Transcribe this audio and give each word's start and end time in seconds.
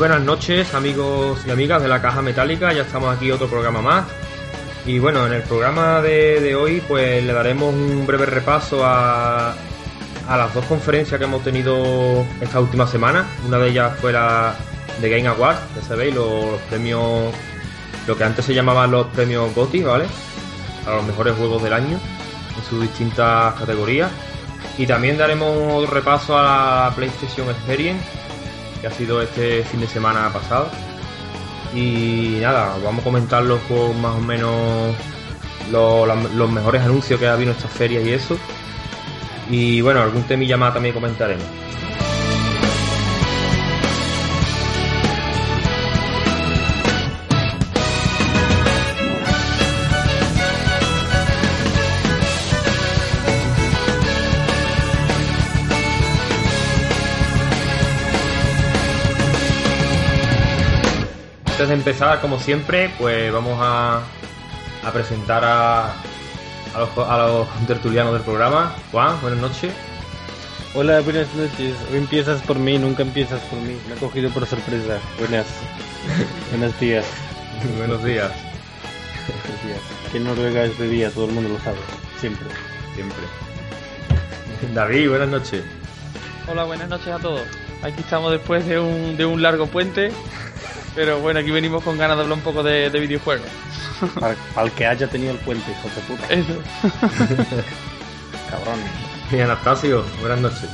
buenas 0.00 0.22
noches 0.22 0.72
amigos 0.72 1.42
y 1.46 1.50
amigas 1.50 1.82
de 1.82 1.86
la 1.86 2.00
Caja 2.00 2.22
Metálica, 2.22 2.72
ya 2.72 2.84
estamos 2.84 3.14
aquí 3.14 3.30
otro 3.30 3.48
programa 3.48 3.82
más. 3.82 4.06
Y 4.86 4.98
bueno, 4.98 5.26
en 5.26 5.34
el 5.34 5.42
programa 5.42 6.00
de, 6.00 6.54
hoy 6.54 6.82
pues 6.88 7.22
le 7.22 7.30
daremos 7.34 7.74
un 7.74 8.06
breve 8.06 8.24
repaso 8.24 8.82
a, 8.82 9.50
a 10.26 10.36
las 10.38 10.54
dos 10.54 10.64
conferencias 10.64 11.18
que 11.18 11.24
hemos 11.26 11.44
tenido 11.44 12.24
esta 12.40 12.60
última 12.60 12.86
semana. 12.86 13.26
Una 13.46 13.58
de 13.58 13.68
ellas 13.68 13.92
fue 14.00 14.10
la 14.10 14.54
de 15.02 15.10
Game 15.10 15.28
Awards, 15.28 15.60
ya 15.76 15.82
sabéis, 15.82 16.14
los, 16.14 16.58
premios, 16.70 17.34
lo 18.06 18.16
que 18.16 18.24
antes 18.24 18.46
se 18.46 18.54
llamaban 18.54 18.90
los 18.90 19.06
premios 19.08 19.54
GOTY, 19.54 19.82
¿vale? 19.82 20.06
A 20.86 20.92
los 20.92 21.04
mejores 21.04 21.36
juegos 21.36 21.62
del 21.62 21.74
año 21.74 22.00
en 22.56 22.64
sus 22.70 22.80
distintas 22.80 23.52
categorías. 23.52 24.10
Y 24.78 24.86
también 24.86 25.18
daremos 25.18 25.54
un 25.54 25.86
repaso 25.86 26.38
a 26.38 26.42
la 26.88 26.96
PlayStation 26.96 27.50
Experience, 27.50 28.19
que 28.80 28.86
ha 28.86 28.90
sido 28.90 29.22
este 29.22 29.62
fin 29.64 29.80
de 29.80 29.86
semana 29.86 30.30
pasado. 30.32 30.68
Y 31.74 32.38
nada, 32.40 32.76
vamos 32.82 33.02
a 33.02 33.04
comentar 33.04 33.42
los 33.42 33.60
juegos 33.62 33.96
más 33.96 34.16
o 34.16 34.20
menos 34.20 34.94
los, 35.70 36.50
mejores 36.50 36.82
anuncios 36.82 37.20
que 37.20 37.26
ha 37.26 37.34
habido 37.34 37.52
en 37.52 37.56
estas 37.56 37.70
ferias 37.70 38.04
y 38.04 38.12
eso. 38.12 38.36
Y 39.48 39.80
bueno, 39.80 40.00
algún 40.00 40.22
temilla 40.24 40.56
más 40.56 40.74
también 40.74 40.94
comentaremos. 40.94 41.44
De 61.70 61.76
empezar, 61.76 62.20
como 62.20 62.40
siempre, 62.40 62.90
pues 62.98 63.32
vamos 63.32 63.56
a, 63.62 64.02
a 64.82 64.92
presentar 64.92 65.44
a, 65.44 65.92
a, 66.74 66.80
los, 66.80 66.98
a 66.98 67.16
los 67.18 67.66
tertulianos 67.68 68.12
del 68.12 68.22
programa. 68.22 68.74
Juan, 68.90 69.20
buenas 69.20 69.40
noches. 69.40 69.72
Hola, 70.74 71.00
buenas 71.00 71.32
noches. 71.34 71.76
Hoy 71.90 71.98
empiezas 71.98 72.42
por 72.42 72.58
mí, 72.58 72.76
nunca 72.76 73.02
empiezas 73.02 73.40
por 73.42 73.60
mí. 73.60 73.76
Me 73.88 73.94
he 73.94 73.98
cogido 73.98 74.30
por 74.30 74.46
sorpresa. 74.46 74.98
Buenas. 75.20 75.46
buenos 76.50 76.78
días. 76.80 77.06
buenos 77.78 78.02
días. 78.02 78.32
Buenos 79.28 79.64
días. 79.64 79.80
Aquí 80.08 80.16
en 80.16 80.24
Noruega 80.24 80.64
es 80.64 80.76
de 80.76 80.88
día, 80.88 81.10
todo 81.10 81.26
el 81.26 81.32
mundo 81.32 81.50
lo 81.50 81.60
sabe. 81.60 81.78
Siempre. 82.18 82.48
Siempre. 82.96 83.22
David, 84.74 85.08
buenas 85.08 85.28
noches. 85.28 85.62
Hola, 86.50 86.64
buenas 86.64 86.88
noches 86.88 87.08
a 87.08 87.18
todos. 87.20 87.42
Aquí 87.82 88.00
estamos 88.00 88.32
después 88.32 88.66
de 88.66 88.80
un, 88.80 89.16
de 89.16 89.24
un 89.24 89.40
largo 89.40 89.68
puente 89.68 90.10
pero 90.94 91.20
bueno, 91.20 91.40
aquí 91.40 91.50
venimos 91.50 91.82
con 91.82 91.96
ganas 91.98 92.16
de 92.16 92.22
hablar 92.24 92.38
un 92.38 92.44
poco 92.44 92.62
de, 92.62 92.88
videojuegos. 92.90 93.46
Al, 94.56 94.72
que 94.72 94.86
haya 94.86 95.06
tenido 95.06 95.32
el 95.32 95.38
puente, 95.38 95.70
hijo 95.70 95.88
de 95.88 96.00
puta. 96.02 96.32
Eso. 96.32 96.62
Cabrón. 98.50 98.80
Y 99.30 99.40
Anastasio, 99.40 100.04
buenas 100.20 100.40
noches. 100.40 100.68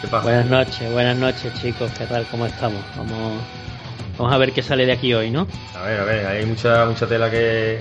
¿Qué 0.00 0.08
pasa? 0.08 0.24
Buenas 0.24 0.46
noches, 0.46 0.92
buenas 0.92 1.16
noches 1.16 1.52
chicos, 1.60 1.90
¿qué 1.96 2.04
tal? 2.04 2.26
¿Cómo 2.30 2.44
estamos? 2.46 2.82
Vamos, 2.96 3.40
vamos 4.18 4.34
a 4.34 4.38
ver 4.38 4.52
qué 4.52 4.62
sale 4.62 4.84
de 4.84 4.92
aquí 4.92 5.14
hoy, 5.14 5.30
¿no? 5.30 5.46
A 5.74 5.82
ver, 5.82 6.00
a 6.00 6.04
ver, 6.04 6.26
hay 6.26 6.44
mucha, 6.44 6.84
mucha 6.84 7.06
tela 7.06 7.30
que... 7.30 7.80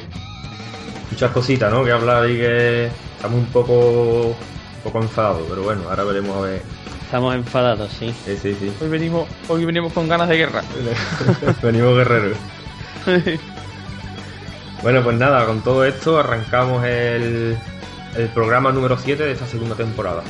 Muchas 1.12 1.32
cositas, 1.32 1.72
¿no? 1.72 1.84
Que 1.84 1.92
hablar 1.92 2.30
y 2.30 2.38
que 2.38 2.86
estamos 3.16 3.40
un 3.40 3.46
poco, 3.48 4.28
un 4.28 4.82
poco 4.84 5.02
enfadados, 5.02 5.44
pero 5.50 5.64
bueno, 5.64 5.84
ahora 5.90 6.04
veremos 6.04 6.38
a 6.38 6.42
ver 6.42 6.75
Estamos 7.16 7.34
enfadados, 7.34 7.94
sí. 7.94 8.14
Sí, 8.26 8.36
sí, 8.36 8.58
sí. 8.60 8.74
Hoy 8.82 8.90
venimos, 8.90 9.26
hoy 9.48 9.64
venimos 9.64 9.94
con 9.94 10.10
ganas 10.10 10.28
de 10.28 10.36
guerra. 10.36 10.62
venimos 11.64 11.96
guerreros. 11.96 12.38
bueno, 14.84 15.02
pues 15.02 15.18
nada, 15.18 15.46
con 15.46 15.62
todo 15.62 15.86
esto 15.86 16.20
arrancamos 16.20 16.84
el, 16.84 17.58
el 18.18 18.28
programa 18.34 18.74
número 18.74 18.98
7 18.98 19.24
de 19.24 19.32
esta 19.32 19.48
segunda 19.48 19.76
temporada. 19.76 20.24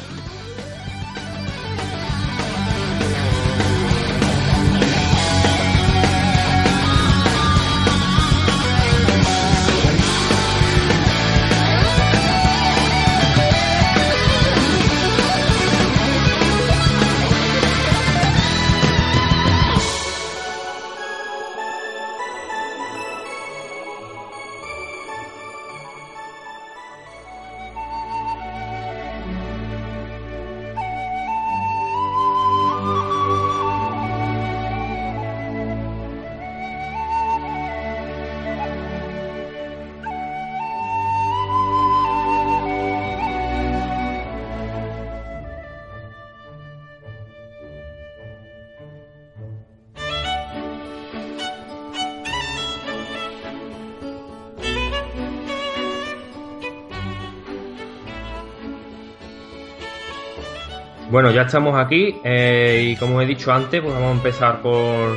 Bueno, 61.16 61.32
ya 61.32 61.44
estamos 61.44 61.78
aquí 61.78 62.20
eh, 62.26 62.90
y 62.92 62.98
como 62.98 63.22
he 63.22 63.26
dicho 63.26 63.50
antes, 63.50 63.82
pues 63.82 63.94
vamos 63.94 64.10
a 64.10 64.16
empezar 64.18 64.62
por 64.62 65.16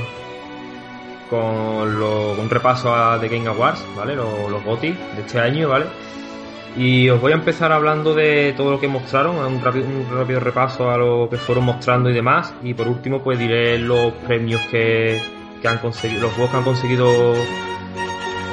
con, 1.28 2.00
un 2.00 2.48
repaso 2.48 2.94
a 2.94 3.19
The 3.20 3.26
Game 3.26 3.48
Awards, 3.48 3.84
¿vale? 3.97 4.14
Los, 4.14 4.48
los 4.48 4.81
de 4.81 4.94
este 5.19 5.41
año, 5.41 5.70
¿vale? 5.70 5.87
Y 6.76 7.08
os 7.08 7.20
voy 7.20 7.32
a 7.32 7.34
empezar 7.34 7.72
hablando 7.72 8.14
de 8.14 8.54
todo 8.56 8.70
lo 8.70 8.78
que 8.78 8.87
mostraron, 8.87 9.38
un 9.38 9.60
rápido, 9.60 9.87
un 9.87 10.06
rápido 10.16 10.38
repaso 10.38 10.88
a 10.88 10.97
lo 10.97 11.28
que 11.28 11.37
fueron 11.37 11.64
mostrando 11.64 12.08
y 12.10 12.14
demás. 12.14 12.54
Y 12.62 12.75
por 12.75 12.87
último, 12.87 13.20
pues 13.20 13.37
diré 13.37 13.76
los 13.81 14.12
premios 14.25 14.60
que, 14.70 15.20
han 15.64 15.78
conseguido, 15.78 16.22
los 16.22 16.32
juegos 16.34 16.53
que 16.53 16.56
han 16.58 16.62
conseguido 16.62 17.10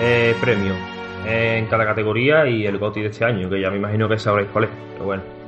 eh, 0.02 0.36
premios 0.42 0.78
en 1.28 1.68
cada 1.68 1.86
categoría 1.86 2.48
y 2.48 2.66
el 2.66 2.80
GOTY 2.80 3.02
de 3.02 3.10
este 3.10 3.24
año, 3.24 3.48
que 3.52 3.62
ya 3.62 3.70
me 3.70 3.78
imagino 3.78 4.10
que 4.10 4.18
sabréis 4.18 4.50
cuál 4.52 4.64
es, 4.64 4.72
pero 4.94 5.06
bueno. 5.06 5.45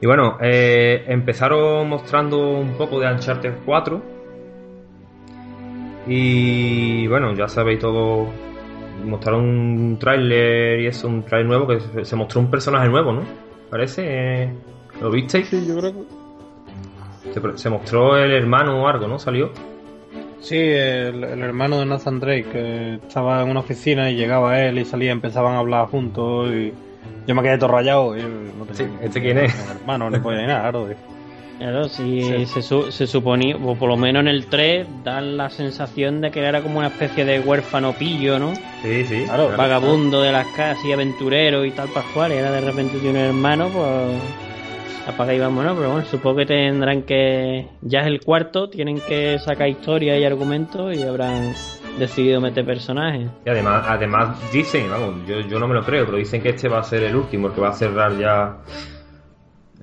Y 0.00 0.06
bueno, 0.06 0.38
eh, 0.40 1.04
empezaron 1.08 1.88
mostrando 1.88 2.50
un 2.50 2.76
poco 2.76 3.00
de 3.00 3.12
Uncharted 3.12 3.54
4. 3.64 4.02
Y 6.06 7.06
bueno, 7.08 7.34
ya 7.34 7.48
sabéis 7.48 7.80
todo. 7.80 8.28
Mostraron 9.04 9.44
un 9.44 9.98
tráiler 9.98 10.80
y 10.80 10.86
eso, 10.86 11.08
un 11.08 11.24
tráiler 11.24 11.48
nuevo 11.48 11.66
que 11.66 12.04
se 12.04 12.16
mostró 12.16 12.40
un 12.40 12.50
personaje 12.50 12.88
nuevo, 12.88 13.12
¿no? 13.12 13.22
Parece. 13.70 14.52
¿Lo 15.00 15.10
visteis? 15.10 15.48
Sí, 15.48 15.66
yo 15.66 15.76
creo 15.78 15.92
que. 15.92 17.58
Se, 17.58 17.68
mostró 17.68 18.16
el 18.16 18.32
hermano 18.32 18.82
o 18.82 18.88
algo, 18.88 19.06
¿no? 19.06 19.18
Salió. 19.18 19.50
Sí, 20.40 20.56
el, 20.56 21.24
hermano 21.24 21.80
de 21.80 21.86
Nathan 21.86 22.20
Drake, 22.20 22.46
que 22.50 22.94
estaba 22.94 23.42
en 23.42 23.50
una 23.50 23.60
oficina 23.60 24.10
y 24.10 24.16
llegaba 24.16 24.60
él 24.60 24.78
y 24.78 24.84
salía, 24.84 25.12
empezaban 25.12 25.54
a 25.54 25.58
hablar 25.58 25.88
juntos 25.88 26.50
y 26.50 26.72
yo 27.28 27.34
me 27.34 27.42
quedé 27.42 27.58
todo 27.58 27.68
rayado. 27.68 28.16
¿Este 29.02 29.20
quién 29.20 29.36
es? 29.38 29.54
Hermano, 29.70 30.08
no 30.08 30.22
podía 30.22 30.40
ni 30.40 30.46
nada, 30.46 30.62
claro. 30.62 30.88
Claro, 31.58 31.88
sí, 31.88 32.46
Se, 32.46 32.62
se, 32.62 33.06
suponía, 33.06 33.56
o 33.56 33.74
por 33.74 33.88
lo 33.88 33.96
menos 33.96 34.20
en 34.20 34.28
el 34.28 34.46
3, 34.46 34.86
dan 35.04 35.36
la 35.36 35.50
sensación 35.50 36.20
de 36.20 36.30
que 36.30 36.40
era 36.40 36.62
como 36.62 36.78
una 36.78 36.86
especie 36.86 37.24
de 37.24 37.40
huérfano 37.40 37.92
pillo, 37.92 38.38
¿no? 38.38 38.54
Sí, 38.82 39.04
sí. 39.04 39.24
Claro, 39.24 39.50
vagabundo 39.56 40.22
de 40.22 40.32
las 40.32 40.46
casas 40.48 40.82
y 40.84 40.92
aventurero 40.92 41.64
y 41.64 41.72
tal 41.72 41.88
pascual. 41.88 42.32
Y 42.32 42.36
era 42.36 42.50
de 42.52 42.60
repente 42.60 42.98
de 42.98 43.10
un 43.10 43.16
hermano, 43.16 43.68
pues. 43.68 43.88
Apaga 45.08 45.34
y 45.34 45.38
vámonos, 45.38 45.76
pero 45.76 45.90
bueno, 45.90 46.06
supongo 46.06 46.36
que 46.36 46.46
tendrán 46.46 47.02
que. 47.02 47.66
Ya 47.82 48.00
es 48.00 48.06
el 48.06 48.20
cuarto, 48.20 48.70
tienen 48.70 49.00
que 49.00 49.38
sacar 49.38 49.68
historia 49.68 50.16
y 50.16 50.24
argumentos 50.24 50.96
y 50.96 51.02
habrán 51.02 51.54
decidido 51.98 52.40
meter 52.40 52.64
personajes. 52.64 53.28
Y 53.44 53.50
además, 53.50 53.84
además 53.88 54.52
dicen, 54.52 54.90
vamos, 54.90 55.26
yo, 55.26 55.40
yo 55.40 55.58
no 55.58 55.68
me 55.68 55.74
lo 55.74 55.84
creo, 55.84 56.04
pero 56.06 56.18
dicen 56.18 56.42
que 56.42 56.50
este 56.50 56.68
va 56.68 56.78
a 56.78 56.82
ser 56.82 57.02
el 57.02 57.16
último, 57.16 57.48
el 57.48 57.54
que 57.54 57.60
va 57.60 57.68
a 57.68 57.72
cerrar 57.72 58.16
ya 58.16 58.56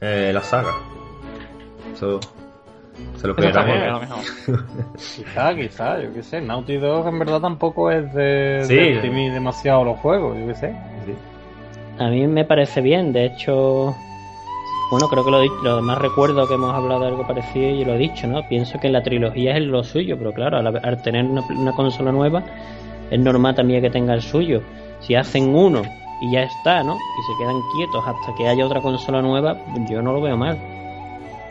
eh, 0.02 0.32
la 0.34 0.42
saga. 0.42 0.72
Eso 1.94 2.20
se 3.18 3.28
lo 3.28 3.36
creerán. 3.36 3.66
quizá, 4.96 5.56
quizá, 5.56 6.02
yo 6.02 6.14
qué 6.14 6.24
sé. 6.24 6.42
Naughty 6.42 6.78
Dog 6.78 7.08
en 7.08 7.20
verdad 7.20 7.42
tampoco 7.42 7.92
es 7.92 8.14
de, 8.14 8.64
sí. 8.66 9.10
demasiado 9.30 9.84
los 9.84 10.00
juegos, 10.00 10.38
yo 10.38 10.48
qué 10.48 10.56
sé. 10.56 10.76
A 11.98 12.10
mí 12.10 12.28
me 12.28 12.44
parece 12.44 12.82
bien, 12.82 13.14
de 13.14 13.26
hecho 13.26 13.96
bueno, 14.92 15.08
creo 15.10 15.26
que 15.26 15.32
lo, 15.32 15.40
he 15.40 15.44
dicho, 15.44 15.56
lo 15.64 15.76
demás 15.78 15.98
recuerdo 15.98 16.48
que 16.48 16.54
hemos 16.54 16.74
hablado 16.74 17.02
de 17.02 17.08
algo 17.08 17.26
parecido 17.26 17.70
y 17.70 17.86
lo 17.86 17.96
he 17.96 17.98
dicho, 17.98 18.28
¿no? 18.28 18.48
Pienso 18.48 18.80
que 18.80 18.90
la 18.90 19.02
trilogía 19.02 19.58
es 19.58 19.64
lo 19.64 19.84
suyo, 19.84 20.18
pero 20.18 20.34
claro, 20.34 20.58
al, 20.58 20.68
al 20.68 21.02
tener 21.02 21.26
una, 21.26 21.42
una 21.50 21.72
consola 21.74 22.12
nueva, 22.12 22.44
es 23.10 23.20
normal 23.20 23.56
también 23.56 23.82
que 23.82 23.90
tenga 23.90 24.14
el 24.14 24.22
suyo. 24.22 24.62
Si 25.00 25.16
hacen 25.16 25.56
uno 25.56 25.82
y 26.22 26.32
ya 26.32 26.44
está, 26.44 26.84
¿no? 26.84 26.96
Y 26.96 27.24
se 27.24 27.38
quedan 27.40 27.62
quietos 27.76 28.04
hasta 28.06 28.36
que 28.36 28.48
haya 28.48 28.66
otra 28.66 28.82
consola 28.82 29.22
nueva, 29.22 29.58
yo 29.90 30.02
no 30.02 30.14
lo 30.14 30.22
veo 30.22 30.38
mal. 30.38 30.60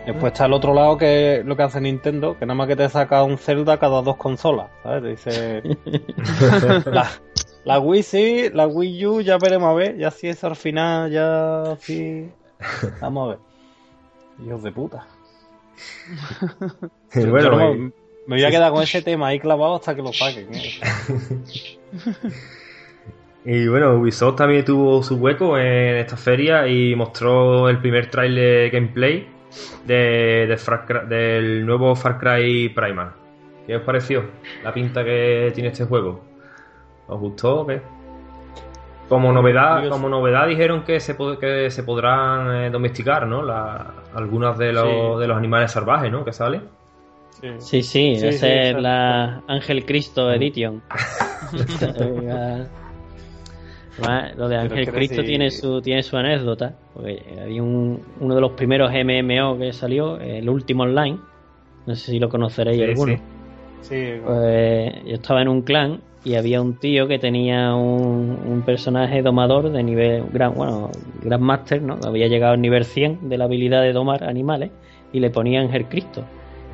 Después 0.07 0.33
está 0.33 0.47
el 0.47 0.53
otro 0.53 0.75
lado 0.75 0.99
que 0.99 1.39
es 1.39 1.45
lo 1.47 1.57
que 1.57 1.63
hace 1.63 1.81
Nintendo, 1.81 2.37
que 2.39 2.45
nada 2.45 2.55
más 2.55 2.69
que 2.69 2.77
te 2.77 2.89
saca 2.89 3.23
un 3.23 3.39
Zelda 3.39 3.79
cada 3.79 4.03
dos 4.03 4.17
consolas, 4.17 4.69
¿sabes? 4.83 5.03
Te 5.03 5.09
dice... 5.09 5.63
la, 6.91 7.09
la 7.65 7.79
Wii 7.79 8.03
sí, 8.03 8.51
la 8.53 8.67
Wii 8.67 9.07
U 9.07 9.21
ya 9.23 9.39
veremos 9.39 9.71
a 9.71 9.75
ver, 9.75 9.97
ya 9.97 10.11
si 10.11 10.29
es 10.29 10.45
al 10.45 10.57
final, 10.57 11.11
ya 11.11 11.77
sí... 11.81 12.31
Vamos 13.01 13.27
a 13.27 13.31
ver. 13.31 13.39
Hijos 14.47 14.63
de 14.63 14.73
puta. 14.73 15.07
Bueno, 17.31 17.51
no 17.51 17.57
me, 17.57 17.77
me 18.27 18.37
voy 18.37 18.45
a 18.45 18.51
quedar 18.51 18.73
con 18.73 18.83
ese 18.83 19.03
tema 19.03 19.29
ahí 19.29 19.39
clavado 19.41 19.77
hasta 19.77 19.95
que 19.95 20.03
lo 20.03 20.13
saquen. 20.13 20.49
¿eh? 20.55 20.73
Y 23.47 23.69
bueno, 23.69 23.97
Ubisoft 23.97 24.37
también 24.37 24.65
tuvo 24.65 25.03
su 25.03 25.17
hueco 25.17 25.59
en 25.59 25.97
esta 25.97 26.17
feria 26.17 26.67
y 26.67 26.97
mostró 26.97 27.69
el 27.69 27.79
primer 27.79 28.09
trailer 28.11 28.71
gameplay 28.71 29.29
de, 29.85 30.47
de 30.49 30.57
Far 30.57 30.87
Cry- 30.87 31.07
del 31.09 31.67
nuevo 31.67 31.95
Far 31.95 32.19
Cry 32.19 32.71
Primal. 32.71 33.13
¿Qué 33.67 33.77
os 33.77 33.83
pareció 33.83 34.25
la 34.63 34.73
pinta 34.73 35.05
que 35.05 35.53
tiene 35.55 35.69
este 35.69 35.85
juego? 35.85 36.25
¿Os 37.07 37.21
gustó 37.21 37.61
o 37.61 37.67
qué? 37.67 37.83
Como 39.09 39.33
novedad, 39.33 39.77
Curioso. 39.77 39.91
como 39.97 40.09
novedad 40.09 40.47
dijeron 40.49 40.83
que 40.83 40.99
se, 40.99 41.17
pod- 41.17 41.39
que 41.39 41.71
se 41.71 41.83
podrán 41.85 42.65
eh, 42.65 42.71
domesticar, 42.71 43.27
¿no? 43.27 43.43
La, 43.43 43.93
algunas 44.15 44.57
de 44.59 44.73
los, 44.73 44.85
Sí. 44.85 45.21
de 45.21 45.27
los 45.29 45.37
animales 45.37 45.71
salvajes, 45.73 46.11
¿no? 46.11 46.25
Que 46.25 46.33
salen. 46.33 46.63
Sí, 47.59 47.83
sí, 47.83 48.17
Sí, 48.17 48.27
esa 48.27 48.47
sí, 48.47 48.53
es 48.53 48.81
la 48.81 49.43
Ángel 49.49 49.85
Cristo 49.85 50.33
Edition. 50.33 50.81
Además, 53.99 54.37
lo 54.37 54.49
de 54.49 54.57
Ángel 54.57 54.91
Cristo 54.91 55.23
tiene 55.23 55.51
su 55.51 55.81
tiene 55.81 56.03
su 56.03 56.17
anécdota, 56.17 56.75
porque 56.95 57.23
había 57.41 57.63
un, 57.63 58.03
uno 58.21 58.35
de 58.35 58.41
los 58.41 58.53
primeros 58.53 58.91
MMO 58.91 59.59
que 59.59 59.73
salió, 59.73 60.19
el 60.19 60.49
último 60.49 60.83
online, 60.85 61.19
no 61.87 61.95
sé 61.95 62.13
si 62.13 62.19
lo 62.19 62.29
conoceréis 62.29 62.79
Sí, 62.79 62.83
alguno. 62.85 63.17
Sí. 63.89 64.15
Pues 64.25 64.93
yo 65.05 65.15
estaba 65.15 65.43
en 65.43 65.49
un 65.49 65.63
clan 65.63 66.01
y 66.25 66.35
había 66.37 66.61
un 66.63 66.75
tío 66.79 67.07
que 67.07 67.19
tenía 67.19 67.75
un, 67.75 68.39
un 68.47 68.63
personaje 68.63 69.23
domador 69.23 69.71
de 69.71 69.83
nivel 69.83 70.25
gran, 70.33 70.55
bueno, 70.55 70.91
Grand 71.23 71.43
Master, 71.43 71.83
¿no? 71.83 71.99
Había 72.05 72.29
llegado 72.29 72.55
al 72.55 72.61
nivel 72.61 72.85
100 72.85 73.29
de 73.29 73.39
la 73.39 73.45
habilidad 73.45 73.83
de 73.83 73.93
domar 73.93 74.25
animales 74.25 74.71
y 75.13 75.21
le 75.21 75.31
ponía 75.31 75.61
Ángel 75.61 75.87
Cristo. 75.87 76.25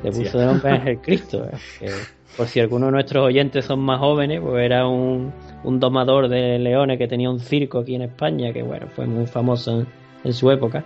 Le 0.03 0.11
puso 0.11 0.39
de 0.39 0.45
nombre 0.45 0.71
Ángel 0.71 0.99
Cristo. 0.99 1.45
¿eh? 1.45 1.57
Que, 1.79 1.91
por 2.37 2.47
si 2.47 2.61
algunos 2.61 2.87
de 2.87 2.91
nuestros 2.93 3.25
oyentes 3.25 3.65
son 3.65 3.81
más 3.81 3.99
jóvenes, 3.99 4.39
pues 4.41 4.63
era 4.63 4.87
un, 4.87 5.33
un 5.65 5.79
domador 5.81 6.29
de 6.29 6.57
leones 6.59 6.97
que 6.97 7.07
tenía 7.09 7.29
un 7.29 7.41
circo 7.41 7.79
aquí 7.79 7.93
en 7.95 8.03
España, 8.03 8.53
que 8.53 8.63
bueno, 8.63 8.87
fue 8.95 9.05
muy 9.05 9.25
famoso 9.27 9.81
en, 9.81 9.87
en 10.23 10.31
su 10.33 10.49
época. 10.49 10.85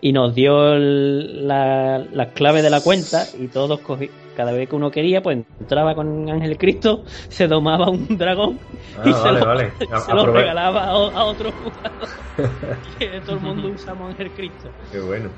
Y 0.00 0.12
nos 0.12 0.34
dio 0.34 0.74
el- 0.74 1.46
la- 1.46 2.04
las 2.12 2.28
claves 2.32 2.64
de 2.64 2.70
la 2.70 2.80
cuenta 2.80 3.22
y 3.40 3.46
todos 3.46 3.78
cogí, 3.80 4.10
cada 4.34 4.52
vez 4.52 4.68
que 4.68 4.76
uno 4.76 4.90
quería, 4.90 5.22
pues 5.22 5.38
entraba 5.58 5.94
con 5.94 6.28
Ángel 6.30 6.58
Cristo, 6.58 7.04
se 7.28 7.48
domaba 7.48 7.90
un 7.90 8.06
dragón 8.18 8.60
Ah, 8.96 9.04
y 9.04 9.12
se, 9.14 9.32
lo, 9.32 9.46
vale. 9.46 9.72
A- 9.90 10.00
se 10.06 10.12
lo 10.12 10.22
aprove- 10.22 10.32
regalaba 10.32 10.84
a, 10.86 11.24
otro 11.24 11.52
jugador. 11.52 12.08
que 12.98 13.20
todo 13.22 13.36
el 13.36 13.42
mundo 13.42 13.70
usamos 13.70 14.10
Ángel 14.10 14.32
Cristo. 14.32 14.74
Qué 14.90 15.00
bueno. 15.00 15.30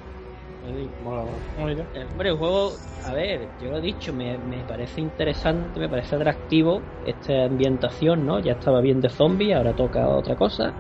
Eh, 0.63 0.91
Hombre, 1.55 1.89
el 2.31 2.37
juego, 2.37 2.81
a 3.03 3.13
ver, 3.13 3.53
yo 3.59 3.71
lo 3.71 3.79
he 3.79 3.81
dicho, 3.81 4.13
me, 4.13 4.39
me 4.39 4.65
parece 4.65 5.01
interesante, 5.01 5.79
me 5.81 5.89
parece 5.89 6.17
atractivo 6.17 6.89
esta 7.01 7.45
ambientación, 7.45 8.25
¿no? 8.25 8.41
Ya 8.41 8.53
estaba 8.53 8.81
bien 8.81 9.01
de 9.01 9.09
zombie, 9.11 9.53
ahora 9.55 9.75
toca 9.75 10.09
otra 10.09 10.35
cosa. 10.37 10.77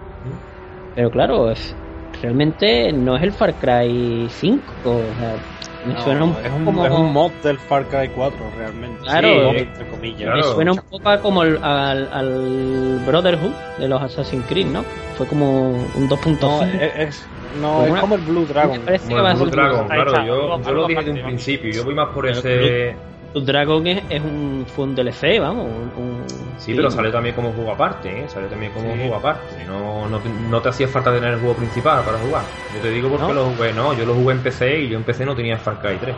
Pero 0.94 1.10
claro, 1.10 1.50
es, 1.50 1.76
realmente 2.12 2.92
no 2.92 3.16
es 3.16 3.22
el 3.22 3.32
Far 3.32 3.58
Cry 3.58 4.28
5. 4.30 5.08
O 5.10 5.16
sea, 5.16 5.40
me 5.86 5.94
No, 5.94 6.02
suena 6.02 6.24
un 6.24 6.30
es, 6.44 6.52
un, 6.52 6.64
como... 6.64 6.84
es 6.86 6.92
un 6.92 7.12
mod 7.12 7.30
del 7.42 7.58
Far 7.58 7.84
Cry 7.86 8.08
4, 8.08 8.36
realmente. 8.58 9.00
Claro. 9.02 9.28
Sí, 9.28 9.58
Sí. 9.58 9.62
entre 9.64 9.86
comillas. 9.88 10.20
Claro. 10.22 10.36
Me 10.36 10.42
suena 10.54 10.72
un 10.72 10.78
poco 10.78 11.20
como 11.22 11.42
el- 11.42 11.58
al, 11.62 12.08
al 12.12 13.00
Brotherhood 13.06 13.52
de 13.78 13.88
los 13.88 14.02
Assassin's 14.02 14.44
Creed, 14.48 14.66
¿no? 14.66 14.84
Fue 15.16 15.26
como 15.26 15.70
un 15.70 16.08
2.5. 16.08 16.38
No, 16.40 16.62
es, 16.64 16.92
es- 16.96 17.28
no, 17.60 17.72
Como 17.72 17.84
es 17.86 17.90
una- 17.92 18.00
como 18.00 18.14
el 18.16 18.20
Blue 18.22 18.46
Dragon. 18.46 18.78
Me 18.78 18.84
parece 18.84 19.04
Como 19.04 19.16
que 19.16 19.22
va 19.22 19.28
a 19.28 19.32
el 19.32 19.36
Blue 19.38 19.46
ser 19.48 19.54
Dragon, 19.56 19.86
claro. 19.86 20.10
está, 20.10 20.26
Yo, 20.26 20.60
yo 20.62 20.72
lo 20.72 20.86
dije 20.86 21.02
de 21.04 21.10
un 21.12 21.22
principio. 21.22 21.72
Yo 21.72 21.84
voy 21.84 21.94
más 21.94 22.08
por 22.08 22.28
ese. 22.28 22.94
Blue 23.32 23.44
Dragon 23.44 23.86
es, 23.86 24.02
es 24.10 24.20
un, 24.22 24.64
fue 24.66 24.84
un 24.84 24.94
DLC, 24.94 25.38
vamos. 25.40 25.66
Un, 25.66 26.02
un- 26.02 26.45
Sí, 26.56 26.74
pero 26.74 26.90
salió 26.90 27.12
también 27.12 27.34
como 27.34 27.52
juego 27.52 27.70
aparte, 27.72 28.24
¿eh? 28.24 28.28
Salió 28.28 28.48
también 28.48 28.72
como 28.72 28.88
Sí. 28.92 28.98
juego 28.98 29.14
aparte. 29.16 29.64
No, 29.64 30.08
no, 30.08 30.20
te- 30.22 30.28
no 30.30 30.62
te 30.62 30.68
hacía 30.70 30.88
falta 30.88 31.12
tener 31.12 31.34
el 31.34 31.40
juego 31.40 31.56
principal 31.56 32.04
para 32.04 32.18
jugar. 32.18 32.46
Yo 32.70 32.80
te 32.80 32.90
digo 32.90 33.10
porque 33.10 33.26
¿No? 33.28 33.34
lo 33.34 33.50
jugué, 33.50 33.72
no, 33.72 33.92
yo 33.94 34.06
lo 34.06 34.14
jugué 34.14 34.34
en 34.34 34.42
PC 34.42 34.80
y 34.80 34.88
yo 34.88 34.96
en 34.98 35.04
PC 35.04 35.24
no 35.26 35.36
tenía 35.36 35.58
Far 35.58 35.78
Cry 35.78 35.98
3. 35.98 36.16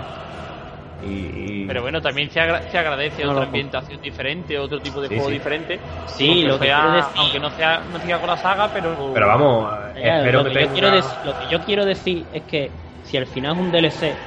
Y, 1.00 1.06
y- 1.08 1.66
Pero 1.66 1.82
bueno, 1.82 2.00
también 2.00 2.30
se, 2.30 2.40
agra- 2.40 2.66
se 2.68 2.78
agradece 2.78 3.24
No, 3.24 3.32
otra 3.32 3.44
ambientación 3.44 4.00
diferente, 4.00 4.58
otro 4.58 4.80
tipo 4.80 5.00
de 5.00 5.08
Sí, 5.08 5.14
juego 5.14 5.26
sí. 5.26 5.32
diferente. 5.34 5.82
Sí, 6.04 6.42
lo 6.44 6.58
que 6.58 6.66
sea- 6.66 6.80
quiero 6.80 6.90
decir- 6.92 7.12
aunque 7.16 7.40
no 7.40 7.50
sea 7.50 7.84
no 7.84 8.00
siga 8.00 8.18
con 8.20 8.28
la 8.30 8.36
saga, 8.36 8.72
pero 8.72 8.96
pero 9.12 9.26
vamos, 9.26 9.72
espero 9.94 10.42
lo, 10.42 10.44
que, 10.44 10.50
que 10.52 10.58
yo 10.58 10.72
quiero 10.72 10.90
decir, 10.90 11.18
lo 11.22 11.34
que 11.36 11.46
yo 11.46 11.60
quiero 11.60 11.84
decir 11.84 12.28
es 12.32 12.44
que 12.44 12.74
si 13.00 13.16
al 13.16 13.26
final 13.26 13.52
es 13.52 13.58
un 13.58 13.70
DLC, 13.70 14.24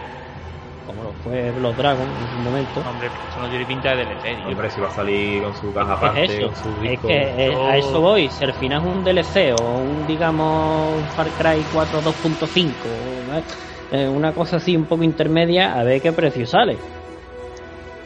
como 0.91 1.03
lo 1.03 1.13
fue 1.13 1.51
Blood 1.51 1.75
Dragon 1.75 2.07
en 2.07 2.29
su 2.29 2.35
momento, 2.37 2.81
hombre, 2.81 3.07
eso 3.29 3.39
no 3.39 3.49
tiene 3.49 3.65
pinta 3.65 3.95
de 3.95 4.05
DLC, 4.05 4.35
tío. 4.37 4.47
Hombre, 4.49 4.69
si 4.69 4.81
va 4.81 4.87
a 4.87 4.91
salir 4.91 5.41
con 5.41 5.55
su 5.55 5.73
caja 5.73 5.93
es 5.93 5.97
aparte, 5.97 6.37
eso, 6.37 6.47
con 6.47 6.55
su 6.55 6.69
es 6.83 6.91
disco. 6.91 7.07
que 7.07 7.45
eh, 7.47 7.49
Yo- 7.51 7.67
a 7.69 7.77
eso 7.77 8.01
voy. 8.01 8.29
Si 8.29 8.43
al 8.43 8.53
final 8.53 8.81
es 8.81 8.95
un 8.95 9.03
DLC 9.03 9.53
o 9.53 9.77
un, 9.79 10.05
digamos, 10.05 11.01
un 11.01 11.07
Far 11.09 11.31
Cry 11.31 11.65
4 11.71 12.01
2.5, 12.01 13.37
¿eh? 13.37 13.43
Eh, 13.91 14.07
una 14.07 14.33
cosa 14.33 14.57
así 14.57 14.75
un 14.75 14.85
poco 14.85 15.03
intermedia, 15.03 15.73
a 15.79 15.83
ver 15.83 16.01
qué 16.01 16.11
precio 16.13 16.45
sale. 16.45 16.77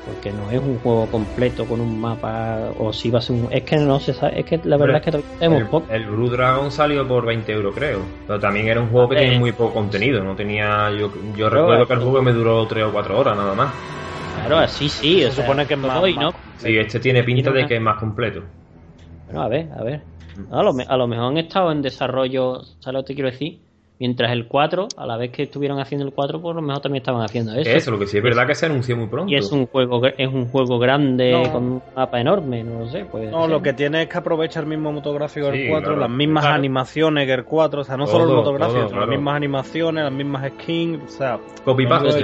Porque 0.05 0.31
no 0.31 0.51
es 0.51 0.59
un 0.59 0.77
juego 0.79 1.07
completo 1.07 1.65
con 1.65 1.81
un 1.81 2.00
mapa, 2.00 2.71
o 2.77 2.93
si 2.93 3.09
va 3.09 3.17
a 3.19 3.21
ser 3.21 3.35
un. 3.38 3.47
Es 3.51 3.63
que 3.63 3.77
no 3.77 4.00
se 4.00 4.13
sabe, 4.13 4.39
es 4.39 4.45
que 4.45 4.59
la 4.63 4.77
verdad 4.77 4.97
es 4.97 5.03
que 5.03 5.12
todavía 5.12 5.39
tenemos 5.39 5.62
el, 5.62 5.67
poco. 5.67 5.88
el 5.91 6.05
Blue 6.05 6.29
Dragon 6.29 6.71
salió 6.71 7.07
por 7.07 7.25
20 7.25 7.51
euros, 7.51 7.74
creo. 7.74 8.00
Pero 8.27 8.39
también 8.39 8.67
era 8.67 8.79
un 8.81 8.89
juego 8.89 9.09
que 9.09 9.15
Eh. 9.15 9.19
tenía 9.21 9.39
muy 9.39 9.51
poco 9.51 9.74
contenido. 9.74 10.24
No 10.24 10.35
tenía. 10.35 10.91
Yo, 10.91 11.50
recuerdo 11.50 11.88
que 11.88 11.93
el 11.93 12.00
juego 12.00 12.21
me 12.21 12.33
duró 12.33 12.67
3 12.67 12.85
o 12.85 12.91
4 12.91 13.19
horas 13.19 13.35
nada 13.35 13.55
más. 13.55 13.74
Claro, 14.38 14.57
así 14.59 14.89
sí. 14.89 15.21
Se 15.24 15.31
supone 15.31 15.65
que 15.65 15.74
es 15.74 15.79
más- 15.79 16.01
más 16.01 16.15
¿no? 16.15 16.33
Sí, 16.57 16.77
este 16.77 17.00
tiene 17.00 17.24
pinta 17.24 17.51
de 17.51 17.65
que 17.65 17.75
es 17.77 17.81
más 17.81 17.97
completo. 17.97 18.41
Bueno, 19.25 19.41
a 19.41 19.47
ver, 19.47 19.67
a 19.75 19.83
ver. 19.83 20.01
A 20.51 20.62
lo, 20.62 20.75
a 20.88 20.97
lo 20.97 21.07
mejor 21.07 21.25
han 21.31 21.38
estado 21.38 21.71
en 21.71 21.81
desarrollo, 21.81 22.62
¿sabes 22.79 22.93
lo 22.93 23.03
que 23.03 23.07
te 23.07 23.13
quiero 23.15 23.31
decir? 23.31 23.59
Mientras 23.97 24.29
el 24.33 24.47
4, 24.47 24.89
a 24.97 25.05
la 25.05 25.15
vez 25.15 25.31
que 25.31 25.43
estuvieron 25.43 25.79
haciendo 25.79 26.05
el 26.05 26.11
4, 26.13 26.41
por 26.41 26.53
lo 26.53 26.61
mejor 26.61 26.81
también 26.81 27.01
estaban 27.01 27.21
haciendo 27.23 27.53
eso. 27.53 27.69
Eso, 27.69 27.91
lo 27.91 27.99
que 27.99 28.07
sí 28.07 28.17
es 28.17 28.23
verdad 28.23 28.45
que 28.45 28.53
se 28.53 28.65
anunció 28.65 28.97
muy 28.97 29.07
pronto. 29.07 29.31
Y 29.31 29.37
es 29.37 29.49
un 29.53 29.67
juego 29.67 30.05
es 30.05 30.27
un 30.27 30.47
juego 30.49 30.77
grande 30.79 31.31
No. 31.31 31.49
con 31.51 31.63
un 31.63 31.81
mapa 31.95 32.19
enorme, 32.19 32.61
no 32.63 32.79
lo 32.81 32.87
sé. 32.89 33.05
Pues, 33.09 33.31
No, 33.31 33.47
lo 33.47 33.61
que 33.61 33.71
tiene 33.71 34.01
es 34.03 34.09
que 34.09 34.17
aprovecha 34.17 34.59
el 34.59 34.65
mismo 34.65 34.91
motográfico 34.91 35.45
del 35.47 35.61
Sí, 35.63 35.67
4, 35.69 35.85
claro. 35.91 36.01
las 36.01 36.09
mismas 36.09 36.43
Claro. 36.43 36.55
animaciones 36.57 37.25
que 37.25 37.33
el 37.33 37.45
4, 37.45 37.81
o 37.81 37.83
sea, 37.85 37.95
no 37.95 38.03
Todo, 38.05 38.13
solo 38.19 38.29
el 38.31 38.35
motográfico, 38.35 38.79
todo, 38.79 38.87
sino 38.89 38.97
claro. 38.97 39.11
las 39.11 39.17
mismas 39.17 39.35
animaciones, 39.37 40.03
las 40.03 40.13
mismas 40.13 40.51
skins, 40.51 41.03
o 41.03 41.07
sea, 41.07 41.39
Copy 41.63 41.85
vamos. 41.85 42.17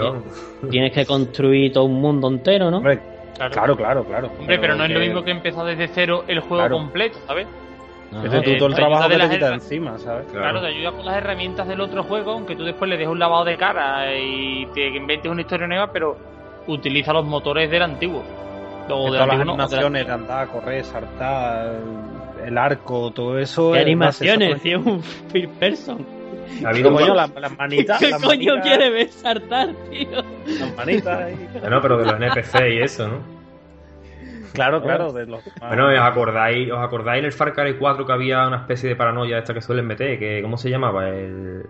Tienes 0.69 0.91
que 0.91 1.05
construir 1.05 1.71
todo 1.71 1.85
un 1.85 2.01
mundo 2.01 2.27
entero, 2.27 2.69
¿no? 2.69 2.77
hombre, 2.77 2.99
Claro. 3.37 3.51
claro, 3.53 3.75
claro, 3.77 4.03
claro. 4.03 4.29
Hombre, 4.39 4.59
pero 4.59 4.75
no 4.75 4.83
es 4.83 4.91
lo 4.91 4.99
mismo 4.99 5.23
que 5.23 5.31
empezar 5.31 5.65
desde 5.65 5.87
cero 5.87 6.25
el 6.27 6.41
juego 6.41 6.57
Claro. 6.57 6.75
completo, 6.77 7.17
¿sabes? 7.25 7.47
No, 8.11 8.25
Ese 8.25 8.39
es 8.39 8.47
eh, 8.47 8.55
todo 8.57 8.67
el 8.67 8.75
trabajo 8.75 9.07
que 9.07 9.15
de 9.15 9.23
te 9.23 9.29
quita 9.29 9.45
herra- 9.47 9.55
encima, 9.55 9.97
¿sabes? 9.97 10.25
Claro. 10.31 10.59
te 10.61 10.67
ayuda 10.67 10.91
con 10.91 11.05
las 11.05 11.15
herramientas 11.15 11.67
del 11.67 11.79
otro 11.79 12.03
juego, 12.03 12.31
aunque 12.31 12.55
tú 12.57 12.63
después 12.65 12.89
le 12.89 12.97
des 12.97 13.07
un 13.07 13.17
lavado 13.19 13.45
de 13.45 13.55
cara 13.57 14.13
y 14.17 14.65
te 14.73 14.87
inventes 14.89 15.31
una 15.31 15.41
historia 15.41 15.65
nueva, 15.67 15.91
pero 15.93 16.17
utiliza 16.67 17.13
los 17.13 17.25
motores 17.25 17.71
del 17.71 17.83
antiguo. 17.83 18.21
O 18.85 18.87
todas 19.07 19.25
las 19.27 19.37
no, 19.45 19.53
animaciones 19.53 20.05
de 20.05 20.11
andar, 20.11 20.47
correr, 20.49 20.83
saltar, 20.83 21.71
el- 22.45 22.57
arco, 22.57 23.11
todo 23.11 23.37
eso. 23.39 23.71
¿Qué 23.71 23.79
es 23.79 23.85
animaciones? 23.85 24.59
es 24.65 24.75
un 24.75 25.01
first 25.01 25.53
person. 25.59 26.05
Ha 26.65 26.69
habido 26.69 26.91
Coño, 26.91 27.13
las, 27.13 27.31
manitas. 27.57 27.97
¿Qué 27.99 28.11
coño 28.11 28.27
manitas- 28.55 28.61
quiere 28.63 28.89
ver 28.89 29.07
saltar, 29.09 29.69
tío? 29.89 30.21
Las 30.59 30.75
manitas 30.75 31.17
ahí. 31.21 31.47
Bueno, 31.61 31.79
pero 31.81 31.97
de 31.99 32.05
los 32.05 32.13
NPC 32.15 32.69
y 32.73 32.81
eso, 32.81 33.07
¿no? 33.07 33.40
Claro, 34.53 34.81
claro, 34.81 35.11
de 35.13 35.25
los. 35.25 35.41
Bueno, 35.59 35.87
¿os 35.87 35.99
acordáis, 35.99 36.71
¿os 36.71 36.79
acordáis 36.79 37.19
en 37.19 37.25
el 37.25 37.31
Far 37.31 37.53
Cry 37.53 37.77
4 37.77 38.05
que 38.05 38.11
había 38.13 38.47
una 38.47 38.57
especie 38.57 38.89
de 38.89 38.95
paranoia 38.95 39.37
esta 39.39 39.53
que 39.53 39.61
suelen 39.61 39.85
meter? 39.87 40.17
Que, 40.19 40.41
¿Cómo 40.41 40.57
se 40.57 40.69
llamaba? 40.69 41.07
El... 41.09 41.63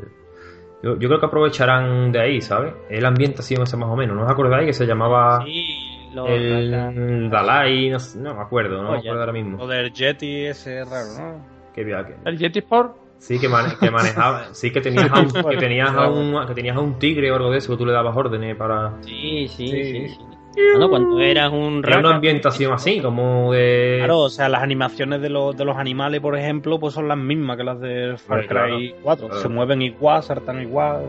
Yo, 0.83 0.97
yo 0.97 1.07
creo 1.09 1.19
que 1.19 1.25
aprovecharán 1.27 2.11
de 2.11 2.19
ahí, 2.19 2.41
¿sabes? 2.41 2.73
El 2.89 3.05
ambientación 3.05 3.61
ese 3.63 3.77
más 3.77 3.89
o 3.89 3.95
menos. 3.95 4.15
¿No 4.15 4.23
os 4.25 4.31
acordáis 4.31 4.65
que 4.65 4.73
se 4.73 4.87
llamaba 4.87 5.43
Sí, 5.45 6.09
lo- 6.13 6.27
la- 6.27 6.59
la- 6.61 6.89
el 6.89 7.29
Dalai? 7.29 7.89
No, 7.89 7.99
sé- 7.99 8.17
no 8.19 8.33
me 8.33 8.41
acuerdo, 8.41 8.81
no 8.81 8.91
me 8.93 8.97
acuerdo 8.97 9.19
ahora 9.19 9.31
mismo. 9.33 9.57
Lo 9.59 9.67
del 9.67 9.93
Jetty 9.93 10.45
ese 10.47 10.81
es 10.81 10.89
raro, 10.89 11.07
¿no? 11.19 11.45
Qué 11.73 11.83
viaje. 11.83 12.15
El 12.25 12.37
Jetty 12.39 12.59
Sport, 12.59 12.95
Sí, 13.19 13.37
que, 13.39 13.47
mane- 13.47 13.75
que 13.79 13.91
manejaba. 13.91 14.45
Sí, 14.53 14.71
que 14.71 14.81
tenías, 14.81 15.11
a 15.11 15.19
un, 15.19 15.29
que, 15.31 15.57
tenías 15.59 15.91
a 15.93 16.09
un, 16.09 16.47
que 16.47 16.53
tenías 16.55 16.75
a 16.75 16.79
un 16.79 16.97
tigre 16.97 17.31
o 17.31 17.35
algo 17.35 17.51
de 17.51 17.59
eso, 17.59 17.71
que 17.73 17.77
tú 17.77 17.85
le 17.85 17.93
dabas 17.93 18.17
órdenes 18.17 18.55
para. 18.57 18.93
Sí, 19.01 19.47
sí, 19.47 19.67
Sí. 19.67 19.83
sí. 19.83 20.07
sí. 20.09 20.17
Bueno, 20.55 20.89
cuando 20.89 21.19
eras 21.21 21.51
un 21.51 21.81
Era 21.85 21.99
una 21.99 22.15
ambientación 22.15 22.73
así, 22.73 22.99
como 22.99 23.53
de. 23.53 23.95
Claro, 23.99 24.19
o 24.19 24.29
sea, 24.29 24.49
las 24.49 24.61
animaciones 24.61 25.21
de 25.21 25.29
los, 25.29 25.55
de 25.55 25.63
los 25.65 25.77
animales, 25.77 26.19
por 26.21 26.37
ejemplo, 26.37 26.79
pues 26.79 26.93
son 26.93 27.07
las 27.07 27.17
mismas 27.17 27.57
que 27.57 27.63
las 27.63 27.79
de 27.79 28.17
Far 28.17 28.45
Claro, 28.47 28.75
Cry 28.77 28.95
4. 29.01 29.27
claro. 29.27 29.41
Se 29.41 29.47
mueven 29.47 29.81
igual, 29.81 30.21
saltan 30.23 30.61
igual. 30.61 31.03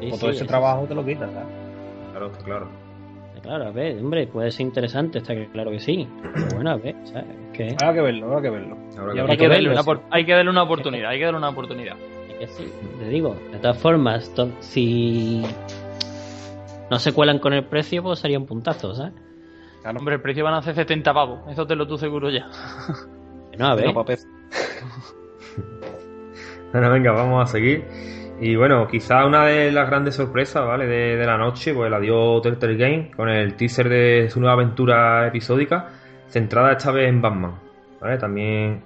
sí, 0.00 0.08
Con 0.08 0.14
sí, 0.18 0.20
todo 0.20 0.30
ese 0.30 0.40
sí. 0.40 0.46
trabajo 0.46 0.86
te 0.88 0.94
lo 0.94 1.04
quitas, 1.04 1.30
¿sabes? 1.30 1.48
Claro, 2.12 2.26
está 2.26 2.44
claro. 2.44 2.68
Claro, 3.42 3.64
a 3.66 3.70
ver, 3.70 3.98
hombre, 3.98 4.26
puede 4.26 4.50
ser 4.50 4.66
interesante, 4.66 5.18
está 5.18 5.34
que- 5.34 5.46
claro 5.48 5.70
que 5.70 5.80
sí. 5.80 6.06
Pero 6.34 6.46
bueno, 6.56 6.70
a 6.70 6.76
ver, 6.76 6.94
¿sabes? 7.04 7.24
Habrá 7.80 7.92
que 7.94 8.00
verlo, 8.00 8.26
habrá 8.26 8.42
que 8.42 8.50
verlo. 8.50 8.76
Habrá 8.98 9.12
que 9.14 9.20
Hay 9.32 9.36
que 9.36 9.48
verlo, 9.48 9.72
una, 9.72 10.00
hay 10.10 10.24
que 10.24 10.32
darle 10.32 10.50
una 10.50 10.62
oportunidad, 10.62 11.10
hay 11.10 11.18
que 11.18 11.24
darle 11.24 11.38
una 11.38 11.48
oportunidad. 11.50 11.96
es 12.28 12.38
que 12.38 12.46
sí, 12.64 12.72
te 12.98 13.08
digo. 13.08 13.36
De 13.52 13.58
todas 13.58 13.78
formas, 13.78 14.30
to- 14.34 14.48
si 14.60 15.42
no 16.90 16.98
se 16.98 17.12
cuelan 17.12 17.38
con 17.38 17.52
el 17.52 17.64
precio, 17.64 18.02
pues 18.02 18.18
serían 18.18 18.46
puntazos, 18.46 18.98
¿sabes? 18.98 19.14
Claro, 19.82 19.98
Hombre, 19.98 20.16
el 20.16 20.20
precio 20.20 20.44
van 20.44 20.54
a 20.54 20.62
ser 20.62 20.74
70 20.74 21.14
pavos, 21.14 21.40
eso 21.50 21.66
te 21.66 21.74
lo 21.74 21.86
tú 21.86 21.96
seguro 21.96 22.28
ya. 22.30 22.48
No, 23.58 23.66
a 23.66 23.74
ver. 23.74 23.86
no, 23.86 23.94
papel. 23.94 24.18
Bueno, 26.72 26.88
venga, 26.88 27.10
vamos 27.10 27.42
a 27.42 27.52
seguir. 27.52 27.84
Y 28.40 28.54
bueno, 28.54 28.86
quizá 28.86 29.26
una 29.26 29.44
de 29.46 29.72
las 29.72 29.90
grandes 29.90 30.14
sorpresas, 30.14 30.64
¿vale? 30.64 30.86
De, 30.86 31.16
de 31.16 31.26
la 31.26 31.36
noche, 31.36 31.74
pues 31.74 31.90
la 31.90 31.98
dio 31.98 32.40
Telltale 32.40 32.76
Game 32.76 33.10
con 33.10 33.28
el 33.28 33.54
teaser 33.56 33.88
de 33.88 34.30
su 34.30 34.38
nueva 34.38 34.54
aventura 34.54 35.26
episódica, 35.26 35.88
centrada 36.28 36.70
esta 36.72 36.92
vez 36.92 37.08
en 37.08 37.20
Batman, 37.20 37.56
¿vale? 38.00 38.18
También. 38.18 38.84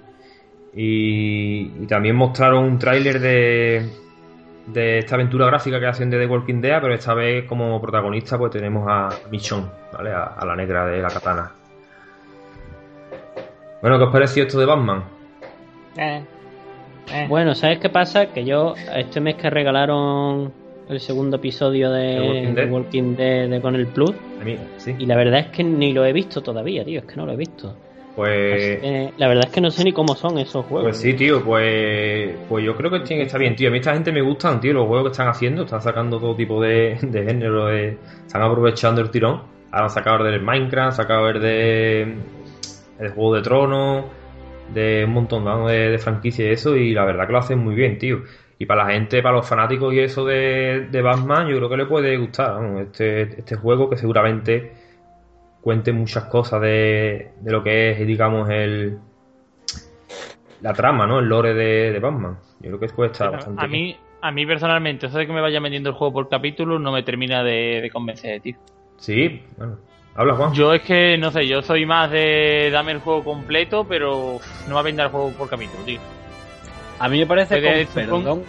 Y, 0.73 1.83
y 1.83 1.85
también 1.87 2.15
mostraron 2.15 2.65
un 2.65 2.79
tráiler 2.79 3.19
de, 3.19 3.87
de 4.67 4.99
esta 4.99 5.15
aventura 5.15 5.45
gráfica 5.45 5.79
que 5.79 5.85
hacen 5.85 6.09
de 6.09 6.17
The 6.19 6.25
Walking 6.27 6.59
Dead, 6.61 6.81
pero 6.81 6.93
esta 6.93 7.13
vez 7.13 7.45
como 7.45 7.79
protagonista 7.81 8.37
pues 8.37 8.51
tenemos 8.51 8.85
a 8.89 9.09
Michonne, 9.29 9.67
¿vale? 9.93 10.11
A, 10.11 10.23
a 10.23 10.45
la 10.45 10.55
negra 10.55 10.85
de 10.87 11.01
la 11.01 11.09
katana. 11.09 11.51
Bueno, 13.81 13.97
¿qué 13.99 14.03
os 14.05 14.11
pareció 14.11 14.43
esto 14.43 14.59
de 14.59 14.65
Batman? 14.65 15.03
Bueno, 17.29 17.53
¿sabes 17.53 17.79
qué 17.79 17.89
pasa? 17.89 18.27
Que 18.33 18.43
yo, 18.43 18.73
este 18.95 19.21
mes 19.21 19.35
que 19.35 19.49
regalaron 19.49 20.51
el 20.89 20.99
segundo 20.99 21.37
episodio 21.37 21.91
de 21.91 22.15
¿The 22.15 22.21
Walking 22.21 22.53
Dead? 22.55 22.65
The 22.65 22.71
Walking 22.71 23.15
Dead 23.15 23.49
de- 23.49 23.61
con 23.61 23.75
el 23.75 23.87
Plus, 23.87 24.11
A 24.41 24.43
mí, 24.43 24.57
sí. 24.77 24.95
y 24.97 25.05
la 25.05 25.15
verdad 25.15 25.39
es 25.41 25.47
que 25.47 25.63
ni 25.63 25.93
lo 25.93 26.03
he 26.05 26.13
visto 26.13 26.41
todavía, 26.41 26.83
tío, 26.83 26.99
es 26.99 27.05
que 27.05 27.15
no 27.15 27.25
lo 27.25 27.33
he 27.33 27.37
visto. 27.37 27.75
Pues. 28.15 28.79
que 28.79 29.11
la 29.17 29.27
verdad 29.27 29.45
es 29.47 29.51
que 29.51 29.61
no 29.61 29.69
sé 29.71 29.83
ni 29.83 29.91
cómo 29.91 30.15
son 30.15 30.37
esos 30.37 30.65
juegos. 30.65 30.83
Pues 30.89 30.97
sí, 30.97 31.13
tío, 31.13 31.43
pues, 31.43 32.33
pues 32.47 32.63
yo 32.63 32.75
creo 32.75 32.89
que 32.89 32.99
tiene 33.01 33.23
que 33.23 33.25
estar 33.27 33.39
bien, 33.39 33.55
tío. 33.55 33.67
A 33.67 33.71
mí 33.71 33.79
esta 33.79 33.93
gente 33.93 34.11
me 34.11 34.21
gustan, 34.21 34.61
tío, 34.61 34.73
los 34.73 34.87
juegos 34.87 35.07
que 35.07 35.11
están 35.11 35.27
haciendo. 35.27 35.63
Están 35.63 35.81
sacando 35.81 36.19
todo 36.19 36.35
tipo 36.35 36.61
de, 36.61 36.97
de 37.01 37.23
género, 37.25 37.65
de- 37.65 37.97
están 38.25 38.41
aprovechando 38.41 39.01
el 39.01 39.09
tirón. 39.11 39.41
Ahora 39.71 39.85
han 39.85 39.89
sacado 39.89 40.25
el 40.25 40.31
del 40.31 40.41
Minecraft, 40.41 40.87
han 40.87 40.93
sacado 40.93 41.29
el 41.29 41.41
de 41.41 42.01
el 42.99 43.09
Juego 43.09 43.35
de 43.35 43.41
Tronos, 43.41 44.05
de 44.73 45.03
un 45.05 45.11
montón 45.11 45.43
¿no? 45.43 45.67
de, 45.67 45.89
de 45.89 45.97
franquicias 45.97 46.47
y 46.47 46.51
eso, 46.51 46.75
y 46.77 46.93
la 46.93 47.03
verdad 47.05 47.27
que 47.27 47.33
lo 47.33 47.39
hacen 47.39 47.59
muy 47.59 47.75
bien, 47.75 47.97
tío. 47.97 48.23
Y 48.57 48.65
para 48.65 48.85
la 48.85 48.93
gente, 48.93 49.21
para 49.21 49.35
los 49.35 49.47
fanáticos 49.47 49.93
y 49.93 49.99
eso 49.99 50.23
de, 50.25 50.87
de 50.89 51.01
Batman, 51.01 51.47
yo 51.49 51.57
creo 51.57 51.69
que 51.69 51.77
le 51.77 51.85
puede 51.85 52.15
gustar 52.17 52.53
vamos, 52.53 52.81
este, 52.83 53.21
este 53.23 53.55
juego 53.55 53.89
que 53.89 53.97
seguramente 53.97 54.71
cuente 55.65 55.91
muchas 55.91 56.25
cosas 56.25 56.61
de, 56.61 57.31
de 57.41 57.51
lo 57.51 57.63
que 57.63 57.89
es, 57.89 58.05
digamos, 58.05 58.47
el, 58.51 58.99
la 60.61 60.73
trama, 60.73 61.07
¿no? 61.07 61.17
El 61.17 61.25
lore 61.25 61.55
de, 61.55 61.91
de 61.91 61.99
Batman. 61.99 62.37
Yo 62.59 62.77
creo 62.77 62.79
que 62.81 62.87
Pero 62.95 63.31
bastante 63.31 63.63
a 63.63 63.67
mí, 63.67 63.97
a 64.21 64.31
mí 64.31 64.45
personalmente, 64.45 65.07
eso 65.07 65.17
de 65.17 65.25
que 65.25 65.33
me 65.33 65.41
vaya 65.41 65.59
vendiendo 65.59 65.89
el 65.89 65.95
juego 65.95 66.13
por 66.13 66.29
capítulo 66.29 66.77
no 66.77 66.91
me 66.91 67.01
termina 67.01 67.43
de, 67.43 67.79
de 67.81 67.89
convencer, 67.89 68.41
tío. 68.41 68.55
Sí, 68.97 69.41
bueno. 69.57 69.79
Habla, 70.13 70.35
Juan. 70.35 70.53
Yo 70.53 70.71
es 70.71 70.83
que, 70.83 71.17
no 71.17 71.31
sé, 71.31 71.47
yo 71.47 71.63
soy 71.63 71.87
más 71.87 72.11
de 72.11 72.69
dame 72.71 72.91
el 72.91 72.99
juego 72.99 73.23
completo, 73.23 73.87
pero 73.89 74.39
no 74.67 74.75
va 74.75 74.81
a 74.81 74.83
vender 74.83 75.07
el 75.07 75.11
juego 75.11 75.31
por 75.31 75.49
capítulo, 75.49 75.83
tío. 75.83 75.99
A 76.99 77.09
mí 77.09 77.17
me 77.17 77.25
parece, 77.25 77.59
con 78.07 78.23
perdón, 78.23 78.43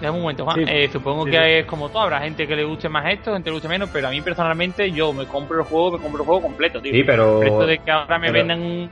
Déjame 0.00 0.16
un 0.16 0.22
momento, 0.22 0.44
Juan. 0.44 0.56
Sí. 0.56 0.64
Eh, 0.68 0.88
supongo 0.92 1.24
Sí, 1.24 1.30
que 1.32 1.36
sí. 1.36 1.42
es 1.44 1.66
como 1.66 1.88
todo, 1.88 2.02
habrá 2.02 2.20
gente 2.20 2.46
que 2.46 2.54
le 2.56 2.64
guste 2.64 2.88
más 2.88 3.04
esto, 3.12 3.32
gente 3.32 3.44
que 3.44 3.50
le 3.50 3.54
guste 3.54 3.68
menos, 3.68 3.90
pero 3.92 4.08
a 4.08 4.10
mí 4.10 4.20
personalmente 4.20 4.90
yo 4.92 5.12
me 5.12 5.26
compro 5.26 5.58
el 5.58 5.64
juego, 5.64 5.92
me 5.92 5.98
compro 6.02 6.22
el 6.22 6.26
juego 6.26 6.42
completo, 6.42 6.80
tío. 6.80 6.92
Sí, 6.92 7.02
pero... 7.04 7.42
Esto 7.42 7.66
de 7.66 7.78
que 7.78 7.90
ahora 7.90 8.18
me 8.18 8.28
pero- 8.28 8.38
vendan 8.38 8.60
un... 8.62 8.90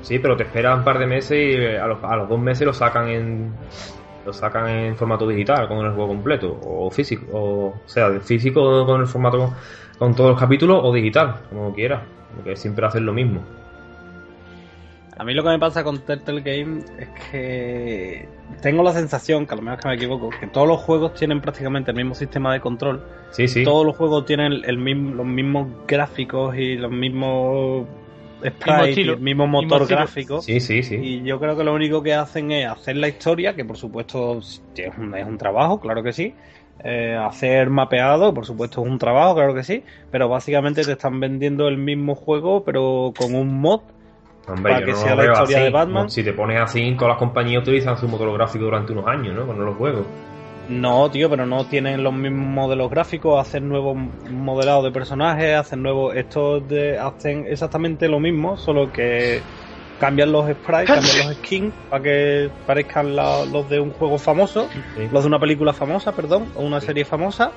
Sí, 0.00 0.18
pero 0.20 0.36
te 0.36 0.44
esperan 0.44 0.78
un 0.78 0.84
par 0.84 0.98
de 0.98 1.06
meses 1.06 1.32
y 1.32 1.56
eh, 1.60 1.78
a 1.78 1.86
los, 1.86 2.02
a 2.02 2.16
los 2.16 2.28
dos 2.28 2.38
meses 2.40 2.66
lo 2.66 2.72
sacan 2.72 3.08
en 3.08 3.52
lo 4.24 4.32
sacan 4.32 4.68
en 4.68 4.96
formato 4.96 5.26
digital 5.26 5.68
con 5.68 5.78
el 5.84 5.92
juego 5.92 6.08
completo 6.08 6.58
o 6.62 6.90
físico, 6.90 7.24
o, 7.32 7.66
o 7.68 7.82
sea, 7.86 8.10
físico 8.20 8.84
con 8.86 9.00
el 9.00 9.06
formato 9.06 9.54
con 9.98 10.14
todos 10.14 10.30
los 10.30 10.40
capítulos 10.40 10.80
o 10.82 10.92
digital, 10.92 11.34
como 11.50 11.74
quieras, 11.74 12.02
porque 12.34 12.54
siempre 12.56 12.86
hacen 12.86 13.04
lo 13.06 13.12
mismo. 13.12 13.42
A 15.18 15.24
mí 15.24 15.34
lo 15.34 15.42
que 15.42 15.48
me 15.48 15.58
pasa 15.58 15.82
con 15.82 15.98
Telltale 15.98 16.42
Game 16.42 16.78
es 16.98 17.08
que 17.30 18.28
tengo 18.62 18.84
la 18.84 18.92
sensación, 18.92 19.46
que 19.46 19.54
a 19.54 19.56
lo 19.56 19.62
mejor 19.62 19.80
que 19.80 19.88
me 19.88 19.94
equivoco, 19.96 20.30
que 20.30 20.46
todos 20.46 20.68
los 20.68 20.80
juegos 20.80 21.14
tienen 21.14 21.40
prácticamente 21.40 21.90
el 21.90 21.96
mismo 21.96 22.14
sistema 22.14 22.52
de 22.52 22.60
control. 22.60 23.04
Sí, 23.32 23.48
sí. 23.48 23.64
Todos 23.64 23.84
los 23.84 23.96
juegos 23.96 24.26
tienen 24.26 24.52
el 24.64 24.78
mismo, 24.78 25.14
los 25.14 25.26
mismos 25.26 25.66
gráficos 25.86 26.56
y 26.56 26.76
los 26.76 26.92
mismos 26.92 27.86
sprites 28.46 28.98
el 28.98 29.18
mismo 29.18 29.46
mismo 29.46 29.46
motor 29.48 29.82
estilo. 29.82 29.98
gráfico. 29.98 30.40
Sí, 30.40 30.60
sí, 30.60 30.82
sí. 30.84 30.96
Y 30.96 31.22
yo 31.24 31.40
creo 31.40 31.56
que 31.56 31.64
lo 31.64 31.74
único 31.74 32.02
que 32.02 32.14
hacen 32.14 32.52
es 32.52 32.68
hacer 32.68 32.96
la 32.96 33.08
historia, 33.08 33.54
que 33.54 33.64
por 33.64 33.76
supuesto 33.76 34.38
es 34.38 34.62
un, 34.96 35.16
es 35.16 35.26
un 35.26 35.36
trabajo, 35.36 35.80
claro 35.80 36.02
que 36.02 36.12
sí. 36.12 36.34
Eh, 36.84 37.16
hacer 37.20 37.70
mapeado, 37.70 38.32
por 38.32 38.46
supuesto 38.46 38.82
es 38.82 38.88
un 38.88 38.98
trabajo, 38.98 39.34
claro 39.34 39.54
que 39.54 39.64
sí. 39.64 39.82
Pero 40.12 40.28
básicamente 40.28 40.84
te 40.84 40.92
están 40.92 41.18
vendiendo 41.18 41.66
el 41.66 41.76
mismo 41.76 42.14
juego, 42.14 42.62
pero 42.64 43.12
con 43.16 43.34
un 43.34 43.60
mod. 43.60 43.80
Hombre, 44.48 44.72
para 44.72 44.80
yo 44.80 44.86
que 44.86 44.92
no 44.92 44.98
sea 44.98 45.14
la 45.14 45.24
historia 45.26 45.56
así. 45.56 45.64
de 45.64 45.70
Batman. 45.70 46.10
Si 46.10 46.24
te 46.24 46.32
pones 46.32 46.60
así, 46.60 46.94
todas 46.94 47.08
las 47.10 47.18
compañías 47.18 47.62
utilizan 47.62 47.96
su 47.98 48.08
motor 48.08 48.32
gráfico 48.32 48.64
durante 48.64 48.92
unos 48.92 49.06
años, 49.06 49.34
¿no? 49.34 49.46
Con 49.46 49.64
los 49.64 49.76
juegos. 49.76 50.06
No, 50.68 51.10
tío, 51.10 51.30
pero 51.30 51.46
no 51.46 51.64
tienen 51.66 52.02
los 52.04 52.12
mismos 52.12 52.46
modelos 52.46 52.90
gráficos, 52.90 53.40
hacen 53.40 53.68
nuevos 53.68 53.96
modelados 54.30 54.84
de 54.84 54.90
personajes, 54.90 55.54
hacen 55.56 55.82
nuevos. 55.82 56.14
Estos 56.14 56.68
de, 56.68 56.98
hacen 56.98 57.46
exactamente 57.48 58.06
lo 58.08 58.20
mismo, 58.20 58.56
solo 58.58 58.92
que 58.92 59.40
cambian 59.98 60.30
los 60.30 60.44
sprites, 60.50 60.86
cambian 60.90 61.26
los 61.26 61.36
skins 61.38 61.72
para 61.90 62.02
que 62.02 62.50
parezcan 62.66 63.16
la- 63.16 63.44
los 63.46 63.68
de 63.70 63.80
un 63.80 63.90
juego 63.92 64.18
famoso, 64.18 64.68
Sí. 64.96 65.08
los 65.10 65.22
de 65.24 65.28
una 65.28 65.38
película 65.40 65.72
famosa, 65.72 66.12
perdón, 66.12 66.46
o 66.54 66.62
una 66.62 66.80
serie 66.80 67.04
famosa, 67.06 67.50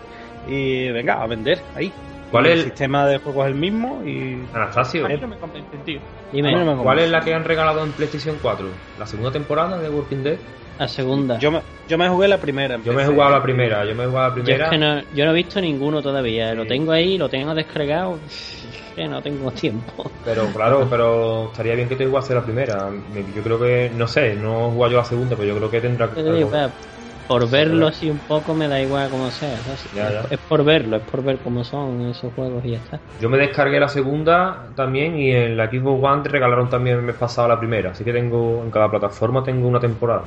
y 0.48 0.90
venga, 0.92 1.22
a 1.22 1.28
vender 1.28 1.60
ahí. 1.76 1.92
¿Cuál 2.32 2.46
Y 2.46 2.48
es 2.48 2.54
el 2.54 2.60
el- 2.60 2.64
sistema 2.64 3.06
de 3.08 3.18
juego 3.20 3.44
es 3.46 3.50
el 3.52 3.56
mismo 3.60 4.04
y. 4.06 4.50
Anastasio, 4.54 5.06
A 5.06 5.10
mí 5.10 5.16
no 5.20 5.28
me 5.28 5.38
convencen, 5.38 5.84
tío. 5.84 6.02
Dime, 6.32 6.52
no 6.54 6.66
me 6.66 6.76
¿cuál 6.82 7.00
es 7.00 7.10
la 7.10 7.22
que 7.22 7.34
han 7.34 7.44
regalado 7.46 7.84
en 7.84 7.94
PlayStation 7.94 8.40
4? 8.40 8.86
¿La 8.96 9.06
segunda 9.06 9.32
temporada 9.32 9.80
de 9.80 9.90
Walking 9.90 10.24
Dead? 10.24 10.40
la 10.78 10.88
segunda. 10.88 11.38
Yo 11.40 11.52
me, 11.52 11.62
yo 11.88 11.98
me 11.98 12.10
jugué 12.10 12.28
la 12.28 12.40
primera. 12.40 12.78
Yo 12.84 12.94
me 12.94 13.04
he 13.04 13.08
jugado 13.08 13.32
la 13.32 13.44
primera, 13.44 13.86
yo 13.86 13.96
me 13.96 14.04
he 14.04 14.08
jugado 14.08 14.30
la 14.30 14.34
Yo 14.34 14.34
primera. 14.34 14.66
es 14.66 14.70
que 14.70 14.78
no, 14.78 15.02
yo 15.12 15.26
no 15.26 15.32
he 15.32 15.36
visto 15.36 15.62
ninguno 15.62 16.02
todavía. 16.02 16.54
Lo 16.56 16.66
tengo 16.66 16.92
ahí, 16.92 17.18
lo 17.18 17.30
tengo 17.30 17.54
descargado. 17.54 18.22
Es 18.26 18.92
que 18.96 19.08
no 19.08 19.22
tengo 19.22 19.52
tiempo. 19.54 20.12
Pero 20.24 20.52
claro, 20.54 20.88
pero 20.90 21.48
estaría 21.48 21.76
bien 21.76 21.90
que 21.90 21.96
te 21.96 22.06
jugase 22.06 22.34
la 22.36 22.44
primera. 22.44 22.90
Me- 22.92 23.32
Yo 23.34 23.44
creo 23.44 23.60
que, 23.60 23.90
no 23.90 24.08
sé, 24.08 24.36
no 24.36 24.68
he 24.68 24.72
jugado 24.72 24.92
yo 24.94 24.98
la 25.00 25.04
segunda, 25.06 25.36
pero 25.36 25.48
yo 25.50 25.58
creo 25.58 25.72
que 25.72 25.82
tendrá 25.82 26.12
que. 26.14 26.22
Por 27.32 27.50
verlo 27.50 27.88
así 27.88 28.10
un 28.10 28.20
poco 28.20 28.54
me 28.54 28.68
da 28.68 28.82
igual 28.82 29.10
como 29.10 29.32
sea. 29.32 29.56
¿sabes? 29.60 29.90
Ya, 29.96 30.12
ya. 30.12 30.28
Es 30.30 30.38
por 30.40 30.66
verlo, 30.66 30.98
es 30.98 31.04
por 31.04 31.24
ver 31.24 31.38
cómo 31.38 31.64
son 31.64 32.02
esos 32.02 32.34
juegos 32.34 32.66
y 32.66 32.72
ya 32.72 32.78
está. 32.78 33.00
Yo 33.22 33.30
me 33.30 33.38
descargué 33.38 33.80
la 33.80 33.88
segunda 33.88 34.68
también 34.76 35.18
y 35.18 35.32
en 35.32 35.56
la 35.56 35.68
Xbox 35.68 36.04
One 36.04 36.24
te 36.24 36.30
regalaron 36.30 36.70
también 36.70 36.98
el 36.98 37.04
mes 37.04 37.16
pasado 37.16 37.48
la 37.48 37.58
primera. 37.58 37.92
Así 37.92 38.04
que 38.04 38.12
tengo, 38.12 38.62
en 38.62 38.70
cada 38.70 38.92
plataforma 38.92 39.42
tengo 39.46 39.66
una 39.66 39.80
temporada. 39.80 40.24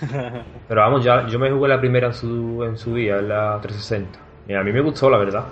Pero 0.68 0.80
vamos, 0.80 1.04
ya 1.04 1.26
yo 1.26 1.38
me 1.38 1.50
jugué 1.50 1.68
la 1.68 1.78
primera 1.78 2.06
en 2.06 2.14
su, 2.14 2.64
en 2.64 2.78
su 2.78 2.94
día, 2.94 3.18
en 3.18 3.28
la 3.28 3.58
360. 3.60 4.18
Y 4.48 4.54
a 4.54 4.62
mí 4.62 4.72
me 4.72 4.80
gustó, 4.80 5.10
la 5.10 5.18
verdad. 5.18 5.44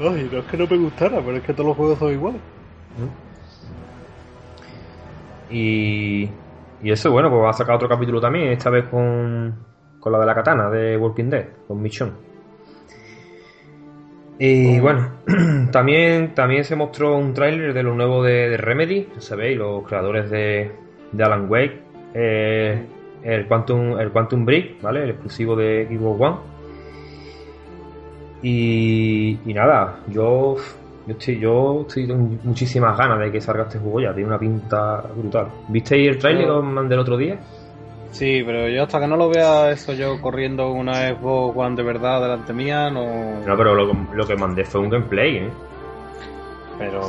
Ay, 0.00 0.26
no 0.32 0.38
es 0.38 0.44
que 0.46 0.56
no 0.56 0.66
me 0.66 0.78
gustara, 0.78 1.20
pero 1.20 1.36
es 1.36 1.42
que 1.42 1.52
todos 1.52 1.66
los 1.66 1.76
juegos 1.76 1.98
son 1.98 2.12
iguales. 2.12 2.40
Y, 5.50 6.30
y 6.82 6.90
eso, 6.90 7.10
bueno, 7.10 7.28
pues 7.28 7.42
va 7.42 7.50
a 7.50 7.52
sacar 7.52 7.76
otro 7.76 7.90
capítulo 7.90 8.20
también, 8.22 8.48
esta 8.48 8.70
vez 8.70 8.84
con, 8.86 9.67
con 10.08 10.12
la 10.12 10.20
de 10.20 10.26
la 10.26 10.34
katana 10.34 10.70
de 10.70 10.96
Walking 10.96 11.30
Dead, 11.30 11.44
con 11.66 11.82
Michonne. 11.82 12.12
Y 14.38 14.78
bueno, 14.80 15.10
también, 15.72 16.34
también 16.34 16.64
se 16.64 16.76
mostró 16.76 17.16
un 17.16 17.34
tráiler 17.34 17.74
de 17.74 17.82
lo 17.82 17.94
nuevo 17.94 18.22
de, 18.22 18.48
de 18.48 18.56
Remedy, 18.56 19.08
sabéis, 19.18 19.58
los 19.58 19.86
creadores 19.86 20.30
de, 20.30 20.70
de 21.12 21.24
Alan 21.24 21.50
Wake, 21.50 21.82
eh, 22.14 22.82
el 23.22 23.46
Quantum, 23.46 23.98
el 23.98 24.10
Quantum 24.10 24.44
Break, 24.44 24.80
¿vale? 24.80 25.02
El 25.02 25.10
exclusivo 25.10 25.56
de 25.56 25.86
Xbox 25.90 26.20
One. 26.20 26.36
Y, 28.42 29.38
y 29.44 29.52
nada, 29.52 29.98
yo, 30.06 30.56
yo 31.06 31.12
estoy, 31.12 31.40
yo 31.40 31.84
estoy 31.86 32.06
con 32.06 32.38
muchísimas 32.44 32.96
ganas 32.96 33.18
de 33.18 33.32
que 33.32 33.40
salga 33.40 33.64
este 33.64 33.80
juego 33.80 34.00
ya, 34.00 34.14
tiene 34.14 34.28
una 34.28 34.38
pinta 34.38 35.02
brutal. 35.16 35.48
¿Visteis 35.68 36.08
el 36.08 36.18
tráiler 36.18 36.44
que 36.44 36.50
os 36.50 36.64
mandé 36.64 36.94
el 36.94 37.00
otro 37.00 37.16
día? 37.16 37.40
Sí, 38.18 38.42
pero 38.44 38.68
yo 38.68 38.82
hasta 38.82 38.98
que 38.98 39.06
no 39.06 39.16
lo 39.16 39.28
vea 39.28 39.70
eso 39.70 39.92
yo 39.92 40.20
corriendo 40.20 40.72
una 40.72 41.08
Xbox 41.10 41.56
One 41.56 41.76
de 41.76 41.82
verdad 41.84 42.20
delante 42.20 42.52
mía, 42.52 42.90
no... 42.90 43.04
No, 43.46 43.56
pero 43.56 43.76
lo, 43.76 43.94
lo 44.12 44.26
que 44.26 44.34
mandé 44.34 44.64
fue 44.64 44.80
un 44.80 44.90
gameplay, 44.90 45.36
¿eh? 45.36 45.50
Pero... 46.78 47.00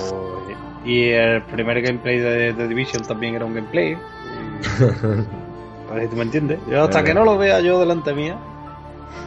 Y 0.86 1.10
el 1.10 1.42
primer 1.44 1.82
gameplay 1.82 2.20
de, 2.20 2.54
de 2.54 2.68
Division 2.68 3.02
también 3.04 3.34
era 3.34 3.44
un 3.46 3.56
gameplay. 3.56 3.96
Ver 5.92 6.04
si 6.04 6.08
tú 6.10 6.16
me 6.16 6.22
entiendes. 6.24 6.60
Yo 6.70 6.84
hasta 6.84 7.04
que 7.04 7.14
no 7.16 7.24
lo 7.26 7.38
vea 7.40 7.60
yo 7.60 7.80
delante 7.80 8.14
mía. 8.14 8.38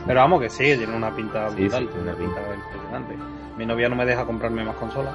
Pero 0.07 0.21
vamos 0.21 0.41
que 0.41 0.51
sí, 0.51 0.77
tiene 0.77 0.97
una 0.97 1.11
pinta 1.15 1.51
Sí, 1.51 1.63
brutal, 1.63 1.83
sí, 1.83 1.89
tiene 1.89 2.03
una 2.11 2.15
pinta 2.17 2.41
impresionante. 2.55 3.17
Mi 3.59 3.67
novia 3.67 3.89
no 3.89 3.97
me 3.97 4.07
deja 4.07 4.25
comprarme 4.25 4.65
más 4.65 4.77
consolas. 4.77 5.15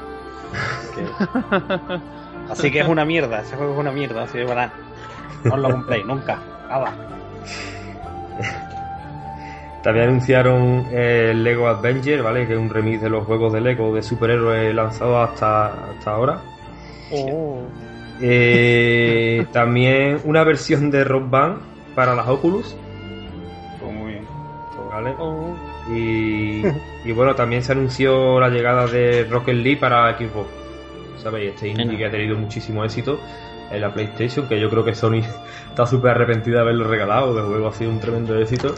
que- 0.95 1.07
Así 2.51 2.71
que 2.71 2.79
es 2.79 2.88
una 2.88 3.05
mierda, 3.05 3.39
ese 3.41 3.55
juego 3.55 3.74
es 3.74 3.79
una 3.79 3.91
mierda, 3.91 4.24
así 4.24 4.38
de 4.38 4.45
verdad. 4.45 4.71
No 5.47 5.55
os 5.55 5.59
lo 5.59 5.71
compréis, 5.71 6.05
nunca, 6.05 6.39
nada. 6.69 6.93
También 9.83 10.09
anunciaron 10.09 10.85
el 10.91 11.43
Lego 11.43 11.67
Adventure, 11.67 12.21
¿vale? 12.21 12.45
Que 12.45 12.53
es 12.53 12.59
un 12.59 12.69
remix 12.69 13.01
de 13.01 13.09
los 13.09 13.25
juegos 13.25 13.53
de 13.53 13.61
Lego 13.61 13.93
de 13.95 14.03
superhéroes 14.03 14.75
lanzados 14.75 15.29
hasta, 15.29 15.67
hasta 15.91 16.11
ahora. 16.11 16.41
Oh. 17.11 17.61
Eh, 18.21 19.45
también 19.53 20.19
una 20.25 20.43
versión 20.43 20.91
de 20.91 21.03
Rock 21.03 21.29
Band 21.29 21.59
para 21.95 22.15
las 22.15 22.27
Oculus, 22.27 22.75
Pues 23.79 23.93
muy 23.93 24.11
bien. 24.13 24.25
¿vale? 24.91 25.13
Oh. 25.19 25.55
Y, 25.89 26.63
y 27.05 27.11
bueno, 27.13 27.33
también 27.35 27.63
se 27.63 27.71
anunció 27.71 28.39
la 28.39 28.49
llegada 28.49 28.87
de 28.87 29.23
Rocket 29.23 29.55
League 29.55 29.77
para 29.79 30.17
Xbox. 30.17 30.49
¿Sabéis? 31.23 31.51
Este 31.53 31.69
indie 31.69 31.97
que 31.97 32.05
ha 32.05 32.11
tenido 32.11 32.37
muchísimo 32.37 32.83
éxito 32.83 33.19
en 33.71 33.81
la 33.81 33.93
PlayStation, 33.93 34.47
que 34.47 34.59
yo 34.59 34.69
creo 34.69 34.83
que 34.83 34.95
Sony 34.95 35.21
está 35.69 35.86
súper 35.86 36.12
arrepentida 36.12 36.55
de 36.57 36.62
haberlo 36.62 36.88
regalado. 36.88 37.38
El 37.39 37.45
juego 37.45 37.67
ha 37.67 37.74
sido 37.74 37.91
un 37.91 38.00
tremendo 38.00 38.38
éxito. 38.38 38.74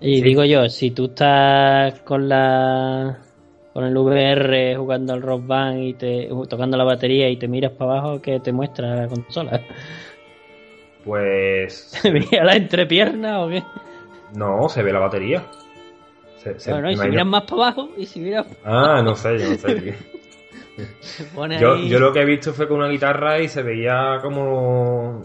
Y 0.00 0.16
Sí. 0.16 0.22
digo 0.22 0.44
yo, 0.44 0.68
si 0.68 0.90
tú 0.92 1.06
estás 1.06 2.00
con 2.00 2.28
la 2.28 3.18
con 3.74 3.84
el 3.84 3.96
VR 3.96 4.74
jugando 4.76 5.12
al 5.12 5.22
Rock 5.22 5.46
Band 5.46 5.82
y 5.82 5.94
te 5.94 6.28
tocando 6.48 6.76
la 6.76 6.84
batería 6.84 7.28
y 7.28 7.36
te 7.36 7.46
miras 7.46 7.72
para 7.72 7.92
abajo, 7.92 8.20
¿qué 8.22 8.40
te 8.40 8.50
muestra 8.52 8.94
la 8.96 9.06
consola? 9.08 9.60
Pues 11.04 11.98
¿Te 12.02 12.10
mira 12.12 12.44
la 12.44 12.56
entrepierna 12.56 13.40
o 13.44 13.48
qué? 13.48 13.62
no, 14.34 14.68
se 14.68 14.82
ve 14.82 14.92
la 14.92 14.98
batería. 15.00 15.42
Se- 16.42 16.58
se- 16.58 16.70
Bueno, 16.72 16.90
y 16.90 16.96
si 16.96 17.08
miras 17.08 17.26
más 17.26 17.42
para 17.42 17.62
abajo 17.68 17.88
y 17.96 18.06
si 18.06 18.20
miras 18.20 18.46
Ah, 18.64 19.00
no 19.02 19.14
sé, 19.16 19.38
yo 19.38 19.48
no 19.50 19.54
sé. 19.58 19.94
Yo, 21.60 21.74
ahí... 21.74 21.88
yo 21.88 21.98
lo 21.98 22.12
que 22.12 22.20
he 22.20 22.24
visto 22.24 22.52
fue 22.52 22.68
con 22.68 22.78
una 22.78 22.88
guitarra 22.88 23.40
y 23.40 23.48
se 23.48 23.62
veía 23.62 24.18
como. 24.22 25.24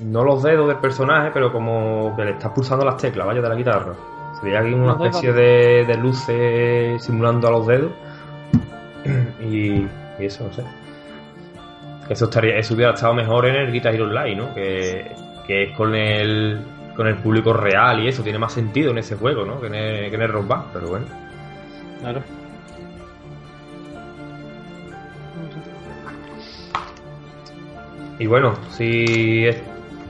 No 0.00 0.24
los 0.24 0.42
dedos 0.42 0.68
del 0.68 0.78
personaje, 0.78 1.30
pero 1.32 1.52
como 1.52 2.14
que 2.16 2.24
le 2.24 2.32
estás 2.32 2.52
pulsando 2.52 2.84
las 2.84 2.98
teclas, 2.98 3.26
vaya, 3.26 3.40
de 3.40 3.48
la 3.48 3.54
guitarra. 3.54 3.94
Se 4.38 4.44
veía 4.44 4.60
aquí 4.60 4.74
una 4.74 4.92
especie 4.92 5.32
de, 5.32 5.84
de 5.86 5.96
luces 5.96 7.02
simulando 7.02 7.48
a 7.48 7.50
los 7.52 7.66
dedos. 7.66 7.92
Y, 9.40 9.86
y 10.18 10.24
eso, 10.24 10.44
no 10.44 10.52
sé. 10.52 10.64
Eso, 12.08 12.24
estaría, 12.26 12.56
eso 12.56 12.74
hubiera 12.74 12.92
estado 12.92 13.14
mejor 13.14 13.46
en 13.46 13.56
el 13.56 13.72
Guitar 13.72 13.94
Hero 13.94 14.04
Online, 14.04 14.36
¿no? 14.36 14.54
Que, 14.54 15.12
que 15.46 15.64
es 15.64 15.76
con 15.76 15.94
el, 15.94 16.60
con 16.96 17.06
el 17.06 17.16
público 17.16 17.52
real 17.52 18.00
y 18.00 18.08
eso. 18.08 18.22
Tiene 18.22 18.38
más 18.38 18.52
sentido 18.52 18.90
en 18.90 18.98
ese 18.98 19.16
juego, 19.16 19.44
¿no? 19.44 19.60
Que 19.60 19.68
en 19.68 19.74
el, 19.74 20.10
que 20.10 20.16
en 20.16 20.22
el 20.22 20.28
Rock 20.28 20.48
Band, 20.48 20.64
pero 20.72 20.88
bueno. 20.88 21.06
Claro. 22.00 22.22
Y 28.18 28.26
bueno, 28.26 28.54
si, 28.70 29.46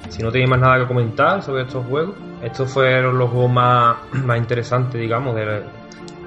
si 0.08 0.22
no 0.22 0.30
tenéis 0.30 0.50
más 0.50 0.60
nada 0.60 0.78
que 0.78 0.86
comentar 0.86 1.42
sobre 1.42 1.62
estos 1.62 1.84
juegos, 1.86 2.14
estos 2.42 2.70
fueron 2.70 3.18
los 3.18 3.30
juegos 3.30 3.50
más, 3.50 3.96
más 4.24 4.38
interesantes, 4.38 5.00
digamos, 5.00 5.34
de, 5.34 5.62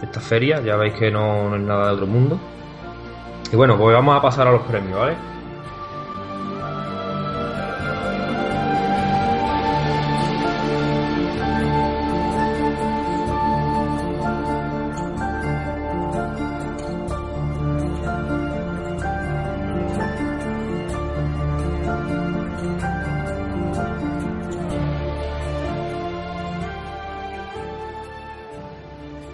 esta 0.02 0.20
feria. 0.20 0.62
Ya 0.62 0.76
veis 0.76 0.94
que 0.94 1.12
no, 1.12 1.50
no 1.50 1.56
es 1.56 1.62
nada 1.62 1.88
de 1.88 1.94
otro 1.94 2.08
mundo. 2.08 2.40
Y 3.52 3.56
bueno, 3.56 3.78
pues 3.78 3.94
vamos 3.94 4.18
a 4.18 4.22
pasar 4.22 4.48
a 4.48 4.52
los 4.52 4.62
premios, 4.62 5.00
¿vale? 5.00 5.16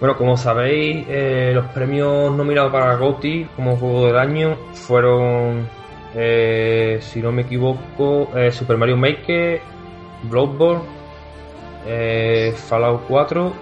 Bueno, 0.06 0.18
como 0.18 0.36
sabéis, 0.36 1.04
eh, 1.08 1.50
los 1.52 1.66
premios 1.72 2.30
nominados 2.32 2.70
para 2.70 2.94
GOTY 2.94 3.48
como 3.56 3.76
juego 3.76 4.06
del 4.06 4.16
año 4.16 4.56
fueron, 4.72 5.66
eh, 6.14 7.00
si 7.00 7.20
no 7.20 7.32
me 7.32 7.42
equivoco, 7.42 8.30
eh, 8.36 8.52
Super 8.52 8.76
Mario 8.76 8.96
Maker, 8.96 9.60
Bloodborne, 10.30 10.84
Fallout 12.54 13.02
4, 13.08 13.52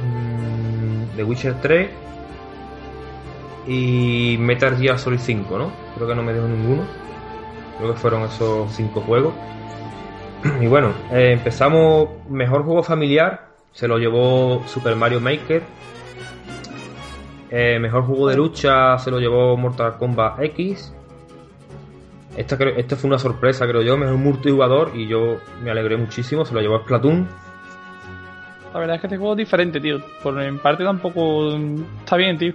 mm, 0.00 1.14
The 1.14 1.22
Witcher 1.22 1.54
3 1.62 1.90
y 3.68 4.36
Metal 4.40 4.76
Gear 4.76 4.98
Solid 4.98 5.20
5, 5.20 5.56
¿no? 5.56 5.70
Creo 5.94 6.08
que 6.08 6.16
no 6.16 6.24
me 6.24 6.32
dejo 6.32 6.48
ninguno. 6.48 6.82
Creo 7.78 7.92
que 7.92 8.00
fueron 8.00 8.24
esos 8.24 8.72
cinco 8.72 9.02
juegos. 9.02 9.34
Y 10.60 10.66
bueno, 10.66 10.90
empezamos. 11.12 12.08
Mejor 12.28 12.64
juego 12.64 12.82
familiar. 12.82 13.51
Se 13.72 13.88
lo 13.88 13.98
llevó 13.98 14.62
Super 14.66 14.96
Mario 14.96 15.20
Maker. 15.20 15.62
Eh, 17.50 17.78
mejor 17.80 18.04
juego 18.04 18.28
de 18.28 18.36
lucha 18.36 18.98
se 18.98 19.10
lo 19.10 19.18
llevó 19.18 19.56
Mortal 19.56 19.96
Kombat 19.98 20.40
X. 20.42 20.94
Esta, 22.36 22.56
creo- 22.56 22.76
esta 22.76 22.96
fue 22.96 23.08
una 23.08 23.18
sorpresa, 23.18 23.66
creo 23.66 23.82
yo. 23.82 23.96
Mejor 23.96 24.16
multijugador 24.16 24.92
y 24.94 25.06
yo 25.06 25.38
me 25.62 25.70
alegré 25.70 25.96
muchísimo. 25.96 26.44
Se 26.44 26.54
lo 26.54 26.60
llevó 26.60 26.78
Splatoon. 26.80 27.28
La 28.72 28.80
verdad 28.80 28.96
es 28.96 29.00
que 29.02 29.06
este 29.08 29.18
juego 29.18 29.32
es 29.34 29.38
diferente, 29.38 29.80
tío. 29.80 29.98
Por 30.22 30.40
en 30.40 30.58
parte 30.58 30.82
tampoco 30.82 31.56
mm, 31.58 31.82
está 32.00 32.16
bien, 32.16 32.38
tío. 32.38 32.54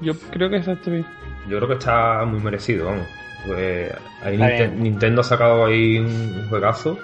Yo 0.00 0.12
creo 0.30 0.48
que 0.48 0.56
está 0.56 0.76
bien. 0.86 1.04
Yo 1.48 1.56
creo 1.56 1.66
que 1.68 1.74
está 1.74 2.24
muy 2.24 2.38
merecido, 2.40 2.86
vamos. 2.86 3.06
Pues 3.46 3.92
ahí 4.22 4.36
bien. 4.36 4.82
Nintendo 4.82 5.22
ha 5.22 5.24
sacado 5.24 5.64
ahí 5.66 5.98
un, 5.98 6.06
un 6.06 6.48
juegazo. 6.48 6.96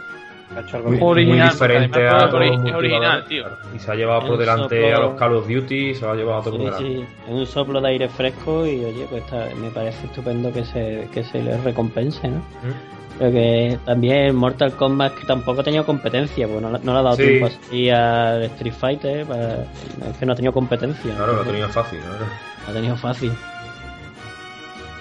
Ha 0.56 0.60
hecho 0.60 0.76
algo 0.76 0.88
Muy, 0.90 0.96
bien. 0.98 1.08
Original, 1.08 1.38
muy 1.46 1.50
diferente 1.52 2.06
a 2.08 2.18
todos 2.28 2.46
los 2.46 2.66
es 2.68 2.74
original, 2.74 3.24
tío. 3.26 3.44
Y 3.74 3.78
se 3.78 3.90
ha 3.90 3.94
llevado 3.94 4.20
por 4.20 4.32
El 4.32 4.38
delante 4.38 4.80
soplo- 4.82 4.96
a 4.96 5.00
los 5.00 5.14
Call 5.18 5.32
of 5.36 5.48
Duty, 5.48 5.94
se 5.94 6.00
lo 6.04 6.10
ha 6.10 6.14
llevado 6.14 6.40
a 6.40 6.42
todo 6.44 6.58
por 6.58 6.60
Sí, 6.78 6.84
delante. 6.84 7.06
sí, 7.06 7.14
es 7.28 7.34
un 7.34 7.46
soplo 7.46 7.80
de 7.80 7.88
aire 7.88 8.08
fresco 8.08 8.66
y 8.66 8.84
oye, 8.84 9.06
pues 9.10 9.22
está- 9.24 9.48
me 9.56 9.70
parece 9.70 10.06
estupendo 10.06 10.52
que 10.52 10.64
se, 10.64 11.08
que 11.12 11.24
se 11.24 11.42
le 11.42 11.56
recompense, 11.58 12.28
¿no? 12.28 12.36
¿Mm? 12.38 12.94
Pero 13.18 13.30
que 13.30 13.78
también 13.84 14.34
Mortal 14.34 14.72
Kombat 14.72 15.14
que 15.14 15.24
tampoco 15.26 15.60
ha 15.60 15.64
tenido 15.64 15.86
competencia, 15.86 16.46
pues 16.48 16.60
no, 16.60 16.70
le- 16.72 16.80
no 16.80 16.92
le 16.92 16.98
ha 16.98 17.02
dado 17.02 17.16
Sí. 17.16 17.22
tiempo 17.22 17.46
así 17.46 17.88
al 17.90 18.42
Street 18.44 18.74
Fighter, 18.74 19.26
para- 19.26 19.62
es 19.62 20.16
que 20.18 20.26
no 20.26 20.32
ha 20.32 20.36
tenido 20.36 20.52
competencia. 20.52 21.14
Claro, 21.14 21.34
lo 21.34 21.40
ha 21.42 21.44
tenido 21.44 21.68
fácil, 21.68 22.00
claro. 22.00 22.24
Lo 22.66 22.70
ha 22.70 22.74
tenido 22.74 22.96
fácil. 22.96 23.32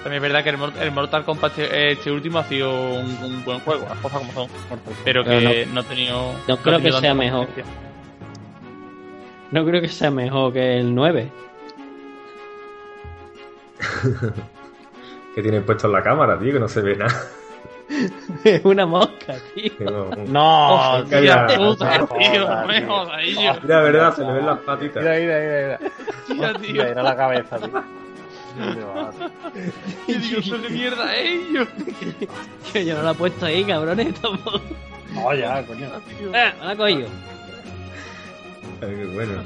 También 0.04 0.16
es 0.16 0.22
verdad 0.22 0.44
que 0.44 0.50
el, 0.50 0.58
Mor- 0.58 0.74
el 0.82 0.92
Mortal 0.92 1.24
Kombat 1.24 1.58
este, 1.58 1.92
este 1.94 2.12
último 2.12 2.40
ha 2.40 2.44
sido 2.44 2.72
un, 2.72 3.18
un 3.24 3.44
buen 3.46 3.60
juego, 3.62 3.86
las 3.88 3.98
cosas 4.00 4.20
como 4.20 4.34
son. 4.34 4.48
Pero 5.06 5.24
que 5.24 5.30
Pero 5.30 5.72
no, 5.74 5.80
ha 5.80 5.84
tenido. 5.84 6.34
no 6.48 6.58
creo 6.58 6.78
tenido 6.78 6.98
que 6.98 7.02
sea 7.02 7.14
mejor. 7.14 7.48
No 9.52 9.66
creo 9.66 9.82
que 9.82 9.88
sea 9.88 10.12
mejor 10.12 10.52
que 10.52 10.78
el 10.80 10.94
9. 10.94 11.32
Que 15.36 15.42
tiene 15.42 15.62
puesto 15.62 15.88
en 15.88 15.94
la 15.94 16.04
cámara, 16.04 16.38
tío, 16.38 16.54
que 16.54 16.60
no 16.60 16.68
se 16.68 16.82
ve 16.82 16.96
nada. 16.96 17.14
Es 18.44 18.64
una 18.66 18.86
mosca, 18.86 19.34
tío. 19.56 19.72
No- 19.80 20.10
No, 20.28 20.94
Hostia 21.00 21.20
mira, 21.22 21.48
puta, 21.48 22.08
tío, 22.20 22.50
no 22.50 22.68
me 22.68 22.80
tío. 22.82 22.88
jodas. 22.88 23.22
Mira, 23.64 23.82
verdad, 23.82 24.16
se 24.16 24.24
le 24.24 24.32
ven 24.34 24.46
las 24.46 24.60
patitas. 24.60 25.04
Mira, 25.04 25.16
mira, 25.20 25.40
mira, 25.40 25.80
mira. 26.30 26.54
Tío. 26.60 26.84
Mira 26.84 27.04
la 27.04 27.16
cabeza, 27.16 27.58
tío. 27.60 27.84
¿Dónde 28.58 28.84
vas? 28.84 29.16
¿Qué 30.06 30.16
dios 30.16 30.50
de 30.62 30.70
mierda 30.70 31.22
Illo? 31.22 31.68
Que 32.74 32.86
yo 32.86 32.96
no 32.96 33.04
la 33.04 33.12
he 33.12 33.16
puesto 33.16 33.46
ahí, 33.46 33.64
cabrones, 33.64 34.14
tampoco. 34.22 34.62
No, 35.14 35.34
ya, 35.36 35.66
coño. 35.66 35.88
Ah, 36.34 36.54
me 36.60 36.66
la 36.66 36.74
he 36.74 36.78
cogido. 36.78 37.08
Qué 38.80 39.06
bueno. 39.14 39.44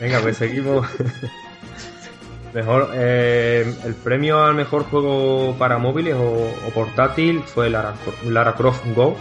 Venga, 0.00 0.20
pues 0.20 0.36
seguimos. 0.36 0.86
Mejor, 2.54 2.90
eh, 2.94 3.74
el 3.84 3.94
premio 3.94 4.42
al 4.42 4.54
mejor 4.54 4.84
juego 4.84 5.54
para 5.58 5.78
móviles 5.78 6.14
o, 6.14 6.52
o 6.66 6.70
portátil 6.74 7.42
fue 7.42 7.70
Lara, 7.70 7.94
Lara 8.24 8.54
Croft 8.54 8.84
Go. 8.94 9.16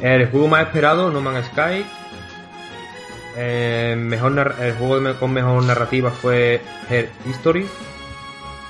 El 0.00 0.30
juego 0.30 0.48
más 0.48 0.66
esperado, 0.66 1.10
No 1.10 1.20
Man's 1.20 1.46
Sky. 1.46 1.84
Eh, 3.36 3.94
mejor 3.98 4.54
el 4.60 4.74
juego 4.74 5.14
con 5.18 5.32
mejor 5.32 5.62
narrativa 5.64 6.10
fue 6.10 6.60
Her 6.88 7.08
History. 7.26 7.66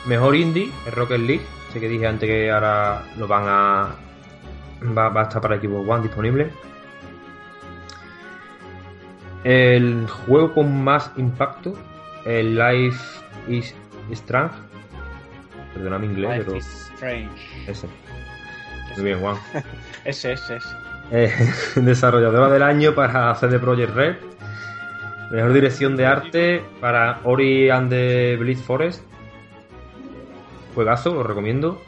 Mejor 0.07 0.37
indie, 0.37 0.71
el 0.87 0.93
Rocket 0.93 1.21
League. 1.21 1.47
Sé 1.73 1.81
que 1.81 1.89
dije 1.89 2.07
antes 2.07 2.29
que 2.29 2.51
ahora 2.51 3.03
lo 3.17 3.27
van 3.29 3.45
a, 3.47 3.95
va, 4.97 5.09
va 5.09 5.21
a 5.21 5.25
estar 5.25 5.41
para 5.41 5.61
Xbox 5.61 5.89
One 5.89 6.03
disponible. 6.03 6.51
El 9.45 10.07
juego 10.09 10.53
con 10.53 10.83
más 10.85 11.11
impacto, 11.17 11.75
el 12.25 12.57
Life 12.59 13.01
is 13.49 13.75
Strange. 14.11 14.55
Perdona 15.73 15.99
mi 15.99 16.07
inglés, 16.07 16.31
Life 16.31 16.45
pero 16.45 16.57
is 16.57 16.91
Strange. 16.95 17.71
ese. 17.71 17.87
Muy 18.97 19.05
bien, 19.05 19.21
Juan. 19.21 19.37
Ese, 20.05 20.33
ese, 20.33 20.57
ese. 20.57 20.69
Eh, 21.13 21.33
desarrolladora 21.77 22.49
del 22.49 22.63
año 22.63 22.95
para 22.95 23.35
CD 23.37 23.59
Projekt 23.59 23.95
Red. 23.95 24.17
Mejor 25.31 25.53
dirección 25.53 25.97
de 25.97 26.07
arte 26.07 26.65
para 26.81 27.21
Ori 27.23 27.71
and 27.71 27.89
the 27.89 28.37
Bleed 28.37 28.59
Forest. 28.59 29.05
Juegazo, 30.75 31.15
lo 31.15 31.23
recomiendo. 31.23 31.81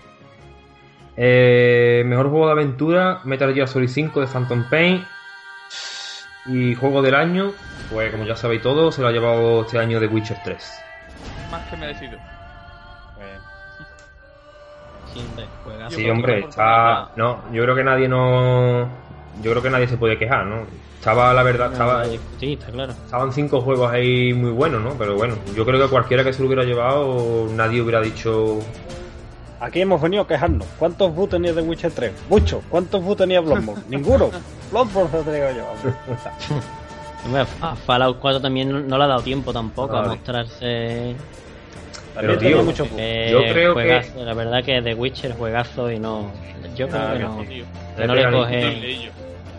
Eh, 1.16 2.04
mejor 2.06 2.30
juego 2.30 2.46
de 2.46 2.52
aventura, 2.52 3.20
Metal 3.24 3.52
Gear 3.52 3.66
Solid 3.66 3.88
5 3.88 4.20
de 4.20 4.26
Phantom 4.28 4.64
Pain. 4.70 5.04
Y 6.46 6.74
juego 6.74 7.02
del 7.02 7.14
año, 7.14 7.52
pues 7.90 8.10
como 8.12 8.24
ya 8.24 8.36
sabéis 8.36 8.62
todos, 8.62 8.94
se 8.94 9.02
lo 9.02 9.08
ha 9.08 9.12
llevado 9.12 9.62
este 9.62 9.78
año 9.78 9.98
The 9.98 10.06
Witcher 10.06 10.38
3. 10.44 10.72
Más 11.50 11.68
que 11.68 11.76
merecido. 11.76 12.18
Juegazo. 15.64 15.96
Sí, 15.96 16.08
hombre, 16.08 16.40
está. 16.40 17.10
No, 17.16 17.52
yo 17.52 17.62
creo 17.64 17.74
que 17.74 17.84
nadie 17.84 18.08
no. 18.08 18.88
Yo 19.42 19.50
creo 19.50 19.62
que 19.62 19.70
nadie 19.70 19.88
se 19.88 19.96
puede 19.96 20.18
quejar, 20.18 20.46
¿no? 20.46 20.66
Estaba, 21.02 21.34
la 21.34 21.42
verdad, 21.42 21.72
estaba. 21.72 22.04
Sí, 22.38 22.52
está 22.52 22.66
claro. 22.70 22.92
Estaban 22.92 23.32
cinco 23.32 23.60
juegos 23.60 23.90
ahí 23.90 24.32
muy 24.32 24.52
buenos, 24.52 24.80
¿no? 24.82 24.90
Pero 24.96 25.16
bueno, 25.16 25.34
yo 25.56 25.64
creo 25.66 25.82
que 25.82 25.88
cualquiera 25.90 26.22
que 26.22 26.32
se 26.32 26.40
lo 26.40 26.46
hubiera 26.46 26.62
llevado, 26.62 27.48
nadie 27.52 27.80
hubiera 27.82 28.00
dicho. 28.00 28.60
Aquí 29.58 29.80
hemos 29.80 30.00
venido 30.00 30.22
a 30.22 30.28
quejarnos. 30.28 30.64
¿Cuántos 30.78 31.12
boot 31.12 31.30
tenía 31.30 31.52
de 31.52 31.60
Witcher 31.62 31.90
3? 31.90 32.12
Muchos. 32.30 32.62
¿Cuántos 32.68 33.02
boot 33.02 33.18
tenía 33.18 33.40
Bloodborne? 33.40 33.82
Ninguno. 33.88 34.30
Bloodborne 34.70 35.10
se 35.10 35.16
lo 35.16 35.22
tenía 35.24 35.50
yo. 35.50 35.64
Hombre, 37.24 37.44
A 37.60 37.74
Fallout 37.74 38.18
4 38.20 38.40
también 38.40 38.70
no, 38.70 38.78
no 38.78 38.96
le 38.98 39.02
ha 39.04 39.06
dado 39.08 39.22
tiempo 39.22 39.52
tampoco 39.52 39.96
a 39.96 40.04
mostrarse. 40.06 41.16
También 42.14 42.38
tío, 42.38 42.62
boot. 42.64 42.80
eh, 42.96 43.28
Yo 43.32 43.40
creo 43.52 43.74
que-. 43.74 44.02
La 44.24 44.34
verdad 44.34 44.62
que 44.62 44.80
The 44.82 44.94
Witcher 44.94 45.32
juegazo 45.34 45.90
y 45.90 45.98
no. 45.98 46.30
Yo 46.76 46.86
creo 46.88 47.00
Ah, 47.02 47.12
que 47.12 47.18
que 47.18 47.24
no. 47.24 47.36
Tío. 47.44 47.64
Que 47.96 48.06
no 48.06 48.14
le 48.14 48.30
coge. 48.30 49.10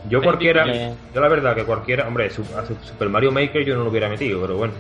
Yo 0.10 0.22
cualquiera. 0.22 0.66
Yo 1.14 1.22
la 1.22 1.28
verdad 1.30 1.56
que 1.56 1.64
cualquiera. 1.66 2.08
Hombre, 2.08 2.30
su- 2.30 2.42
a 2.58 2.66
su- 2.66 2.76
Super 2.84 3.10
Mario 3.10 3.32
Maker 3.32 3.64
yo 3.66 3.76
no 3.76 3.84
lo 3.84 3.90
hubiera 3.90 4.10
metido, 4.10 4.42
pero 4.42 4.58
bueno. 4.58 4.74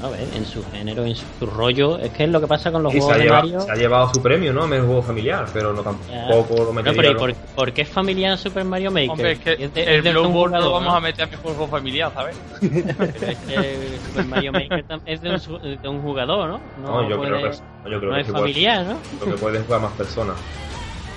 Bueno, 0.00 0.06
a 0.06 0.10
ver, 0.18 0.28
en 0.34 0.44
su 0.44 0.64
género, 0.72 1.04
en 1.04 1.14
su, 1.14 1.46
rollo. 1.46 1.96
Es 1.98 2.10
que 2.10 2.24
es 2.24 2.30
lo 2.30 2.40
que 2.40 2.48
pasa 2.48 2.72
con 2.72 2.82
los 2.82 2.92
juegos 2.92 3.12
ha, 3.12 3.16
de 3.18 3.22
llevado, 3.24 3.42
Mario. 3.42 3.60
se 3.62 3.70
ha 3.70 3.76
llevado 3.76 4.08
su 4.08 4.20
premio, 4.20 4.52
¿no? 4.52 4.66
Mejor 4.66 4.86
juego 4.86 5.02
familiar, 5.02 5.46
pero 5.52 5.72
no 5.72 5.82
tampoco 5.82 6.56
lo 6.56 6.64
No, 6.66 6.72
metería. 6.72 6.96
pero 7.00 7.10
¿y 7.10 7.14
¿no? 7.14 7.18
por, 7.20 7.34
por 7.54 7.72
qué 7.72 7.82
es 7.82 7.88
familiar 7.88 8.36
Super 8.36 8.64
Mario 8.64 8.90
Maker? 8.90 9.10
Hombre, 9.10 9.32
es 9.32 9.38
que 9.38 9.52
Es 9.52 9.72
de- 9.74 9.82
el 9.84 9.88
es 9.98 10.02
de 10.04 10.10
un 10.10 10.14
Bloodborne 10.32 10.58
lo 10.58 10.72
vamos 10.72 10.88
¿no? 10.90 10.96
a 10.96 11.00
meter 11.00 11.24
a 11.24 11.28
mi 11.28 11.36
juego 11.36 11.68
familiar, 11.68 12.12
¿sabes? 12.12 12.36
Pero 12.60 13.04
es 13.30 13.38
que 13.38 14.00
Super 14.08 14.24
Mario 14.24 14.52
Maker 14.52 14.84
es 15.06 15.20
de 15.20 15.30
un, 15.30 15.38
su- 15.40 15.58
de 15.58 15.88
un 15.88 16.02
jugador, 16.02 16.48
¿no? 16.48 16.60
No, 16.82 17.08
yo 17.08 17.16
puede- 17.16 17.30
creo 17.30 17.50
que, 17.52 17.56
yo 17.90 17.98
creo 18.00 18.10
no 18.10 18.14
que 18.16 18.20
es 18.22 18.28
igual. 18.28 18.42
familiar, 18.42 18.86
¿no? 18.86 18.98
Lo 19.20 19.26
que 19.32 19.38
pueden 19.40 19.64
jugar 19.64 19.80
más 19.82 19.92
personas. 19.92 20.36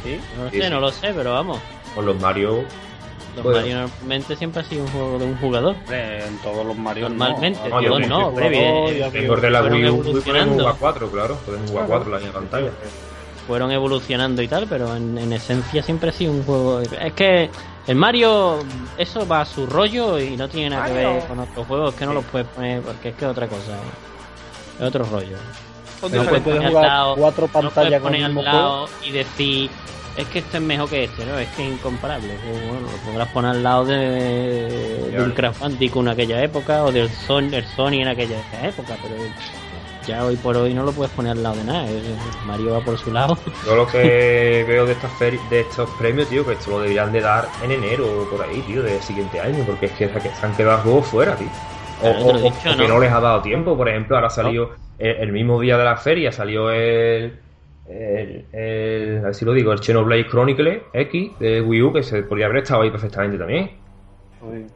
¿Sí? 0.03 0.19
No 0.37 0.49
Sí, 0.51 0.57
sé, 0.57 0.63
sí. 0.65 0.69
no 0.69 0.79
lo 0.79 0.91
sé, 0.91 1.11
pero 1.15 1.31
vamos. 1.33 1.59
Con 1.95 2.05
los 2.05 2.19
Mario. 2.19 2.63
Los 3.35 3.43
Bueno. 3.43 3.59
Mario 3.59 3.77
normalmente 3.79 4.35
siempre 4.35 4.61
ha 4.61 4.65
sido 4.65 4.83
un 4.83 4.89
juego 4.91 5.19
de 5.19 5.25
un 5.25 5.37
jugador. 5.37 5.75
En 5.89 6.37
todos 6.39 6.65
los 6.65 6.77
Mario 6.77 7.09
Normalmente, 7.09 7.59
no. 7.69 7.81
Yo 7.81 7.99
no, 7.99 8.31
de 8.31 9.49
la 9.51 9.61
Wii 9.63 9.89
U 9.89 9.97
pueden 10.01 10.07
evolucionando. 10.07 10.63
jugar 10.63 10.75
4, 10.79 11.11
claro. 11.11 11.35
Pueden 11.45 11.67
jugar 11.67 11.85
4 11.87 12.11
la 12.11 12.17
misma 12.17 12.33
pantalla. 12.33 12.69
Fueron 13.47 13.71
evolucionando 13.71 14.41
y 14.41 14.47
tal, 14.47 14.65
pero 14.67 14.95
en, 14.95 15.17
en 15.17 15.33
esencia 15.33 15.83
siempre 15.83 16.09
ha 16.09 16.13
sido 16.13 16.31
un 16.31 16.43
juego. 16.43 16.79
Es 16.81 17.13
que 17.13 17.49
el 17.87 17.95
Mario, 17.95 18.59
eso 18.97 19.27
va 19.27 19.41
a 19.41 19.45
su 19.45 19.67
rollo 19.67 20.17
y 20.17 20.35
no 20.35 20.47
tiene 20.49 20.71
nada 20.71 20.87
que 20.87 20.93
ver 20.93 21.23
con 21.27 21.39
otros 21.39 21.67
juegos 21.67 21.93
que 21.93 22.05
no 22.05 22.13
los 22.13 22.25
puedes 22.25 22.47
poner 22.47 22.81
porque 22.81 23.09
es 23.09 23.15
que 23.15 23.25
es 23.25 23.31
otra 23.31 23.47
cosa. 23.47 23.77
Es 24.79 24.85
otro 24.87 25.03
rollo. 25.05 25.37
No 26.01 26.07
No 26.07 26.09
se 26.09 26.17
diferentes. 26.19 26.29
puede 26.29 26.41
poner 26.41 26.63
al 26.63 26.69
jugar 26.73 26.85
lado- 26.87 27.15
cuatro 27.17 27.45
No 27.47 27.51
puedes 27.53 27.73
pantallas 27.73 28.01
con 28.01 28.15
al 28.15 28.45
lado 28.45 28.89
y 29.03 29.11
decir, 29.11 29.69
es 30.17 30.27
que 30.27 30.39
este 30.39 30.57
es 30.57 30.63
mejor 30.63 30.89
que 30.89 31.03
este, 31.03 31.25
¿no? 31.25 31.37
Es 31.37 31.49
que 31.49 31.65
es 31.67 31.73
incomparable. 31.73 32.29
Bueno, 32.69 32.87
lo 32.89 33.11
podrás 33.11 33.27
poner 33.29 33.51
al 33.51 33.63
lado 33.63 33.85
de, 33.85 35.11
de 35.11 35.21
un 35.21 35.31
Crash 35.31 35.57
en 35.61 36.07
aquella 36.07 36.43
época 36.43 36.83
o 36.83 36.91
del 36.91 37.09
Son, 37.09 37.53
el 37.53 37.65
Sony 37.65 38.01
en 38.01 38.07
aquella 38.07 38.37
época, 38.63 38.95
pero 39.01 39.15
ya 40.07 40.23
hoy 40.23 40.35
por 40.37 40.55
hoy 40.55 40.73
no 40.73 40.83
lo 40.83 40.91
puedes 40.91 41.11
poner 41.13 41.33
al 41.33 41.43
lado 41.43 41.55
de 41.57 41.63
nada. 41.65 41.87
Mario 42.45 42.73
va 42.73 42.79
por 42.79 42.97
su 42.97 43.11
lado. 43.11 43.37
Yo 43.65 43.75
lo 43.75 43.87
que 43.87 44.63
veo 44.67 44.85
de 44.85 44.93
estas 44.93 45.19
de 45.19 45.59
estos 45.59 45.89
premios, 45.91 46.29
tío, 46.29 46.45
que 46.45 46.53
esto 46.53 46.71
lo 46.71 46.79
deberían 46.79 47.11
de 47.11 47.21
dar 47.21 47.47
en 47.63 47.71
enero 47.71 48.21
o 48.21 48.29
por 48.29 48.45
ahí, 48.45 48.61
tío, 48.61 48.83
del 48.83 49.01
siguiente 49.01 49.39
año, 49.41 49.63
porque 49.65 49.87
es 49.87 49.91
que 49.93 50.07
se 50.07 50.45
han 50.45 50.55
quedado 50.55 50.77
juegos 50.79 51.07
fuera, 51.07 51.35
tío. 51.35 51.49
O, 52.01 52.51
que 52.61 52.75
¿no? 52.75 52.87
no 52.87 52.99
les 52.99 53.11
ha 53.11 53.19
dado 53.19 53.41
tiempo, 53.41 53.75
por 53.75 53.89
ejemplo, 53.89 54.15
ahora 54.15 54.29
salió 54.29 54.71
el, 54.97 55.15
el 55.15 55.31
mismo 55.31 55.59
día 55.59 55.77
de 55.77 55.85
la 55.85 55.97
feria, 55.97 56.31
salió 56.31 56.69
el, 56.69 57.39
el, 57.89 58.45
el- 58.51 59.19
a 59.19 59.25
ver 59.25 59.35
si 59.35 59.45
lo 59.45 59.53
digo, 59.53 59.71
el 59.71 59.79
Xenoblade 59.79 60.27
Chronicle 60.27 60.83
X 60.93 61.31
de 61.39 61.61
Wii 61.61 61.81
U, 61.83 61.93
que 61.93 62.03
se 62.03 62.23
podría 62.23 62.45
haber 62.47 62.57
estado 62.63 62.81
ahí 62.81 62.89
perfectamente 62.91 63.37
también. 63.37 63.71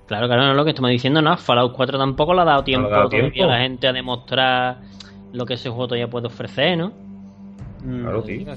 Claro, 0.08 0.26
claro, 0.28 0.44
no 0.48 0.54
lo 0.56 0.64
que 0.64 0.72
estamos 0.72 0.90
diciendo, 0.90 1.22
no. 1.22 1.38
Fallout 1.38 1.74
4 1.76 1.98
tampoco 2.00 2.34
le 2.34 2.42
ha 2.42 2.46
dado 2.46 2.64
tiempo, 2.64 2.88
le 2.88 2.94
ha 2.94 2.98
dado 2.98 3.10
todavía 3.10 3.32
tiempo. 3.32 3.52
a 3.52 3.56
la 3.56 3.62
gente 3.62 3.88
a 3.88 3.94
demostrar 3.94 4.78
lo 5.32 5.46
que 5.46 5.54
ese 5.56 5.70
juego 5.70 5.88
todavía 5.88 6.08
puede 6.10 6.28
ofrecer, 6.28 6.78
¿no? 6.78 6.92
Claro, 8.02 8.24
tío. 8.24 8.48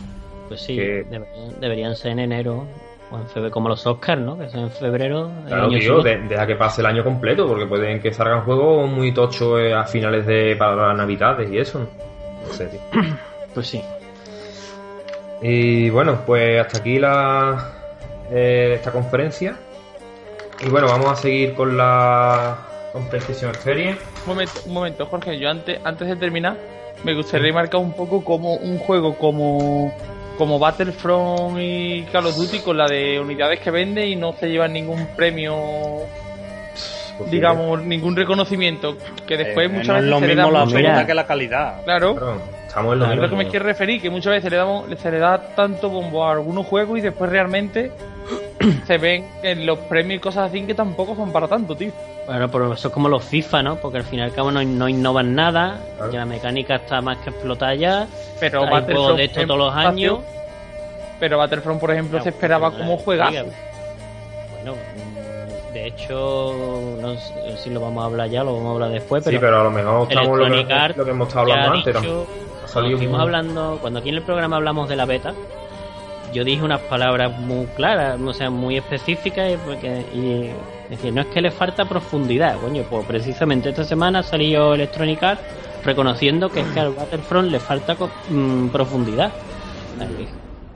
Pues 0.48 0.60
sí, 0.62 0.76
Que- 0.76 1.04
deberían, 1.10 1.60
deberían 1.60 1.96
ser 1.96 2.12
en 2.12 2.18
enero 2.20 2.64
o 3.10 3.18
en 3.18 3.26
febrero, 3.26 3.52
como 3.52 3.68
los 3.68 3.86
Oscars, 3.86 4.22
¿no? 4.22 4.38
Que 4.38 4.48
son 4.48 4.60
en 4.60 4.70
febrero. 4.70 5.30
Claro, 5.46 5.64
año 5.66 5.78
tío, 5.78 6.02
de- 6.02 6.18
deja 6.28 6.46
que 6.46 6.56
pase 6.56 6.80
el 6.80 6.86
año 6.86 7.04
completo, 7.04 7.46
porque 7.46 7.66
pueden 7.66 8.00
que 8.00 8.12
salgan 8.12 8.42
juegos 8.42 8.88
muy 8.90 9.12
tochos 9.12 9.60
eh, 9.60 9.74
a 9.74 9.84
finales 9.84 10.26
de 10.26 10.56
para 10.58 10.88
las 10.88 10.96
navidades 10.96 11.50
y 11.50 11.58
eso. 11.58 11.80
No 12.46 12.52
sé, 12.54 12.66
tío. 12.68 12.80
Pues 13.54 13.66
sí. 13.66 13.82
Y 15.42 15.90
bueno, 15.90 16.20
pues 16.24 16.60
hasta 16.60 16.78
aquí 16.78 16.98
la 16.98 17.72
eh, 18.30 18.74
esta 18.76 18.92
conferencia. 18.92 19.56
Y 20.64 20.68
bueno, 20.70 20.86
vamos 20.86 21.10
a 21.10 21.16
seguir 21.16 21.54
con 21.54 21.76
la 21.76 22.56
con 22.92 23.08
PlayStation 23.08 23.50
Experience. 23.50 24.00
Un 24.26 24.28
momento, 24.32 24.60
un 24.66 24.72
momento, 24.74 25.06
Jorge. 25.06 25.38
Yo 25.38 25.50
antes, 25.50 25.80
antes 25.82 26.06
de 26.08 26.16
terminar, 26.16 26.56
me 27.04 27.14
gustaría 27.14 27.46
remarcar 27.46 27.80
un 27.80 27.92
poco 27.94 28.22
como 28.22 28.54
un 28.54 28.78
juego 28.78 29.16
como, 29.16 29.92
como 30.38 30.58
Battlefront 30.58 31.58
y 31.58 32.02
Call 32.12 32.26
of 32.26 32.36
Duty 32.36 32.60
con 32.60 32.76
la 32.76 32.86
de 32.86 33.18
unidades 33.18 33.58
que 33.60 33.70
vende 33.70 34.06
y 34.06 34.14
no 34.14 34.34
se 34.34 34.48
llevan 34.48 34.72
ningún 34.74 35.06
premio, 35.16 35.56
digamos, 37.30 37.82
ningún 37.82 38.14
reconocimiento. 38.14 38.96
Que 39.26 39.36
después 39.36 39.66
Eh, 39.66 39.68
muchas 39.68 39.88
no 39.88 39.96
es 39.96 40.02
veces 40.02 40.10
lo 40.10 40.20
se 40.20 40.26
le 40.26 40.34
da 40.34 40.46
mismo 40.46 40.98
la 41.00 41.06
que 41.06 41.14
la 41.14 41.26
calidad. 41.26 41.82
Claro, 41.84 42.14
Claro, 42.14 42.61
estamos 42.72 42.94
en 42.94 42.98
lo 43.00 43.04
Claro, 43.06 43.28
que 43.30 43.36
me 43.36 43.48
quiero 43.48 43.66
referir, 43.66 44.00
que 44.00 44.08
muchas 44.08 44.32
veces 44.32 44.50
le, 44.50 44.56
damos, 44.56 44.86
se 44.98 45.10
le 45.10 45.18
da 45.18 45.38
tanto 45.54 45.90
bombo 45.90 46.24
a 46.24 46.32
algunos 46.32 46.66
juegos 46.66 46.98
y 46.98 47.02
después 47.02 47.30
realmente 47.30 47.92
se 48.86 48.96
ven 48.98 49.26
en 49.42 49.66
los 49.66 49.78
premios 49.80 50.16
y 50.18 50.20
cosas 50.20 50.48
así 50.48 50.62
que 50.62 50.74
tampoco 50.74 51.14
son 51.14 51.32
para 51.32 51.46
tanto, 51.48 51.76
tío. 51.76 51.92
Bueno, 52.26 52.48
pero 52.50 52.72
eso 52.72 52.88
es 52.88 52.94
como 52.94 53.08
los 53.08 53.24
FIFA, 53.24 53.62
¿no? 53.62 53.76
Porque 53.76 53.98
al 53.98 54.04
fin 54.04 54.20
y 54.20 54.22
al 54.22 54.32
cabo 54.32 54.50
no, 54.50 54.62
no 54.62 54.88
innovan 54.88 55.34
nada. 55.34 55.80
Claro. 55.96 56.12
Ya 56.12 56.20
la 56.20 56.24
mecánica 56.26 56.76
está 56.76 57.00
más 57.02 57.18
que 57.18 57.30
explotada 57.30 57.74
ya. 57.74 58.06
Pero 58.40 58.60
Hay 58.62 58.68
juegos 58.68 58.80
Battlefront 58.86 59.16
de 59.18 59.24
esto 59.24 59.46
todos 59.46 59.58
los 59.58 59.74
años. 59.74 60.18
Pero 61.20 61.38
Battlefront, 61.38 61.80
por 61.80 61.90
ejemplo, 61.90 62.22
se 62.22 62.28
esperaba 62.30 62.70
como 62.70 62.96
juegazo. 62.96 63.46
Bueno, 64.54 64.76
mm, 64.76 65.72
de 65.74 65.86
hecho, 65.88 66.54
no 67.00 67.16
sé 67.16 67.56
si 67.58 67.70
lo 67.70 67.80
vamos 67.80 68.02
a 68.02 68.06
hablar 68.06 68.28
ya, 68.30 68.44
lo 68.44 68.54
vamos 68.54 68.68
a 68.68 68.72
hablar 68.74 68.90
después, 68.90 69.24
Sí, 69.24 69.30
pero, 69.30 69.40
pero 69.40 69.60
a 69.60 69.64
lo 69.64 69.70
mejor 69.70 70.06
estamos 70.08 70.38
lo 70.38 70.44
que, 70.46 70.94
lo 70.96 71.04
que 71.04 71.10
hemos 71.10 71.28
estado 71.28 71.42
hablando 71.52 71.70
ha 71.70 71.74
antes. 71.78 72.00
dicho- 72.00 72.26
salido 72.72 72.94
estuvimos 72.94 73.20
hablando, 73.20 73.78
cuando 73.80 74.00
aquí 74.00 74.08
en 74.08 74.16
el 74.16 74.22
programa 74.22 74.56
hablamos 74.56 74.88
de 74.88 74.96
la 74.96 75.04
beta, 75.04 75.34
yo 76.32 76.44
dije 76.44 76.62
unas 76.62 76.80
palabras 76.80 77.38
muy 77.38 77.66
claras, 77.66 78.20
o 78.20 78.32
sea, 78.32 78.50
muy 78.50 78.78
específicas, 78.78 79.52
y, 79.52 79.56
porque, 79.58 80.04
y 80.14 80.50
decir, 80.90 81.12
no 81.12 81.20
es 81.20 81.26
que 81.28 81.40
le 81.40 81.50
falta 81.50 81.84
profundidad, 81.84 82.58
coño, 82.58 82.84
pues 82.88 83.06
precisamente 83.06 83.68
esta 83.68 83.84
semana 83.84 84.22
salió 84.22 84.74
Electronic 84.74 85.22
Arts 85.22 85.42
reconociendo 85.84 86.48
que 86.48 86.60
es 86.60 86.66
que 86.68 86.80
al 86.80 86.94
Battlefront 86.94 87.50
le 87.50 87.60
falta 87.60 87.96
mm, 88.30 88.68
profundidad. 88.68 89.32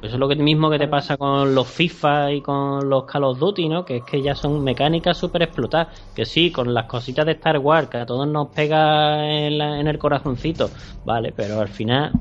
Eso 0.03 0.15
es 0.15 0.21
lo 0.21 0.29
que 0.29 0.37
mismo 0.37 0.71
que 0.71 0.79
te 0.79 0.89
pasa 0.89 1.17
con 1.17 1.55
los 1.55 1.67
FIFA 1.67 2.33
y 2.33 2.41
con 2.43 2.89
los 2.89 3.05
Call 3.05 3.25
of 3.25 3.39
Duty, 3.39 3.69
¿no? 3.69 3.85
Que 3.85 3.97
es 3.99 4.05
que 4.05 4.21
ya 4.23 4.35
son 4.35 4.63
mecánicas 4.63 5.17
súper 5.17 5.43
explotadas. 5.43 5.89
Que 6.15 6.25
sí, 6.25 6.53
con 6.53 6.73
las 6.75 6.85
cositas 6.85 7.25
de 7.27 7.33
Star 7.33 7.59
Wars, 7.59 7.89
que 7.89 7.99
a 7.99 8.07
todos 8.07 8.29
nos 8.29 8.49
pega 8.49 9.27
en, 9.27 9.59
la- 9.59 9.81
en 9.81 9.89
el 9.89 9.99
corazoncito. 9.99 10.71
Vale, 11.05 11.33
pero 11.35 11.59
al 11.61 11.69
final 11.69 12.13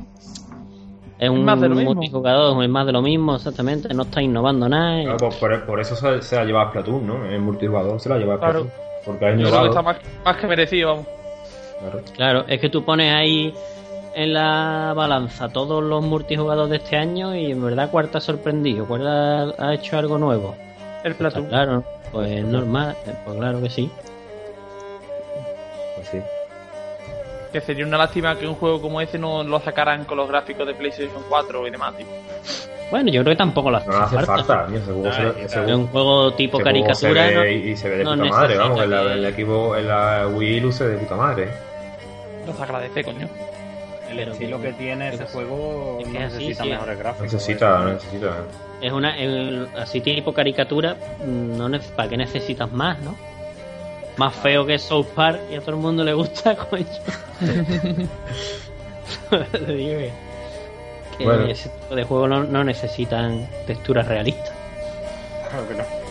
es 1.19 1.29
un 1.29 1.45
más 1.45 1.59
de 1.61 1.69
lo 1.69 1.75
mismo. 1.75 1.93
multijugador, 1.95 2.63
es 2.63 2.69
más 2.69 2.85
de 2.85 2.91
lo 2.91 3.01
mismo, 3.01 3.35
exactamente. 3.35 3.93
No 3.93 4.03
está 4.03 4.21
innovando 4.21 4.67
nada. 4.69 5.01
y- 5.01 5.03
Claro, 5.03 5.17
pues 5.19 5.35
por, 5.35 5.65
por 5.65 5.79
eso 5.79 5.95
se, 5.95 6.21
se 6.21 6.35
la 6.37 6.45
lleva 6.45 6.63
a 6.63 6.69
Splatoon, 6.69 7.05
¿no? 7.05 7.25
En 7.29 7.41
multijugador 7.41 7.99
se 7.99 8.09
la 8.09 8.17
lleva 8.17 8.35
a 8.35 8.39
Claro. 8.39 8.59
Splatoon. 8.61 8.85
Porque 9.05 9.25
ha 9.25 9.29
Yo 9.31 9.35
creo 9.35 9.43
que 9.45 9.49
innovado. 9.49 9.69
está 9.69 9.81
más, 9.81 9.97
más 10.23 10.37
que 10.37 10.47
merecido, 10.47 10.89
vamos. 10.89 11.05
Claro. 11.79 12.01
Claro, 12.15 12.45
es 12.47 12.59
que 12.59 12.69
tú 12.69 12.83
pones 12.83 13.13
ahí 13.13 13.53
en 14.15 14.33
la 14.33 14.93
balanza 14.95 15.49
todos 15.49 15.83
los 15.83 16.01
multijugadores 16.03 16.69
de 16.71 16.77
este 16.77 16.95
año 16.95 17.35
y 17.35 17.51
en 17.51 17.61
verdad 17.63 17.89
cuál 17.91 18.09
te 18.09 18.17
ha 18.17 18.21
sorprendido, 18.21 18.85
cuál 18.87 19.05
ha, 19.59 19.73
hecho 19.73 19.97
algo 19.97 20.17
nuevo. 20.17 20.55
El 21.03 21.15
Platoon. 21.15 21.47
Claro, 21.47 21.83
pues 22.11 22.31
es 22.31 22.45
normal, 22.45 22.95
pues 23.25 23.37
claro 23.37 23.61
que 23.61 23.69
sí. 23.69 23.91
Pues 25.95 26.07
sí. 26.09 26.19
Que 27.51 27.61
sería 27.61 27.85
una 27.85 27.97
lástima 27.97 28.37
que 28.37 28.47
un 28.47 28.55
juego 28.55 28.81
como 28.81 29.01
ese 29.01 29.17
no 29.19 29.43
lo 29.43 29.59
sacaran 29.59 30.05
con 30.05 30.17
los 30.17 30.27
gráficos 30.27 30.65
de 30.65 30.73
PlayStation 30.73 31.21
4 31.29 31.67
y 31.67 31.71
demás, 31.71 31.95
tío. 31.97 32.05
Bueno, 32.91 33.09
yo 33.11 33.21
creo 33.23 33.33
que 33.33 33.37
tampoco 33.37 33.71
lo 33.71 33.77
hace, 33.77 33.89
No 33.89 33.97
hace 33.97 34.15
falta. 34.21 34.43
falta, 34.43 34.75
ese 34.77 34.85
juego 34.91 35.11
se- 35.11 35.43
ese 35.45 35.75
un 35.75 35.87
juego 35.87 36.33
tipo 36.33 36.57
ese 36.59 36.63
juego 36.69 36.85
caricatura, 36.85 37.27
se 37.29 37.35
¿no? 37.35 37.41
ve 37.41 37.53
y 37.53 37.75
se 37.75 37.89
ve 37.89 37.97
de 37.97 38.03
no 38.03 38.11
puta 38.15 38.29
madre, 38.29 38.57
vamos, 38.57 38.81
en 38.81 38.89
la, 38.89 38.95
necesita 38.97 39.11
en 39.11 39.17
el 39.17 39.23
que- 39.35 39.41
equipo, 39.41 39.75
en 39.75 39.87
la 39.87 40.27
Wii 40.27 40.59
luce 40.59 40.87
de 40.87 40.97
puta 40.99 41.15
madre. 41.15 41.49
Los 42.45 42.59
agradece, 42.61 43.03
coño. 43.03 43.27
El 44.15 44.19
Pero 44.25 44.31
estilo 44.33 44.61
que 44.61 44.73
tiene 44.73 45.09
ese 45.09 45.23
es- 45.25 45.31
juego 45.31 45.97
es 45.99 46.07
que 46.07 46.13
no 46.19 46.25
así, 46.25 46.33
necesita 46.35 46.63
sí, 46.63 46.69
mejores 46.69 46.99
gráficos. 46.99 47.33
Necesita, 47.33 47.83
¿eh? 47.83 47.93
necesita. 47.93 48.31
Es 48.81 48.91
una, 48.91 49.17
el- 49.17 49.67
así 49.77 50.01
tipo 50.01 50.33
caricatura, 50.33 50.95
mm, 51.25 51.57
no 51.57 51.79
¿para 51.95 52.09
qué 52.09 52.17
necesitas 52.17 52.71
más, 52.71 52.99
no? 53.01 53.15
Más 54.17 54.33
feo 54.35 54.65
que 54.65 54.77
South 54.79 55.07
Park 55.15 55.39
y 55.51 55.55
a 55.55 55.59
todo 55.59 55.71
el 55.71 55.77
mundo 55.77 56.03
le 56.03 56.13
gusta, 56.13 56.55
coño. 56.69 56.85
Que- 61.17 61.23
Bueno. 61.23 61.45
ese 61.47 61.69
tipo 61.69 61.95
de 61.95 62.03
juegos 62.03 62.29
no, 62.29 62.43
no 62.43 62.63
necesitan 62.63 63.47
texturas 63.65 64.07
realistas. 64.07 64.51
Claro 65.49 65.67
que 65.67 65.73
no. 65.75 66.04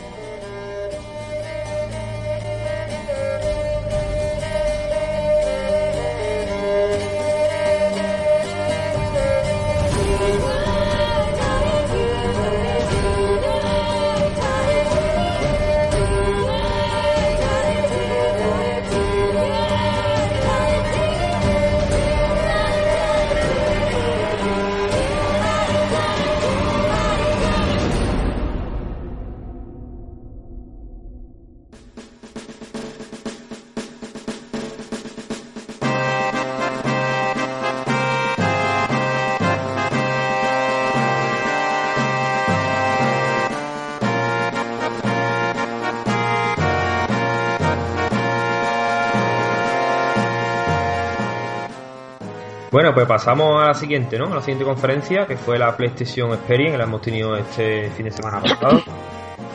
Pasamos 53.14 53.62
a 53.62 53.68
la 53.68 53.74
siguiente, 53.74 54.18
¿no? 54.18 54.26
A 54.26 54.34
la 54.34 54.40
siguiente 54.40 54.64
conferencia, 54.64 55.24
que 55.24 55.36
fue 55.36 55.56
la 55.56 55.76
PlayStation 55.76 56.32
Experience, 56.32 56.72
que 56.72 56.78
la 56.78 56.82
hemos 56.82 57.00
tenido 57.00 57.36
este 57.36 57.88
fin 57.90 58.06
de 58.06 58.10
semana 58.10 58.42
pasado. 58.42 58.82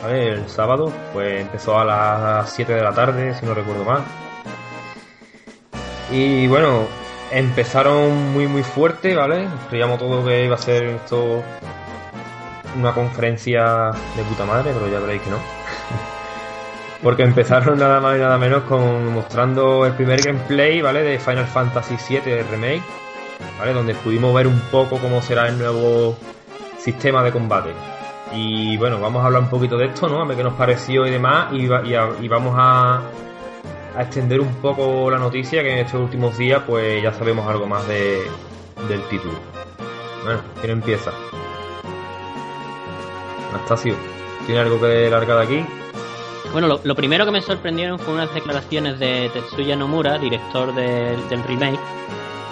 ¿Vale? 0.02 0.28
El 0.30 0.48
sábado, 0.48 0.90
pues 1.12 1.42
empezó 1.42 1.78
a 1.78 1.84
las 1.84 2.50
7 2.54 2.72
de 2.72 2.82
la 2.82 2.92
tarde, 2.94 3.34
si 3.34 3.44
no 3.44 3.52
recuerdo 3.52 3.84
mal. 3.84 4.02
Y 6.10 6.46
bueno, 6.46 6.86
empezaron 7.30 8.32
muy 8.32 8.46
muy 8.46 8.62
fuerte, 8.62 9.14
¿vale? 9.14 9.46
Creíamos 9.68 9.98
todo 9.98 10.24
que 10.24 10.46
iba 10.46 10.54
a 10.54 10.58
ser 10.58 10.84
esto 10.84 11.42
una 12.78 12.94
conferencia 12.94 13.90
de 14.16 14.22
puta 14.22 14.46
madre, 14.46 14.70
pero 14.72 14.88
ya 14.90 15.00
veréis 15.00 15.20
que 15.20 15.30
no. 15.30 15.36
Porque 17.02 17.24
empezaron 17.24 17.78
nada 17.78 18.00
más 18.00 18.16
y 18.16 18.20
nada 18.20 18.38
menos 18.38 18.62
con 18.62 19.12
mostrando 19.12 19.84
el 19.84 19.92
primer 19.92 20.22
gameplay, 20.22 20.80
¿vale? 20.80 21.02
De 21.02 21.18
Final 21.18 21.46
Fantasy 21.46 21.96
VII 22.08 22.42
Remake, 22.50 22.99
Donde 23.66 23.94
pudimos 23.94 24.34
ver 24.34 24.46
un 24.46 24.58
poco 24.70 24.98
cómo 24.98 25.22
será 25.22 25.48
el 25.48 25.58
nuevo 25.58 26.16
sistema 26.78 27.22
de 27.22 27.30
combate. 27.30 27.70
Y 28.32 28.76
bueno, 28.76 29.00
vamos 29.00 29.22
a 29.22 29.26
hablar 29.26 29.42
un 29.42 29.50
poquito 29.50 29.76
de 29.76 29.86
esto, 29.86 30.08
¿no? 30.08 30.22
A 30.22 30.24
ver 30.24 30.36
qué 30.36 30.42
nos 30.42 30.54
pareció 30.54 31.06
y 31.06 31.10
demás. 31.10 31.52
Y, 31.52 31.66
y 31.66 31.94
y 32.20 32.28
vamos 32.28 32.54
a, 32.56 33.02
extender 33.98 34.40
un 34.40 34.54
poco 34.56 35.10
la 35.10 35.18
noticia 35.18 35.62
que 35.62 35.72
en 35.72 35.78
estos 35.78 36.00
últimos 36.00 36.36
días 36.38 36.62
pues 36.66 37.02
ya 37.02 37.12
sabemos 37.12 37.46
algo 37.48 37.66
más 37.66 37.86
de, 37.88 38.22
del 38.88 39.02
título. 39.08 39.34
Bueno, 40.24 40.40
¿quién 40.60 40.72
empieza? 40.72 41.12
Anastasio, 43.52 43.94
¿tiene 44.46 44.60
algo 44.60 44.80
que 44.80 45.10
largar 45.10 45.38
de 45.38 45.42
aquí? 45.42 45.66
Bueno, 46.52 46.80
lo, 46.82 46.94
primero 46.94 47.24
que 47.24 47.30
me 47.30 47.42
sorprendieron 47.42 47.98
fue 47.98 48.14
unas 48.14 48.32
declaraciones 48.34 48.98
de 48.98 49.30
Tetsuya 49.32 49.76
Nomura, 49.76 50.18
director 50.18 50.74
del 50.74 51.44
remake, 51.46 51.78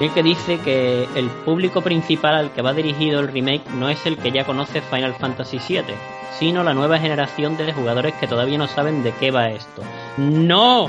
el 0.01 0.13
que 0.13 0.23
dice 0.23 0.59
que 0.61 1.09
el 1.17 1.29
público 1.45 1.83
principal 1.83 2.35
al 2.37 2.53
que 2.53 2.63
va 2.63 2.73
dirigido 2.73 3.21
el 3.21 3.29
remake 3.29 3.69
no 3.71 3.89
es 3.89 4.05
el 4.07 4.17
que 4.17 4.31
ya 4.31 4.45
conoce 4.45 4.81
Final 4.81 5.15
Fantasy 5.15 5.59
VII, 5.59 5.95
sino 6.39 6.63
la 6.63 6.75
nueva 6.75 6.99
generación 6.99 7.57
de 7.57 7.73
jugadores 7.73 8.15
que 8.15 8.29
todavía 8.29 8.59
no 8.59 8.69
saben 8.69 9.03
de 9.03 9.13
qué 9.13 9.31
va 9.31 9.51
esto. 9.51 9.83
¡No! 10.17 10.89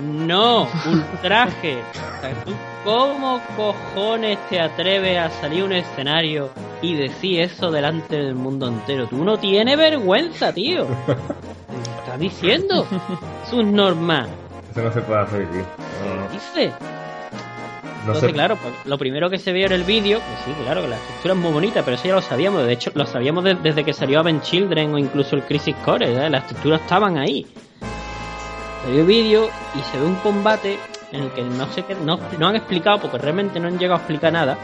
¡No! 0.00 0.68
¡Ultraje! 0.86 1.78
¿tú 2.44 2.52
¿Cómo 2.84 3.40
cojones 3.56 4.38
te 4.50 4.60
atreves 4.60 5.18
a 5.18 5.30
salir 5.30 5.62
a 5.62 5.64
un 5.64 5.72
escenario 5.72 6.50
y 6.82 6.94
decir 6.94 7.40
eso 7.40 7.70
delante 7.70 8.16
del 8.16 8.34
mundo 8.34 8.68
entero? 8.68 9.06
Tú 9.06 9.24
no 9.24 9.38
tienes 9.38 9.78
vergüenza, 9.78 10.52
tío. 10.52 10.86
¿Qué 11.06 12.00
estás 12.00 12.20
diciendo? 12.20 12.86
Sus 13.50 13.64
normas. 13.64 14.28
Eso 14.70 14.82
no 14.82 14.92
se 14.92 15.00
puede 15.00 15.20
hacer, 15.20 15.50
tío. 15.50 15.62
No, 16.04 16.14
no, 16.14 16.28
Dice. 16.28 16.72
Entonces, 18.06 18.28
se- 18.30 18.32
claro, 18.34 18.56
pues, 18.56 18.74
lo 18.84 18.98
primero 18.98 19.30
que 19.30 19.38
se 19.38 19.52
vio 19.52 19.66
en 19.66 19.72
el 19.72 19.84
vídeo, 19.84 20.18
que 20.18 20.36
sí, 20.44 20.54
claro, 20.62 20.82
que 20.82 20.88
la 20.88 20.96
estructura 20.96 21.34
es 21.34 21.40
muy 21.40 21.52
bonita, 21.52 21.82
pero 21.82 21.96
eso 21.96 22.06
ya 22.08 22.14
lo 22.14 22.22
sabíamos. 22.22 22.64
De 22.66 22.72
hecho, 22.72 22.90
lo 22.94 23.06
sabíamos 23.06 23.44
de- 23.44 23.54
desde 23.54 23.84
que 23.84 23.92
salió 23.92 24.20
Aven 24.20 24.40
Children 24.42 24.94
o 24.94 24.98
incluso 24.98 25.36
el 25.36 25.42
Crisis 25.42 25.74
Core. 25.84 26.12
¿eh? 26.12 26.28
Las 26.30 26.42
estructuras 26.42 26.80
estaban 26.82 27.16
ahí. 27.18 27.46
Se 28.84 28.90
vio 28.90 29.00
el 29.00 29.06
vídeo 29.06 29.48
y 29.74 29.80
se 29.90 29.98
ve 29.98 30.04
un 30.04 30.16
combate 30.16 30.78
en 31.12 31.22
el 31.22 31.30
que 31.30 31.42
no 31.42 31.66
sé 31.72 31.82
qué, 31.84 31.94
no, 31.94 32.18
no 32.38 32.48
han 32.48 32.56
explicado, 32.56 33.00
porque 33.00 33.18
realmente 33.18 33.58
no 33.60 33.68
han 33.68 33.78
llegado 33.78 33.94
a 33.94 33.98
explicar 33.98 34.32
nada. 34.32 34.58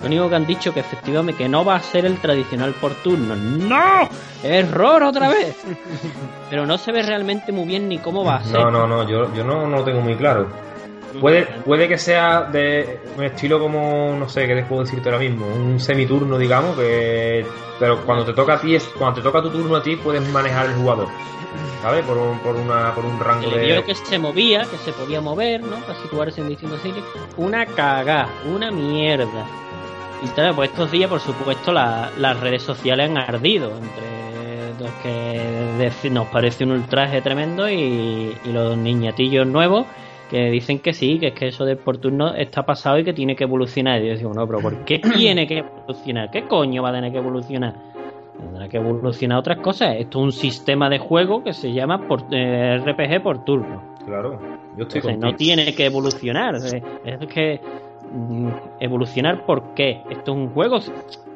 Lo 0.00 0.06
único 0.06 0.30
que 0.30 0.36
han 0.36 0.46
dicho 0.46 0.72
que 0.72 0.80
efectivamente 0.80 1.42
que 1.42 1.48
no 1.48 1.62
va 1.62 1.74
a 1.76 1.80
ser 1.80 2.06
el 2.06 2.16
tradicional 2.20 2.72
por 2.80 2.94
turno. 3.02 3.36
¡No! 3.36 4.08
¡Error 4.42 5.02
otra 5.02 5.28
vez! 5.28 5.54
Pero 6.48 6.64
no 6.64 6.78
se 6.78 6.90
ve 6.90 7.02
realmente 7.02 7.52
muy 7.52 7.66
bien 7.66 7.86
ni 7.88 7.98
cómo 7.98 8.24
va 8.24 8.36
a 8.36 8.44
ser. 8.44 8.58
No, 8.58 8.70
no, 8.70 8.86
no, 8.86 9.06
yo, 9.06 9.30
yo 9.34 9.44
no, 9.44 9.66
no 9.66 9.76
lo 9.78 9.84
tengo 9.84 10.00
muy 10.00 10.14
claro. 10.16 10.48
Puede, 11.18 11.44
puede 11.64 11.88
que 11.88 11.98
sea 11.98 12.42
de 12.42 13.00
un 13.16 13.24
estilo 13.24 13.58
como, 13.58 14.14
no 14.18 14.28
sé, 14.28 14.46
¿qué 14.46 14.54
te 14.54 14.62
puedo 14.64 14.82
decirte 14.82 15.08
ahora 15.08 15.18
mismo? 15.20 15.46
Un 15.46 15.80
semiturno, 15.80 16.38
digamos, 16.38 16.76
que... 16.76 17.44
Pero 17.78 18.04
cuando 18.04 18.24
te 18.24 18.32
toca 18.34 18.54
a 18.54 18.60
ti, 18.60 18.74
es, 18.74 18.84
cuando 18.98 19.16
te 19.16 19.22
toca 19.22 19.42
tu 19.42 19.50
turno 19.50 19.76
a 19.76 19.82
ti, 19.82 19.96
puedes 19.96 20.22
manejar 20.28 20.66
el 20.66 20.74
jugador. 20.74 21.08
¿Sabes? 21.82 22.04
Por 22.04 22.16
un, 22.18 22.38
por 22.40 22.54
una, 22.54 22.94
por 22.94 23.04
un 23.04 23.18
rango 23.18 23.50
le 23.50 23.64
vio 23.66 23.74
de... 23.76 23.84
que 23.84 23.94
se 23.94 24.18
movía, 24.18 24.60
que 24.70 24.76
se 24.76 24.92
podía 24.92 25.20
mover, 25.20 25.62
¿no? 25.62 25.76
Para 25.78 25.94
situarse 26.00 26.42
en 26.42 26.48
distintos 26.50 26.80
sitios. 26.82 27.04
Una 27.38 27.64
cagá, 27.66 28.28
una 28.46 28.70
mierda. 28.70 29.46
Y 30.22 30.28
claro, 30.28 30.54
pues 30.54 30.70
estos 30.70 30.90
días, 30.90 31.08
por 31.08 31.20
supuesto, 31.20 31.72
la- 31.72 32.10
las 32.18 32.38
redes 32.38 32.62
sociales 32.62 33.08
han 33.10 33.16
ardido 33.16 33.70
entre 33.78 34.78
los 34.78 34.90
que 35.02 36.10
nos 36.10 36.26
parece 36.28 36.64
un 36.64 36.72
ultraje 36.72 37.20
tremendo 37.22 37.68
y, 37.68 38.36
y 38.44 38.52
los 38.52 38.76
niñatillos 38.76 39.46
nuevos 39.46 39.86
que 40.30 40.50
dicen 40.50 40.78
que 40.78 40.92
sí, 40.92 41.18
que 41.18 41.28
es 41.28 41.34
que 41.34 41.48
eso 41.48 41.64
del 41.64 41.76
por 41.76 41.98
turno 41.98 42.34
está 42.34 42.62
pasado 42.62 42.98
y 42.98 43.04
que 43.04 43.12
tiene 43.12 43.34
que 43.34 43.44
evolucionar. 43.44 44.02
Y 44.02 44.08
yo 44.08 44.16
digo, 44.16 44.32
no, 44.32 44.46
pero 44.46 44.60
¿por 44.60 44.84
qué 44.84 44.98
tiene 45.16 45.46
que 45.46 45.58
evolucionar? 45.58 46.30
¿Qué 46.30 46.46
coño 46.46 46.82
va 46.82 46.90
a 46.90 46.92
tener 46.92 47.12
que 47.12 47.18
evolucionar? 47.18 47.74
Tendrá 48.38 48.68
que 48.68 48.78
evolucionar 48.78 49.38
otras 49.38 49.58
cosas. 49.58 49.96
Esto 49.98 50.20
es 50.20 50.24
un 50.24 50.32
sistema 50.32 50.88
de 50.88 50.98
juego 50.98 51.42
que 51.42 51.52
se 51.52 51.72
llama 51.72 52.06
por, 52.06 52.24
eh, 52.30 52.78
RPG 52.78 53.22
por 53.22 53.44
turno. 53.44 53.96
Claro, 54.06 54.40
yo 54.76 54.84
estoy 54.84 55.00
Entonces, 55.00 55.18
no 55.18 55.34
tiene 55.34 55.74
que 55.74 55.84
evolucionar. 55.84 56.54
Es 56.54 57.26
que 57.26 57.60
mm, 58.12 58.48
evolucionar 58.80 59.44
por 59.44 59.74
qué. 59.74 60.00
Esto 60.08 60.32
es 60.32 60.38
un 60.38 60.48
juego. 60.50 60.78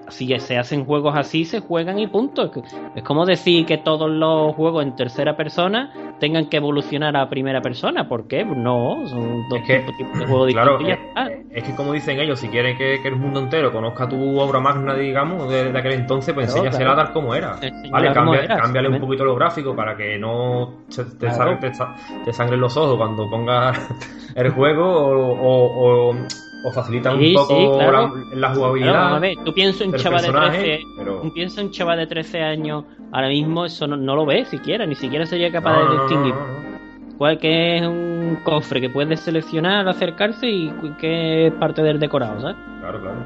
Si 0.09 0.39
se 0.39 0.59
hacen 0.59 0.85
juegos 0.85 1.15
así, 1.17 1.45
se 1.47 1.61
juegan 1.61 1.99
y 1.99 2.07
punto. 2.07 2.51
Es 2.95 3.03
como 3.03 3.25
decir 3.25 3.65
que 3.65 3.79
todos 3.79 4.11
los 4.11 4.55
juegos 4.55 4.85
en 4.85 4.95
tercera 4.95 5.35
persona 5.37 5.91
tengan 6.21 6.47
que 6.51 6.59
evolucionar 6.59 7.17
a 7.17 7.29
primera 7.31 7.63
persona. 7.63 8.07
¿Por 8.07 8.29
qué? 8.29 8.45
No, 8.45 9.07
son 9.07 9.49
dos 9.49 9.61
Es 9.61 9.65
que, 9.67 9.93
tipos, 9.97 10.19
de 10.19 10.27
juegos 10.27 10.53
Claro, 10.53 10.79
distintos. 10.79 10.81
y 10.83 10.87
ya 10.89 10.95
eh, 11.31 11.39
está. 11.41 11.57
es 11.59 11.65
que 11.65 11.75
como 11.75 11.93
dicen 11.93 12.21
ellos, 12.21 12.39
si 12.39 12.49
quieren 12.49 12.77
que, 12.77 13.01
que 13.01 13.09
el 13.09 13.17
mundo 13.17 13.41
entero 13.41 13.73
conozca 13.73 14.07
tu 14.09 14.39
obra 14.39 14.61
magna, 14.61 14.95
digamos, 14.95 15.49
de, 15.51 15.73
de 15.73 15.79
aquel 15.79 15.93
entonces, 15.93 16.35
pues 16.35 16.47
Claro, 16.47 16.61
enséñasela 16.67 16.93
claro. 16.95 17.05
tal 17.07 17.13
como 17.15 17.35
era. 17.35 17.57
Vale, 17.91 18.09
como 18.09 18.15
cambia- 18.33 18.45
era, 18.45 18.57
cámbiale 18.59 18.89
un 18.91 19.01
poquito 19.01 19.25
los 19.25 19.37
gráficos 19.37 19.75
para 19.75 19.97
que 19.97 20.19
no 20.19 20.81
te, 21.19 21.31
sangre, 21.31 21.57
te, 21.57 21.75
sa- 21.75 21.95
te 22.25 22.33
sangren 22.33 22.61
los 22.61 22.77
ojos 22.77 22.97
cuando 22.99 23.29
pongas 23.31 23.79
el 24.35 24.51
juego 24.51 24.85
o, 24.87 25.33
o- 25.33 26.11
o 26.11 26.17
o 26.67 26.73
facilitan 26.73 27.19
Sí, 27.19 27.29
un 27.29 27.35
poco 27.35 27.55
sí, 27.57 27.69
claro. 27.79 28.15
la, 28.33 28.37
la 28.49 28.55
jugabilidad. 28.55 28.91
Claro, 28.93 29.15
a 29.17 29.19
ver, 29.19 29.37
tú 29.45 29.53
piensas 29.53 29.83
en 29.83 29.91
un 29.91 29.97
chaval 30.01 30.23
de 30.23 30.27
personaje, 30.33 30.61
13, 30.63 30.85
pero- 30.97 31.21
tú 31.21 31.33
piensas 31.33 31.59
en 31.59 31.65
un 31.67 31.71
chaval 31.73 31.99
de 31.99 32.07
13 32.07 32.43
años, 32.43 32.85
ahora 33.13 33.29
mismo 33.29 33.65
eso 33.67 33.87
no, 33.87 33.97
no 33.97 34.17
lo 34.17 34.25
ves 34.25 34.49
siquiera, 34.49 34.87
ni 34.87 34.95
siquiera 34.95 35.27
sería 35.27 35.53
capaz 35.53 35.73
No, 35.75 35.79
de 35.81 35.85
no, 35.85 35.95
no, 35.95 36.01
distinguir 36.01 36.35
no, 36.35 36.41
no. 36.47 37.17
cuál 37.19 37.39
que 37.39 37.77
es 37.77 37.83
un 37.87 38.39
cofre 38.45 38.81
que 38.81 38.89
puedes 38.89 39.21
seleccionar 39.21 39.81
al 39.81 39.89
acercarse 39.89 40.49
y 40.49 40.73
qué 40.99 41.49
es 41.49 41.53
parte 41.53 41.83
del 41.83 42.01
decorado, 42.01 42.41
¿sabes? 42.41 42.57
Claro, 42.81 43.01
claro. 43.01 43.19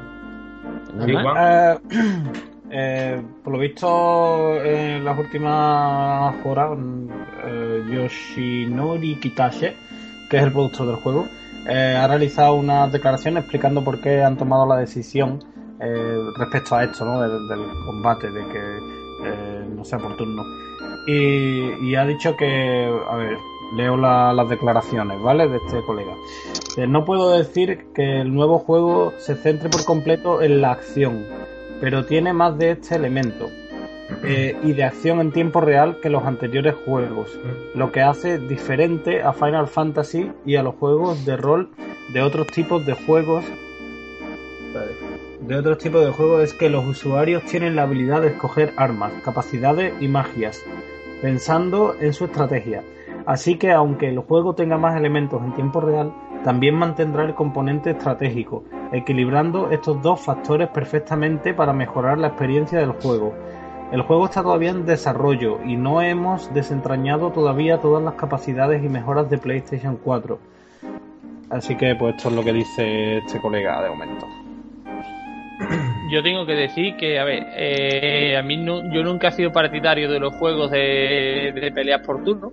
Eh, 1.39 1.77
eh, 2.71 3.21
por 3.43 3.53
lo 3.53 3.59
visto, 3.59 4.55
en 4.63 5.05
las 5.05 5.17
últimas 5.17 6.35
horas, 6.43 6.77
eh, 7.45 7.83
Yoshinori 7.89 9.15
Kitashi, 9.15 9.67
que 10.29 10.37
es 10.37 10.43
el 10.43 10.51
productor 10.51 10.87
del 10.87 10.95
juego, 10.97 11.27
eh, 11.69 11.95
ha 11.95 12.07
realizado 12.07 12.55
unas 12.55 12.91
declaraciones 12.91 13.43
explicando 13.43 13.83
por 13.83 14.01
qué 14.01 14.23
han 14.23 14.37
tomado 14.37 14.65
la 14.65 14.77
decisión 14.77 15.43
eh, 15.79 16.17
respecto 16.37 16.75
a 16.75 16.83
esto, 16.83 17.05
¿no? 17.05 17.21
Del, 17.21 17.47
combate, 17.85 18.31
de 18.31 18.41
que 18.47 18.77
eh, 19.25 19.65
no 19.75 19.83
sea 19.85 19.99
por 19.99 20.17
turno. 20.17 20.43
Y, 21.07 21.95
ha 21.95 22.05
dicho 22.05 22.35
que, 22.35 22.91
a 23.09 23.15
ver, 23.15 23.37
leo 23.75 23.97
la- 23.97 24.33
las 24.33 24.49
declaraciones, 24.49 25.21
¿vale? 25.21 25.47
De 25.47 25.57
este 25.57 25.81
colega. 25.83 26.13
No 26.87 27.03
puedo 27.05 27.31
decir 27.31 27.87
que 27.93 28.21
el 28.21 28.33
nuevo 28.33 28.59
juego 28.59 29.13
se 29.17 29.35
centre 29.35 29.69
por 29.69 29.85
completo 29.85 30.41
en 30.41 30.61
la 30.61 30.71
acción, 30.71 31.25
pero 31.81 32.05
tiene 32.05 32.33
más 32.33 32.57
de 32.57 32.71
este 32.71 32.95
elemento 32.95 33.49
eh, 34.23 34.57
y 34.63 34.73
de 34.73 34.83
acción 34.83 35.21
en 35.21 35.31
tiempo 35.31 35.61
real 35.61 35.97
que 36.01 36.09
los 36.09 36.23
anteriores 36.23 36.75
juegos, 36.85 37.37
lo 37.75 37.91
que 37.91 38.01
hace 38.01 38.37
diferente 38.39 39.21
a 39.21 39.33
Final 39.33 39.67
Fantasy 39.67 40.31
y 40.45 40.55
a 40.55 40.63
los 40.63 40.75
juegos 40.75 41.25
de 41.25 41.37
rol 41.37 41.69
de 42.13 42.21
otros 42.21 42.47
tipos 42.47 42.85
de 42.85 42.93
juegos. 42.93 43.45
De 45.41 45.55
otros 45.55 45.77
tipos 45.77 46.03
de 46.03 46.11
juegos 46.11 46.43
es 46.43 46.53
que 46.53 46.69
los 46.69 46.85
usuarios 46.85 47.43
tienen 47.45 47.75
la 47.75 47.83
habilidad 47.83 48.21
de 48.21 48.29
escoger 48.29 48.73
armas, 48.77 49.11
capacidades 49.23 49.93
y 49.99 50.07
magias, 50.07 50.63
pensando 51.21 51.95
en 51.99 52.13
su 52.13 52.25
estrategia. 52.25 52.83
Así 53.25 53.57
que 53.57 53.71
aunque 53.71 54.09
el 54.09 54.19
juego 54.19 54.55
tenga 54.55 54.77
más 54.77 54.97
elementos 54.97 55.41
en 55.43 55.53
tiempo 55.53 55.81
real, 55.81 56.13
también 56.43 56.75
mantendrá 56.75 57.25
el 57.25 57.35
componente 57.35 57.91
estratégico, 57.91 58.63
equilibrando 58.91 59.69
estos 59.71 60.01
dos 60.01 60.21
factores 60.21 60.69
perfectamente 60.69 61.53
para 61.53 61.73
mejorar 61.73 62.17
la 62.17 62.27
experiencia 62.27 62.79
del 62.79 62.91
juego. 62.93 63.33
El 63.91 64.03
juego 64.03 64.25
está 64.25 64.43
todavía 64.43 64.69
en 64.69 64.85
desarrollo 64.85 65.59
y 65.65 65.75
no 65.75 66.01
hemos 66.03 66.53
desentrañado 66.53 67.31
todavía 67.31 67.79
todas 67.79 68.03
las 68.03 68.13
capacidades 68.13 68.83
y 68.83 68.87
mejoras 68.87 69.31
de 69.31 69.39
PlayStation 69.39 69.97
4. 69.97 70.39
Así 71.49 71.75
que 71.75 71.95
pues 71.95 72.15
esto 72.15 72.29
es 72.29 72.35
lo 72.35 72.43
que 72.43 72.53
dice 72.53 73.17
este 73.17 73.41
colega 73.41 73.81
de 73.81 73.89
momento. 73.89 74.27
Yo 76.11 76.21
tengo 76.21 76.45
que 76.45 76.53
decir 76.53 76.97
que, 76.97 77.19
a 77.19 77.23
ver, 77.23 77.47
eh, 77.55 78.37
a 78.37 78.43
mí 78.43 78.57
no, 78.57 78.93
yo 78.93 79.03
nunca 79.03 79.29
he 79.29 79.31
sido 79.31 79.51
partidario 79.51 80.09
de 80.09 80.19
los 80.19 80.35
juegos 80.35 80.69
de, 80.69 81.51
de 81.53 81.71
peleas 81.71 82.01
por 82.05 82.23
turno. 82.23 82.51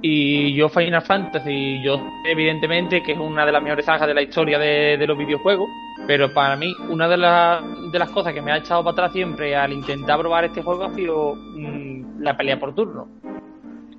Y 0.00 0.54
yo 0.54 0.68
Final 0.70 1.02
Fantasy, 1.02 1.82
yo 1.82 2.00
evidentemente 2.24 3.02
que 3.02 3.12
es 3.12 3.18
una 3.18 3.44
de 3.44 3.52
las 3.52 3.62
mejores 3.62 3.84
sagas 3.84 4.06
de 4.06 4.14
la 4.14 4.22
historia 4.22 4.58
de 4.58 5.06
los 5.06 5.18
videojuegos, 5.18 5.68
pero 6.08 6.32
para 6.32 6.56
mí 6.56 6.74
una 6.88 7.06
de, 7.06 7.18
las 7.18 7.62
de 7.92 7.98
las 7.98 8.10
cosas 8.10 8.32
que 8.32 8.40
me 8.40 8.50
ha 8.50 8.56
echado 8.56 8.82
para 8.82 8.92
atrás 8.92 9.12
siempre 9.12 9.54
al 9.54 9.72
intentar 9.74 10.18
probar 10.18 10.46
este 10.46 10.62
juego 10.62 10.84
ha 10.84 10.94
sido 10.94 11.34
mm, 11.36 12.22
la 12.22 12.34
pelea 12.34 12.58
por 12.58 12.74
turno. 12.74 13.06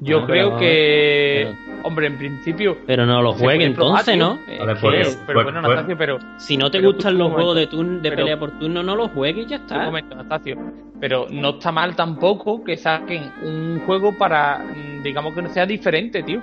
Yo 0.01 0.25
creo 0.25 0.47
pero- 0.47 0.57
que, 0.59 1.53
hombre, 1.83 2.07
en 2.07 2.17
principio... 2.17 2.77
Pero 2.87 3.05
no 3.05 3.21
lo 3.21 3.33
juegue 3.33 3.65
entonces. 3.65 4.17
¿no? 4.17 4.39
Eh, 4.47 4.57
A 4.59 4.65
ver, 4.65 4.75
que- 4.77 4.81
pues- 4.81 5.23
pero 5.27 5.39
pues- 5.39 5.45
bueno, 5.45 5.59
pues- 5.61 5.71
Anastasio, 5.73 5.97
pero 5.97 6.19
Si 6.37 6.57
no 6.57 6.71
te 6.71 6.79
pero 6.79 6.93
gustan 6.93 7.17
los 7.17 7.31
juegos 7.33 7.55
de, 7.57 7.67
turn- 7.69 8.01
de 8.01 8.09
Pero- 8.09 8.15
pelea 8.23 8.39
por 8.39 8.57
turno, 8.57 8.81
no 8.81 8.95
los 8.95 9.11
juegues 9.11 9.45
y 9.45 9.49
ya 9.49 9.57
Un 9.57 9.61
está. 9.63 9.83
momento, 9.83 10.15
Anastasio. 10.15 10.57
Pero 11.01 11.27
no 11.29 11.49
está 11.49 11.71
mal 11.71 11.95
tampoco 11.95 12.63
que 12.63 12.75
saquen 12.77 13.29
un 13.43 13.81
juego 13.85 14.17
para, 14.17 14.59
mm, 14.59 15.03
digamos 15.03 15.35
que 15.35 15.41
no 15.43 15.49
sea 15.49 15.65
diferente, 15.65 16.23
tío. 16.23 16.41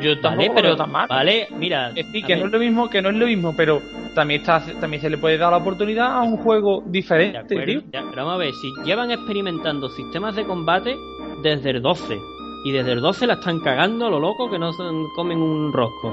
Yo 0.00 0.20
tampoco 0.20 0.48
Vale, 0.54 0.62
pero 0.62 0.76
tan 0.76 0.92
mal. 0.92 1.06
vale, 1.08 1.48
mira, 1.58 1.88
Es 1.90 2.06
decir, 2.06 2.24
que 2.24 2.36
no 2.36 2.46
es 2.46 2.52
lo 2.52 2.58
mismo, 2.58 2.88
que 2.90 3.02
no 3.02 3.10
es 3.10 3.16
lo 3.16 3.26
mismo, 3.26 3.54
pero 3.56 3.80
también 4.14 4.40
está, 4.40 4.60
también 4.80 5.00
se 5.02 5.10
le 5.10 5.18
puede 5.18 5.38
dar 5.38 5.50
la 5.50 5.58
oportunidad 5.58 6.12
a 6.18 6.22
un 6.22 6.36
juego 6.38 6.82
diferente, 6.86 7.38
acuerdo, 7.38 7.64
tío. 7.64 7.80
ya, 7.92 8.02
pero 8.10 8.24
vamos 8.26 8.34
a 8.34 8.38
ver, 8.38 8.52
si 8.54 8.72
llevan 8.84 9.10
experimentando 9.10 9.88
sistemas 9.88 10.36
de 10.36 10.44
combate 10.44 10.96
desde 11.42 11.70
el 11.70 11.82
12 11.82 12.18
y 12.64 12.72
desde 12.72 12.92
el 12.92 13.00
12 13.00 13.26
la 13.26 13.34
están 13.34 13.60
cagando 13.60 14.06
a 14.06 14.10
lo 14.10 14.20
loco 14.20 14.50
que 14.50 14.58
no 14.58 14.72
se 14.72 14.82
comen 15.16 15.38
un 15.38 15.72
rosco. 15.72 16.12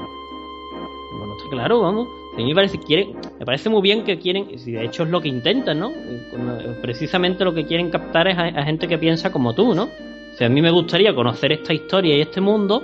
Bueno, 1.18 1.34
está 1.36 1.48
claro, 1.50 1.80
vamos. 1.80 2.08
A 2.34 2.36
mí 2.38 2.44
me 2.46 2.54
parece, 2.54 2.78
quieren, 2.78 3.16
me 3.38 3.46
parece 3.46 3.68
muy 3.70 3.80
bien 3.80 4.04
que 4.04 4.18
quieren, 4.18 4.58
si 4.58 4.72
de 4.72 4.84
hecho 4.84 5.04
es 5.04 5.10
lo 5.10 5.20
que 5.20 5.28
intentan, 5.28 5.78
¿no? 5.78 5.90
Eh, 5.90 6.76
Precisamente 6.82 7.44
lo 7.44 7.54
que 7.54 7.64
quieren 7.64 7.90
captar 7.90 8.28
es 8.28 8.36
a, 8.36 8.42
a 8.44 8.64
gente 8.64 8.86
que 8.86 8.98
piensa 8.98 9.32
como 9.32 9.54
tú, 9.54 9.74
¿no? 9.74 9.84
O 9.84 10.36
sea, 10.36 10.48
a 10.48 10.50
mí 10.50 10.60
me 10.60 10.70
gustaría 10.70 11.14
conocer 11.14 11.52
esta 11.52 11.72
historia 11.72 12.14
y 12.14 12.20
este 12.20 12.42
mundo, 12.42 12.82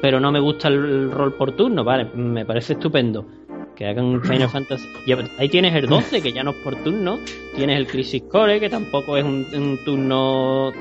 pero 0.00 0.20
no 0.20 0.32
me 0.32 0.40
gusta 0.40 0.68
el, 0.68 1.10
rol 1.10 1.34
por 1.34 1.52
turno, 1.52 1.84
vale, 1.84 2.06
me 2.14 2.44
parece 2.44 2.74
estupendo. 2.74 3.26
Que 3.76 3.86
hagan 3.86 4.04
un 4.04 4.22
Final 4.22 4.48
Fantasy. 4.52 4.88
Ya, 5.06 5.16
ahí 5.38 5.48
tienes 5.48 5.74
el 5.74 5.86
12, 5.86 6.20
que 6.20 6.32
ya 6.32 6.42
no 6.42 6.50
es 6.50 6.56
por 6.56 6.76
turno. 6.76 7.18
Tienes 7.56 7.78
el 7.78 7.86
Crisis 7.86 8.22
Core, 8.24 8.60
que 8.60 8.68
tampoco 8.68 9.16
es 9.16 9.24
un, 9.24 9.46
un 9.54 9.78
turno 9.84 10.72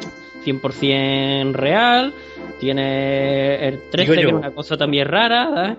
100% 0.43 1.53
real. 1.53 2.13
Tienes 2.59 3.61
el 3.61 3.89
13, 3.89 4.11
Digo 4.11 4.21
que 4.21 4.27
es 4.27 4.33
una 4.33 4.51
cosa 4.51 4.77
también 4.77 5.07
rara. 5.07 5.49
¿sabes? 5.53 5.77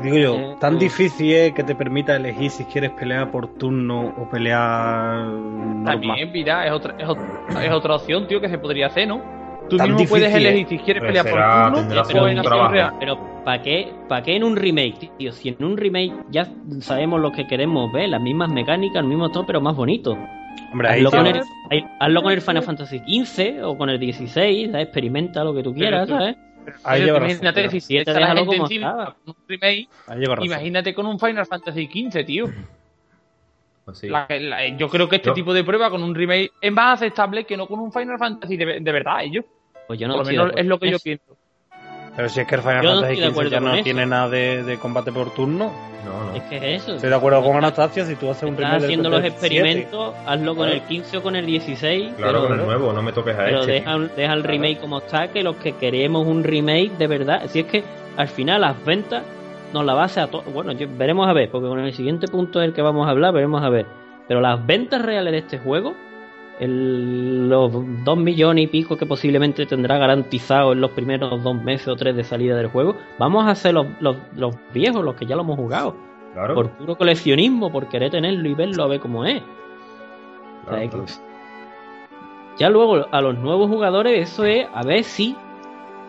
Digo 0.00 0.16
yo, 0.16 0.34
Eh, 0.36 0.56
tan 0.58 0.76
eh. 0.76 0.78
difícil 0.78 1.32
es 1.32 1.52
que 1.52 1.64
te 1.64 1.74
permita 1.74 2.16
elegir 2.16 2.50
si 2.50 2.64
quieres 2.64 2.90
pelear 2.92 3.30
por 3.30 3.54
turno 3.54 4.14
o 4.16 4.30
pelear 4.30 5.26
normal. 5.26 5.84
También, 5.84 6.32
mira, 6.32 6.66
es 6.66 6.72
otra, 6.72 6.96
es, 6.98 7.08
otra, 7.08 7.64
es 7.64 7.72
otra 7.72 7.96
opción, 7.96 8.26
tío, 8.26 8.40
que 8.40 8.48
se 8.48 8.58
podría 8.58 8.86
hacer, 8.86 9.08
¿no? 9.08 9.41
Tú 9.68 9.76
Tan 9.78 9.86
mismo 9.88 9.98
difícil, 10.00 10.08
puedes 10.20 10.34
elegir 10.34 10.68
si 10.68 10.78
quieres 10.78 11.02
pelear 11.02 11.24
por 11.24 11.32
será- 11.32 11.64
turno 11.64 11.78
tendrá 11.78 12.02
o 12.02 12.04
su 12.04 12.10
en 12.18 12.38
acción 12.38 12.44
trabajo. 12.44 12.72
real. 12.72 12.92
Pero 13.00 13.42
¿para 13.44 13.62
qué, 13.62 13.92
¿para 14.08 14.22
qué 14.22 14.36
en 14.36 14.44
un 14.44 14.56
remake, 14.56 15.10
tío? 15.16 15.32
Si 15.32 15.48
en 15.48 15.64
un 15.64 15.76
remake 15.76 16.12
ya 16.30 16.46
sabemos 16.80 17.20
lo 17.20 17.32
que 17.32 17.46
queremos 17.46 17.90
ver, 17.92 18.10
las 18.10 18.20
mismas 18.20 18.50
mecánicas, 18.50 18.98
el 19.02 19.08
mismo 19.08 19.30
todo, 19.30 19.46
pero 19.46 19.60
más 19.62 19.74
bonito. 19.74 20.18
Hombre, 20.72 20.88
ahí 20.88 20.98
Hazlo 20.98 21.10
con, 21.10 21.26
el, 21.26 21.42
ahí- 21.70 21.86
hazlo 22.00 22.22
con 22.22 22.32
el 22.32 22.40
Final 22.42 22.62
Fantasy 22.62 22.98
XV 22.98 23.64
o 23.64 23.78
con 23.78 23.88
el 23.88 23.98
16, 23.98 24.70
¿sabes? 24.72 24.84
experimenta 24.84 25.42
lo 25.44 25.54
que 25.54 25.62
tú 25.62 25.72
quieras, 25.74 26.06
tú- 26.06 26.14
¿sabes? 26.14 26.36
ahí 26.84 27.00
Pero 27.00 27.14
razón, 27.14 27.30
imagínate, 27.30 27.70
si 27.70 27.80
Siete, 27.80 28.10
está 28.10 28.20
la 28.20 28.34
gente 28.36 28.56
encima 28.56 29.16
un 29.26 29.34
remake, 29.48 29.88
ahí 30.06 30.18
lleva 30.20 30.34
razón. 30.36 30.46
imagínate 30.46 30.94
con 30.94 31.06
un 31.06 31.18
Final 31.18 31.46
Fantasy 31.46 31.86
XV, 31.86 32.24
tío. 32.24 32.46
Pues 33.84 33.98
sí. 33.98 34.08
La- 34.08 34.26
la- 34.30 34.68
yo 34.76 34.88
creo 34.88 35.08
que 35.08 35.16
este 35.16 35.28
Yo- 35.30 35.34
tipo 35.34 35.52
de 35.52 35.64
prueba 35.64 35.90
con 35.90 36.02
un 36.02 36.14
remake 36.14 36.52
es 36.60 36.72
más 36.72 37.00
aceptable 37.00 37.44
que 37.44 37.56
no 37.56 37.66
con 37.66 37.80
un 37.80 37.92
Final 37.92 38.18
Fantasy 38.18 38.56
de, 38.56 38.80
de 38.80 38.92
verdad, 38.92 39.22
ellos. 39.22 39.44
Pues 39.88 39.98
yo 39.98 40.06
no 40.08 40.14
Por 40.14 40.26
lo 40.26 40.30
menos 40.30 40.52
es 40.56 40.66
lo 40.66 40.78
que 40.78 40.90
yo 40.90 40.96
eso. 40.96 41.04
pienso. 41.04 41.36
Pero 42.14 42.28
si 42.28 42.40
es 42.40 42.46
que 42.46 42.54
el 42.56 42.60
Final 42.60 42.82
Yo 42.84 42.94
no 42.94 43.00
Fantasy 43.00 43.22
XV 43.22 43.48
ya 43.50 43.60
no 43.60 43.74
eso. 43.74 43.84
tiene 43.84 44.06
nada 44.06 44.28
de, 44.28 44.62
de 44.64 44.78
combate 44.78 45.10
por 45.12 45.32
turno. 45.34 45.72
No, 46.04 46.24
no. 46.30 46.34
Es 46.36 46.42
que 46.44 46.56
es 46.74 46.82
eso. 46.82 46.94
Estoy 46.96 47.08
de 47.10 47.16
acuerdo 47.16 47.42
con 47.42 47.56
Anastasia, 47.56 48.04
si 48.04 48.14
tú 48.16 48.28
haces 48.30 48.42
un 48.44 48.54
Estás 48.54 48.72
del 48.74 48.84
haciendo 48.84 49.08
los 49.08 49.22
77, 49.22 49.56
experimentos, 49.70 50.14
hazlo 50.26 50.54
con 50.56 50.68
el 50.68 50.82
15 50.82 51.16
o 51.16 51.22
con 51.22 51.36
el 51.36 51.46
16, 51.46 52.12
Claro, 52.18 52.32
pero, 52.32 52.48
con 52.48 52.60
el 52.60 52.66
nuevo, 52.66 52.92
no 52.92 53.02
me 53.02 53.12
toques 53.12 53.34
a 53.34 53.44
pero 53.44 53.60
este. 53.60 53.72
deja, 53.72 53.98
deja 53.98 54.32
el 54.34 54.44
remake 54.44 54.78
como 54.80 54.98
está, 54.98 55.28
que 55.28 55.42
los 55.42 55.56
que 55.56 55.72
queremos 55.72 56.26
un 56.26 56.44
remake 56.44 56.90
de 56.98 57.06
verdad, 57.06 57.42
si 57.48 57.60
es 57.60 57.66
que 57.66 57.82
al 58.16 58.28
final 58.28 58.60
las 58.60 58.84
ventas 58.84 59.22
nos 59.72 59.84
la 59.84 59.94
base 59.94 60.20
a 60.20 60.28
todo, 60.30 60.42
bueno, 60.52 60.72
yo- 60.72 60.86
veremos 60.96 61.26
a 61.28 61.32
ver, 61.32 61.50
porque 61.50 61.68
con 61.68 61.78
el 61.80 61.92
siguiente 61.92 62.28
punto 62.28 62.58
del 62.58 62.72
que 62.72 62.82
vamos 62.82 63.06
a 63.06 63.10
hablar, 63.10 63.32
veremos 63.32 63.62
a 63.62 63.68
ver, 63.68 63.86
pero 64.28 64.40
las 64.40 64.64
ventas 64.66 65.02
reales 65.02 65.32
de 65.32 65.38
este 65.38 65.58
juego, 65.58 65.94
el- 66.60 67.48
los 67.48 67.72
dos 68.04 68.16
millones 68.18 68.64
y 68.64 68.66
pico 68.68 68.96
que 68.96 69.06
posiblemente 69.06 69.66
tendrá 69.66 69.98
garantizado 69.98 70.72
en 70.72 70.80
los 70.80 70.90
primeros 70.92 71.42
dos 71.42 71.54
meses 71.62 71.88
o 71.88 71.96
tres 71.96 72.14
de 72.14 72.24
salida 72.24 72.56
del 72.56 72.68
juego, 72.68 72.96
vamos 73.18 73.44
a 73.46 73.50
hacer 73.50 73.74
los, 73.74 73.86
los, 74.00 74.16
los 74.36 74.54
viejos, 74.72 75.04
los 75.04 75.14
que 75.16 75.26
ya 75.26 75.34
lo 75.36 75.42
hemos 75.42 75.56
jugado, 75.56 75.96
Claro. 76.34 76.54
por 76.54 76.70
puro 76.70 76.96
coleccionismo, 76.96 77.70
por 77.72 77.88
querer 77.88 78.10
tenerlo 78.10 78.48
y 78.48 78.54
verlo 78.54 78.84
a 78.84 78.88
ver 78.88 79.00
cómo 79.00 79.24
es. 79.24 79.42
claro, 80.64 80.76
O 80.76 80.80
sea, 80.80 80.88
claro. 80.90 81.04
que- 81.06 81.12
Ya 82.58 82.68
luego 82.70 83.06
a 83.10 83.20
los 83.22 83.36
nuevos 83.38 83.68
jugadores 83.68 84.30
eso 84.30 84.44
es 84.44 84.66
a 84.74 84.82
ver 84.84 85.04
si 85.04 85.34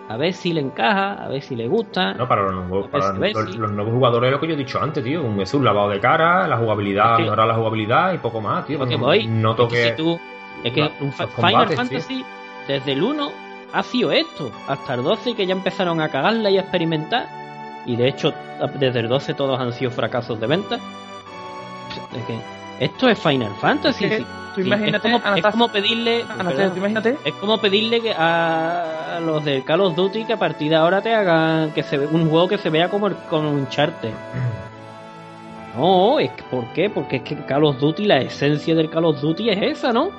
a 0.10 0.18
ver 0.18 0.34
si 0.34 0.54
le 0.54 0.62
encaja, 0.62 1.14
a 1.24 1.28
ver 1.30 1.41
si 1.41 1.56
le 1.56 1.68
gusta. 1.68 2.14
No, 2.14 2.28
para, 2.28 2.43
los 2.43 2.66
nuevos, 2.68 2.89
para 2.89 3.14
los, 3.14 3.56
los 3.56 3.72
nuevos 3.72 3.93
jugadores 3.93 4.32
lo 4.32 4.39
que 4.39 4.47
yo 4.47 4.54
he 4.54 4.58
dicho 4.58 4.82
antes, 4.82 5.04
tío. 5.04 5.24
Un, 5.24 5.39
es 5.41 5.54
un 5.54 5.64
lavado 5.64 5.89
de 5.89 5.99
cara, 5.99 6.47
la 6.47 6.58
jugabilidad, 6.58 7.12
Es 7.12 7.18
que- 7.18 7.24
mejorar 7.24 7.47
la 7.47 7.56
jugabilidad 7.56 8.14
y 8.14 8.18
poco 8.18 8.41
más, 8.41 8.66
tío. 8.66 8.80
Lo 8.80 8.86
que 8.88 8.97
no, 8.97 9.06
voy, 9.06 9.28
no 9.28 9.51
es 9.51 9.56
que 9.58 9.64
toques. 9.64 9.88
si 9.89 9.95
tú- 9.95 10.20
es 10.64 10.74
que 10.74 10.82
la- 10.82 10.91
un 10.99 11.12
Final 11.14 11.30
combates, 11.36 11.76
Fantasy 11.76 12.26
desde 12.68 12.91
el 12.93 13.04
1 13.04 13.32
ha 13.74 13.84
sido 13.84 14.12
esto, 14.12 14.51
hasta 14.68 14.93
el 14.93 15.04
12 15.04 15.36
que 15.36 15.45
ya 15.45 15.54
empezaron 15.54 15.99
a 16.01 16.10
cagarla 16.10 16.49
y 16.49 16.58
a 16.58 16.62
experimentar. 16.62 17.28
Y 17.86 17.95
de 17.95 18.08
hecho, 18.08 18.34
desde 18.80 18.99
el 18.99 19.10
12 19.10 19.34
todos 19.34 19.60
han 19.60 19.74
sido 19.74 19.89
fracasos 19.91 20.39
de 20.39 20.47
venta. 20.47 20.76
Es 22.16 22.24
que 22.26 22.38
esto 22.80 23.09
es 23.09 23.19
Final 23.19 23.51
Fantasy. 23.59 24.05
Es 24.05 24.11
que 24.11 24.17
sí. 24.17 24.24
tú 24.55 24.61
Sí, 24.61 24.67
imagínate, 24.67 24.95
es, 24.97 25.01
como, 25.13 25.17
es 25.17 25.26
Anastasia- 25.26 25.51
como 25.51 25.67
pedirle. 25.69 26.21
Anastasia, 26.24 26.47
perdón. 26.55 26.71
tú 26.71 26.78
imagínate. 26.78 27.17
Es 27.26 27.34
como 27.36 27.57
pedirle 27.59 28.01
que 28.01 28.13
a, 28.15 29.19
los 29.26 29.43
del 29.45 29.63
Call 29.63 29.82
of 29.82 29.95
Duty 29.95 30.26
que 30.26 30.34
a 30.34 30.38
partir 30.38 30.69
de 30.69 30.76
ahora 30.76 31.01
te 31.01 31.13
hagan 31.13 31.71
que 31.71 31.84
se 31.84 31.97
ve 31.97 32.07
un 32.07 32.30
juego 32.30 32.47
que 32.47 32.57
se 32.57 32.69
vea 32.69 32.89
como 32.89 33.07
el, 33.07 33.15
como 33.30 33.49
un 33.49 33.67
charter. 33.69 34.11
No, 35.78 36.19
es 36.19 36.30
que, 36.32 36.43
¿por 36.43 36.65
qué? 36.74 36.89
Porque 36.89 37.15
es 37.17 37.21
que 37.24 37.36
Call 37.45 37.63
of 37.63 37.80
Duty, 37.80 38.05
la 38.05 38.17
esencia 38.19 38.76
del 38.76 38.89
Call 38.89 39.05
of 39.05 39.19
Duty 39.21 39.49
es 39.49 39.61
esa, 39.78 39.91
¿no? 39.91 40.11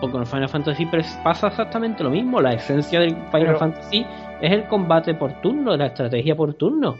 Porque 0.00 0.16
en 0.18 0.26
Final 0.26 0.48
Fantasy 0.48 0.86
pasa 1.24 1.48
exactamente 1.48 2.04
lo 2.04 2.10
mismo. 2.10 2.40
La 2.40 2.52
esencia 2.52 3.00
del 3.00 3.10
Final 3.16 3.30
Pero- 3.32 3.58
Fantasy 3.58 4.06
es 4.40 4.52
el 4.52 4.64
combate 4.66 5.14
por 5.14 5.32
turno, 5.40 5.76
la 5.76 5.86
estrategia 5.86 6.36
por 6.36 6.54
turno. 6.54 6.98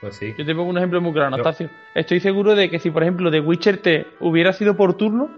Pues 0.00 0.16
sí. 0.16 0.34
Yo 0.38 0.44
te 0.46 0.54
pongo 0.54 0.70
un 0.70 0.78
ejemplo 0.78 1.00
muy 1.00 1.12
claro, 1.12 1.28
Yo- 1.30 1.34
Anastasio. 1.34 1.68
Estoy 1.94 2.20
seguro 2.20 2.54
de 2.54 2.70
que 2.70 2.78
si, 2.78 2.90
por 2.90 3.02
ejemplo, 3.02 3.30
The 3.30 3.40
Witcher 3.40 3.78
3 3.78 4.06
hubiera 4.20 4.52
sido 4.52 4.76
por 4.76 4.94
turno, 4.94 5.28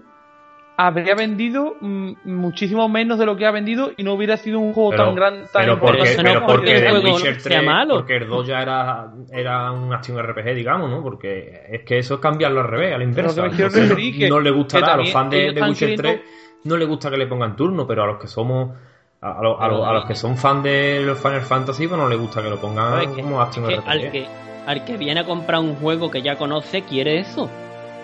habría 0.77 1.13
vendido 1.15 1.75
mm, 1.81 2.13
muchísimo 2.25 2.89
menos 2.89 3.19
de 3.19 3.25
lo 3.25 3.35
que 3.35 3.45
ha 3.45 3.51
vendido 3.51 3.91
y 3.95 4.03
no 4.03 4.13
hubiera 4.13 4.37
sido 4.37 4.59
un 4.59 4.73
juego 4.73 4.89
Pero- 4.91 5.05
tan 5.05 5.15
grande. 5.15 5.41
tan 5.51 5.61
Pero 5.63 5.79
porque, 5.79 6.15
Pero 6.17 6.45
porque 6.47 6.71
el 6.77 6.81
The 6.83 6.89
juego 6.89 7.15
Witcher 7.15 7.39
sea 7.41 7.57
3, 7.59 7.63
malo. 7.65 7.95
porque 7.97 8.15
el 8.17 8.27
2 8.27 8.47
ya 8.47 8.61
era, 8.61 9.11
era 9.31 9.71
un 9.71 9.93
acción 9.93 10.17
RPG, 10.17 10.55
digamos, 10.55 10.89
¿no? 10.89 11.03
Porque 11.03 11.61
es 11.69 11.83
que 11.83 11.97
eso 11.99 12.15
es 12.15 12.19
cambiarlo 12.21 12.61
al 12.61 12.67
revés, 12.69 12.95
a 12.95 12.97
la 12.97 13.03
inversa. 13.03 13.45
Entonces, 13.45 13.93
que- 14.17 14.29
no 14.29 14.39
le 14.39 14.49
gustará 14.51 14.85
que 14.87 14.91
a 14.93 14.97
los 14.97 15.11
fans 15.11 15.29
de, 15.31 15.51
de 15.51 15.61
Witcher 15.61 15.89
queriendo- 15.89 16.01
3, 16.03 16.21
no 16.63 16.77
le 16.77 16.85
gusta 16.85 17.09
que 17.11 17.17
le 17.17 17.27
pongan 17.27 17.55
turno, 17.55 17.85
pero 17.85 18.03
a 18.03 18.07
los 18.07 18.17
que 18.17 18.27
somos... 18.27 18.75
A, 19.21 19.41
los- 19.41 19.55
a 19.61 19.67
los- 19.69 19.87
a 19.87 19.93
los 19.93 20.05
que 20.05 20.15
son 20.15 20.35
fans 20.35 20.63
de 20.63 21.01
los 21.05 21.17
Final 21.17 21.41
Fantasy, 21.41 21.87
pues 21.87 21.99
no 22.01 22.09
les 22.09 22.19
gusta 22.19 22.41
que 22.43 22.49
lo 22.49 22.57
pongan 22.59 23.13
como 23.13 23.39
acción 23.41 23.67
Que 23.67 23.75
RPG. 23.77 23.89
al, 23.89 24.11
que, 24.11 24.25
al 24.65 24.85
que 24.85 24.97
viene 24.97 25.19
a 25.21 25.25
comprar 25.25 25.59
un 25.61 25.75
juego 25.75 26.09
que 26.11 26.21
ya 26.21 26.35
conoce, 26.37 26.81
quiere 26.83 27.19
eso. 27.19 27.49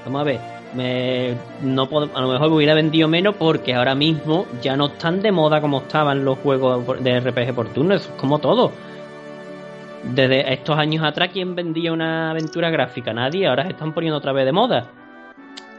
Vamos 0.05 0.22
a 0.22 0.24
ver, 0.24 0.39
me, 0.74 1.36
no 1.62 1.88
puedo- 1.88 2.10
a 2.16 2.22
lo 2.22 2.28
mejor 2.30 2.51
hubiera 2.51 2.74
vendido 2.74 3.07
menos 3.07 3.36
porque 3.36 3.74
ahora 3.74 3.95
mismo 3.95 4.45
ya 4.62 4.76
no 4.78 4.88
están 4.88 5.22
de 5.22 5.32
moda 5.32 5.62
como 5.62 5.80
estaban 5.80 6.24
los 6.26 6.38
juegos 6.39 7.03
de 7.03 7.20
RPG 7.20 7.53
por 7.53 7.70
turno, 7.70 7.95
eso 7.95 8.10
es 8.10 8.16
como 8.20 8.39
todo. 8.39 8.72
Desde 10.03 10.53
estos 10.53 10.78
años 10.78 11.03
atrás, 11.03 11.30
¿quién 11.34 11.55
vendía 11.55 11.91
una 11.91 12.32
aventura 12.32 12.70
gráfica? 12.70 13.14
Nadie, 13.14 13.47
ahora 13.47 13.64
se 13.64 13.72
están 13.72 13.93
poniendo 13.93 14.18
otra 14.18 14.32
vez 14.32 14.45
de 14.45 14.51
moda. 14.53 14.86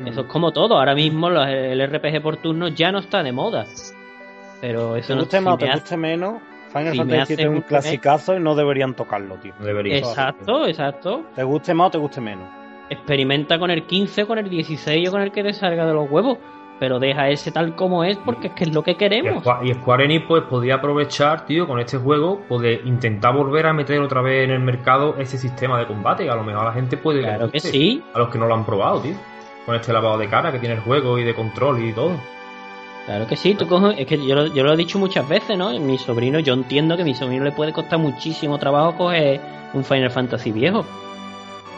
Eso 0.05 0.22
es 0.22 0.26
como 0.26 0.51
todo, 0.53 0.78
ahora 0.78 0.95
mismo 0.95 1.28
los- 1.31 1.47
el 1.49 1.81
RPG 1.81 2.20
por 2.22 2.37
turno 2.37 2.68
ya 2.68 2.91
no 2.93 2.99
está 3.01 3.22
de 3.22 3.33
moda. 3.33 3.66
Pero 4.61 4.97
eso 4.97 5.09
Te 5.09 5.14
no 5.14 5.20
guste 5.20 5.39
si 5.39 5.45
más 5.45 5.55
o 5.55 5.59
te 5.59 5.66
me 5.66 5.72
guste 5.74 5.97
menos, 5.97 6.35
Final 6.71 6.93
si 6.93 6.99
me 6.99 7.05
Fantasy 7.05 7.33
hace 7.33 7.37
VII 7.37 7.45
es 7.45 7.51
un 7.51 7.61
clasicazo 7.62 8.37
y 8.37 8.41
no 8.41 8.55
deberían 8.55 8.95
tocarlo, 8.95 9.37
tío. 9.37 9.53
No 9.59 9.66
debería. 9.66 9.99
Exacto, 9.99 10.66
exacto. 10.66 11.25
Te 11.35 11.43
guste 11.43 11.75
más 11.75 11.89
o 11.89 11.91
te 11.91 11.99
guste 11.99 12.21
menos. 12.21 12.49
Experimenta 12.89 13.59
con 13.59 13.71
el 13.71 13.87
15, 13.87 14.27
con 14.27 14.39
el 14.39 14.49
16 14.49 15.09
o 15.09 15.12
con 15.12 15.23
el 15.23 15.33
que 15.33 15.43
te 15.43 15.53
salga 15.53 15.87
de 15.87 15.95
los 15.95 16.11
huevos. 16.11 16.39
Pero 16.79 16.99
deja 16.99 17.29
ese 17.29 17.53
tal 17.53 17.77
como 17.77 18.05
es 18.05 18.16
porque 18.18 18.47
es 18.47 18.53
que 18.55 18.64
es 18.64 18.75
lo 18.75 18.83
que 18.83 18.97
queremos. 18.97 19.45
Y 19.62 19.75
Square 19.75 20.05
Enix 20.05 20.25
pues 20.27 20.45
podía 20.45 20.77
aprovechar, 20.77 21.45
tío, 21.45 21.66
con 21.66 21.79
este 21.79 21.99
juego, 21.99 22.41
pues 22.49 22.62
de 22.62 22.81
intentar 22.87 23.35
volver 23.35 23.66
a 23.66 23.75
meter 23.75 24.01
otra 24.01 24.23
vez 24.23 24.45
en 24.45 24.51
el 24.53 24.61
mercado 24.61 25.14
ese 25.18 25.37
sistema 25.37 25.79
de 25.79 25.87
combate. 25.87 26.31
A 26.31 26.35
lo 26.35 26.43
mejor 26.43 26.64
la 26.64 26.73
gente 26.73 26.97
puede 26.97 27.21
Claro 27.21 27.51
que 27.51 27.61
sí. 27.61 28.03
A 28.14 28.18
los 28.18 28.31
que 28.31 28.39
no 28.39 28.47
lo 28.47 28.55
han 28.55 28.64
probado, 28.64 29.01
tío. 29.03 29.14
Con 29.66 29.75
este 29.75 29.93
lavado 29.93 30.16
de 30.16 30.29
cara 30.29 30.53
que 30.53 30.59
tiene 30.59 30.77
el 30.77 30.81
juego 30.81 31.18
y 31.18 31.25
de 31.25 31.35
control 31.35 31.85
y 31.85 31.93
todo. 31.93 32.12
Claro 33.07 33.26
que 33.26 33.36
sí. 33.36 33.55
Tú 33.55 33.66
coges- 33.66 33.96
es 33.98 34.07
que 34.07 34.24
yo, 34.24 34.34
lo- 34.34 34.46
yo 34.46 34.62
lo 34.62 34.72
he 34.72 34.76
dicho 34.76 34.98
muchas 34.98 35.28
veces, 35.28 35.57
¿no? 35.59 35.70
Mi 35.80 35.98
sobrino, 35.98 36.38
yo 36.38 36.55
entiendo 36.55 36.96
que 36.96 37.03
a 37.03 37.05
mi 37.05 37.14
sobrino 37.14 37.44
le 37.44 37.53
puede 37.53 37.72
costar 37.72 37.98
muchísimo 37.98 38.59
trabajo 38.59 38.96
coger 38.96 39.40
un 39.74 39.84
Final 39.84 40.11
Fantasy 40.11 40.53
viejo. 40.53 40.84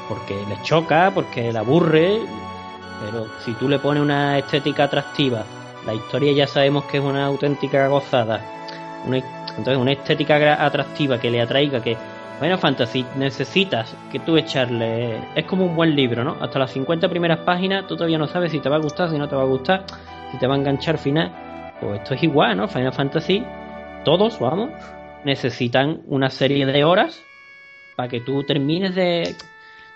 Porque 0.09 0.35
le 0.49 0.61
choca, 0.63 1.11
porque 1.15 1.53
le 1.53 1.59
aburre. 1.59 2.19
Pero 3.05 3.27
si 3.45 3.53
tú 3.55 3.69
le 3.69 3.79
pones 3.79 4.03
una 4.03 4.39
estética 4.39 4.85
atractiva, 4.85 5.45
la 5.87 5.95
historia 5.95 6.33
ya 6.33 6.47
sabemos 6.47 6.85
que 6.85 6.99
es 6.99 7.03
una 7.05 7.25
auténtica 7.27 7.89
gozada. 7.89 8.41
Una, 9.07 9.17
entonces, 9.19 9.77
una 9.77 9.93
estética 9.93 10.65
atractiva 10.65 11.19
que 11.19 11.31
le 11.31 11.41
atraiga, 11.41 11.81
que 11.83 11.97
Final 12.41 12.59
Fantasy 12.59 13.05
necesitas 13.17 13.95
que 14.11 14.19
tú 14.21 14.37
echarle. 14.37 15.19
Es 15.35 15.45
como 15.47 15.65
un 15.65 15.75
buen 15.75 15.97
libro, 15.97 16.23
¿no? 16.25 16.37
Hasta 16.41 16.59
las 16.59 16.71
50 16.73 17.09
primeras 17.09 17.39
páginas 17.41 17.87
tú 17.87 17.97
todavía 17.97 18.19
no 18.19 18.27
sabes 18.29 18.53
si 18.53 18.61
te 18.61 18.69
va 18.69 18.77
a 18.77 18.81
gustar, 18.81 19.11
si 19.11 19.19
no 19.19 19.29
te 19.29 19.35
va 19.35 19.43
a 19.43 19.47
gustar, 19.47 19.85
si 20.33 20.39
te 20.39 20.47
va 20.47 20.55
a 20.55 20.59
enganchar 20.59 20.97
al 20.97 21.01
final. 21.01 21.77
Pues 21.81 22.01
esto 22.01 22.15
es 22.15 22.23
igual, 22.23 22.57
¿no? 22.57 22.69
Final 22.69 22.93
Fantasy, 22.93 23.45
todos, 24.05 24.39
vamos, 24.41 24.71
necesitan 25.25 26.03
una 26.07 26.31
serie 26.31 26.65
de 26.67 26.85
horas 26.85 27.23
para 27.97 28.09
que 28.09 28.21
tú 28.21 28.43
termines 28.45 28.95
de, 28.95 29.37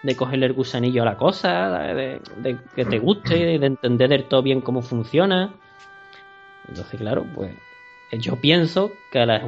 de 0.03 0.17
cogerle 0.17 0.47
el 0.47 0.53
gusanillo 0.53 1.03
a 1.03 1.07
la 1.07 1.17
cosa, 1.17 1.71
de, 1.95 2.21
de 2.37 2.59
que 2.75 2.85
te 2.85 2.99
guste, 2.99 3.59
de 3.59 3.67
entender 3.67 4.11
del 4.11 4.25
todo 4.25 4.43
bien 4.43 4.61
cómo 4.61 4.83
funciona. 4.83 5.55
Entonces, 6.69 7.01
claro, 7.01 7.25
pues 7.35 7.53
yo 8.13 8.37
pienso 8.37 8.93
que 9.11 9.21
a 9.21 9.27
las 9.27 9.43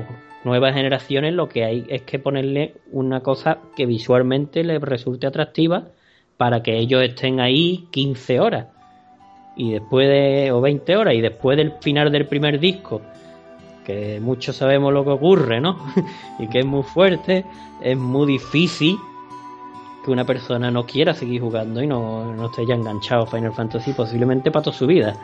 nuevas 0.45 0.75
generaciones 0.75 1.35
lo 1.35 1.49
que 1.49 1.65
hay 1.65 1.85
es 1.89 2.03
que 2.03 2.19
ponerle 2.19 2.77
una 2.93 3.21
cosa 3.21 3.59
que 3.77 3.85
visualmente 3.85 4.65
les 4.65 4.81
resulte 4.81 5.27
atractiva 5.27 5.89
para 6.37 6.63
que 6.63 6.79
ellos 6.79 7.03
estén 7.03 7.41
ahí 7.41 7.89
15 7.91 8.41
horas 8.41 8.78
y 9.59 9.73
después 9.73 10.09
de 10.09 10.51
o 10.53 10.61
20 10.63 10.97
horas 10.97 11.13
y 11.15 11.21
después 11.21 11.57
del 11.59 11.73
final 11.81 12.11
del 12.11 12.27
primer 12.27 12.59
disco 12.59 13.03
que 13.85 14.19
muchos 14.21 14.57
sabemos 14.57 14.93
lo 14.93 15.03
que 15.05 15.11
ocurre, 15.11 15.61
¿no? 15.61 15.77
y 16.39 16.47
que 16.49 16.61
es 16.61 16.65
muy 16.67 16.83
fuerte, 16.83 17.45
es 17.83 17.97
muy 17.97 18.27
difícil 18.27 18.97
que 20.05 20.11
una 20.11 20.25
persona 20.25 20.71
no 20.71 20.85
quiera 20.87 21.13
seguir 21.15 21.41
jugando 21.41 21.83
y 21.83 21.87
no, 21.87 22.35
no 22.35 22.47
esté 22.47 22.65
ya 22.67 22.75
enganchado 22.75 23.23
a 23.25 23.27
Final 23.27 23.53
Fantasy 23.53 23.93
posiblemente 23.93 24.51
para 24.51 24.63
toda 24.65 24.77
su 24.77 24.87
vida. 24.87 25.17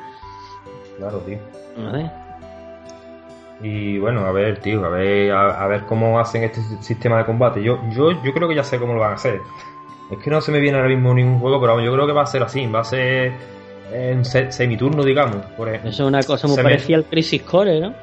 Claro, 0.98 1.18
tío. 1.18 1.38
¿vale? 1.76 2.10
Y 3.62 3.98
bueno, 3.98 4.26
a 4.26 4.32
ver, 4.32 4.58
tío, 4.60 4.84
a 4.84 4.88
ver, 4.88 5.30
a, 5.32 5.62
a 5.62 5.66
ver 5.68 5.84
cómo 5.86 6.18
hacen 6.18 6.42
este 6.44 6.60
si- 6.62 6.76
sistema 6.82 7.18
de 7.18 7.24
combate. 7.24 7.62
Yo, 7.62 7.78
yo, 7.90 8.10
yo 8.22 8.32
creo 8.32 8.48
que 8.48 8.54
ya 8.54 8.64
sé 8.64 8.78
cómo 8.78 8.94
lo 8.94 9.00
van 9.00 9.12
a 9.12 9.14
hacer. 9.14 9.40
Es 10.10 10.18
que 10.18 10.30
no 10.30 10.40
se 10.40 10.52
me 10.52 10.60
viene 10.60 10.76
ahora 10.76 10.88
mismo 10.90 11.14
ningún 11.14 11.38
juego, 11.38 11.60
pero 11.60 11.80
yo 11.80 11.92
creo 11.92 12.06
que 12.06 12.12
va 12.12 12.22
a 12.22 12.26
ser 12.26 12.42
así, 12.42 12.66
va 12.66 12.80
a 12.80 12.84
ser 12.84 13.32
en 13.92 14.24
se- 14.24 14.50
semiturno, 14.52 15.02
digamos. 15.04 15.44
Por 15.56 15.68
ejemplo. 15.68 15.90
Eso 15.90 16.02
es 16.04 16.08
una 16.08 16.22
cosa 16.22 16.46
muy 16.48 16.56
parecida 16.56 16.96
al 16.96 17.04
Crisis 17.04 17.42
Core, 17.42 17.80
¿no? 17.80 17.94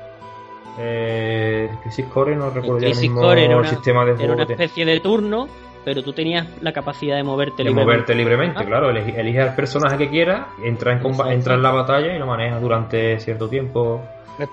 Eh, 0.79 1.69
Crisis 1.83 2.05
Core, 2.05 2.35
no 2.35 2.49
recuerdo 2.49 2.79
ya 2.79 2.87
el 2.87 2.91
Crisis 2.93 3.09
mismo 3.09 3.21
Core 3.21 3.45
era 3.45 3.57
una, 3.57 3.67
sistema 3.69 4.05
de 4.05 4.11
era 4.11 4.17
juego 4.19 4.33
una 4.33 4.43
que 4.47 4.55
te- 4.55 4.63
especie 4.63 4.85
de 4.85 4.99
turno, 4.99 5.47
pero 5.83 6.01
tú 6.03 6.13
tenías 6.13 6.47
la 6.61 6.71
capacidad 6.71 7.17
de 7.17 7.23
moverte 7.23 7.57
de 7.63 7.69
libremente. 7.69 7.85
moverte 7.93 8.15
libremente, 8.15 8.59
Ah. 8.59 8.65
claro. 8.65 8.89
Elige, 8.89 9.19
elige 9.19 9.41
al 9.41 9.55
personaje 9.55 9.97
que 9.97 10.09
quieras, 10.09 10.47
entra 10.63 10.93
en, 10.93 11.01
entra 11.31 11.55
en 11.55 11.61
la 11.61 11.71
batalla 11.71 12.15
y 12.15 12.19
lo 12.19 12.25
manejas 12.25 12.61
durante 12.61 13.19
cierto 13.19 13.49
tiempo 13.49 14.01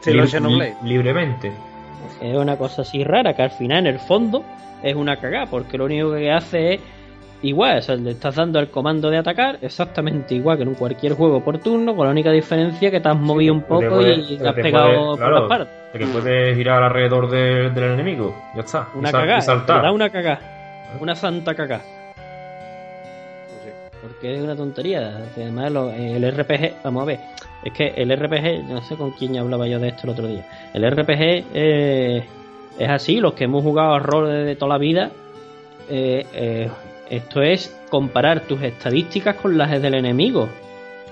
li- 0.07 0.73
libremente. 0.85 1.53
Es 2.21 2.37
una 2.37 2.57
cosa 2.57 2.83
así 2.83 3.05
rara 3.05 3.35
que 3.35 3.43
al 3.43 3.51
final, 3.51 3.87
en 3.87 3.95
el 3.95 4.01
fondo, 4.01 4.43
es 4.83 4.95
una 4.97 5.17
cagada, 5.21 5.47
porque 5.47 5.79
lo 5.79 5.85
único 5.85 6.13
que 6.15 6.31
hace 6.33 6.75
es 6.75 6.81
igual, 7.43 7.79
o 7.79 7.83
sea, 7.83 7.95
le 7.97 8.11
estás 8.11 8.35
dando 8.37 8.59
el 8.59 8.69
comando 8.69 9.11
de 9.11 9.17
atacar 9.19 9.59
exactamente 9.63 10.35
igual 10.35 10.57
que 10.57 10.65
en 10.65 10.75
cualquier 10.75 11.13
juego 11.15 11.43
por 11.45 11.59
turno, 11.59 11.95
con 11.95 12.07
la 12.07 12.13
única 12.13 12.31
diferencia 12.33 12.91
que 12.91 13.01
te 13.01 13.09
has 13.09 13.17
movido 13.17 13.55
un 13.55 13.63
poco 13.63 13.89
puedes- 13.89 14.31
y 14.31 14.37
te 14.37 14.43
te 14.43 14.49
has 14.49 14.55
pegado 14.55 15.07
por 15.11 15.19
claro, 15.19 15.35
las 15.41 15.49
partes. 15.49 15.69
De 15.93 15.99
que 16.01 16.07
puedes 16.07 16.57
girar 16.57 16.83
alrededor 16.83 17.31
de- 17.31 17.71
del 17.71 17.85
enemigo, 17.93 18.35
ya 18.55 18.61
está. 18.63 18.89
y 18.95 18.99
Una 18.99 19.09
y 19.11 19.13
cagada, 19.13 19.41
saltar. 19.41 19.81
te 19.81 19.87
da 19.87 19.93
una 19.93 20.11
cagada, 20.11 20.41
una 21.01 21.15
santa 21.15 21.55
cagada. 21.55 21.83
Porque 24.01 24.37
es 24.37 24.43
una 24.43 24.55
tontería. 24.55 25.25
Además, 25.37 25.73
lo- 25.73 25.91
el 25.91 26.23
RPG, 26.25 26.75
vamos 26.85 27.03
a 27.03 27.07
ver, 27.07 27.19
es 27.65 27.73
que 27.73 27.89
el 27.97 28.11
RPG, 28.13 28.63
no 28.69 28.81
sé 28.83 28.97
con 28.97 29.11
quién 29.13 29.37
hablaba 29.39 29.67
yo 29.67 29.79
de 29.81 29.89
esto 29.89 30.03
el 30.05 30.11
otro 30.11 30.27
día. 30.29 30.45
El 30.73 30.85
RPG 30.85 31.45
eh, 31.55 32.25
es 32.79 32.89
así, 32.89 33.19
los 33.21 33.33
que 33.35 33.45
hemos 33.45 33.63
jugado 33.63 33.95
a 33.95 33.99
rol 33.99 34.29
de 34.47 34.55
toda 34.57 34.69
la 34.75 34.79
vida, 34.79 35.11
eh, 35.91 36.25
eh, 36.33 36.71
esto 37.11 37.43
es 37.43 37.75
comparar 37.91 38.41
tus 38.41 38.63
estadísticas 38.63 39.37
con 39.37 39.57
las 39.59 39.81
del 39.83 39.95
enemigo. 39.95 40.49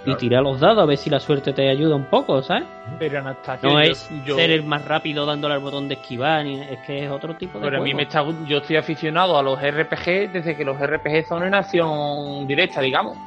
Y 0.09 0.15
tirar 0.15 0.45
los 0.45 0.61
dados 0.61 0.85
a 0.85 0.87
ver 0.87 0.99
si 0.99 1.11
la 1.11 1.19
suerte 1.19 1.53
te 1.53 1.69
ayuda 1.69 1.97
un 1.97 2.05
poco, 2.05 2.41
¿sabes? 2.41 2.63
Pero 3.01 3.25
No 3.63 3.81
es 3.81 4.09
yo- 4.25 4.37
ser 4.37 4.53
el 4.53 4.63
más 4.63 4.85
rápido 4.85 5.27
dándole 5.27 5.55
al 5.55 5.61
botón 5.61 5.89
de 5.89 5.95
esquivar, 5.95 6.45
ni, 6.45 6.61
es 6.61 6.79
que 6.87 7.05
es 7.05 7.11
otro 7.11 7.35
tipo 7.35 7.59
de 7.59 7.65
Pero 7.65 7.81
a 7.81 7.85
mí 7.85 7.93
me 7.93 8.03
está, 8.05 8.25
yo 8.47 8.59
estoy 8.59 8.77
aficionado 8.77 9.37
a 9.37 9.43
los 9.43 9.59
RPG 9.61 10.31
desde 10.33 10.57
que 10.57 10.65
los 10.65 10.79
RPG 10.79 11.27
son 11.27 11.43
en 11.43 11.55
acción 11.55 12.47
directa, 12.47 12.81
digamos. 12.81 13.19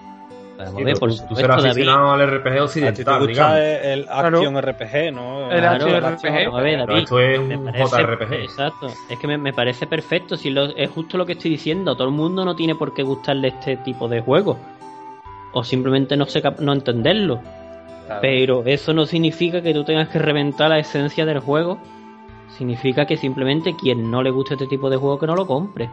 Tú- 0.60 1.36
serás 1.36 1.58
David. 1.58 1.70
aficionado 1.72 2.12
al 2.12 2.22
RPG 2.28 2.48
A 2.48 2.52
ti 2.52 2.56
te 2.56 2.62
occidental, 2.62 3.20
gusta 3.20 3.56
digamos. 3.56 3.86
el 3.86 4.06
Action 4.10 4.62
RPG, 4.62 5.12
¿no? 5.14 5.52
El 5.52 5.60
Claro, 5.60 5.76
Action 5.86 6.04
RPG. 6.04 6.52
Pero 6.52 6.98
esto 6.98 7.20
es 7.20 7.42
me 7.42 7.58
un 7.58 7.66
parece- 7.66 7.84
JRPG. 7.98 8.34
Exacto, 8.44 8.88
es 9.10 9.20
que 9.20 9.28
me, 9.28 9.38
me 9.38 9.54
parece 9.54 9.88
perfecto. 9.88 10.36
Si 10.38 10.50
lo, 10.50 10.66
es 10.76 10.90
justo 10.90 11.18
lo 11.18 11.26
que 11.26 11.34
estoy 11.34 11.52
diciendo. 11.52 11.96
Todo 11.96 12.08
el 12.08 12.14
mundo 12.14 12.44
no 12.46 12.56
tiene 12.56 12.76
por 12.76 12.94
qué 12.94 13.04
gustarle 13.04 13.48
este 13.50 13.78
tipo 13.78 14.08
de 14.10 14.22
juegos. 14.22 14.58
O 15.54 15.64
simplemente 15.64 16.16
no, 16.18 16.26
sé 16.26 16.42
cap- 16.42 16.60
no 16.60 16.74
entenderlo. 16.74 17.40
Pero 18.22 18.64
eso 18.66 18.94
no 18.94 19.06
significa 19.06 19.62
que 19.62 19.74
tú 19.74 19.84
tengas 19.84 20.10
que 20.10 20.20
reventar 20.20 20.70
la 20.70 20.80
esencia 20.80 21.26
del 21.26 21.40
juego. 21.40 21.80
Significa 22.58 23.06
que 23.06 23.16
simplemente 23.18 23.76
quien 23.76 24.10
no 24.12 24.22
le 24.24 24.32
guste 24.32 24.56
este 24.56 24.68
tipo 24.68 24.90
de 24.90 24.98
juego 24.98 25.20
que 25.20 25.28
no 25.28 25.36
lo 25.36 25.46
compre. 25.48 25.90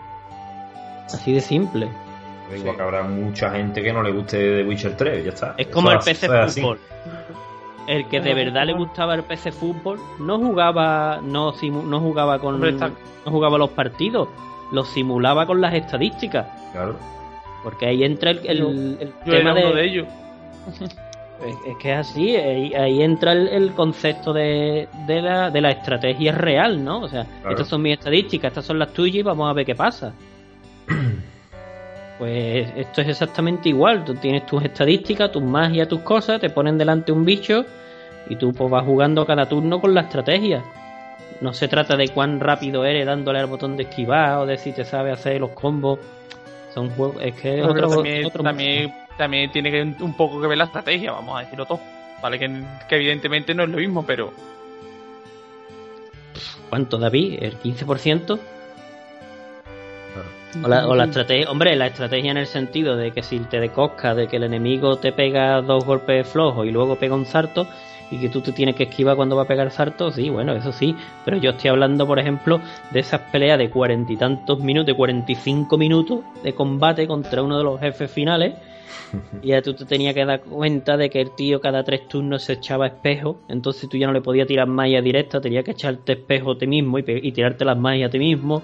Así 1.07 1.33
de 1.33 1.41
simple. 1.41 1.89
Igual 2.55 2.77
que 2.77 2.83
habrá 2.83 3.03
mucha 3.03 3.51
gente 3.51 3.83
que 3.83 3.93
no 3.93 4.03
le 4.03 4.13
guste 4.13 4.37
The 4.63 4.69
Witcher 4.69 4.97
3, 4.97 5.25
ya 5.25 5.31
está. 5.31 5.55
Es 5.57 5.67
como 5.69 5.91
Eso 5.91 5.99
el 5.99 6.05
PC. 6.17 6.61
Fútbol. 6.61 6.79
El 7.89 8.09
que 8.09 8.21
de 8.21 8.35
verdad 8.35 8.67
le 8.67 8.73
gustaba 8.73 9.15
el 9.15 9.23
PC 9.23 9.53
Fútbol 9.53 10.01
no 10.19 10.39
jugaba 10.39 11.21
no, 11.23 11.53
simu- 11.53 11.85
no 11.85 12.01
jugaba 12.01 12.39
con 12.41 12.61
no 12.61 13.31
jugaba 13.33 13.59
los 13.59 13.71
partidos, 13.71 14.29
los 14.73 14.89
simulaba 14.89 15.47
con 15.47 15.61
las 15.61 15.73
estadísticas. 15.75 16.47
Claro. 16.73 16.97
Porque 17.63 17.87
ahí 17.87 18.05
entra 18.05 18.31
el, 18.33 18.41
el, 18.45 18.59
Yo- 18.59 18.69
el 18.71 19.13
Yo 19.25 19.33
tema 19.33 19.51
era 19.53 19.55
de... 19.55 19.67
uno 19.67 19.75
de 19.75 19.85
ellos. 19.85 20.07
Es, 21.47 21.55
es 21.67 21.77
que 21.77 21.93
es 21.93 21.99
así, 21.99 22.35
ahí, 22.35 22.73
ahí 22.73 23.03
entra 23.03 23.33
el, 23.33 23.49
el 23.49 23.73
concepto 23.73 24.33
de, 24.33 24.89
de, 25.07 25.21
la, 25.21 25.51
de 25.51 25.61
la 25.61 25.71
estrategia 25.71 26.33
real, 26.33 26.83
¿no? 26.83 27.01
O 27.03 27.09
sea, 27.09 27.25
Claro. 27.43 27.51
estas 27.51 27.69
son 27.69 27.83
mis 27.83 27.99
estadísticas, 27.99 28.49
estas 28.53 28.65
son 28.65 28.79
las 28.79 28.91
tuyas 28.95 29.17
y 29.17 29.23
vamos 29.23 29.51
a 29.51 29.53
ver 29.53 29.67
qué 29.67 29.75
pasa. 29.75 30.15
Pues 32.19 32.71
esto 32.77 33.03
es 33.03 33.09
exactamente 33.09 33.69
igual, 33.69 34.05
tú 34.05 34.15
tienes 34.15 34.47
tus 34.47 34.65
estadísticas, 34.65 35.31
tus 35.31 35.43
magias, 35.43 35.89
tus 35.89 36.01
cosas, 36.01 36.41
te 36.41 36.49
ponen 36.49 36.79
delante 36.79 37.13
un 37.13 37.25
bicho 37.25 37.67
y 38.29 38.37
tú 38.37 38.53
pues 38.53 38.71
vas 38.71 38.85
jugando 38.85 39.27
cada 39.27 39.47
turno 39.49 39.81
con 39.81 39.93
la 39.93 40.03
estrategia. 40.03 40.65
No 41.43 41.53
se 41.53 41.69
trata 41.69 41.97
de 41.97 42.09
cuán 42.09 42.41
rápido 42.41 42.85
eres 42.87 43.05
dándole 43.05 43.39
al 43.39 43.47
botón 43.47 43.77
de 43.77 43.83
esquivar 43.83 44.39
o 44.39 44.47
de 44.47 44.57
si 44.57 44.73
te 44.73 44.85
sabe 44.85 45.13
hacer 45.13 45.41
los 45.41 45.51
combos. 45.51 45.99
Son 46.73 46.89
juegos, 46.91 47.19
es 47.21 47.35
que 47.35 47.61
es 47.61 47.67
Pero 47.67 47.71
otro, 47.71 47.91
también, 47.91 48.25
otro 48.25 48.43
también, 48.43 48.95
también 49.19 49.51
tiene 49.51 49.71
que 49.71 49.83
un 49.83 50.17
poco 50.17 50.41
que 50.41 50.47
ver 50.47 50.57
la 50.57 50.65
estrategia, 50.65 51.13
vamos 51.13 51.37
a 51.37 51.41
decirlo 51.41 51.67
todo. 51.67 51.81
Vale, 52.23 52.39
que, 52.39 52.63
que 52.89 52.97
evidentemente 52.97 53.55
no 53.55 53.65
es 53.65 53.69
lo 53.69 53.77
mismo, 53.77 54.05
pero 54.07 54.33
¿Cuánto, 56.69 56.99
David? 56.99 57.39
¿El 57.41 57.59
15%? 57.59 58.39
O 60.63 60.69
la, 60.69 60.87
o 60.89 60.95
la 60.97 61.05
estrategia, 61.05 61.51
hombre, 61.51 61.77
la 61.77 61.87
estrategia 61.87 62.31
en 62.31 62.39
el 62.39 62.47
sentido 62.47 62.97
de 62.97 63.13
que 63.13 63.23
si 63.23 63.39
te 63.41 63.61
decosca 63.61 64.15
de 64.15 64.27
que 64.27 64.37
el 64.37 64.45
enemigo 64.45 64.97
te 64.99 65.13
pega 65.13 65.61
dos 65.63 65.85
golpes 65.85 66.27
flojos 66.29 66.67
y 66.67 66.71
luego 66.71 66.97
pega 66.97 67.15
un 67.15 67.27
salto 67.27 67.69
y 68.11 68.19
que 68.19 68.29
tú 68.29 68.41
te 68.41 68.53
tienes 68.53 68.75
que 68.75 68.85
esquivar 68.85 69.17
cuando 69.17 69.37
va 69.37 69.43
a 69.43 69.47
pegar 69.47 69.71
salto, 69.71 70.11
sí, 70.11 70.29
bueno, 70.29 70.55
eso 70.55 70.73
sí, 70.73 70.97
pero 71.25 71.37
yo 71.37 71.51
estoy 71.51 71.71
hablando, 71.71 72.07
por 72.07 72.19
ejemplo, 72.19 72.61
de 72.91 73.01
esas 73.01 73.21
peleas 73.33 73.59
de 73.59 73.69
cuarenta 73.71 74.13
y 74.13 74.17
tantos 74.17 74.61
minutos, 74.61 74.87
de 74.87 74.95
45 74.95 75.77
minutos 75.79 76.21
de 76.43 76.55
combate 76.55 77.07
contra 77.07 77.43
uno 77.43 77.59
de 77.59 77.65
los 77.65 77.79
jefes 77.81 78.11
finales 78.11 78.55
y 79.43 79.49
ya 79.49 79.63
tú 79.63 79.75
te 79.75 79.85
tenías 79.85 80.15
que 80.15 80.25
dar 80.25 80.41
cuenta 80.41 80.97
de 80.97 81.11
que 81.11 81.21
el 81.21 81.31
tío 81.37 81.61
cada 81.61 81.83
tres 81.85 82.09
turnos 82.09 82.43
se 82.43 82.55
echaba 82.55 82.87
espejo, 82.87 83.39
entonces 83.49 83.89
tú 83.89 83.97
ya 83.99 84.07
no 84.07 84.13
le 84.13 84.21
podías 84.21 84.47
tirar 84.49 84.67
magia 84.69 85.03
directa, 85.03 85.41
tenías 85.41 85.65
que 85.65 85.73
echarte 85.73 86.13
espejo 86.13 86.53
a 86.53 86.59
ti 86.59 86.67
mismo 86.67 86.99
y, 86.99 87.03
pe- 87.03 87.21
y 87.23 87.33
tirarte 87.33 87.65
las 87.65 87.77
magias 87.79 88.09
a 88.09 88.11
ti 88.13 88.19
mismo. 88.19 88.63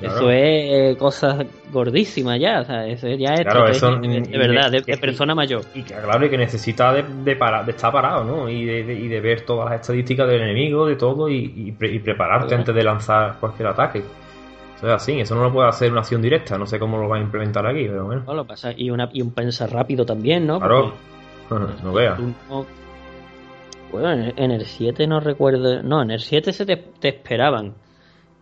Claro. 0.00 0.16
Eso 0.16 0.30
es 0.30 0.96
cosas 0.96 1.46
gordísimas 1.70 2.40
ya, 2.40 2.60
o 2.60 2.64
sea, 2.64 2.86
eso 2.86 3.06
ya 3.08 3.34
es 3.34 3.42
Claro, 3.42 3.68
estrategia 3.68 3.88
eso- 3.88 4.00
de, 4.00 4.20
de 4.22 4.38
verdad, 4.38 4.70
de, 4.70 4.96
persona 4.98 5.34
mayor. 5.34 5.62
Y 5.74 5.82
que, 5.82 5.94
claro, 5.94 6.24
y 6.26 6.30
que 6.30 6.38
necesita 6.38 6.92
de, 6.94 7.36
para- 7.36 7.62
de 7.62 7.72
estar 7.72 7.92
parado, 7.92 8.24
¿no? 8.24 8.48
Y 8.48 8.64
de, 8.64 8.94
y 8.94 9.08
de 9.08 9.20
ver 9.20 9.42
todas 9.42 9.70
las 9.70 9.80
estadísticas 9.82 10.26
del 10.28 10.40
enemigo, 10.42 10.86
de 10.86 10.96
todo, 10.96 11.28
y, 11.28 11.52
y 11.54 11.72
pre- 11.72 11.92
y 11.92 11.98
prepararte 11.98 12.46
Claro. 12.48 12.60
antes 12.62 12.74
de 12.74 12.82
lanzar 12.82 13.36
cualquier 13.38 13.68
ataque. 13.68 13.98
Eso 14.76 14.86
es 14.86 14.92
así, 14.94 15.20
eso 15.20 15.34
no 15.34 15.42
lo 15.42 15.52
puede 15.52 15.68
hacer 15.68 15.90
una 15.92 16.00
acción 16.00 16.22
directa, 16.22 16.56
no 16.56 16.64
sé 16.64 16.78
cómo 16.78 16.96
lo 16.96 17.06
va 17.06 17.18
a 17.18 17.20
implementar 17.20 17.66
aquí, 17.66 17.84
pero 17.86 18.06
bueno. 18.06 18.22
No, 18.26 18.32
lo 18.32 18.46
pasa, 18.46 18.72
y, 18.74 18.88
una, 18.90 19.10
y 19.12 19.20
un 19.20 19.32
pensar 19.32 19.70
rápido 19.70 20.06
también, 20.06 20.46
¿no? 20.46 20.58
Claro, 20.58 20.94
Porque- 21.48 21.64
no 21.84 21.92
veas. 21.92 22.18
No- 22.48 22.64
Bueno, 23.92 24.12
en, 24.12 24.32
en 24.36 24.50
el 24.52 24.64
7 24.64 25.06
no 25.06 25.20
recuerdo. 25.20 25.82
No, 25.82 26.00
en 26.00 26.12
el 26.12 26.20
7 26.20 26.52
se 26.54 26.64
te, 26.64 26.76
te 26.76 27.08
esperaban. 27.08 27.74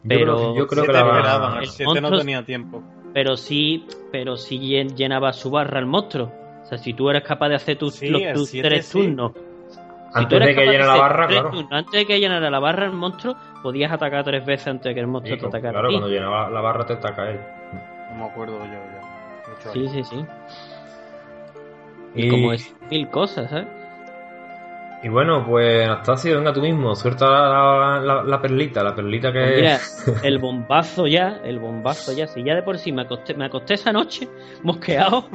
Pero. 0.09 0.55
yo 0.57 0.67
creo 0.67 0.83
que 0.85 0.89
te 0.89 0.93
la 0.99 1.05
va- 1.05 1.17
esperaban, 1.19 1.57
el 1.59 1.63
el 1.65 1.69
7 1.69 2.01
no 2.01 2.19
tenía 2.19 2.45
tiempo. 2.45 2.83
Pero 3.15 3.37
sí, 3.37 3.87
pero 4.13 4.37
sí 4.37 4.59
llen- 4.59 4.95
llenaba 4.95 5.33
su 5.33 5.51
barra 5.51 5.79
el 5.79 5.87
monstruo. 5.87 6.33
O 6.63 6.67
sea, 6.67 6.79
si 6.79 6.93
tú 6.95 7.09
eres 7.11 7.23
capaz 7.23 7.49
de 7.49 7.55
hacer 7.57 7.77
tus, 7.79 7.95
Sí, 7.95 8.09
los, 8.09 8.23
tus 8.35 8.49
7 8.51 8.69
tres 8.69 8.87
sí. 8.87 8.99
turnos. 9.01 9.33
si 9.33 9.79
Antes 10.15 10.41
de 10.41 10.55
que 10.55 10.65
llene 10.67 10.79
la 10.87 10.97
barra, 10.97 11.27
tres 11.27 11.41
claro. 11.41 11.55
turnos 11.57 11.73
antes 11.73 11.93
de 11.93 12.07
que 12.07 12.19
llenara 12.21 12.51
la 12.51 12.59
barra 12.59 12.87
el 12.87 12.93
monstruo, 12.93 13.37
podías 13.63 13.93
atacar 13.93 14.25
tres 14.25 14.45
veces 14.45 14.67
antes 14.69 14.85
de 14.85 14.95
que 14.95 15.01
el 15.01 15.07
monstruo 15.07 15.37
Sí, 15.37 15.41
te 15.41 15.47
atacara. 15.47 15.73
claro, 15.73 15.89
a 15.89 15.91
ti. 15.91 15.95
cuando 15.97 16.09
llenaba 16.15 16.51
la 16.51 16.61
barra 16.61 16.85
te 16.87 16.93
ataca 16.95 17.31
él. 17.31 17.41
No 18.13 18.17
me 18.19 18.25
acuerdo 18.31 18.59
yo 18.59 18.73
ya. 18.73 19.71
Sí, 19.73 19.89
sí, 19.89 20.05
sí. 20.05 20.25
Y, 22.15 22.29
como 22.29 22.53
es 22.53 22.75
mil 22.91 23.09
cosas, 23.09 23.51
¿sabes? 23.51 23.67
Y 25.01 25.09
bueno, 25.09 25.45
pues 25.47 25.85
Anastasio, 25.87 26.37
venga 26.37 26.53
tú 26.53 26.61
mismo, 26.61 26.95
suelta 26.97 27.27
la, 27.29 28.01
la- 28.05 28.23
la 28.25 28.43
perlita, 28.43 28.83
la 28.83 28.95
perlita 28.97 29.33
que 29.33 29.39
Pues 29.41 30.07
mira, 30.07 30.21
el 30.29 30.39
bombazo 30.41 31.07
ya, 31.07 31.41
el 31.45 31.61
bombazo 31.61 32.13
ya, 32.13 32.27
si 32.27 32.43
ya 32.43 32.57
de 32.57 32.63
por 32.65 32.79
sí 32.79 32.91
me 32.91 33.03
acosté, 33.03 33.35
me 33.35 33.45
acosté 33.45 33.75
esa 33.75 33.93
noche 33.93 34.29
mosqueado 34.65 35.27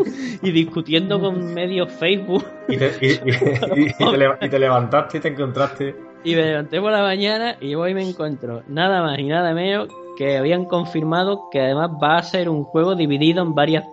y 0.41 0.51
discutiendo 0.51 1.19
con 1.21 1.53
medio 1.53 1.87
Facebook 1.87 2.43
y, 2.67 2.75
te, 2.77 2.91
y- 3.01 3.07
y- 3.07 3.83
y- 3.83 3.87
y 3.89 3.93
te 3.93 4.17
leva- 4.17 4.37
y 4.41 4.49
te 4.49 4.59
levantaste 4.59 5.17
y 5.19 5.21
te 5.21 5.27
encontraste. 5.29 5.95
y 6.25 6.35
me 6.35 6.41
levanté 6.43 6.81
por 6.81 6.91
la 6.91 7.01
mañana 7.01 7.55
y 7.61 7.73
hoy 7.75 7.93
me 7.93 8.03
encuentro 8.07 8.63
nada 8.67 9.01
más 9.01 9.17
y 9.19 9.23
nada 9.23 9.53
menos 9.53 9.87
que 10.17 10.37
habían 10.37 10.65
confirmado 10.65 11.49
que 11.51 11.61
además 11.61 11.91
va 12.03 12.17
a 12.17 12.23
ser 12.23 12.49
un 12.49 12.63
juego 12.65 12.95
dividido 12.95 13.41
en 13.41 13.55
varias 13.55 13.85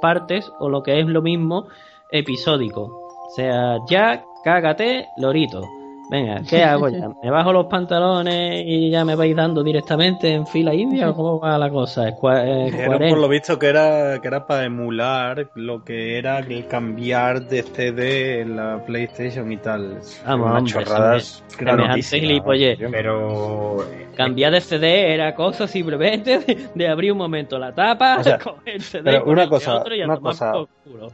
partes 0.00 0.50
o 0.60 0.68
lo 0.68 0.82
que 0.84 1.00
es 1.00 1.06
lo 1.06 1.20
mismo 1.20 1.66
episódico. 2.10 2.82
O 3.26 3.30
sea, 3.34 3.78
ya 3.88 4.24
cágate, 4.46 5.10
lorito. 5.16 5.75
Venga, 6.08 6.42
¿qué 6.48 6.62
hago 6.62 6.88
ya? 6.88 7.08
¿Me 7.22 7.30
bajo 7.30 7.52
los 7.52 7.66
pantalones 7.66 8.62
y 8.64 8.90
ya 8.90 9.04
me 9.04 9.16
vais 9.16 9.34
dando 9.34 9.64
directamente 9.64 10.32
en 10.32 10.46
fila 10.46 10.72
india 10.72 11.10
o 11.10 11.16
cómo 11.16 11.40
va 11.40 11.58
la 11.58 11.68
cosa? 11.68 12.10
Square 12.12 13.08
por 13.08 13.18
lo 13.18 13.28
visto 13.28 13.58
que 13.58 13.66
era, 13.66 14.20
que 14.20 14.28
era 14.28 14.46
para 14.46 14.64
emular 14.64 15.50
lo 15.54 15.82
que 15.82 16.18
era 16.18 16.38
el 16.38 16.66
cambiar 16.68 17.46
de 17.46 17.62
CD 17.62 18.40
en 18.40 18.56
la 18.56 18.84
PlayStation 18.84 19.50
y 19.50 19.56
tal. 19.56 19.98
Vamos, 20.24 20.50
Unas 20.50 20.58
hombre, 20.58 20.72
chorradas. 20.72 21.44
Pero 22.90 23.84
Cambiar 24.16 24.52
de 24.52 24.60
CD 24.60 25.12
era 25.12 25.34
cosa 25.34 25.66
simplemente 25.66 26.38
de, 26.38 26.68
de 26.74 26.88
abrir 26.88 27.12
un 27.12 27.18
momento 27.18 27.58
la 27.58 27.74
tapa, 27.74 28.18
O 28.18 28.24
sea, 28.24 28.38
coger 28.42 28.76
el 28.76 28.82
CD, 28.82 29.02
pero 29.04 29.24
una 29.26 29.48
cosa, 29.48 29.76
otro 29.76 29.94
y 29.94 30.02
una 30.02 30.16
cosa. 30.18 30.52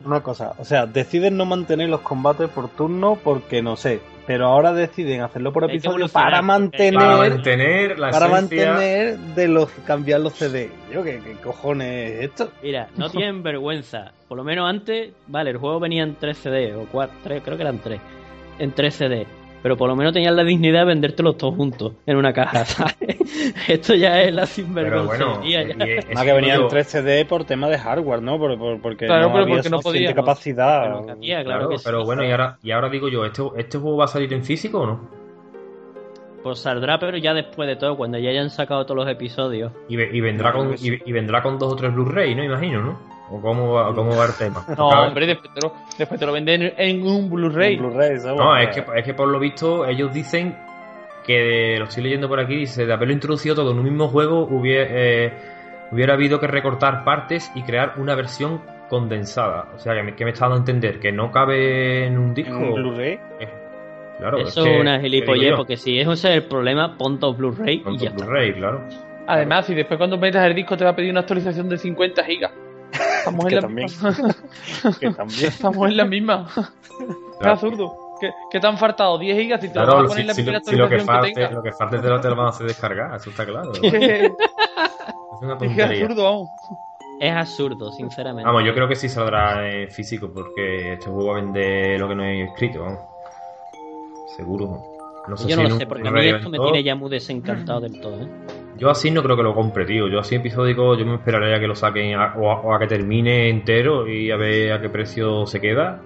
Una 0.05 0.20
cosa, 0.20 0.55
o 0.59 0.64
sea, 0.64 0.86
deciden 0.86 1.36
no 1.36 1.45
mantener 1.45 1.88
los 1.88 2.01
combates 2.01 2.49
por 2.51 2.68
turno 2.68 3.18
porque 3.22 3.62
no 3.62 3.76
sé, 3.76 4.01
pero 4.27 4.47
ahora 4.47 4.73
deciden 4.73 5.23
hacerlo 5.23 5.53
por 5.53 5.64
episodio 5.64 6.09
para 6.09 6.37
porque- 6.39 6.43
mantener 6.47 6.95
para 6.95 7.16
mantener 7.16 7.99
la 7.99 8.11
para 8.11 8.27
esencia... 8.27 8.73
mantener 8.73 9.18
de 9.18 9.49
los 9.49 9.70
cambiar 9.87 10.20
los 10.20 10.35
CD. 10.35 10.70
Yo 10.93 11.03
qué, 11.03 11.20
qué 11.25 11.33
cojones 11.43 12.12
es 12.12 12.20
esto? 12.31 12.51
Mira, 12.62 12.89
no 12.97 13.11
tienen 13.11 13.43
vergüenza. 13.43 14.12
Por 14.29 14.37
lo 14.39 14.45
menos 14.45 14.68
antes, 14.68 15.12
vale, 15.27 15.51
el 15.51 15.57
juego 15.59 15.81
venía 15.81 16.03
en 16.05 16.14
3 16.14 16.37
CD 16.39 16.75
o 16.75 16.87
4, 16.91 17.14
creo 17.45 17.57
que 17.57 17.62
eran 17.62 17.79
3. 17.79 18.01
En 18.59 18.73
3 18.73 18.95
CD. 18.95 19.27
Pero 19.62 19.76
por 19.76 19.88
lo 19.88 19.94
menos 19.94 20.12
tenían 20.12 20.34
la 20.34 20.42
dignidad 20.42 20.80
de 20.80 20.86
vendértelos 20.86 21.36
todos 21.38 21.54
juntos 21.54 21.92
en 22.06 22.16
una 22.16 22.32
caja, 22.32 22.64
¿sabes? 22.64 22.96
Esto 23.68 23.94
ya 23.94 24.20
es 24.22 24.34
la 24.34 24.46
Pero 24.74 25.04
bueno, 25.04 25.36
sinvergüencería. 25.44 25.62
ya. 25.76 25.86
y 25.86 25.90
es- 25.98 26.14
Más 26.14 26.24
que 26.24 26.32
venía 26.32 26.54
digo, 26.54 26.64
en 26.64 26.70
3 26.70 26.86
CD 26.88 27.24
por 27.24 27.44
tema 27.44 27.68
de 27.68 27.78
hardware, 27.78 28.22
¿no? 28.22 28.38
Por, 28.38 28.58
por- 28.58 28.80
porque 28.80 29.06
Claro, 29.06 29.22
no 29.26 29.32
pero 29.32 29.44
había 29.44 29.54
porque 29.56 29.70
no 29.70 29.76
suficiente 29.80 30.14
podíamos. 30.14 30.26
capacidad. 30.26 30.82
Porque 30.92 31.00
no 31.00 31.06
cabía, 31.14 31.44
claro 31.44 31.58
Claro, 31.60 31.68
que 31.70 31.78
sí. 31.78 31.84
pero 31.86 32.04
bueno, 32.04 32.24
y 32.24 32.30
ahora, 32.32 32.58
y 32.62 32.70
ahora 32.72 32.88
digo 32.88 33.08
yo, 33.08 33.24
¿este, 33.24 33.42
¿este 33.56 33.78
juego 33.78 33.96
va 33.98 34.04
a 34.06 34.08
salir 34.08 34.32
en 34.32 34.42
físico 34.44 34.80
o 34.80 34.86
no? 34.86 35.22
Pues 36.42 36.58
saldrá, 36.58 36.98
pero 36.98 37.16
ya 37.18 37.32
después 37.34 37.68
de 37.68 37.76
todo, 37.76 37.96
cuando 37.96 38.18
ya 38.18 38.30
hayan 38.30 38.50
sacado 38.50 38.84
todos 38.84 38.96
los 39.04 39.08
episodios. 39.08 39.70
Y, 39.88 39.94
ve- 39.96 40.10
y 40.12 40.20
vendrá 40.20 40.50
Claro 40.50 40.64
con 40.66 40.72
que 40.72 40.78
sí. 40.78 41.00
y, 41.06 41.10
y 41.10 41.12
vendrá 41.12 41.40
con 41.40 41.56
dos 41.56 41.72
o 41.72 41.76
tres 41.76 41.94
Blu-ray, 41.94 42.34
¿no? 42.34 42.42
Imagino, 42.42 42.82
¿no? 42.82 42.98
¿O 43.31 43.41
cómo 43.41 43.73
va, 43.73 43.95
cómo 43.95 44.16
va 44.16 44.27
el 44.27 44.35
tema? 44.35 44.64
No, 44.77 44.89
hombre, 44.89 45.27
después 45.27 45.53
te 45.55 45.61
lo, 45.61 45.75
después 45.97 46.20
te 46.20 46.27
lo 46.27 46.33
venden 46.33 46.75
en 46.77 47.07
un 47.07 47.31
Blu-ray. 47.31 47.79
No, 47.79 48.57
es 48.57 48.75
que, 48.75 48.85
es 48.97 49.05
que 49.05 49.14
por 49.14 49.29
lo 49.29 49.39
visto 49.39 49.87
ellos 49.87 50.12
dicen 50.12 50.57
que, 51.25 51.77
lo 51.79 51.85
estoy 51.85 52.03
leyendo 52.03 52.29
por 52.29 52.41
aquí, 52.41 52.57
dice, 52.57 52.85
de 52.85 52.93
haberlo 52.93 53.14
introducido 53.14 53.55
todo 53.55 53.73
en 53.73 53.79
un 53.79 53.85
mismo 53.85 54.09
juego 54.09 54.47
hubiera, 54.51 54.87
eh, 54.91 55.33
hubiera 55.91 56.14
habido 56.14 56.41
que 56.41 56.47
recortar 56.47 57.05
partes 57.05 57.51
y 57.55 57.62
crear 57.62 57.95
una 57.97 58.14
versión 58.14 58.61
condensada. 58.89 59.68
O 59.75 59.79
sea, 59.79 59.95
que 59.95 60.03
me, 60.03 60.14
que 60.14 60.25
me 60.25 60.33
está 60.33 60.47
dando 60.47 60.57
a 60.57 60.61
entender 60.61 61.01
que 61.01 61.12
no 61.12 61.31
cabe 61.31 62.07
en 62.07 62.18
un 62.18 62.35
disco. 62.35 62.55
en 62.55 62.64
un 62.64 62.75
Blu-ray. 62.75 63.18
Claro, 64.18 64.39
Eso 64.39 64.66
es 64.66 64.81
una 64.81 64.99
que 64.99 65.09
gilipollez, 65.09 65.55
porque 65.57 65.77
si 65.77 65.99
ese 65.99 66.12
es 66.12 66.25
el 66.27 66.45
problema, 66.45 66.97
pon 66.97 67.18
dos 67.18 67.37
Blu-ray 67.37 67.83
y 67.87 67.99
ya 67.99 68.11
está. 68.11 68.25
Blu-ray, 68.25 68.53
claro. 68.53 68.87
Además, 69.27 69.66
si 69.66 69.75
después 69.75 69.99
cuando 69.99 70.18
metas 70.18 70.45
el 70.45 70.55
disco 70.55 70.77
te 70.77 70.85
va 70.85 70.91
a 70.91 70.97
pedir 70.97 71.11
una 71.11 71.20
actualización 71.20 71.68
de 71.68 71.79
50 71.79 72.25
gigas. 72.25 72.53
Estamos, 73.25 73.47
Que 73.47 73.55
en 73.55 73.57
la, 73.57 73.61
también. 73.62 73.89
que 75.01 75.11
también. 75.11 75.47
estamos 75.47 75.89
en 75.89 75.97
la 75.97 76.05
misma. 76.05 76.49
Es 77.41 77.47
absurdo. 77.47 77.97
¿Qué, 78.20 78.31
qué 78.51 78.61
te 78.61 78.66
han 78.68 78.79
faltado? 78.79 79.18
10 79.18 79.37
gigas 79.37 79.61
si 79.61 79.68
te 79.68 79.75
lo 79.81 79.85
Claro, 79.85 79.95
vas 79.95 80.05
a 80.05 80.05
si, 80.05 80.09
poner 80.09 80.20
en 80.23 80.27
la 80.29 80.35
si 80.35 80.70
si 80.70 80.77
lo 80.77 80.89
que 80.89 80.97
que, 80.97 81.03
falte, 81.03 81.33
tengas. 81.33 81.53
lo 81.53 81.62
que 81.62 81.73
falte 81.73 81.99
te 81.99 82.09
lo, 82.09 82.20
te 82.20 82.29
lo 82.29 82.37
van 82.37 82.47
a 82.47 82.49
hacer 82.51 82.66
descargar, 82.68 83.16
eso 83.16 83.31
está 83.31 83.45
claro. 83.45 83.73
Es 83.83 83.83
Es 83.83 83.91
que- 83.93 84.33
una 85.41 85.55
es 85.55 85.59
que 85.59 85.66
tontería. 85.66 85.85
absurdo, 86.05 86.23
vamos. 86.25 86.49
Es 87.20 87.33
absurdo, 87.33 87.93
sinceramente. 87.93 88.47
Vamos, 88.47 88.64
yo 88.64 88.75
creo 88.75 88.87
que 88.89 88.95
sí 88.97 89.09
saldrá 89.09 89.68
en 89.68 89.91
físico 89.91 90.31
porque 90.33 90.93
este 90.95 91.07
juego 91.11 91.27
va 91.33 91.39
a 91.39 91.41
vender 91.43 91.99
lo 92.01 92.09
que 92.09 92.14
no 92.14 92.23
hay 92.23 92.43
escrito, 92.43 92.81
vamos. 92.83 93.01
Seguro. 94.37 94.83
No 95.29 95.37
sé 95.37 95.49
Yo 95.49 95.57
si 95.57 95.62
no 95.62 95.68
lo 95.68 95.77
sé, 95.77 95.87
porque 95.87 96.09
a 96.09 96.11
mí 96.11 96.27
esto 96.27 96.49
me 96.51 96.59
tiene 96.59 96.83
ya 96.83 96.95
muy 96.97 97.11
desencantado 97.11 97.81
del 97.81 98.01
todo. 98.01 98.23
¿eh? 98.23 98.29
Yo 98.79 98.89
así 98.91 99.11
no 99.11 99.23
creo 99.23 99.37
que 99.37 99.43
lo 99.43 99.55
compre, 99.55 99.85
tío. 99.85 100.09
Yo 100.09 100.18
así 100.20 100.35
episódico, 100.37 100.97
yo 100.97 101.05
me 101.07 101.14
esperaría 101.16 101.57
a 101.57 101.61
que 101.61 101.66
lo 101.66 101.75
saquen 101.75 102.14
a- 102.16 102.35
o, 102.37 102.51
a, 102.51 102.61
o 102.61 102.75
a 102.75 102.79
que 102.79 102.87
termine 102.87 103.49
entero 103.51 104.09
y 104.09 104.31
a 104.31 104.37
ver 104.37 104.73
a 104.73 104.81
qué 104.81 104.89
precio 104.89 105.47
se 105.47 105.61
queda. 105.61 106.01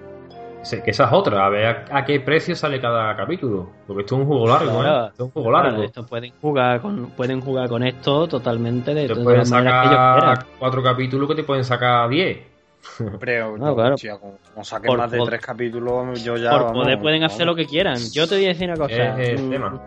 Que 0.83 0.91
esa 0.91 1.05
es 1.05 1.13
otra, 1.13 1.45
a 1.45 1.49
ver 1.49 1.65
a, 1.65 1.85
a 1.99 2.03
qué 2.03 2.19
precio 2.19 2.53
sale 2.53 2.81
cada 2.81 3.15
capítulo. 3.15 3.69
Porque 3.87 4.01
esto 4.01 4.15
es 4.15 4.21
un 4.21 4.27
juego 4.27 4.47
largo, 4.47 4.81
Claro. 4.81 5.05
¿eh? 5.05 5.07
Esto 5.11 5.23
es 5.23 5.27
un 5.27 5.31
juego 5.31 5.51
largo. 5.51 5.69
Claro, 5.69 5.83
esto 5.85 6.05
pueden 6.05 6.33
jugar 6.41 6.81
con 6.81 7.05
pueden 7.11 7.39
jugar 7.41 7.69
con 7.69 7.83
esto 7.83 8.27
totalmente 8.27 8.93
de 8.93 9.03
te 9.03 9.07
todas 9.09 9.23
pueden 9.23 9.39
las 9.39 9.51
maneras 9.51 9.73
que 9.81 9.87
ellos 9.87 9.97
sacar 9.97 10.19
quieran. 10.19 10.45
cuatro 10.59 10.83
capítulos 10.83 11.29
que 11.29 11.35
te 11.35 11.43
pueden 11.43 11.63
sacar 11.63 12.09
diez. 12.09 12.39
Pero, 13.19 13.57
No, 13.57 13.75
claro. 13.75 13.95
como, 14.19 14.37
como 14.53 14.63
saquen 14.65 14.87
Por 14.87 14.97
más 14.97 15.11
de 15.11 15.19
tres 15.25 15.41
capítulos, 15.41 16.21
yo 16.23 16.35
ya. 16.35 16.49
Por 16.51 16.63
vamos, 16.65 16.83
poder 16.83 16.99
pueden 16.99 17.21
vamos. 17.21 17.33
hacer 17.33 17.45
lo 17.45 17.55
que 17.55 17.65
quieran. 17.65 17.97
Yo 18.11 18.27
te 18.27 18.35
voy 18.35 18.45
a 18.45 18.47
decir 18.49 18.67
una 18.69 18.77
cosa. 18.77 19.21
Es 19.21 19.29
el 19.39 19.43
mm, 19.45 19.49
tema. 19.49 19.81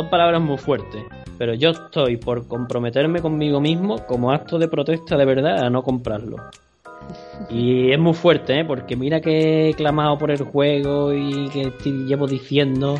Son 0.00 0.08
palabras 0.08 0.40
muy 0.40 0.56
fuertes, 0.56 1.04
pero 1.36 1.52
yo 1.52 1.72
estoy 1.72 2.16
por 2.16 2.48
comprometerme 2.48 3.20
conmigo 3.20 3.60
mismo 3.60 3.98
como 4.06 4.32
acto 4.32 4.58
de 4.58 4.66
protesta 4.66 5.14
de 5.14 5.26
verdad 5.26 5.62
a 5.62 5.68
no 5.68 5.82
comprarlo. 5.82 6.38
Y 7.50 7.92
es 7.92 7.98
muy 7.98 8.14
fuerte, 8.14 8.60
¿eh? 8.60 8.64
porque 8.64 8.96
mira 8.96 9.20
que 9.20 9.68
he 9.68 9.74
clamado 9.74 10.16
por 10.16 10.30
el 10.30 10.42
juego 10.42 11.12
y 11.12 11.50
que 11.50 11.70
llevo 12.06 12.26
diciendo 12.26 12.96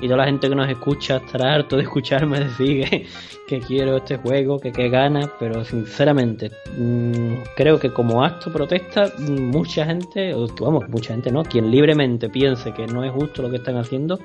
y 0.00 0.06
toda 0.06 0.16
la 0.18 0.24
gente 0.24 0.48
que 0.48 0.54
nos 0.54 0.68
escucha 0.70 1.16
estará 1.16 1.52
harto 1.52 1.76
de 1.76 1.82
escucharme 1.82 2.40
decir 2.40 2.88
que, 2.88 3.06
que 3.46 3.60
quiero 3.60 3.98
este 3.98 4.16
juego, 4.16 4.58
que 4.58 4.72
qué 4.72 4.88
ganas, 4.88 5.28
pero 5.38 5.62
sinceramente 5.62 6.52
mm, 6.78 7.34
creo 7.54 7.78
que 7.78 7.90
como 7.90 8.24
acto 8.24 8.50
protesta 8.50 9.12
mm, 9.18 9.50
mucha 9.50 9.84
gente, 9.84 10.32
o, 10.32 10.46
vamos, 10.58 10.88
mucha 10.88 11.12
gente 11.12 11.30
no, 11.30 11.42
quien 11.42 11.70
libremente 11.70 12.30
piense 12.30 12.72
que 12.72 12.86
no 12.86 13.04
es 13.04 13.12
justo 13.12 13.42
lo 13.42 13.50
que 13.50 13.56
están 13.56 13.76
haciendo, 13.76 14.18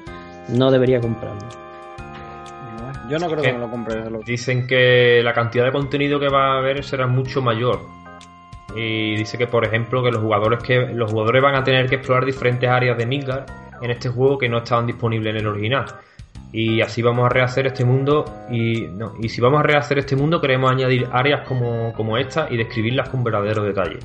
no 0.48 0.72
debería 0.72 1.02
comprarlo. 1.02 1.69
Yo 3.10 3.18
no 3.18 3.28
creo 3.28 3.42
que 3.42 3.54
me 3.54 3.60
lo 3.60 3.70
compre. 3.70 4.04
Dicen 4.26 4.68
que 4.68 5.22
la 5.24 5.34
cantidad 5.34 5.66
de 5.66 5.72
contenido 5.72 6.20
que 6.20 6.30
va 6.30 6.54
a 6.54 6.58
haber 6.60 6.84
será 6.84 7.08
mucho 7.08 7.42
mayor. 7.42 7.80
Y 8.76 9.16
dice 9.16 9.38
que, 9.38 9.48
por 9.48 9.66
ejemplo, 9.66 10.04
que 10.04 10.12
los 10.12 10.22
jugadores 10.22 10.62
que 10.62 10.94
los 10.94 11.12
jugadores 11.12 11.42
van 11.42 11.56
a 11.56 11.64
tener 11.64 11.88
que 11.88 11.96
explorar 11.96 12.26
diferentes 12.26 12.70
áreas 12.70 12.98
de 12.98 13.08
Midgard 13.08 13.46
en 13.82 13.92
este 13.92 14.10
juego 14.10 14.38
que 14.38 14.48
no 14.48 14.60
estaban 14.60 14.86
disponibles 14.86 15.34
en 15.34 15.40
el 15.42 15.48
original. 15.48 15.86
Y 16.52 16.82
así 16.82 17.02
vamos 17.02 17.26
a 17.26 17.30
rehacer 17.30 17.68
este 17.68 17.84
mundo. 17.84 18.26
Y, 18.52 18.88
no, 18.88 19.14
y 19.20 19.30
si 19.30 19.42
vamos 19.42 19.60
a 19.60 19.64
rehacer 19.64 19.98
este 20.00 20.16
mundo, 20.16 20.40
queremos 20.40 20.72
añadir 20.72 21.08
áreas 21.12 21.48
como, 21.48 21.94
como 21.94 22.18
esta 22.18 22.48
y 22.50 22.58
describirlas 22.58 23.10
con 23.10 23.24
verdadero 23.24 23.64
detalle. 23.64 24.00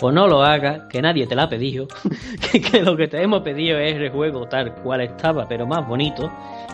Pues 0.00 0.12
no 0.12 0.26
lo 0.26 0.42
hagas, 0.42 0.88
que 0.90 1.00
nadie 1.00 1.28
te 1.28 1.36
la 1.36 1.44
ha 1.44 1.48
pedido, 1.48 1.86
que, 2.50 2.60
que 2.60 2.82
lo 2.82 2.96
que 2.96 3.06
te 3.06 3.22
hemos 3.22 3.42
pedido 3.42 3.78
es 3.78 3.94
el 3.94 4.10
juego 4.10 4.48
tal 4.48 4.74
cual 4.74 5.02
estaba, 5.02 5.46
pero 5.46 5.64
más 5.64 5.86
bonito, 5.86 6.28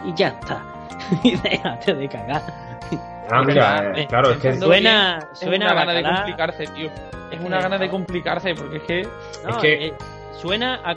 y 0.07 0.15
ya 0.15 0.29
está. 0.29 0.78
Y 1.23 1.37
déjate 1.37 1.95
de 1.95 2.09
cagar. 2.09 2.43
Ah, 3.31 3.43
mira, 3.45 3.93
Eh, 3.95 4.03
eh, 4.03 4.07
claro, 4.09 4.31
es 4.31 4.39
que. 4.39 4.55
Suena, 4.57 5.19
Es 5.33 5.39
suena 5.41 5.67
una 5.67 5.75
gana 5.75 5.93
de 5.93 6.03
complicarse, 6.03 6.67
tío. 6.69 6.91
Es 7.31 7.41
una 7.41 7.61
gana 7.61 7.79
de 7.79 7.91
complicarse, 7.91 8.55
porque 8.55 8.77
es 8.79 8.83
que. 8.85 9.03
No, 9.45 9.51
Es 9.51 9.57
que- 9.59 9.87
eh, 9.89 9.95
suena 10.41 10.81
a. 10.85 10.95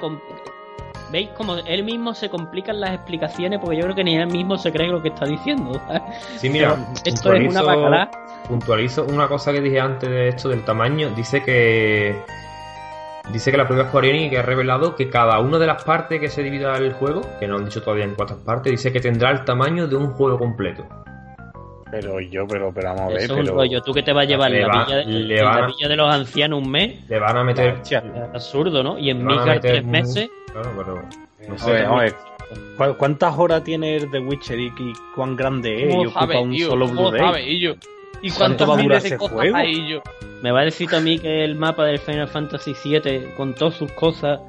¿Veis 1.11 1.27
como 1.31 1.57
él 1.57 1.83
mismo 1.83 2.13
se 2.13 2.29
complican 2.29 2.79
las 2.79 2.91
explicaciones? 2.93 3.59
Porque 3.59 3.75
yo 3.75 3.83
creo 3.83 3.95
que 3.95 4.03
ni 4.05 4.15
él 4.15 4.27
mismo 4.27 4.57
se 4.57 4.71
cree 4.71 4.87
lo 4.87 5.01
que 5.01 5.09
está 5.09 5.25
diciendo. 5.25 5.73
¿sabes? 5.85 6.01
sí, 6.37 6.49
mira, 6.49 6.77
Esto 7.03 7.33
es 7.33 7.49
una 7.49 7.61
bacalá. 7.61 8.09
puntualizo 8.47 9.03
una 9.03 9.27
cosa 9.27 9.51
que 9.51 9.59
dije 9.59 9.81
antes 9.81 10.09
de 10.09 10.29
esto 10.29 10.47
del 10.47 10.63
tamaño. 10.63 11.09
Dice 11.09 11.43
que. 11.43 12.15
Dice 13.29 13.51
que 13.51 13.57
la 13.57 13.67
propia 13.67 13.85
Square 13.87 14.09
Enix 14.09 14.29
que 14.31 14.37
ha 14.39 14.41
revelado 14.41 14.95
que 14.95 15.09
cada 15.09 15.39
una 15.39 15.57
de 15.59 15.67
las 15.67 15.83
partes 15.83 16.19
que 16.19 16.27
se 16.29 16.43
divida 16.43 16.75
el 16.77 16.93
juego, 16.93 17.21
que 17.39 17.47
no 17.47 17.57
han 17.57 17.65
dicho 17.65 17.81
todavía 17.81 18.03
en 18.05 18.15
cuántas 18.15 18.37
partes, 18.39 18.71
dice 18.71 18.91
que 18.91 18.99
tendrá 18.99 19.31
el 19.31 19.45
tamaño 19.45 19.87
de 19.87 19.95
un 19.95 20.07
juego 20.07 20.37
completo. 20.37 20.85
Pero 21.91 22.19
yo, 22.19 22.47
pero, 22.47 22.71
pero 22.73 22.89
vamos 22.89 23.01
a 23.03 23.07
ver. 23.09 23.17
Eso 23.17 23.33
es 23.33 23.39
un 23.39 23.45
pero... 23.45 23.55
rollo. 23.57 23.81
¿Tú 23.81 23.93
que 23.93 24.01
te 24.03 24.11
vas 24.13 24.23
a 24.23 24.27
llevar 24.27 24.49
Le 24.51 24.61
la, 24.61 24.67
va- 24.67 24.85
villa, 24.85 24.97
le 25.03 25.39
en 25.39 25.45
van 25.45 25.61
la 25.61 25.67
villa 25.67 25.87
de 25.89 25.95
los 25.95 26.13
ancianos 26.13 26.61
un 26.63 26.71
mes? 26.71 27.09
Le 27.09 27.19
van 27.19 27.37
a 27.37 27.43
meter. 27.43 27.81
Absurdo, 28.33 28.81
¿no? 28.83 28.97
Y 28.97 29.09
en 29.09 29.25
meter 29.25 29.59
tres 29.59 29.85
meses. 29.85 30.29
Claro, 30.51 30.71
pero. 30.77 31.01
No 31.47 31.55
A 31.55 31.57
sé. 31.57 31.71
ver, 31.71 31.85
a 31.85 31.95
ver, 31.95 32.15
¿cu- 32.77 32.97
¿Cuántas 32.97 33.37
horas 33.37 33.63
tiene 33.63 33.97
el 33.97 34.09
The 34.11 34.19
Witcher 34.19 34.59
y, 34.59 34.71
cuán 35.15 35.35
grande 35.35 35.75
es? 35.75 35.81
Y 35.83 35.87
¿Cómo 35.89 36.01
ocupa 36.03 36.19
sabe, 36.19 36.37
un 36.39 36.51
tío? 36.51 36.67
solo 36.69 36.87
¿Cómo 36.87 37.09
Blu-ray. 37.11 37.75
Y 38.21 38.29
yo? 38.29 38.35
¿Y 38.35 38.37
¿Cuánto 38.37 38.65
cuántos 38.65 38.69
va 38.69 38.73
a 38.73 38.77
durar 38.77 38.87
miles 38.87 39.03
de 39.03 39.07
ese 39.09 39.17
cosas 39.17 39.33
juego? 39.37 39.57
hay, 39.57 39.89
yo? 39.89 40.01
¿Me 40.41 40.51
va 40.51 40.61
a 40.61 40.65
decir 40.65 40.93
a 40.95 40.99
mí 40.99 41.19
que 41.19 41.43
el 41.43 41.55
mapa 41.55 41.85
del 41.85 41.99
Final 41.99 42.27
Fantasy 42.27 42.73
VII, 42.83 43.33
con 43.37 43.53
todas 43.53 43.75
sus 43.75 43.91
cosas, 43.91 44.39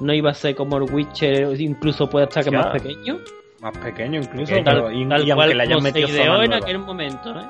no 0.00 0.12
iba 0.12 0.30
a 0.30 0.34
ser 0.34 0.54
como 0.54 0.76
el 0.76 0.92
Witcher, 0.92 1.60
incluso 1.60 2.08
puede 2.08 2.26
estar 2.26 2.44
que 2.44 2.50
más 2.50 2.66
pequeño? 2.66 3.18
Más 3.60 3.76
pequeño 3.78 4.20
incluso, 4.20 4.52
pero 4.64 4.84
Tal, 4.84 4.96
y, 4.96 5.08
tal 5.08 5.26
y 5.26 5.30
aunque 5.30 5.34
cual 5.34 5.56
le 5.56 5.62
hayan 5.62 5.82
metido 5.82 6.08
ideó 6.08 6.24
zonas 6.24 6.44
en 6.44 6.50
nuevas. 6.50 6.62
aquel 6.64 6.78
momento, 6.80 7.40
¿eh? 7.40 7.46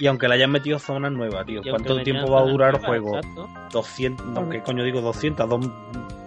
Y 0.00 0.06
aunque 0.06 0.26
le 0.26 0.34
hayan 0.34 0.50
metido 0.50 0.78
zonas 0.78 1.12
nuevas, 1.12 1.46
tío. 1.46 1.62
¿Cuánto 1.62 2.02
tiempo 2.02 2.32
va 2.32 2.40
a 2.40 2.44
durar 2.44 2.74
el 2.74 2.80
juego? 2.80 3.16
exacto. 3.16 3.48
200, 3.72 4.26
no, 4.26 4.48
¿qué 4.48 4.60
coño 4.60 4.82
digo 4.82 5.00
200? 5.00 5.48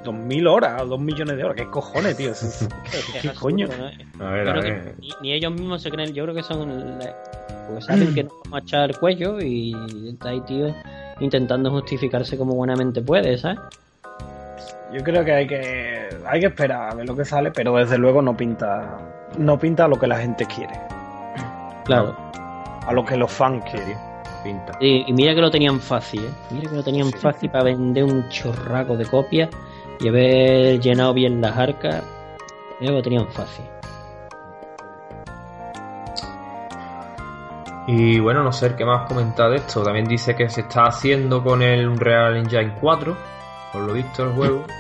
Dos, 0.08 0.16
2000 0.16 0.48
horas, 0.48 0.88
2 0.88 1.00
millones 1.00 1.38
de 1.38 1.44
horas. 1.44 1.56
¿Qué 1.58 1.68
cojones, 1.70 2.16
tío? 2.18 2.32
¿Qué 3.22 3.30
coño? 3.34 3.68
¿no? 3.68 4.26
A 4.26 4.32
ver, 4.32 4.46
Yo 4.46 4.52
a 4.52 4.54
creo 4.54 4.64
que 4.64 4.72
ver. 4.72 4.96
ni, 5.00 5.10
ni 5.22 5.34
ellos 5.34 5.52
mismos 5.52 5.82
se 5.82 5.90
creen, 5.92 6.14
yo 6.14 6.24
creo 6.24 6.36
que 6.36 6.44
son. 6.44 7.00
Porque 7.68 7.82
saben 7.82 8.14
que 8.16 8.24
nos 8.24 8.34
vamos 8.46 8.60
a 8.62 8.64
echar 8.64 8.90
el 8.90 8.98
cuello 8.98 9.40
y 9.42 9.76
está 10.10 10.30
ahí, 10.30 10.42
tío, 10.42 10.74
intentando 11.20 11.70
justificarse 11.72 12.38
como 12.38 12.56
buenamente 12.56 13.02
puede, 13.02 13.38
¿sabes? 13.38 13.60
Yo 14.94 15.04
creo 15.04 15.26
que 15.26 15.34
hay 15.34 15.48
que 15.48 16.08
hay 16.26 16.40
que 16.40 16.46
esperar 16.48 16.92
a 16.92 16.96
ver 16.96 17.06
lo 17.06 17.16
que 17.16 17.26
sale, 17.26 17.52
pero 17.52 17.76
desde 17.76 17.98
luego 17.98 18.22
no 18.22 18.36
pinta 18.38 19.00
no 19.38 19.60
pinta 19.60 19.84
a 19.86 19.88
lo 19.90 19.98
que 20.00 20.08
la 20.08 20.18
gente 20.18 20.46
quiere, 20.46 20.74
Claro. 21.84 22.16
a 22.86 22.94
lo 22.94 23.04
que 23.06 23.18
los 23.18 23.30
fans 23.32 23.64
quieren. 23.70 23.98
Pinta. 24.44 24.78
Y, 24.80 25.04
y 25.10 25.14
mira 25.14 25.36
que 25.36 25.42
lo 25.42 25.52
tenían 25.52 25.80
fácil, 25.82 26.24
¿eh? 26.24 26.30
Mira 26.52 26.70
que 26.70 26.76
lo 26.78 26.84
tenían 26.84 27.12
fácil 27.12 27.50
para 27.50 27.66
vender 27.66 28.06
un 28.06 28.30
chorraco 28.30 28.96
de 28.96 29.06
copias 29.06 29.50
y 30.00 30.08
haber 30.08 30.80
llenado 30.80 31.14
bien 31.14 31.42
las 31.42 31.58
arcas. 31.58 32.04
Lo 32.80 33.02
tenían 33.02 33.28
fácil. 33.30 33.66
Y 37.88 38.20
bueno, 38.20 38.44
no 38.44 38.52
sé 38.52 38.76
qué 38.76 38.84
más 38.86 39.08
comentar 39.08 39.50
de 39.50 39.58
esto. 39.58 39.82
También 39.82 40.06
dice 40.08 40.36
que 40.36 40.50
se 40.50 40.62
está 40.62 40.86
haciendo 40.88 41.42
con 41.44 41.62
el 41.62 41.88
Unreal 41.88 42.36
Engine 42.36 42.74
4, 42.82 43.16
por 43.72 43.82
lo 43.84 43.94
visto 43.94 44.24
el 44.24 44.32
juego. 44.32 44.66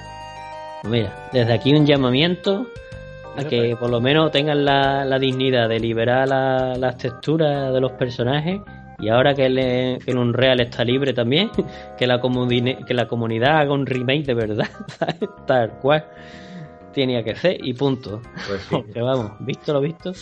Pues 0.84 0.91
mira, 0.93 1.30
desde 1.34 1.53
aquí 1.53 1.74
un 1.76 1.88
llamamiento 1.88 2.68
a 3.36 3.43
que 3.43 3.76
por 3.80 3.89
lo 3.89 3.99
menos 3.99 4.32
tengan 4.32 4.63
la, 4.63 5.03
la 5.05 5.18
dignidad 5.18 5.68
de 5.68 5.80
liberar 5.80 6.28
la- 6.28 6.76
las 6.78 6.97
texturas 6.97 7.74
de 7.74 7.82
los 7.82 7.93
personajes 7.93 8.61
y 9.00 9.10
ahora 9.10 9.36
que 9.36 9.45
el, 9.45 9.56
que 10.04 10.12
el 10.12 10.18
Unreal 10.18 10.60
está 10.60 10.84
libre 10.84 11.14
también, 11.14 11.52
que 11.98 12.08
la, 12.08 12.20
que 12.20 12.93
la 12.93 13.08
comunidad 13.08 13.60
haga 13.60 13.74
un 13.74 13.86
remake 13.86 14.26
de 14.26 14.34
verdad, 14.34 14.70
tal 15.48 15.72
cual 15.80 16.06
tenía 16.93 17.24
que 17.24 17.36
ser 17.36 17.64
y 17.64 17.74
punto. 17.74 18.22
Pues 18.48 18.62
sí. 18.62 18.68
Porque 18.72 19.02
vamos, 19.02 19.32
visto 19.39 19.74
lo 19.74 19.82
visto. 19.82 20.14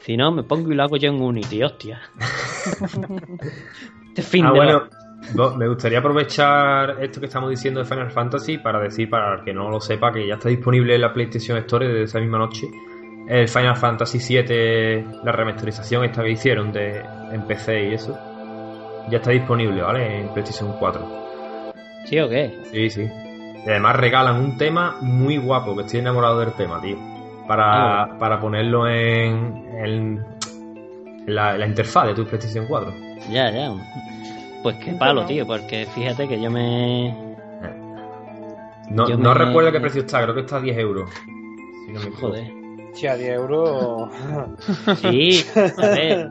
Si 0.00 0.16
no, 0.16 0.32
me 0.32 0.42
pongo 0.42 0.70
y 0.72 0.74
lo 0.74 0.82
hago 0.82 0.96
yo 0.96 1.10
en 1.10 1.20
Unity, 1.20 1.62
hostia. 1.62 2.00
este 4.08 4.22
fin 4.22 4.46
Ah, 4.46 4.52
de 4.52 4.58
bueno, 4.58 4.88
no, 5.34 5.56
me 5.56 5.66
gustaría 5.68 5.98
aprovechar 5.98 7.02
esto 7.02 7.20
que 7.20 7.26
estamos 7.26 7.50
diciendo 7.50 7.80
de 7.80 7.86
Final 7.86 8.10
Fantasy 8.10 8.58
para 8.58 8.80
decir, 8.80 9.08
para 9.08 9.36
el 9.36 9.44
que 9.44 9.54
no 9.54 9.70
lo 9.70 9.80
sepa, 9.80 10.12
que 10.12 10.26
ya 10.26 10.34
está 10.34 10.48
disponible 10.48 10.94
en 10.94 11.00
la 11.00 11.12
PlayStation 11.12 11.56
Store 11.58 11.86
desde 11.86 12.02
esa 12.02 12.20
misma 12.20 12.38
noche. 12.38 12.68
El 13.28 13.48
Final 13.48 13.76
Fantasy 13.76 14.18
VII, 14.18 15.06
la 15.24 15.32
remasterización 15.32 16.04
esta 16.04 16.22
que 16.22 16.30
hicieron 16.32 16.72
de, 16.72 17.02
en 17.32 17.42
PC 17.46 17.88
y 17.90 17.94
eso. 17.94 18.18
Ya 19.08 19.18
está 19.18 19.30
disponible, 19.30 19.82
¿vale? 19.82 20.20
En 20.20 20.28
PlayStation 20.28 20.74
4. 20.78 21.24
¿Sí 22.06 22.18
o 22.20 22.28
qué? 22.28 22.54
Sí, 22.70 22.90
sí. 22.90 23.02
Y 23.66 23.68
además 23.70 23.96
regalan 23.96 24.36
un 24.36 24.58
tema 24.58 24.96
muy 25.00 25.38
guapo, 25.38 25.74
que 25.74 25.82
estoy 25.82 26.00
enamorado 26.00 26.40
del 26.40 26.52
tema, 26.52 26.80
tío. 26.80 26.96
Para, 27.48 28.18
para 28.18 28.40
ponerlo 28.40 28.86
en, 28.88 29.64
en 29.82 30.24
la, 31.26 31.56
la 31.58 31.66
interfaz 31.66 32.06
de 32.08 32.14
tu 32.14 32.24
PlayStation 32.26 32.66
4. 32.66 32.92
Ya, 33.30 33.50
ya. 33.50 33.70
Pues 34.62 34.76
qué 34.76 34.92
palo, 34.92 35.24
tío, 35.26 35.46
porque 35.46 35.86
fíjate 35.94 36.26
que 36.28 36.40
yo 36.40 36.50
me... 36.50 37.14
No, 38.90 39.08
Yo 39.08 39.16
no 39.16 39.32
me- 39.34 39.44
recuerdo 39.46 39.72
qué 39.72 39.80
precio 39.80 40.02
está, 40.02 40.22
creo 40.22 40.34
que 40.34 40.40
está 40.42 40.56
a 40.56 40.60
10 40.60 40.78
euros. 40.78 41.10
Si 41.86 41.92
no 41.92 42.00
me 42.00 42.06
equivoco. 42.06 42.28
Joder. 42.28 42.63
Sí, 42.94 43.06
a 43.06 43.16
10 43.16 43.34
euros. 43.34 44.08
Sí, 44.96 45.44
a 45.56 45.86
ver. 45.88 46.28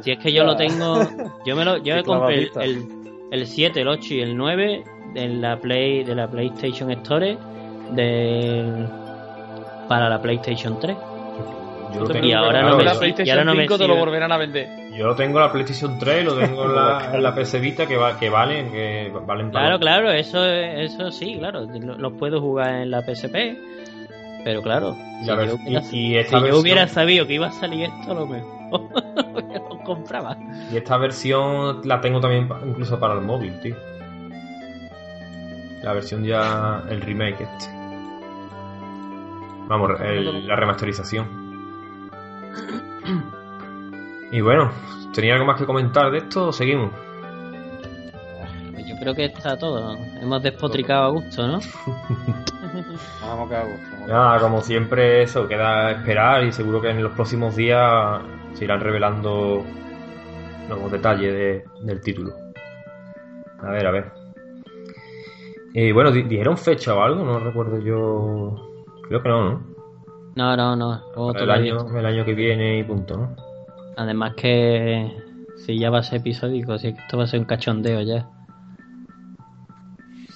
Si 0.00 0.10
es 0.10 0.18
que 0.18 0.32
yo 0.32 0.44
lo 0.44 0.56
tengo. 0.56 1.00
Yo 1.44 1.54
me 1.56 1.64
lo. 1.64 1.76
Yo 1.78 1.94
me 1.94 2.02
compré 2.02 2.38
el, 2.38 2.50
el, 2.60 2.84
el 3.30 3.46
7, 3.46 3.80
el 3.82 3.88
8 3.88 4.14
y 4.14 4.20
el 4.22 4.36
9 4.36 4.84
en 5.14 5.40
la 5.40 5.58
Play, 5.58 6.02
de 6.04 6.14
la 6.14 6.28
PlayStation 6.28 6.90
Store 6.90 7.36
del, 7.92 8.86
para 9.88 10.08
la 10.08 10.20
PlayStation 10.22 10.78
3. 10.80 10.96
Yo 11.94 12.04
tengo, 12.04 12.24
Y 12.26 12.32
ahora 12.32 12.62
no 12.62 12.76
me- 12.76 12.84
la 12.84 12.92
yo- 12.94 12.98
PlayStation 13.00 13.26
y 13.26 13.30
ahora 13.30 13.44
no 13.44 13.54
me 13.54 13.62
5 13.64 13.78
te 13.78 13.88
lo 13.88 13.96
volverán 13.96 14.30
a 14.32 14.36
vender. 14.36 14.68
Yo 14.96 15.06
lo 15.06 15.14
tengo 15.16 15.38
en 15.38 15.44
la 15.46 15.52
PlayStation 15.52 15.98
3 15.98 16.22
y 16.22 16.24
lo 16.24 16.34
tengo 16.38 16.64
en 16.66 16.74
la, 16.76 17.10
en 17.14 17.22
la 17.22 17.34
PC 17.34 17.58
Vita 17.58 17.86
que, 17.86 17.96
va, 17.96 18.16
que 18.18 18.28
valen, 18.30 18.70
que 18.70 19.12
valen 19.26 19.50
Claro, 19.50 19.78
para- 19.78 19.78
claro, 19.78 20.12
eso, 20.12 20.44
eso 20.46 21.10
sí, 21.10 21.36
claro. 21.38 21.62
Lo, 21.66 21.98
lo 21.98 22.12
puedo 22.16 22.40
jugar 22.40 22.76
en 22.82 22.90
la 22.92 23.02
PSP. 23.02 23.34
Pero 24.44 24.62
claro, 24.62 24.96
si, 25.20 25.26
yo, 25.26 25.34
hubiera, 25.34 25.52
y- 25.70 25.76
y 25.76 26.24
si 26.24 26.30
yo 26.48 26.58
hubiera 26.58 26.88
sabido 26.88 27.26
que 27.26 27.34
iba 27.34 27.48
a 27.48 27.52
salir 27.52 27.84
esto, 27.84 28.12
a 28.12 28.14
lo 28.14 28.26
mejor 28.26 28.50
lo 29.70 29.78
compraba. 29.84 30.36
Y 30.72 30.76
esta 30.76 30.96
versión 30.96 31.80
la 31.84 32.00
tengo 32.00 32.20
también 32.20 32.48
incluso 32.66 32.98
para 32.98 33.14
el 33.14 33.20
móvil, 33.20 33.58
tío. 33.60 33.76
la 35.82 35.92
versión 35.94 36.24
ya, 36.24 36.82
el 36.88 37.00
remake 37.00 37.40
este. 37.42 37.66
Vamos, 39.68 39.90
el- 40.00 40.46
la 40.46 40.56
remasterización. 40.56 41.26
Y 44.32 44.40
bueno, 44.40 44.70
¿tenía 45.12 45.34
algo 45.34 45.46
más 45.46 45.58
que 45.58 45.66
comentar 45.66 46.10
de 46.10 46.18
esto 46.18 46.48
o 46.48 46.52
seguimos? 46.52 46.90
Creo 49.00 49.14
que 49.14 49.24
está 49.26 49.56
todo. 49.56 49.96
Hemos 50.20 50.42
despotricado 50.42 51.04
a 51.04 51.08
gusto, 51.10 51.46
¿no? 51.46 51.58
Vamos 53.22 53.46
a 53.46 53.48
quedar 53.48 53.62
a 53.62 53.66
gusto. 53.66 54.06
Nada, 54.06 54.38
como 54.40 54.60
siempre, 54.60 55.22
eso, 55.22 55.48
queda 55.48 55.90
esperar 55.92 56.44
y 56.44 56.52
seguro 56.52 56.80
que 56.80 56.90
en 56.90 57.02
los 57.02 57.12
próximos 57.12 57.56
días 57.56 58.20
se 58.54 58.64
irán 58.64 58.80
revelando 58.80 59.64
nuevos 60.68 60.92
detalles 60.92 61.32
de- 61.32 61.64
del 61.82 62.00
título. 62.00 62.32
A 63.62 63.70
ver, 63.70 63.86
a 63.86 63.90
ver. 63.90 64.12
Y 65.74 65.92
bueno, 65.92 66.10
di- 66.10 66.22
¿dijeron 66.24 66.56
fecha 66.58 66.94
o 66.94 67.02
algo? 67.02 67.24
No 67.24 67.38
recuerdo 67.38 67.78
yo. 67.80 68.54
Creo 69.08 69.22
que 69.22 69.28
no, 69.28 69.50
¿no? 69.50 69.70
No, 70.36 70.56
no, 70.56 70.76
no. 70.76 71.32
el 71.32 71.50
año, 71.50 71.98
el 71.98 72.06
año 72.06 72.24
que 72.24 72.34
viene 72.34 72.78
y 72.78 72.84
punto, 72.84 73.16
¿no? 73.16 73.36
Además 73.96 74.34
que 74.36 75.10
si 75.56 75.78
ya 75.78 75.90
va 75.90 75.98
a 75.98 76.02
ser 76.02 76.20
episódico, 76.20 76.78
si 76.78 76.88
es 76.88 76.94
que 76.94 77.00
esto 77.02 77.18
va 77.18 77.24
a 77.24 77.26
ser 77.26 77.40
un 77.40 77.46
cachondeo 77.46 78.00
ya. 78.02 78.28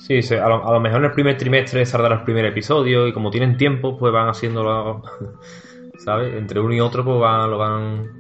Sí, 0.07 0.21
a, 0.35 0.49
lo, 0.49 0.67
a 0.69 0.73
lo 0.73 0.81
mejor 0.81 0.99
en 0.99 1.05
el 1.07 1.13
primer 1.13 1.35
trimestre 1.39 1.87
saldrá 1.87 2.15
el 2.17 2.25
primer 2.25 2.45
episodio 2.45 3.07
y 3.07 3.13
como 3.15 3.31
tienen 3.31 3.57
tiempo, 3.57 3.97
pues 3.97 4.13
van 4.13 4.29
haciéndolo, 4.29 5.03
¿sabes? 5.99 6.35
Entre 6.35 6.61
uno 6.61 6.75
y 6.75 6.81
otro, 6.81 7.03
pues 7.03 7.19
van, 7.19 7.51
lo 7.51 7.57
van, 7.57 8.13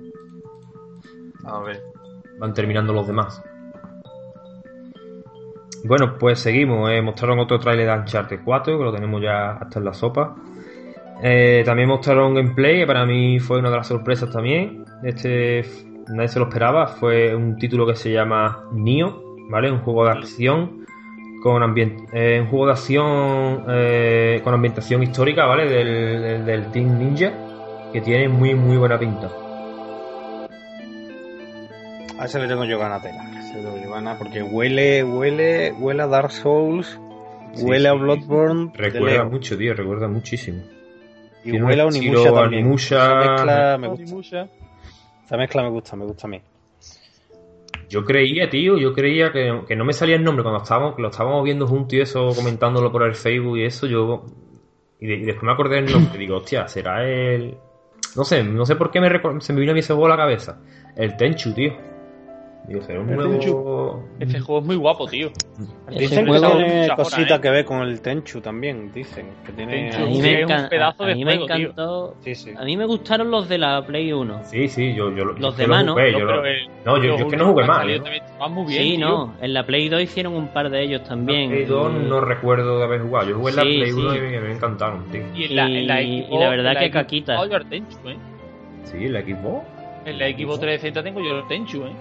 A 1.45 1.59
ver. 1.61 1.82
van 2.39 2.55
terminando 2.55 2.95
los 2.95 3.07
demás. 3.07 3.43
Bueno, 5.85 6.16
pues 6.18 6.41
seguimos. 6.41 6.91
eh, 6.91 7.03
mostraron 7.03 7.39
otro 7.39 7.59
tráiler 7.59 7.87
de 7.87 7.93
Uncharted 7.99 8.41
4, 8.43 8.78
que 8.78 8.85
lo 8.85 8.93
tenemos 8.93 9.20
ya 9.20 9.51
hasta 9.53 9.78
en 9.78 9.85
la 9.85 9.93
sopa. 9.93 10.35
Eh, 11.22 11.62
también 11.66 11.89
mostraron 11.89 12.35
gameplay, 12.35 12.78
que 12.80 12.87
para 12.87 13.05
mí 13.05 13.39
fue 13.41 13.59
una 13.59 13.68
de 13.68 13.76
las 13.76 13.89
sorpresas 13.89 14.30
también. 14.30 14.87
Este 15.03 15.62
nadie 16.09 16.28
se 16.28 16.39
lo 16.39 16.47
esperaba. 16.47 16.87
Fue 16.87 17.35
un 17.37 17.57
título 17.59 17.87
que 17.87 17.95
se 17.95 18.11
llama 18.11 18.64
Nio, 18.72 19.22
¿vale? 19.51 19.70
Un 19.70 19.80
juego 19.80 20.07
de 20.07 20.12
acción 20.12 20.84
con 21.45 21.62
ambient 21.62 22.09
eh, 22.14 22.40
un 22.40 22.47
juego 22.47 22.66
de 22.68 22.72
acción 22.72 23.64
eh, 23.68 24.40
con 24.42 24.55
ambientación 24.55 25.03
histórica, 25.03 25.45
¿vale? 25.45 25.68
Del, 25.68 26.22
del, 26.22 26.47
del 26.47 26.70
Team 26.72 26.99
Ninja, 26.99 27.34
que 27.92 28.01
tiene 28.01 28.30
muy 28.30 28.55
muy 28.55 28.78
buena 28.78 28.99
pinta. 28.99 29.28
A 32.18 32.24
ese 32.24 32.38
le 32.40 32.49
tengo 32.49 32.64
yo 32.64 32.78
gana 32.78 32.99
tela. 33.03 33.20
a 33.20 33.40
ese 33.40 33.57
le 33.57 33.62
tengo 33.62 33.76
yo 33.76 34.18
porque 34.18 34.42
huele, 34.42 35.05
huele, 35.05 35.72
huele 35.72 36.03
a 36.03 36.07
Dark 36.07 36.30
Souls, 36.30 36.99
Sí, 37.53 37.62
huele 37.62 37.90
a. 37.90 37.92
Bloodborne. 37.92 38.72
Recuerda 38.74 39.24
mucho, 39.24 39.59
tío, 39.59 39.74
recuerda 39.74 40.09
muchísimo. 40.09 40.62
Y 41.45 41.51
tiene 41.51 41.66
huele 41.66 41.82
a 41.82 41.86
Onimusha 41.86 42.32
también. 42.32 42.62
Onimusha. 42.62 42.97
Esa 42.97 43.18
mezcla 43.18 43.78
me 43.78 43.88
gusta. 43.88 44.49
Esa 45.26 45.36
mezcla 45.36 45.62
me 45.62 45.68
gusta, 45.68 45.97
me 45.97 46.05
gusta 46.07 46.26
a 46.26 46.30
mí. 46.30 46.40
Yo 47.95 48.05
creía, 48.05 48.51
tío, 48.51 48.76
yo 48.76 48.92
creía 48.92 49.30
que, 49.32 49.61
que 49.68 49.76
no 49.76 49.84
me 49.84 49.92
salía 49.92 50.16
el 50.16 50.24
nombre 50.24 50.42
cuando 50.42 50.62
estábamos, 50.62 50.99
lo 50.99 51.09
estábamos 51.09 51.45
viendo 51.45 51.66
juntos 51.66 51.95
y 51.95 52.01
eso, 52.01 52.30
comentándolo 52.34 52.90
por 52.90 53.05
el 53.05 53.14
Facebook 53.14 53.57
y 53.59 53.64
eso, 53.64 53.86
yo... 53.86 54.24
Y, 54.99 55.07
de- 55.07 55.14
y 55.14 55.24
después 55.24 55.45
me 55.45 55.53
acordé 55.53 55.76
del 55.76 55.92
nombre 55.92 56.18
digo, 56.18 56.38
hostia, 56.38 56.66
será 56.66 57.05
el... 57.09 57.55
No 58.16 58.24
sé, 58.24 58.42
no 58.42 58.66
sé 58.66 58.74
por 58.76 58.90
qué 58.90 59.01
me 59.01 59.09
se 59.40 59.53
me 59.53 59.61
vino 59.61 59.70
a 59.72 59.74
mí 59.74 59.80
ese 59.80 59.95
la 59.95 60.16
cabeza. 60.16 60.61
El 60.97 61.16
Tenchu, 61.16 61.53
tío. 61.53 61.72
Digo, 62.67 62.81
será 62.81 63.01
un 63.01 63.15
nuevo... 63.15 64.03
Este 64.19 64.41
juego 64.41 64.61
es 64.61 64.67
muy 64.67 64.77
guapo, 64.77 65.07
tío. 65.07 65.31
Ese 65.91 65.99
Dicen 65.99 66.25
que 66.25 66.33
tiene 66.41 66.89
cositas 66.97 67.39
¿eh? 67.39 67.41
que 67.43 67.51
ver 67.51 67.65
con 67.67 67.83
el 67.83 68.01
Tenchu 68.01 68.41
también, 68.41 68.91
dicen. 68.91 69.27
Que 69.45 69.53
tiene... 69.53 69.91
A 69.95 69.99
mí 70.07 70.23
me, 70.23 70.47
un 70.47 70.69
pedazo 70.71 71.05
a 71.05 71.07
de 71.09 71.15
mí 71.15 71.27
me 71.27 71.35
encantó. 71.35 72.15
Sí, 72.21 72.35
sí. 72.35 72.53
A 72.57 72.65
mí 72.65 72.75
me 72.79 72.87
gustaron 72.87 73.31
los 73.31 73.51
de 73.51 73.59
la 73.59 73.85
Play 73.87 74.15
1. 74.15 74.45
Sí, 74.45 74.69
sí, 74.69 74.95
yo, 74.95 75.15
yo, 75.15 75.25
Los 75.25 75.59
de 75.59 75.67
mano, 75.67 75.95
No, 75.95 76.07
yo 76.09 76.19
pero 76.19 76.37
lo- 76.37 76.47
el- 76.47 76.67
no, 76.87 76.97
yo, 76.97 77.09
los 77.11 77.21
yo 77.21 77.27
es 77.27 77.31
que 77.33 77.37
no 77.37 77.47
jugué 77.53 77.65
mal, 77.67 77.91
¿eh? 77.91 78.01
sí, 78.69 78.97
tío. 78.97 79.09
no. 79.09 79.35
En 79.43 79.53
la 79.53 79.67
Play 79.67 79.91
2 79.91 80.01
hicieron 80.03 80.33
un 80.35 80.49
par 80.49 80.71
de 80.71 80.83
ellos 80.85 81.05
también. 81.05 81.51
Play 81.51 81.65
2 81.67 81.93
no 81.93 82.21
recuerdo 82.23 82.79
de 82.79 82.85
haber 82.85 83.03
jugado. 83.03 83.29
Yo 83.29 83.37
jugué 83.37 83.51
en 83.51 83.57
la 83.57 83.62
Sí, 83.62 83.77
Play 83.79 83.93
1 83.93 84.11
sí. 84.12 84.17
y 84.17 84.21
me, 84.23 84.53
encantaron, 84.53 85.05
tío. 85.11 85.23
Y 85.35 85.45
en 85.45 85.57
la, 85.57 85.67
en 85.67 85.87
la 85.87 85.97
Xbox, 86.01 86.41
la 86.41 86.49
verdad 86.49 86.73
en 86.73 86.79
que 86.79 86.85
Xbox 86.87 86.93
caquita. 86.95 87.33
tengo 87.35 87.47
yo 87.47 87.57
el 87.59 87.67
Tenchu, 87.69 88.09
¿eh? 88.09 88.17
Sí, 88.85 89.05
el 89.05 89.17
equipo. 89.17 89.65
En 90.07 90.19
la 90.19 90.29
Xbox 90.31 90.61
360 90.61 91.03
tengo 91.03 91.21
yo 91.21 91.39
el 91.41 91.47
Tenchu, 91.47 91.85
¿eh? 91.85 91.93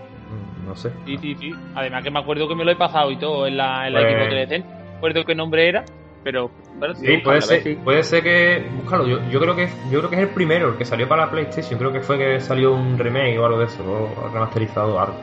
No 0.65 0.75
sé. 0.75 0.91
Sí, 1.05 1.17
sí, 1.17 1.35
sí. 1.35 1.51
Además 1.75 2.03
que 2.03 2.11
me 2.11 2.19
acuerdo 2.19 2.47
que 2.47 2.55
me 2.55 2.63
lo 2.63 2.71
he 2.71 2.75
pasado 2.75 3.11
y 3.11 3.17
todo 3.17 3.45
en 3.47 3.57
la, 3.57 3.87
en 3.87 3.93
la 3.93 3.99
Pues- 4.01 4.11
Xbox 4.13 4.29
360. 4.29 4.67
No 4.67 4.93
recuerdo 4.95 5.25
qué 5.25 5.35
nombre 5.35 5.67
era, 5.67 5.83
pero... 6.23 6.49
pero 6.79 6.95
Sí, 6.95 7.17
puede 7.17 7.41
ser, 7.41 7.77
puede 7.79 8.03
ser 8.03 8.23
que. 8.23 8.65
Búscalo, 8.81 9.05
yo, 9.07 9.19
yo 9.29 9.39
creo 9.41 9.55
que 9.55 9.67
yo 9.91 9.99
creo 9.99 10.09
que 10.09 10.15
es 10.15 10.21
el 10.21 10.29
primero, 10.29 10.69
el 10.69 10.77
que 10.77 10.85
salió 10.85 11.07
para 11.09 11.25
la 11.25 11.31
PlayStation. 11.31 11.77
Creo 11.77 11.91
que 11.91 11.99
fue 11.99 12.17
que 12.17 12.39
salió 12.39 12.73
un 12.73 12.97
remake 12.97 13.37
o 13.37 13.45
algo 13.45 13.59
de 13.59 13.65
eso, 13.65 13.83
o 13.83 14.29
remasterizado 14.33 14.95
o 14.95 14.99
algo. 14.99 15.15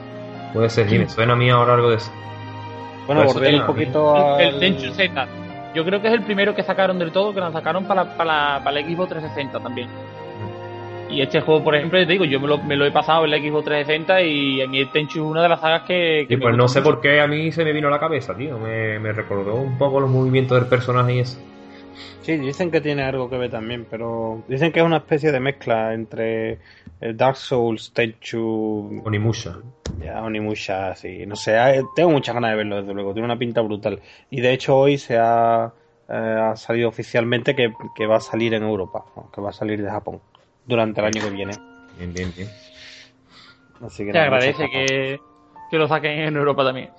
Puede 0.53 0.69
ser, 0.69 0.89
sí, 0.91 0.99
me 0.99 1.09
suena 1.09 1.33
a 1.33 1.37
mí 1.37 1.49
ahora 1.49 1.75
algo 1.75 1.89
de 1.91 1.97
eso. 1.97 2.11
Bueno, 3.07 3.25
volver 3.25 3.43
tiene- 3.49 3.61
un 3.61 3.67
poquito. 3.67 4.39
El 4.39 4.59
Tenchu 4.61 4.93
Z. 4.93 5.27
Yo 5.75 5.85
creo 5.85 6.03
que 6.03 6.09
es 6.09 6.15
el 6.15 6.23
primero 6.23 6.55
que 6.55 6.63
sacaron 6.63 6.99
del 6.99 7.13
todo, 7.13 7.33
que 7.33 7.41
lo 7.41 7.51
sacaron 7.53 7.85
para, 7.87 8.05
la- 8.05 8.17
para, 8.17 8.25
la- 8.59 8.65
para 8.65 8.81
la 8.81 8.87
Xbox 8.87 9.09
360 9.11 9.61
también. 9.61 9.89
Y 11.11 11.21
este 11.23 11.41
juego, 11.41 11.65
por 11.65 11.75
ejemplo, 11.75 11.99
te 11.99 12.07
digo, 12.07 12.25
yo 12.25 12.39
me 12.41 12.47
lo, 12.47 12.59
me 12.59 12.77
lo 12.77 12.87
he 12.87 12.93
pasado 12.93 13.25
en 13.25 13.33
la 13.33 13.39
Xbox 13.39 13.65
360 13.65 14.23
y 14.23 14.63
a 14.63 14.69
mí 14.69 14.79
el 14.79 14.91
Tenchu 14.93 15.19
es 15.25 15.31
una 15.31 15.43
de 15.43 15.49
las 15.49 15.61
sagas 15.61 15.83
que... 15.83 16.27
que 16.29 16.35
Y 16.35 16.37
me 16.37 16.43
pues 16.43 16.57
no 16.57 16.69
sé 16.69 16.81
mucho. 16.81 16.91
por 16.93 17.01
qué 17.01 17.21
a 17.21 17.27
mí 17.27 17.51
se 17.51 17.65
me 17.65 17.73
vino 17.73 17.89
a 17.89 17.91
la 17.91 17.99
cabeza, 17.99 18.37
tío. 18.37 18.59
Me, 18.59 18.99
me 19.01 19.13
recordó 19.13 19.57
un 19.57 19.77
poco 19.77 19.99
los 20.01 20.09
movimientos 20.09 20.59
del 20.59 20.69
personaje 20.69 21.15
y 21.17 21.19
eso. 21.21 21.41
Sí, 22.21 22.37
dicen 22.37 22.71
que 22.71 22.81
tiene 22.81 23.03
algo 23.03 23.29
que 23.29 23.39
ver 23.39 23.51
también, 23.51 23.87
pero 23.91 24.45
dicen 24.47 24.71
que 24.73 24.81
es 24.81 24.87
una 24.87 24.99
especie 24.99 25.33
de 25.33 25.41
mezcla 25.41 25.95
entre 25.95 26.59
el 27.01 27.17
Dark 27.17 27.37
Souls, 27.37 27.93
Tenchu, 27.93 29.03
Onimusha. 29.05 29.57
ya, 30.01 30.23
Onimusha, 30.23 30.91
así. 30.93 31.27
No 31.27 31.35
sé, 31.35 31.57
tengo 31.97 32.11
muchas 32.11 32.35
ganas 32.35 32.51
de 32.53 32.57
verlo, 32.59 32.77
desde 32.77 32.95
luego. 32.95 33.13
Tiene 33.15 33.25
una 33.27 33.39
pinta 33.39 33.63
brutal. 33.63 34.01
Y 34.31 34.41
de 34.43 34.53
hecho 34.53 34.77
hoy 34.77 34.97
se 34.99 35.19
ha, 35.19 35.73
eh, 36.09 36.13
ha 36.13 36.55
salido 36.57 36.89
oficialmente 36.89 37.57
que, 37.57 37.73
que 37.97 38.07
va 38.07 38.17
a 38.17 38.21
salir 38.21 38.55
en 38.55 38.63
Europa, 38.63 39.05
¿no? 39.17 39.31
que 39.33 39.41
va 39.41 39.51
a 39.51 39.55
salir 39.55 39.83
de 39.83 39.91
Japón 39.91 40.21
durante 40.71 41.01
el 41.01 41.07
año 41.09 41.23
que 41.23 41.31
viene. 41.31 41.53
Bien, 41.99 42.13
bien, 42.15 42.33
bien. 42.35 42.49
Así 43.85 44.05
que 44.05 44.19
agradece 44.19 44.71
que, 44.71 45.21
que 45.71 45.79
lo 45.79 45.89
saquen 45.89 46.21
en 46.21 46.37
Europa 46.37 46.65
también. 46.65 46.91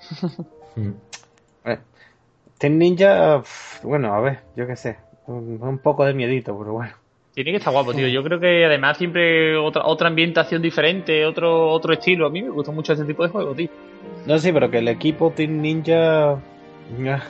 Mm. 0.75 0.91
Ten 2.57 2.77
Ninja, 2.77 3.41
bueno, 3.81 4.13
a 4.13 4.21
ver, 4.21 4.41
yo 4.55 4.67
qué 4.67 4.75
sé. 4.75 4.97
Un, 5.25 5.57
un 5.61 5.79
poco 5.79 6.05
de 6.05 6.13
miedito, 6.13 6.55
pero 6.57 6.73
bueno. 6.73 6.93
Tiene 7.33 7.51
que 7.51 7.57
estar 7.57 7.73
guapo, 7.73 7.93
tío. 7.93 8.07
Yo 8.07 8.23
creo 8.23 8.39
que 8.39 8.65
además 8.65 8.97
siempre 8.97 9.57
otra 9.57 9.85
otra 9.85 10.09
ambientación 10.09 10.61
diferente, 10.61 11.25
otro 11.25 11.69
otro 11.69 11.93
estilo. 11.93 12.27
A 12.27 12.29
mí 12.29 12.43
me 12.43 12.49
gusta 12.49 12.71
mucho 12.71 12.93
ese 12.93 13.05
tipo 13.05 13.23
de 13.23 13.29
juegos, 13.29 13.57
tío. 13.57 13.69
No, 14.27 14.37
sí, 14.37 14.51
pero 14.51 14.69
que 14.69 14.79
el 14.79 14.89
equipo 14.89 15.31
Team 15.31 15.61
Ninja. 15.61 16.37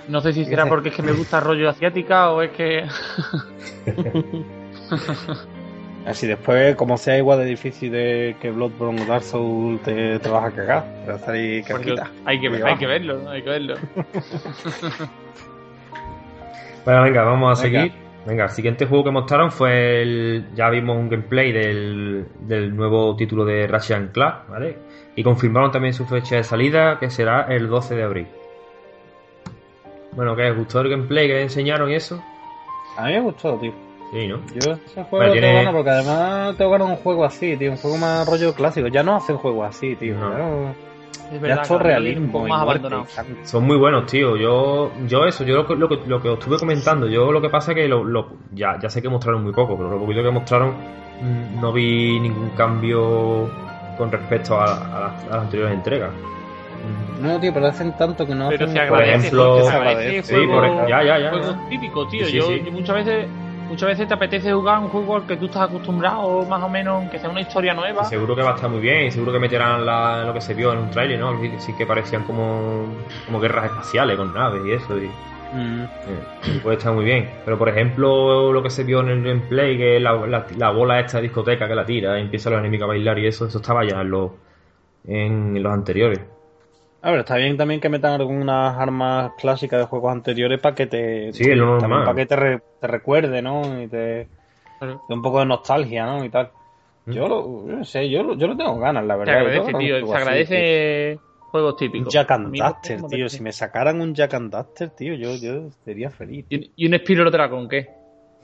No 0.07 0.21
sé 0.21 0.33
si 0.33 0.43
será 0.43 0.65
porque 0.69 0.89
es 0.89 0.95
que 0.95 1.03
me 1.03 1.13
gusta 1.13 1.39
rollo 1.39 1.69
asiática 1.69 2.31
o 2.31 2.41
es 2.41 2.51
que... 2.51 2.83
Así 6.06 6.26
después, 6.26 6.76
como 6.76 6.97
sea 6.97 7.18
igual 7.18 7.39
de 7.39 7.45
difícil 7.45 7.91
de 7.91 8.36
que 8.41 8.49
Bloodborne 8.49 9.04
o 9.04 9.06
Dark 9.06 9.24
Souls, 9.24 9.82
te, 9.84 10.18
te 10.20 10.30
vas 10.30 10.45
a 10.45 10.52
cagar. 10.56 10.84
Te 11.06 11.12
vas 11.12 11.22
a 11.22 11.26
salir 11.28 11.64
porque 11.70 11.95
casquita. 11.95 12.12
hay 12.26 12.39
que, 12.39 12.47
hay 12.47 12.86
verlo, 12.88 13.20
¿no? 13.20 13.30
hay 13.30 13.43
que 13.43 13.49
verlo. 13.49 13.76
Bueno, 16.84 17.04
venga, 17.04 17.24
vamos 17.24 17.60
a 17.60 17.64
Venga. 17.64 17.82
seguir. 17.82 17.93
Venga, 18.26 18.43
el 18.45 18.49
siguiente 18.49 18.86
juego 18.86 19.04
que 19.04 19.12
mostraron 19.12 19.52
fue 19.52 20.02
el. 20.02 20.45
Ya 20.56 20.70
vimos 20.70 20.97
un 20.97 21.10
gameplay 21.10 21.52
del, 21.52 22.26
del 22.41 22.76
nuevo 22.76 23.16
título 23.16 23.45
de 23.45 23.68
Ratchet 23.68 23.97
and 23.97 24.12
Clank, 24.12 24.47
¿vale? 24.49 24.78
Y 25.16 25.24
confirmaron 25.24 25.72
también 25.72 25.93
su 25.93 26.06
fecha 26.06 26.38
de 26.38 26.43
salida, 26.43 26.97
que 26.99 27.10
será 27.10 27.43
el 27.49 27.68
12 27.68 27.95
de 27.95 28.04
abril. 28.04 28.28
Bueno, 30.14 30.36
¿qué 30.36 30.49
os 30.49 30.58
gustó 30.58 30.82
el 30.82 30.89
gameplay 30.89 31.28
que 31.28 31.41
enseñaron 31.41 31.89
y 31.91 31.95
eso? 31.95 32.22
A 32.97 33.06
mí 33.06 33.14
me 33.14 33.22
gustó, 33.22 33.58
tío. 33.58 33.74
Sí, 34.12 34.28
¿no? 34.28 34.39
Yo 34.53 34.74
ese 34.74 35.03
juego 35.03 35.07
Bueno, 35.12 35.28
lo 35.28 35.32
tiene- 35.34 35.53
ganas 35.53 35.74
porque 35.74 35.89
además 35.89 36.57
tengo 36.57 36.72
ganas 36.72 36.89
un 36.89 36.95
juego 36.97 37.24
así, 37.26 37.55
tío. 37.57 37.72
Un 37.72 37.78
juego 37.78 37.97
más 37.97 38.28
rollo 38.28 38.53
clásico. 38.53 38.88
Ya 38.88 39.03
no 39.03 39.16
hacen 39.16 39.38
juegos 39.38 39.70
así, 39.70 39.95
tío. 39.95 40.16
No. 40.18 40.32
Ya, 40.32 40.38
no- 40.38 40.70
Es 40.72 41.32
ya 41.32 41.39
verdad, 41.39 41.62
es 41.62 41.68
todo 41.70 41.78
cada 41.78 41.89
día 41.91 41.97
realismo. 41.99 42.26
un 42.26 42.32
poco 42.34 42.47
y 42.47 42.49
más 42.49 42.66
muerte 42.66 42.88
abandonado. 42.88 43.45
Son 43.45 43.64
muy 43.64 43.78
buenos, 43.78 44.05
tío. 44.07 44.36
Yo, 44.36 44.91
yo 45.07 45.26
eso, 45.26 45.45
yo 45.45 45.55
lo 45.55 45.66
que, 45.68 45.76
lo 45.76 45.88
que, 45.88 45.99
lo 46.05 46.22
que 46.22 46.28
os 46.28 46.39
estuve 46.39 46.57
comentando, 46.59 47.07
yo 47.07 47.32
lo 47.32 47.41
que 47.41 47.47
pasa 47.49 47.72
es 47.72 47.78
que 47.78 47.88
lo, 47.88 48.03
lo- 48.03 48.28
ya, 48.53 48.78
ya 48.82 48.89
sé 48.89 49.01
que 49.01 49.07
mostraron 49.07 49.43
muy 49.43 49.53
poco, 49.53 49.78
pero 49.78 49.89
lo 49.89 49.97
poquito 49.99 50.22
que 50.24 50.30
mostraron 50.32 50.72
mm, 51.22 51.62
no 51.62 51.72
vi 51.72 52.20
ningún 52.20 52.49
cambio 52.49 53.49
con 53.97 54.12
respecto 54.12 54.59
a, 54.59 54.64
a 54.66 54.99
las, 54.99 55.24
a 55.24 55.28
las 55.30 55.38
anteriores 55.43 55.74
entregas. 55.74 56.09
No, 57.22 57.39
tío, 57.39 57.53
pero 57.53 57.68
hacen 57.68 57.93
tanto 57.95 58.26
que 58.26 58.34
no 58.34 58.49
Pero 58.49 58.66
hacen 58.66 58.76
se 58.76 58.80
agradece, 58.82 59.28
ejemplo- 59.28 59.49
porque 59.53 59.70
se 59.70 59.76
agradece. 59.78 60.24
Sí, 60.36 60.47
por 60.47 60.88
ya, 60.89 61.03
ya, 61.03 61.20
ya. 61.20 61.30
juegos 61.30 61.55
ya. 61.55 61.70
típicos, 61.70 62.09
tío. 62.09 62.26
Sí, 62.26 62.32
sí, 62.32 62.38
yo, 62.38 62.43
sí. 62.47 62.62
yo 62.66 62.72
muchas 62.72 62.95
veces 63.05 63.26
muchas 63.72 63.88
veces 63.89 64.07
te 64.07 64.13
apetece 64.13 64.51
jugar 64.51 64.80
un 64.80 64.89
juego 64.89 65.15
al 65.15 65.26
que 65.26 65.38
tú 65.38 65.45
estás 65.45 65.69
acostumbrado, 65.69 66.45
más 66.45 66.61
o 66.61 66.67
menos, 66.69 67.09
que 67.09 67.17
sea 67.17 67.30
una 67.30 67.41
historia 67.41 67.74
nueva. 67.74 68.01
Y 68.03 68.05
seguro 68.05 68.36
que 68.36 68.41
va 68.43 68.51
a 68.51 68.55
estar 68.55 68.69
muy 68.69 68.82
bien 68.82 69.05
y 69.07 69.11
seguro 69.11 69.32
que 69.32 69.39
meterán 69.39 69.86
la- 69.86 70.24
lo 70.26 70.34
que 70.34 70.41
se 70.41 70.53
vio 70.53 70.74
en 70.74 70.80
un 70.80 70.89
trailer, 70.89 71.17
¿no? 71.19 71.39
Sí, 71.41 71.51
sí 71.59 71.74
que 71.78 71.86
parecían 71.86 72.24
como, 72.24 72.86
como 73.26 73.39
guerras 73.39 73.65
espaciales 73.65 74.17
con 74.17 74.34
naves 74.34 74.61
y 74.65 74.72
eso. 74.74 74.97
Y, 74.97 75.09
Mm. 75.53 75.84
Eh, 75.84 76.59
puede 76.63 76.78
estar 76.78 76.93
muy 76.93 77.03
bien. 77.03 77.30
Pero 77.43 77.57
por 77.57 77.67
ejemplo, 77.67 78.53
lo 78.53 78.63
que 78.63 78.69
se 78.69 78.86
vio 78.86 79.01
en 79.01 79.09
el 79.09 79.22
gameplay, 79.22 79.78
que 79.78 79.99
la, 79.99 80.13
la, 80.26 80.45
la 80.57 80.69
bola 80.72 80.97
esta 81.01 81.17
de 81.17 81.24
discoteca 81.24 81.67
que 81.67 81.76
la 81.76 81.86
tira 81.86 82.17
y 82.17 82.22
empieza 82.22 82.49
los 82.49 82.59
enemigos 82.59 82.86
a 82.86 82.88
bailar 82.88 83.19
y 83.19 83.28
eso, 83.28 83.47
eso 83.47 83.57
estaba 83.59 83.84
ya 83.84 83.99
en 83.99 84.09
los, 84.11 84.32
en 85.05 85.61
los 85.61 85.74
anteriores. 85.74 86.22
A 87.04 87.10
ver, 87.12 87.22
está 87.22 87.36
bien 87.38 87.58
también 87.58 87.80
que 87.82 87.89
metan 87.89 88.14
algunas 88.20 88.78
armas 88.78 89.32
clásicas 89.39 89.80
de 89.80 89.86
juegos 89.88 90.12
anteriores 90.12 90.60
para 90.60 90.76
que 90.76 90.86
te. 90.88 91.34
Sí, 91.34 91.43
es 91.49 91.58
lo 91.58 91.80
también 91.80 91.89
normal. 92.02 92.04
Para 92.06 92.16
que 92.16 92.26
te, 92.28 92.36
re- 92.36 92.62
te 92.80 92.88
recuerde, 92.88 93.41
¿no? 93.41 93.82
Y 93.82 93.88
te. 93.88 94.28
Claro. 94.80 95.02
un 95.10 95.22
poco 95.22 95.39
de 95.39 95.45
nostalgia, 95.45 96.06
¿no? 96.06 96.24
Y 96.26 96.30
tal. 96.30 96.49
Mm. 97.06 97.12
Yo 97.12 97.28
lo, 97.28 97.68
yo 97.68 97.76
no 97.78 97.84
sé, 97.86 98.10
yo, 98.10 98.24
lo- 98.24 98.36
yo 98.36 98.47
lo 98.47 98.56
tengo 98.58 98.78
ganas, 98.80 99.04
la 99.06 99.14
Se 99.16 99.20
verdad. 99.20 99.34
Yo 99.34 99.39
agradece, 99.39 99.74
tío. 99.78 99.95
Se 100.08 100.14
así, 100.14 100.22
agradece 100.22 101.20
juegos 101.52 101.76
tío. 101.78 101.88
Un 101.88 101.91
típicos. 101.93 102.14
Jack 102.14 102.32
and 102.32 102.58
como 102.97 103.08
tío. 103.10 103.30
Si 103.30 103.41
me 103.43 103.52
sacaran 103.52 104.02
un 104.02 104.14
Jack 104.16 104.34
and 104.36 104.52
Daxter, 104.52 104.89
tío, 104.91 105.14
yo, 105.16 105.36
yo 105.36 105.70
sería 105.84 106.10
feliz. 106.12 106.45
Y 106.49 106.56
un- 106.58 106.68
Y 106.76 106.88
un 106.88 106.99
Spiro 106.99 107.30
Dragon, 107.32 107.68
¿qué? 107.68 107.89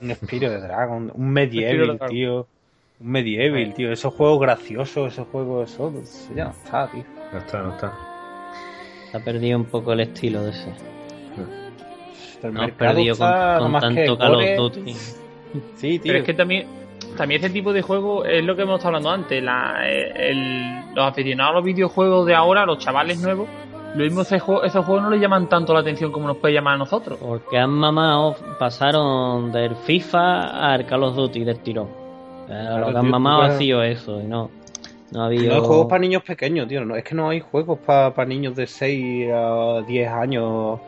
Un 0.00 0.14
Spiro 0.14 0.50
de 0.50 0.60
Dragon, 0.60 1.12
un 1.14 1.30
Medieval, 1.30 1.98
tío. 2.08 2.46
Un 3.00 3.10
Medieval, 3.10 3.72
tío. 3.74 3.92
Esos 3.92 4.12
juegos 4.14 4.40
graciosos, 4.40 5.12
esos 5.12 5.26
juegos, 5.28 5.72
eso, 5.72 5.92
eso 6.02 6.34
ya 6.34 6.44
no 6.46 6.50
está, 6.50 6.88
tío. 6.88 7.04
No 7.32 7.38
está, 7.38 7.62
no 7.62 7.70
está. 7.74 7.92
Se 9.10 9.16
ha 9.16 9.20
perdido 9.24 9.58
un 9.58 9.64
poco 9.66 9.92
el 9.92 10.00
estilo 10.00 10.42
de 10.42 10.50
ese. 10.50 10.72
El 12.42 12.54
No 12.54 12.68
perdido 12.68 13.16
con, 13.16 13.80
tanto 13.80 14.16
Call 14.18 14.34
of. 14.36 14.56
Duty. 14.56 14.92
Sí, 15.76 15.98
tío. 15.98 16.02
Pero 16.04 16.18
es 16.18 16.24
que 16.24 16.34
también, 16.34 16.66
también 17.16 17.40
este 17.42 17.52
tipo 17.52 17.72
de 17.72 17.82
juego 17.82 18.24
es 18.24 18.44
lo 18.44 18.54
que 18.54 18.62
hemos 18.62 18.76
estado 18.78 18.96
hablando 18.96 19.10
antes. 19.10 19.42
La, 19.42 19.80
el- 19.88 20.94
los 20.94 21.04
aficionados 21.06 21.52
a 21.52 21.54
los 21.56 21.64
videojuegos 21.64 22.26
de 22.26 22.34
ahora, 22.34 22.64
los 22.66 22.78
chavales 22.78 23.20
nuevos, 23.20 23.48
lo 23.94 24.04
mismo 24.04 24.20
ese 24.20 24.38
juego- 24.38 24.62
esos 24.62 24.84
juegos 24.84 25.02
no 25.04 25.10
les 25.10 25.20
llaman 25.20 25.48
tanto 25.48 25.72
la 25.74 25.80
atención 25.80 26.12
como 26.12 26.28
nos 26.28 26.36
puede 26.36 26.54
llamar 26.54 26.74
a 26.74 26.78
nosotros. 26.78 27.18
Porque 27.18 27.58
han 27.58 27.70
mamado, 27.70 28.36
pasaron 28.58 29.50
del 29.50 29.74
FIFA 29.74 30.72
al 30.74 30.86
Call 30.86 31.02
of 31.04 31.16
Duty 31.16 31.42
del 31.44 31.58
tirón. 31.60 31.88
Eh, 32.48 32.66
lo 32.78 32.92
que 32.92 32.98
han 32.98 33.10
mamado 33.10 33.42
ha 33.42 33.50
sido 33.52 33.82
eso, 33.82 34.20
y 34.20 34.24
no. 34.24 34.50
No 35.10 35.22
ha 35.22 35.26
habido. 35.26 35.48
No 35.48 35.54
hay 35.54 35.66
juegos 35.66 35.86
para 35.86 35.98
niños 36.00 36.22
pequeños, 36.22 36.68
tío. 36.68 36.84
No, 36.84 36.94
es 36.96 37.04
que 37.04 37.14
no 37.14 37.28
hay 37.30 37.40
juegos 37.40 37.78
para 37.80 38.24
niños 38.26 38.54
de 38.56 38.66
6 38.66 39.30
a 39.32 39.82
10 39.86 40.08
años, 40.10 40.78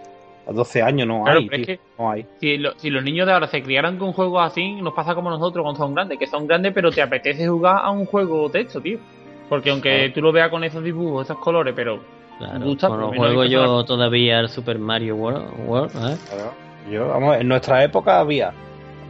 a 0.47 0.53
12 0.53 0.83
años, 0.83 1.07
no 1.09 1.23
Claro, 1.25 1.39
hay, 1.41 1.49
pero 1.49 1.63
es 1.63 1.67
que- 1.67 1.81
No 1.99 2.11
hay. 2.11 2.27
Si, 2.41 2.57
lo- 2.59 2.73
si 2.79 2.91
los 2.91 3.03
niños 3.03 3.27
de 3.27 3.33
ahora 3.33 3.47
se 3.47 3.63
criaran 3.63 3.97
con 3.99 4.13
juegos 4.13 4.43
así, 4.45 4.75
nos 4.83 4.93
pasa 4.95 5.15
como 5.15 5.31
nosotros 5.31 5.63
cuando 5.63 5.79
son 5.79 5.95
grandes, 5.95 6.19
que 6.19 6.27
son 6.27 6.47
grandes, 6.47 6.73
pero 6.75 6.91
te 6.91 7.01
apetece 7.03 7.49
jugar 7.49 7.81
a 7.83 7.91
un 7.91 8.05
juego 8.07 8.49
de 8.49 8.61
esto, 8.61 8.81
tío. 8.81 8.99
Porque 9.49 9.71
aunque 9.71 9.91
Claro. 9.99 10.13
tú 10.15 10.21
lo 10.23 10.33
veas 10.33 10.51
con 10.51 10.65
esos 10.65 10.83
dibujos, 10.85 11.27
esos 11.27 11.39
colores, 11.39 11.73
pero 11.75 12.01
Claro, 12.39 12.61
gusta, 12.65 12.87
hay 12.89 13.19
juego 13.19 13.45
yo 13.45 13.85
todavía 13.85 14.41
el 14.41 14.49
Super 14.49 14.79
Mario 14.79 15.17
World. 15.17 15.45
World, 15.67 15.91
¿eh? 15.97 16.17
Claro. 16.31 16.53
Yo, 16.91 17.09
vamos, 17.09 17.37
en 17.37 17.49
nuestra 17.49 17.83
época 17.85 18.21
había 18.21 18.53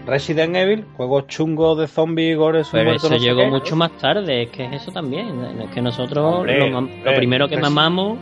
Resident 0.06 0.56
Evil, 0.56 0.84
juegos 0.96 1.26
chungos 1.28 1.78
de 1.78 1.86
zombies, 1.86 2.36
gore, 2.36 2.62
Pero 2.72 2.84
muertos, 2.84 3.04
eso 3.04 3.14
no 3.14 3.20
llegó 3.20 3.40
qué. 3.42 3.46
mucho 3.50 3.76
más 3.76 3.92
tarde, 3.98 4.42
es 4.44 4.50
que 4.50 4.64
es 4.64 4.72
eso 4.82 4.90
también. 4.92 5.44
Es 5.60 5.70
que 5.70 5.80
nosotros 5.82 6.36
Hombre, 6.36 6.70
lo, 6.70 7.14
primero 7.16 7.48
que 7.48 7.56
mamamos. 7.58 8.18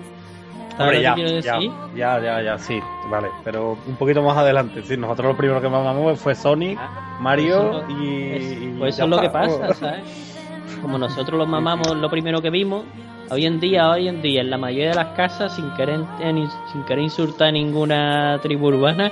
¿sabes 0.76 0.98
Hombre, 0.98 1.02
ya, 1.02 1.16
ya, 1.16 1.24
decir? 1.56 1.70
ya, 1.96 2.20
ya, 2.22 2.42
ya, 2.42 2.58
sí, 2.58 2.78
vale. 3.10 3.28
Pero 3.44 3.76
un 3.86 3.96
poquito 3.96 4.22
más 4.22 4.36
adelante, 4.36 4.82
sí. 4.82 4.96
Nosotros 4.96 5.28
lo 5.32 5.36
primero 5.36 5.60
que 5.60 5.68
mamamos 5.68 6.18
fue 6.20 6.34
Sonic, 6.34 6.78
Mario 7.20 7.82
Eso- 7.82 7.84
y. 8.00 8.30
Es- 8.32 8.52
y 8.62 8.74
pues 8.78 8.94
eso 8.94 9.04
es 9.04 9.10
lo 9.10 9.20
que 9.20 9.30
pasa, 9.30 9.74
¿sabes? 9.74 10.02
Como 10.82 10.98
nosotros 10.98 11.38
lo 11.38 11.46
mamamos 11.46 11.96
lo 11.96 12.08
primero 12.10 12.40
que 12.40 12.50
vimos, 12.50 12.84
hoy 13.30 13.46
en 13.46 13.58
día, 13.58 13.88
hoy 13.90 14.06
en 14.08 14.22
día, 14.22 14.40
en 14.42 14.50
la 14.50 14.58
mayoría 14.58 14.90
de 14.90 14.94
las 14.94 15.08
casas, 15.16 15.56
sin 15.56 15.68
querer, 15.74 16.00
sin 16.72 16.82
querer 16.84 17.02
insultar 17.02 17.48
a 17.48 17.52
ninguna 17.52 18.38
tribu 18.42 18.68
urbana, 18.68 19.10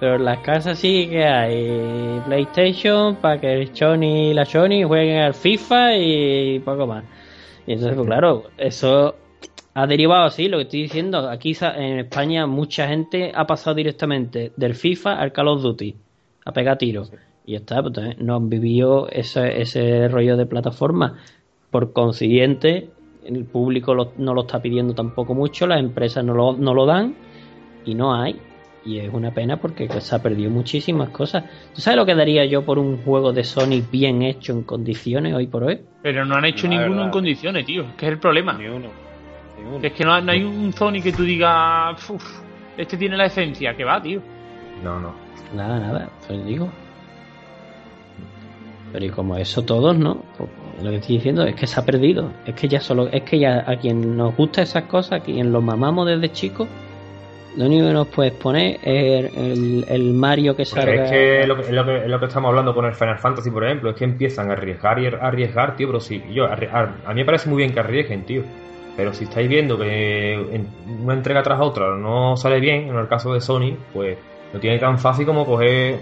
pero 0.00 0.16
en 0.16 0.24
las 0.24 0.38
casas 0.38 0.78
sí 0.78 1.08
que 1.08 1.24
hay 1.24 2.20
PlayStation 2.26 3.16
para 3.16 3.40
que 3.40 3.52
el 3.52 3.74
Sony 3.76 4.30
y 4.30 4.34
la 4.34 4.44
Sony 4.44 4.84
jueguen 4.86 5.18
al 5.20 5.34
FIFA 5.34 5.96
y 5.96 6.58
poco 6.60 6.86
más. 6.86 7.04
Y 7.66 7.72
entonces, 7.72 7.96
pues 7.96 8.06
claro, 8.06 8.44
eso 8.56 9.14
ha 9.74 9.86
derivado 9.86 10.24
así, 10.24 10.48
lo 10.48 10.58
que 10.58 10.64
estoy 10.64 10.82
diciendo. 10.82 11.28
Aquí 11.28 11.56
en 11.60 11.98
España 12.00 12.46
mucha 12.46 12.88
gente 12.88 13.32
ha 13.34 13.46
pasado 13.46 13.74
directamente 13.76 14.52
del 14.56 14.74
FIFA 14.74 15.14
al 15.20 15.32
Call 15.32 15.48
of 15.48 15.62
Duty, 15.62 15.94
a 16.44 16.52
pegar 16.52 16.78
tiros. 16.78 17.12
Y 17.44 17.52
ya 17.52 17.58
está, 17.58 17.82
pues 17.82 18.18
no 18.18 18.36
han 18.36 18.48
vivido 18.48 19.08
ese, 19.10 19.60
ese 19.60 20.08
rollo 20.08 20.36
de 20.36 20.46
plataforma. 20.46 21.16
Por 21.70 21.92
consiguiente, 21.92 22.90
el 23.24 23.44
público 23.44 23.94
lo- 23.94 24.12
no 24.16 24.32
lo 24.34 24.42
está 24.42 24.60
pidiendo 24.60 24.94
tampoco 24.94 25.34
mucho, 25.34 25.66
las 25.66 25.80
empresas 25.80 26.24
no 26.24 26.34
lo, 26.34 26.52
no 26.54 26.72
lo 26.74 26.86
dan 26.86 27.14
y 27.84 27.94
no 27.94 28.14
hay. 28.14 28.36
Y 28.84 28.98
es 29.00 29.12
una 29.12 29.32
pena 29.32 29.58
porque 29.58 29.86
pues, 29.86 30.04
se 30.04 30.14
ha 30.14 30.22
perdido 30.22 30.50
muchísimas 30.50 31.10
cosas. 31.10 31.44
¿Tú 31.74 31.80
sabes 31.80 31.96
lo 31.98 32.06
que 32.06 32.14
daría 32.14 32.44
yo 32.46 32.64
por 32.64 32.78
un 32.78 32.98
juego 32.98 33.32
de 33.32 33.44
Sony 33.44 33.82
bien 33.90 34.22
hecho 34.22 34.52
en 34.52 34.62
condiciones 34.62 35.34
hoy 35.34 35.46
por 35.46 35.64
hoy? 35.64 35.80
pero 36.00 36.24
no 36.24 36.36
han 36.36 36.44
hecho 36.44 36.68
ninguno 36.68 37.04
en 37.04 37.10
condiciones, 37.10 37.66
tío. 37.66 37.82
Es 37.82 37.94
que 37.96 38.06
es 38.06 38.12
el 38.12 38.18
problema. 38.18 38.54
Ni 38.54 38.66
uno. 38.66 38.88
Ni 39.58 39.64
uno. 39.76 39.80
Es 39.82 39.92
que 39.92 40.04
no, 40.04 40.18
no 40.20 40.32
hay 40.32 40.42
un 40.44 40.72
Sony 40.72 41.02
que 41.02 41.12
tú 41.12 41.22
digas, 41.24 42.08
"Uf, 42.08 42.24
este 42.78 42.96
tiene 42.96 43.16
la 43.16 43.26
esencia, 43.26 43.74
que 43.76 43.84
va, 43.84 44.00
tío. 44.00 44.22
No, 44.82 44.98
no. 45.00 45.12
Nada, 45.54 45.78
nada, 45.80 46.08
pues 46.26 46.46
digo. 46.46 46.68
Pero 48.92 49.04
y 49.04 49.10
como 49.10 49.36
eso 49.36 49.62
todos, 49.62 49.98
¿no? 49.98 50.22
Pues, 50.38 50.48
lo 50.82 50.90
que 50.90 50.96
estoy 50.96 51.16
diciendo 51.16 51.42
es 51.44 51.54
que 51.54 51.66
se 51.66 51.78
ha 51.78 51.84
perdido. 51.84 52.32
Es 52.46 52.54
que 52.54 52.68
ya 52.68 52.80
solo, 52.80 53.08
es 53.08 53.22
que 53.22 53.38
ya 53.38 53.64
a 53.66 53.76
quien 53.76 54.16
nos 54.16 54.34
gusta 54.36 54.62
esas 54.62 54.84
cosas, 54.84 55.20
a 55.20 55.24
quien 55.24 55.52
los 55.52 55.62
mamamos 55.62 56.06
desde 56.06 56.30
chicos, 56.32 56.68
lo 57.56 57.66
único 57.66 57.86
que 57.86 57.92
nos 57.92 58.08
puedes 58.08 58.32
poner 58.34 58.78
es 58.82 59.32
el, 59.36 59.84
el- 59.88 60.12
Mario 60.14 60.54
que 60.54 60.64
Pues 60.64 60.72
salga. 60.72 61.04
es 61.04 61.10
que 61.10 61.46
lo 61.46 61.56
que, 61.56 61.62
es 61.62 61.70
lo 61.70 61.84
que 61.84 61.96
es 61.98 62.08
lo 62.08 62.20
que 62.20 62.26
estamos 62.26 62.48
hablando 62.48 62.74
con 62.74 62.84
el 62.84 62.94
Final 62.94 63.18
Fantasy, 63.18 63.50
por 63.50 63.64
ejemplo, 63.64 63.90
es 63.90 63.96
que 63.96 64.04
empiezan 64.04 64.50
a 64.50 64.52
arriesgar 64.54 64.98
y 65.00 65.06
a 65.06 65.10
arriesgar, 65.10 65.76
tío, 65.76 65.88
pero 65.88 66.00
sí, 66.00 66.22
yo, 66.32 66.46
arri- 66.46 66.68
a, 66.72 67.10
a 67.10 67.14
mí 67.14 67.20
me 67.20 67.24
parece 67.24 67.48
muy 67.48 67.58
bien 67.58 67.72
que 67.72 67.80
arriesguen, 67.80 68.24
tío. 68.24 68.42
Pero 68.96 69.12
si 69.12 69.24
estáis 69.24 69.48
viendo 69.48 69.78
que 69.78 70.32
en 70.34 70.66
una 71.02 71.14
entrega 71.14 71.42
tras 71.42 71.60
otra 71.60 71.96
no 71.96 72.36
sale 72.36 72.58
bien, 72.58 72.88
en 72.88 72.96
el 72.96 73.06
caso 73.08 73.32
de 73.32 73.40
Sony, 73.40 73.76
pues 73.92 74.18
no 74.52 74.58
tiene 74.58 74.78
tan 74.78 74.98
fácil 74.98 75.24
como 75.24 75.46
coger 75.46 76.00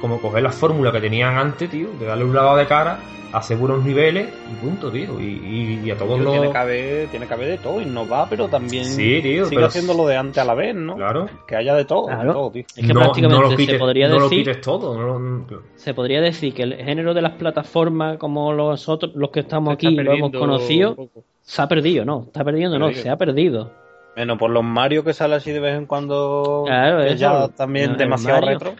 como 0.00 0.20
coger 0.20 0.42
la 0.42 0.50
fórmula 0.52 0.90
que 0.92 1.00
tenían 1.00 1.36
antes, 1.36 1.68
tío, 1.70 1.88
de 1.98 2.06
darle 2.06 2.24
un 2.24 2.34
lavado 2.34 2.56
de 2.56 2.66
cara, 2.66 2.98
hacer 3.32 3.56
buenos 3.58 3.84
niveles 3.84 4.28
y 4.50 4.54
punto, 4.64 4.90
tío. 4.90 5.20
Y, 5.20 5.24
y- 5.24 5.82
y 5.84 5.90
a 5.92 5.96
todos 5.96 6.16
Tío, 6.16 6.24
los... 6.24 6.32
tiene, 6.32 6.50
que 6.50 6.58
haber, 6.58 7.08
tiene 7.08 7.26
que 7.26 7.34
haber 7.34 7.48
de 7.48 7.58
todo, 7.58 7.80
innovar, 7.80 8.26
pero 8.28 8.48
también 8.48 8.84
Sí, 8.84 9.20
tío, 9.22 9.44
sigue 9.44 9.56
pero- 9.56 9.66
haciendo 9.68 9.94
lo 9.94 10.06
de 10.08 10.16
antes 10.16 10.38
a 10.38 10.44
la 10.44 10.54
vez, 10.54 10.74
¿no? 10.74 10.96
Claro. 10.96 11.28
Que 11.46 11.54
haya 11.56 11.74
de 11.74 11.84
todo, 11.84 12.06
Claro. 12.06 12.22
de 12.28 12.32
todo, 12.32 12.50
tío. 12.50 12.62
Es 12.76 12.86
que 12.86 12.92
no, 12.92 13.00
prácticamente 13.00 13.42
no 13.44 13.50
lo 13.50 13.56
se 13.56 13.78
podría 13.78 14.08
no 14.08 14.18
lo 14.18 14.24
decir. 14.28 14.38
quites 14.38 14.60
todo. 14.60 14.98
no 14.98 15.18
lo- 15.18 15.62
Se 15.76 15.94
podría 15.94 16.20
decir 16.20 16.52
que 16.54 16.62
el 16.64 16.74
género 16.76 17.14
de 17.14 17.22
las 17.22 17.32
plataformas, 17.32 18.18
como 18.18 18.52
los 18.52 18.88
otros, 18.88 19.12
los 19.14 19.30
que 19.30 19.40
estamos 19.40 19.74
aquí 19.74 19.90
lo 19.94 20.12
hemos 20.12 20.32
conocido, 20.32 20.96
se 21.40 21.62
ha 21.62 21.68
perdido, 21.68 22.04
¿no? 22.04 22.22
Está 22.26 22.42
perdiendo, 22.44 22.78
no, 22.78 22.92
se 22.92 23.08
ha 23.10 23.16
perdido. 23.16 23.70
Bueno, 24.16 24.36
por 24.36 24.50
los 24.50 24.64
Mario 24.64 25.04
que 25.04 25.12
sale 25.14 25.36
así 25.36 25.52
de 25.52 25.60
vez 25.60 25.76
en 25.76 25.86
cuando, 25.86 26.64
Claro, 26.66 27.00
eso. 27.04 27.14
ya 27.14 27.48
también 27.48 27.96
demasiado 27.96 28.40
retro. 28.40 28.74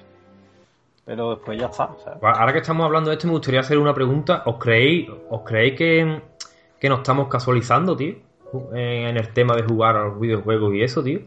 Pero 1.11 1.31
después 1.31 1.59
ya 1.59 1.67
está, 1.67 1.91
¿sabes? 2.05 2.21
Ahora 2.23 2.53
que 2.53 2.61
estamos 2.61 2.87
hablando 2.87 3.11
de 3.11 3.17
esto, 3.17 3.27
me 3.27 3.33
gustaría 3.33 3.59
hacer 3.59 3.79
una 3.79 3.93
pregunta. 3.93 4.45
¿Os 4.47 4.59
creéis, 4.59 5.09
os 5.29 5.41
creéis 5.43 5.77
que, 5.77 6.21
que 6.79 6.89
nos 6.89 6.99
estamos 7.01 7.27
casualizando, 7.27 7.97
tío? 7.97 8.15
En 8.73 9.17
el 9.17 9.29
tema 9.33 9.57
de 9.57 9.65
jugar 9.65 9.97
a 9.97 10.05
los 10.05 10.21
videojuegos 10.21 10.73
y 10.73 10.83
eso, 10.85 11.03
tío. 11.03 11.23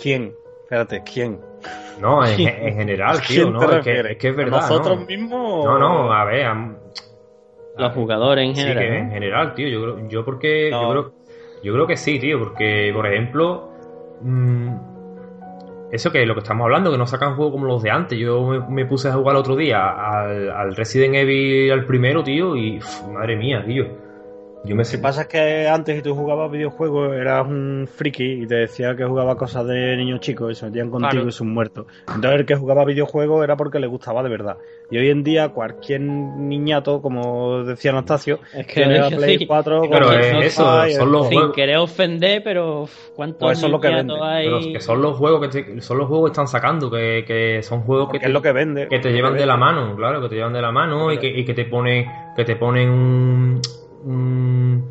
¿Quién? 0.00 0.32
Espérate, 0.62 1.02
¿quién? 1.02 1.40
No, 2.00 2.24
en, 2.24 2.38
en 2.40 2.74
general, 2.76 3.20
tío, 3.20 3.50
¿Quién 3.50 3.52
¿no? 3.52 3.72
Es 3.72 3.82
que, 3.84 4.00
es 4.12 4.16
que 4.16 4.28
es 4.28 4.34
¿A 4.34 4.36
verdad. 4.36 4.60
¿Nosotros 4.60 5.00
¿no? 5.00 5.06
mismos? 5.06 5.64
No, 5.64 5.76
no, 5.80 6.12
a 6.12 6.24
ver. 6.24 6.46
Los 7.78 7.92
jugadores 7.94 8.48
en 8.48 8.54
Sí, 8.54 8.62
general. 8.62 8.84
que 8.84 8.90
¿no? 8.90 8.96
en 8.96 9.10
general, 9.10 9.54
tío. 9.54 9.68
Yo 9.68 9.82
creo, 9.82 10.08
yo 10.08 10.24
porque. 10.24 10.70
No. 10.70 10.82
Yo, 10.82 10.90
creo, 10.90 11.12
yo 11.64 11.72
creo 11.72 11.86
que 11.88 11.96
sí, 11.96 12.20
tío. 12.20 12.38
Porque, 12.38 12.92
por 12.94 13.08
ejemplo. 13.08 13.70
mm, 14.20 14.95
eso 15.96 16.12
que 16.12 16.22
es 16.22 16.28
lo 16.28 16.34
que 16.34 16.40
estamos 16.40 16.64
hablando, 16.64 16.90
que 16.92 16.98
no 16.98 17.06
sacan 17.06 17.34
juegos 17.34 17.52
como 17.52 17.66
los 17.66 17.82
de 17.82 17.90
antes. 17.90 18.18
Yo 18.18 18.64
me, 18.68 18.86
puse 18.86 19.08
a 19.08 19.12
jugar 19.14 19.34
el 19.34 19.40
otro 19.40 19.56
día 19.56 19.88
al, 19.88 20.76
Resident 20.76 21.16
Evil 21.16 21.72
al 21.72 21.84
primero, 21.84 22.22
tío, 22.22 22.56
y 22.56 22.80
madre 23.12 23.36
mía, 23.36 23.64
tío. 23.66 24.05
Yo 24.66 24.74
me 24.74 24.82
Lo 24.82 24.90
que 24.90 24.98
pasa 24.98 25.22
es 25.22 25.26
que 25.28 25.68
antes 25.68 25.96
si 25.96 26.02
tú 26.02 26.14
jugabas 26.14 26.50
videojuegos 26.50 27.14
eras 27.14 27.46
un 27.46 27.88
friki 27.92 28.42
y 28.42 28.46
te 28.46 28.56
decía 28.56 28.96
que 28.96 29.04
jugaba 29.04 29.36
cosas 29.36 29.64
de 29.66 29.96
niños 29.96 30.20
chicos 30.20 30.50
y 30.52 30.54
se 30.56 30.66
metían 30.66 30.90
contigo 30.90 31.10
Claro. 31.12 31.28
y 31.28 31.32
son 31.32 31.48
muertos. 31.54 31.86
Entonces 32.12 32.40
el 32.40 32.46
que 32.46 32.56
jugaba 32.56 32.84
videojuegos 32.84 33.44
era 33.44 33.56
porque 33.56 33.78
le 33.78 33.86
gustaba 33.86 34.22
de 34.24 34.28
verdad. 34.28 34.56
Y 34.90 34.98
hoy 34.98 35.10
en 35.10 35.22
día 35.22 35.48
cualquier 35.50 36.00
niñato, 36.00 37.00
como 37.00 37.62
decía 37.64 37.90
Anastasio, 37.92 38.40
Es 38.52 38.66
que 38.66 38.74
tiene 38.74 38.98
la 38.98 39.08
sí, 39.10 39.16
Play 39.16 39.46
4 39.46 39.82
Pero 39.90 40.12
es 40.12 40.52
sofá 40.54 40.86
eso, 40.86 40.86
y 40.88 40.92
son 40.94 41.12
los 41.12 41.28
sin 41.28 41.38
juegos. 41.38 41.54
querer 41.56 41.76
ofender, 41.76 42.42
pero 42.42 42.88
¿cuántos 43.14 43.40
Pues 43.40 43.58
eso 43.58 43.66
es 43.66 43.72
lo 43.72 43.80
que 43.80 43.88
vende. 43.88 44.14
hay? 44.20 44.46
Pero 44.46 44.72
que 44.72 44.80
son 44.80 45.00
los 45.02 45.16
juegos 45.16 45.40
que 45.42 45.62
te- 45.62 45.80
son 45.80 45.98
los 45.98 46.08
juegos 46.08 46.30
que 46.30 46.32
están 46.32 46.48
sacando, 46.48 46.90
que, 46.90 47.24
que 47.26 47.62
son 47.62 47.82
juegos 47.82 48.10
que 48.10 48.18
te, 48.20 48.26
es 48.26 48.32
lo 48.32 48.42
que 48.42 48.52
vende. 48.52 48.88
que 48.88 48.98
te 48.98 49.12
llevan 49.12 49.32
de 49.34 49.38
vende. 49.40 49.46
la 49.46 49.56
mano, 49.56 49.94
claro, 49.96 50.20
que 50.22 50.28
te 50.28 50.34
llevan 50.36 50.52
de 50.52 50.62
la 50.62 50.72
mano 50.72 51.12
y 51.12 51.18
que, 51.18 51.28
y 51.28 51.44
que 51.44 51.54
te 51.54 51.64
ponen 51.66 52.06
que 52.36 52.44
te 52.44 52.56
ponen 52.56 52.88
un, 52.90 53.60
un, 54.06 54.84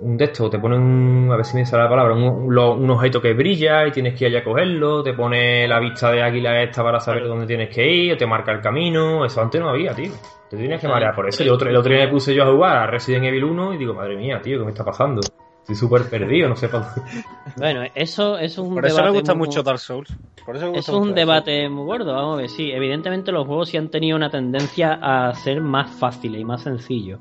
un 0.00 0.16
de 0.16 0.24
estos, 0.26 0.50
te 0.50 0.58
ponen, 0.58 0.80
un- 0.80 1.30
a 1.32 1.36
ver 1.36 1.44
si 1.44 1.56
me 1.56 1.66
sale 1.66 1.82
la 1.84 1.88
palabra, 1.88 2.14
un, 2.14 2.22
un- 2.22 2.54
lo- 2.54 2.74
un 2.74 2.88
objeto 2.90 3.20
que 3.20 3.32
brilla 3.34 3.86
y 3.86 3.90
tienes 3.90 4.14
que 4.14 4.24
ir 4.26 4.30
allá 4.30 4.40
a 4.40 4.44
cogerlo, 4.44 5.02
te 5.02 5.12
pone 5.14 5.66
la 5.66 5.80
vista 5.80 6.10
de 6.12 6.22
águila 6.22 6.62
esta 6.62 6.82
para 6.82 7.00
saber 7.00 7.26
dónde 7.26 7.46
tienes 7.46 7.68
que 7.74 7.86
ir, 7.90 8.12
o 8.12 8.16
te 8.16 8.26
marca 8.26 8.52
el 8.52 8.60
camino, 8.60 9.24
eso 9.24 9.40
antes 9.42 9.60
no 9.60 9.70
había, 9.70 9.92
tío. 9.94 10.12
Te 10.48 10.56
tienes 10.56 10.80
que 10.80 10.88
marear 10.88 11.14
por 11.14 11.28
eso. 11.28 11.42
El 11.42 11.50
otro, 11.50 11.68
el 11.68 11.76
otro 11.76 11.92
día 11.92 12.04
me 12.06 12.10
puse 12.12 12.34
yo 12.34 12.44
a 12.44 12.50
jugar 12.50 12.76
a 12.76 12.86
Resident 12.86 13.24
Evil 13.26 13.44
1 13.44 13.74
y 13.74 13.76
digo, 13.78 13.92
madre 13.94 14.16
mía, 14.16 14.40
tío, 14.40 14.58
¿qué 14.58 14.64
me 14.64 14.70
está 14.70 14.84
pasando? 14.84 15.20
Estoy 15.60 15.74
súper 15.74 16.08
perdido, 16.08 16.48
no 16.48 16.56
sé 16.56 16.68
para 16.68 16.86
dónde. 16.94 17.10
Bueno, 17.56 17.82
eso, 17.94 18.38
eso 18.38 18.62
es 18.62 18.68
un 18.68 18.74
Por 18.74 18.86
eso 18.86 18.94
debate 18.96 19.10
me 19.12 19.18
gusta 19.18 19.34
muy- 19.34 19.46
mucho 19.48 19.62
Dark 19.62 19.78
Souls. 19.80 20.16
Por 20.46 20.54
eso 20.56 20.66
me 20.66 20.70
gusta 20.72 20.92
Eso 20.92 21.02
es 21.02 21.08
un 21.08 21.14
debate 21.14 21.68
muy 21.68 21.84
gordo, 21.84 22.14
vamos 22.14 22.38
a 22.38 22.40
ver, 22.42 22.48
sí. 22.50 22.70
Evidentemente 22.70 23.32
los 23.32 23.46
juegos 23.46 23.68
sí 23.68 23.76
han 23.76 23.88
tenido 23.90 24.16
una 24.16 24.30
tendencia 24.30 24.98
a 25.02 25.34
ser 25.34 25.60
más 25.60 25.90
fáciles 25.90 26.40
y 26.40 26.44
más 26.44 26.62
sencillos. 26.62 27.18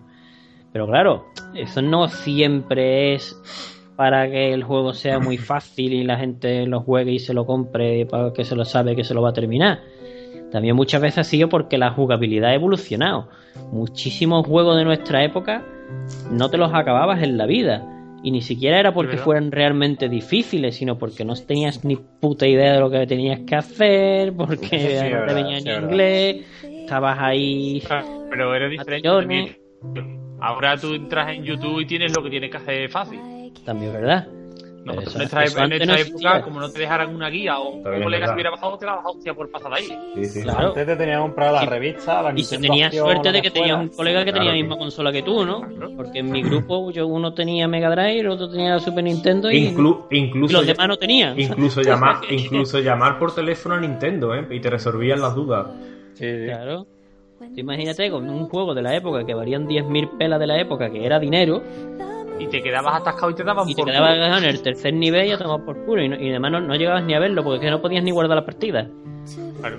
Pero 0.77 0.85
claro, 0.85 1.25
eso 1.55 1.81
no 1.81 2.07
siempre 2.07 3.15
es 3.15 3.35
para 3.95 4.29
que 4.29 4.53
el 4.53 4.63
juego 4.63 4.93
sea 4.93 5.17
muy 5.17 5.37
fácil 5.39 5.91
y 5.91 6.03
la 6.03 6.17
gente 6.17 6.67
lo 6.67 6.81
juegue 6.81 7.13
y 7.13 7.17
se 7.17 7.33
lo 7.33 7.47
compre 7.47 8.05
para 8.05 8.31
que 8.31 8.45
se 8.45 8.55
lo 8.55 8.63
sabe 8.63 8.95
que 8.95 9.03
se 9.03 9.15
lo 9.15 9.23
va 9.23 9.31
a 9.31 9.33
terminar. 9.33 9.79
También 10.51 10.75
muchas 10.75 11.01
veces 11.01 11.17
ha 11.17 11.23
sido 11.23 11.49
porque 11.49 11.79
la 11.79 11.89
jugabilidad 11.93 12.51
ha 12.51 12.53
evolucionado. 12.53 13.27
Muchísimos 13.71 14.45
juegos 14.45 14.77
de 14.77 14.85
nuestra 14.85 15.23
época 15.23 15.65
no 16.29 16.47
te 16.51 16.57
los 16.57 16.71
acababas 16.71 17.23
en 17.23 17.39
la 17.39 17.47
vida. 17.47 17.83
Y 18.21 18.29
ni 18.29 18.43
siquiera 18.43 18.79
era 18.79 18.93
porque 18.93 19.17
fueran 19.17 19.51
realmente 19.51 20.09
difíciles, 20.09 20.75
sino 20.75 20.99
porque 20.99 21.25
no 21.25 21.33
tenías 21.33 21.83
ni 21.85 21.95
puta 21.95 22.45
idea 22.45 22.73
de 22.73 22.79
lo 22.81 22.91
que 22.91 23.07
tenías 23.07 23.39
que 23.47 23.55
hacer, 23.55 24.31
porque 24.33 24.77
Sí, 24.77 24.93
no 24.93 25.01
te 25.01 25.09
verdad, 25.09 25.35
venía 25.35 25.57
en 25.57 25.83
inglés, 25.85 26.45
estabas 26.61 27.17
ahí. 27.19 27.81
Pero 28.29 28.53
era 28.53 28.69
diferente. 28.69 29.57
Ahora 30.39 30.77
tú 30.77 30.93
entras 30.93 31.29
en 31.29 31.43
YouTube 31.43 31.81
y 31.81 31.85
tienes 31.85 32.15
lo 32.15 32.23
que 32.23 32.29
tienes 32.29 32.51
que 32.51 32.57
hacer 32.57 32.89
fácil. 32.89 33.19
También, 33.65 33.93
¿verdad? 33.93 34.27
No, 34.87 34.93
en 34.93 34.99
eso 34.99 35.19
en 35.19 35.27
no 35.27 35.41
época, 35.41 35.95
existía. 35.95 36.41
como 36.43 36.61
no 36.61 36.71
te 36.71 36.79
dejaran 36.79 37.13
una 37.13 37.27
guía 37.29 37.59
o 37.59 37.71
un 37.71 37.83
colega 37.83 38.27
se 38.27 38.33
hubiera 38.33 38.51
pasado, 38.51 38.77
te 38.77 38.85
la 38.85 38.93
bajado 38.95 39.15
hostia 39.15 39.33
por 39.33 39.51
pasar 39.51 39.73
ahí. 39.73 39.85
Sí, 40.15 40.25
sí. 40.25 40.41
Claro. 40.43 40.69
Antes 40.69 40.85
te 40.85 40.95
tenías 40.95 41.17
que 41.17 41.21
comprar 41.23 41.51
la 41.53 41.65
revista, 41.65 42.21
la 42.21 42.29
Y 42.31 42.43
si 42.43 42.55
Nintendo 42.55 42.67
tenías 42.67 42.87
Acción, 42.87 43.05
suerte 43.05 43.31
de 43.33 43.41
que 43.41 43.51
tenías 43.51 43.77
un 43.79 43.89
colega 43.89 44.23
que 44.23 44.31
tenía 44.31 44.49
la 44.51 44.55
misma 44.55 44.75
sí. 44.75 44.79
consola 44.79 45.11
que 45.11 45.23
tú, 45.23 45.45
¿no? 45.45 45.61
Porque 45.97 46.19
en 46.19 46.31
mi 46.31 46.41
grupo 46.41 46.89
yo 46.91 47.05
uno 47.05 47.33
tenía 47.33 47.67
Mega 47.67 47.89
Drive, 47.89 48.19
el 48.21 48.29
otro 48.29 48.49
tenía 48.49 48.75
la 48.75 48.79
Super 48.79 49.03
Nintendo 49.03 49.51
y, 49.51 49.67
Inclu- 49.71 50.05
y 50.09 50.31
los 50.53 50.65
demás 50.65 50.87
no 50.87 50.95
tenían. 50.97 51.37
incluso, 51.37 51.81
llamar, 51.81 52.21
incluso 52.29 52.79
llamar 52.79 53.19
por 53.19 53.35
teléfono 53.35 53.75
a 53.75 53.81
Nintendo, 53.81 54.33
¿eh? 54.35 54.47
Y 54.51 54.61
te 54.61 54.69
resolvían 54.69 55.19
las 55.19 55.35
dudas. 55.35 55.67
Sí, 56.13 56.23
sí. 56.25 56.45
Claro. 56.45 56.87
Tú 57.53 57.59
Imagínate 57.61 58.09
con 58.11 58.29
un 58.29 58.47
juego 58.47 58.73
de 58.73 58.81
la 58.81 58.95
época 58.95 59.25
que 59.25 59.33
valían 59.33 59.67
10.000 59.67 60.17
pelas 60.17 60.39
de 60.39 60.47
la 60.47 60.59
época, 60.59 60.89
que 60.89 61.05
era 61.05 61.19
dinero, 61.19 61.61
Y 62.39 62.45
te 62.47 62.61
quedabas 62.61 63.01
atascado 63.01 63.31
y 63.31 63.35
te 63.35 63.43
daban 63.43 63.67
y 63.67 63.73
te 63.73 63.83
quedabas 63.83 64.13
culo. 64.15 64.37
en 64.37 64.43
el 64.43 64.61
tercer 64.61 64.93
nivel 64.93 65.27
y 65.27 65.31
a 65.31 65.37
tomar 65.39 65.65
por 65.65 65.83
culo. 65.85 66.03
Y, 66.03 66.09
no- 66.09 66.15
y 66.21 66.29
además 66.29 66.51
no, 66.51 66.59
no 66.61 66.75
llegabas 66.75 67.03
ni 67.03 67.13
a 67.15 67.19
verlo 67.19 67.43
porque 67.43 67.55
es 67.57 67.61
que 67.63 67.71
no 67.71 67.81
podías 67.81 68.03
ni 68.03 68.11
guardar 68.11 68.37
la 68.37 68.45
partida. 68.45 68.87
Claro. 69.59 69.77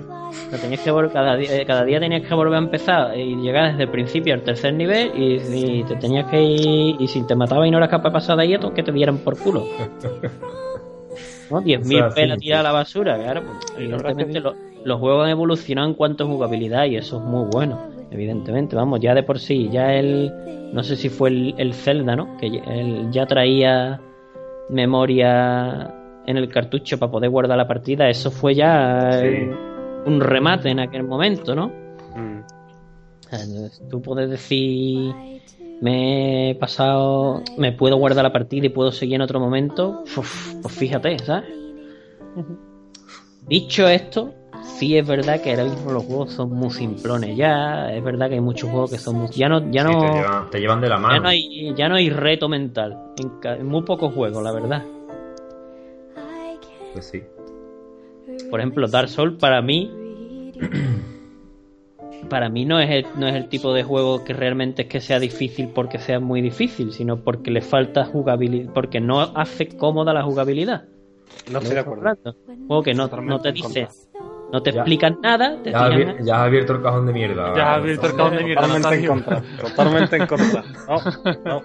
Lo 0.51 0.57
tenías 0.57 0.81
que 0.81 0.91
vol- 0.91 1.11
cada, 1.11 1.35
día, 1.37 1.55
eh, 1.61 1.65
cada 1.65 1.83
día 1.85 1.99
tenías 2.01 2.27
que 2.27 2.33
volver 2.35 2.55
a 2.55 2.57
empezar 2.57 3.17
y 3.17 3.35
llegar 3.37 3.71
desde 3.71 3.83
el 3.83 3.89
principio 3.89 4.33
al 4.33 4.41
tercer 4.41 4.73
nivel 4.73 5.11
y, 5.15 5.35
y 5.79 5.83
te 5.85 5.95
tenías 5.95 6.29
que 6.29 6.43
ir 6.43 6.95
y 6.99 7.07
si 7.07 7.25
te 7.25 7.33
mataba 7.35 7.65
y 7.65 7.71
no 7.71 7.77
eras 7.77 7.89
capaz 7.89 8.09
de 8.09 8.13
pasar 8.13 8.35
de 8.37 8.43
ahí, 8.43 8.57
que 8.75 8.83
te 8.83 8.91
dieran 8.91 9.19
por 9.19 9.39
culo. 9.39 9.63
¿No? 11.49 11.61
10.000 11.61 11.79
O 11.81 11.83
sea, 11.87 12.09
sí, 12.11 12.15
pelas 12.15 12.37
sí. 12.39 12.43
tiradas 12.45 12.59
a 12.65 12.69
la 12.69 12.71
basura, 12.73 13.17
claro. 13.17 13.41
pues, 13.43 13.73
evidentemente 13.77 14.39
lo- 14.39 14.55
los 14.83 14.99
juegos 14.99 15.25
han 15.25 15.31
evolucionado 15.31 15.87
en 15.87 15.93
cuanto 15.93 16.23
a 16.23 16.27
jugabilidad 16.27 16.85
y 16.85 16.95
eso 16.97 17.17
es 17.17 17.23
muy 17.23 17.45
bueno, 17.51 17.79
evidentemente. 18.11 18.75
Vamos, 18.75 18.99
ya 18.99 19.13
de 19.13 19.23
por 19.23 19.39
sí, 19.39 19.69
ya 19.71 19.93
el. 19.95 20.31
No 20.73 20.83
sé 20.83 20.95
si 20.95 21.09
fue 21.09 21.29
el, 21.29 21.55
el 21.57 21.73
Zelda, 21.73 22.15
¿no? 22.15 22.37
Que 22.37 22.51
ya- 22.51 22.63
el- 22.65 23.09
ya 23.11 23.25
traía 23.25 23.99
memoria 24.69 25.93
en 26.25 26.37
el 26.37 26.47
cartucho 26.49 26.97
para 26.99 27.11
poder 27.11 27.29
guardar 27.29 27.57
la 27.57 27.67
partida. 27.67 28.07
Eso 28.09 28.29
fue 28.31 28.53
ya 28.55 29.11
Sí. 29.19 29.25
eh, 29.27 29.51
un 30.05 30.21
remate 30.21 30.69
en 30.69 30.79
aquel 30.79 31.03
momento, 31.03 31.55
¿no? 31.55 31.67
Mm. 32.15 32.39
Entonces, 33.31 33.81
Tú 33.89 34.01
puedes 34.01 34.29
decir, 34.29 35.13
me 35.81 36.51
he 36.51 36.55
pasado, 36.55 37.41
me 37.57 37.71
puedo 37.71 37.97
guardar 37.97 38.23
la 38.23 38.31
partida 38.33 38.65
y 38.67 38.69
puedo 38.69 38.91
seguir 38.91 39.15
en 39.15 39.21
otro 39.21 39.39
momento. 39.39 40.03
Uf, 40.17 40.55
pues 40.61 40.73
fíjate, 40.75 41.17
¿sabes? 41.19 41.45
Dicho 43.47 43.87
esto, 43.87 44.33
sí 44.77 44.97
es 44.97 45.07
verdad 45.07 45.41
que 45.41 45.51
ahora 45.51 45.65
mismo 45.65 45.91
los 45.91 46.03
juegos 46.03 46.33
son 46.33 46.51
muy 46.51 46.69
simplones 46.69 47.35
ya. 47.35 47.91
Es 47.93 48.03
verdad 48.03 48.29
que 48.29 48.35
hay 48.35 48.41
muchos 48.41 48.69
juegos 48.69 48.91
que 48.91 48.97
son 48.97 49.17
muy, 49.17 49.27
ya 49.29 49.49
no, 49.49 49.69
ya 49.71 49.85
Sí, 49.85 49.91
no, 49.91 49.99
te, 49.99 50.11
llevan, 50.13 50.49
te 50.49 50.59
llevan 50.59 50.81
de 50.81 50.89
la 50.89 50.97
mano. 50.97 51.15
ya 51.15 51.21
no 51.21 51.27
hay, 51.27 51.73
ya 51.75 51.89
no 51.89 51.95
hay 51.95 52.09
reto 52.09 52.47
mental 52.49 52.97
en, 53.43 53.65
muy 53.65 53.83
pocos 53.83 54.13
juegos, 54.13 54.43
la 54.43 54.51
verdad. 54.51 54.83
Pues 56.93 57.05
sí. 57.05 57.23
Por 58.49 58.59
ejemplo, 58.59 58.87
Dark 58.87 59.09
Souls 59.09 59.37
para 59.37 59.61
mí 59.61 59.91
para 62.29 62.49
mí 62.49 62.65
no 62.65 62.79
es 62.79 62.89
el, 62.89 63.05
no 63.17 63.27
es 63.27 63.35
el 63.35 63.47
tipo 63.49 63.73
de 63.73 63.83
juego 63.83 64.23
que 64.23 64.33
realmente 64.33 64.83
es 64.83 64.87
que 64.87 65.01
sea 65.01 65.19
difícil 65.19 65.69
porque 65.69 65.99
sea 65.99 66.19
muy 66.19 66.41
difícil, 66.41 66.91
sino 66.91 67.23
porque 67.23 67.51
le 67.51 67.61
falta 67.61 68.05
jugabilidad, 68.05 68.73
porque 68.73 68.99
no 68.99 69.21
hace 69.21 69.67
cómoda 69.67 70.13
la 70.13 70.23
jugabilidad. 70.23 70.85
No 71.51 71.59
estoy 71.59 71.75
de 71.75 71.79
acuerdo. 71.79 72.33
Juego 72.67 72.83
que 72.83 72.93
no, 72.93 73.07
no 73.07 73.39
te 73.39 73.51
dice. 73.51 73.87
No 74.51 74.61
te 74.63 74.71
Ya. 74.71 74.79
explican 74.81 75.17
nada, 75.21 75.57
te 75.63 75.71
Ya 75.71 75.79
has, 75.85 75.89
tiran- 75.91 76.09
abier- 76.15 76.25
ya 76.25 76.35
has 76.35 76.41
abierto 76.47 76.73
el 76.73 76.81
cajón 76.81 77.05
de 77.05 77.13
mierda. 77.13 77.55
Ya 77.55 77.71
has 77.71 77.77
abierto 77.77 78.07
el 78.07 78.15
cajón 78.15 78.37
de 78.37 78.43
mierda. 78.43 78.61
Totalmente 78.61 78.95
en 78.95 79.05
contra. 79.07 79.41
Totalmente 79.61 80.15
en 80.17 80.27
contra. 80.27 80.63
No, 80.87 81.31
no. 81.45 81.61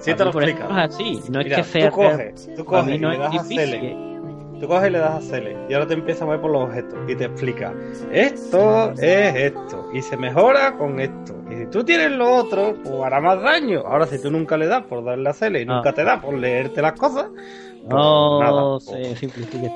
Sí 0.00 0.14
te 0.14 0.24
lo 0.24 0.30
ejemplo, 0.40 0.68
es 0.70 0.70
así, 0.94 1.20
no 1.30 1.40
es 1.40 1.54
que 1.54 1.62
sea 1.64 1.88
tú 1.90 1.96
coges, 1.96 2.50
tú 2.56 2.64
coges 2.64 2.84
mí 2.86 2.92
y 2.94 2.98
le 2.98 3.18
das 3.18 3.34
a. 3.38 3.44
Select. 3.44 4.12
Tú 4.60 4.68
coges 4.68 4.88
y 4.88 4.92
le 4.92 4.98
das 5.00 5.14
a 5.14 5.20
Select 5.20 5.70
y 5.70 5.74
ahora 5.74 5.86
te 5.88 5.94
empieza 5.94 6.22
a 6.22 6.26
mover 6.26 6.40
por 6.40 6.52
los 6.52 6.62
objetos 6.68 6.96
y 7.08 7.16
te 7.16 7.24
explica 7.24 7.72
esto 8.12 8.92
es 8.92 9.34
esto 9.34 9.88
y 9.92 10.00
se 10.02 10.16
mejora 10.16 10.76
con 10.78 11.00
esto 11.00 11.34
y 11.50 11.56
si 11.56 11.66
tú 11.66 11.82
tienes 11.82 12.12
lo 12.12 12.30
otro 12.36 12.76
pues 12.84 12.94
hará 13.02 13.20
más 13.20 13.42
daño 13.42 13.80
ahora 13.80 14.06
si 14.06 14.22
tú 14.22 14.30
nunca 14.30 14.56
le 14.56 14.68
das 14.68 14.84
por 14.84 15.04
darle 15.04 15.28
a 15.28 15.32
Select 15.32 15.66
y 15.66 15.70
Ah. 15.72 15.74
nunca 15.76 15.92
te 15.92 16.04
da 16.04 16.20
por 16.20 16.34
leerte 16.34 16.80
las 16.80 16.92
cosas 16.92 17.26
pues 17.32 17.88
No 17.88 18.40
nada, 18.40 18.78
se 18.80 18.92
pues, 18.92 19.18
simplifica. 19.18 19.68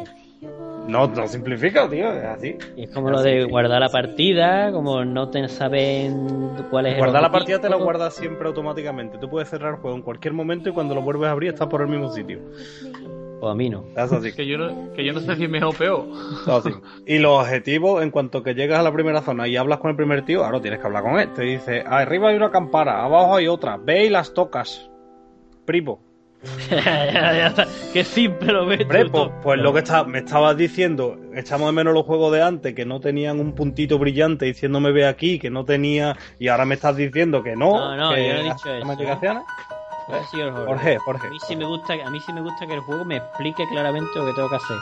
No, 0.88 1.06
no 1.06 1.26
simplifica 1.28 1.88
tío 1.88 2.12
es 2.12 2.24
así 2.24 2.56
Y 2.76 2.84
es 2.84 2.90
como 2.90 3.10
lo 3.10 3.20
de 3.22 3.44
guardar 3.44 3.80
la 3.80 3.88
partida, 3.88 4.70
como 4.72 5.04
no 5.04 5.28
te 5.30 5.46
saben 5.48 6.50
cuál 6.70 6.86
es 6.86 6.92
el 6.94 6.98
guardar 6.98 7.22
la 7.22 7.30
partida 7.30 7.60
te 7.60 7.68
la 7.68 7.76
guardas 7.76 8.14
siempre 8.14 8.46
automáticamente 8.48 9.18
tú 9.18 9.28
puedes 9.28 9.48
cerrar 9.48 9.74
el 9.74 9.80
juego 9.80 9.96
en 9.96 10.02
cualquier 10.02 10.34
momento 10.34 10.68
y 10.68 10.72
cuando 10.72 10.94
lo 10.94 11.02
vuelves 11.02 11.28
a 11.28 11.32
abrir 11.32 11.52
está 11.52 11.68
por 11.68 11.82
el 11.82 11.88
mismo 11.88 12.10
sitio 12.12 12.40
O 13.40 13.48
a 13.48 13.54
mí 13.54 13.68
no. 13.68 13.84
es 13.96 14.12
así 14.12 14.32
Que 14.32 14.46
yo, 14.46 14.56
no, 14.58 14.92
que 14.94 15.04
yo 15.04 15.12
no 15.12 15.20
sé 15.20 15.36
si 15.36 15.44
es 15.44 15.50
mejor 15.50 15.74
o 15.74 15.78
peor. 15.78 16.04
Así. 16.46 16.70
Y 17.06 17.18
los 17.18 17.40
objetivos, 17.40 18.02
en 18.02 18.10
cuanto 18.10 18.42
que 18.42 18.54
llegas 18.54 18.78
a 18.78 18.82
la 18.82 18.92
primera 18.92 19.20
zona 19.20 19.46
y 19.46 19.56
hablas 19.56 19.78
con 19.78 19.90
el 19.90 19.96
primer 19.96 20.24
tío, 20.24 20.42
ahora 20.42 20.60
tienes 20.60 20.80
que 20.80 20.86
hablar 20.86 21.02
con 21.02 21.18
él. 21.20 21.32
Te 21.34 21.42
dice, 21.42 21.84
arriba 21.86 22.30
hay 22.30 22.36
una 22.36 22.50
campana, 22.50 23.04
abajo 23.04 23.36
hay 23.36 23.46
otra, 23.46 23.76
ve 23.76 24.06
y 24.06 24.08
las 24.08 24.32
tocas. 24.32 24.90
Primo. 25.66 26.00
Qué 27.92 28.04
simple 28.04 28.52
lo 28.52 28.66
ves. 28.66 28.82
Hombre, 28.82 29.06
pues, 29.06 29.30
pues 29.42 29.58
lo 29.58 29.72
que 29.72 29.80
está, 29.80 30.04
me 30.04 30.18
estabas 30.18 30.56
diciendo, 30.56 31.16
echamos 31.34 31.66
de 31.66 31.72
menos 31.72 31.94
los 31.94 32.04
juegos 32.04 32.32
de 32.32 32.42
antes, 32.42 32.74
que 32.74 32.84
no 32.84 33.00
tenían 33.00 33.40
un 33.40 33.54
puntito 33.54 33.98
brillante 33.98 34.46
diciéndome 34.46 34.92
ve 34.92 35.06
aquí, 35.06 35.38
que 35.38 35.50
no 35.50 35.64
tenía, 35.64 36.16
y 36.38 36.48
ahora 36.48 36.64
me 36.64 36.74
estás 36.74 36.96
diciendo 36.96 37.42
que 37.42 37.56
no. 37.56 37.72
No, 37.72 37.96
no, 37.96 38.14
que 38.14 38.28
yo 38.28 38.34
no 38.34 38.40
he 38.40 38.42
dicho 38.44 38.74
eso. 38.74 38.86
Jorge, 40.66 40.98
Jorge. 40.98 41.26
A 41.26 41.30
mí 41.30 41.38
sí 41.48 41.56
me 41.56 41.64
gusta, 41.64 41.94
a 41.94 42.10
mí 42.10 42.20
sí 42.20 42.32
me 42.32 42.40
gusta 42.40 42.66
que 42.66 42.74
el 42.74 42.80
juego 42.80 43.04
me 43.04 43.16
explique 43.16 43.66
claramente 43.68 44.10
lo 44.14 44.26
que 44.26 44.32
tengo 44.34 44.48
que 44.48 44.56
hacer. 44.56 44.76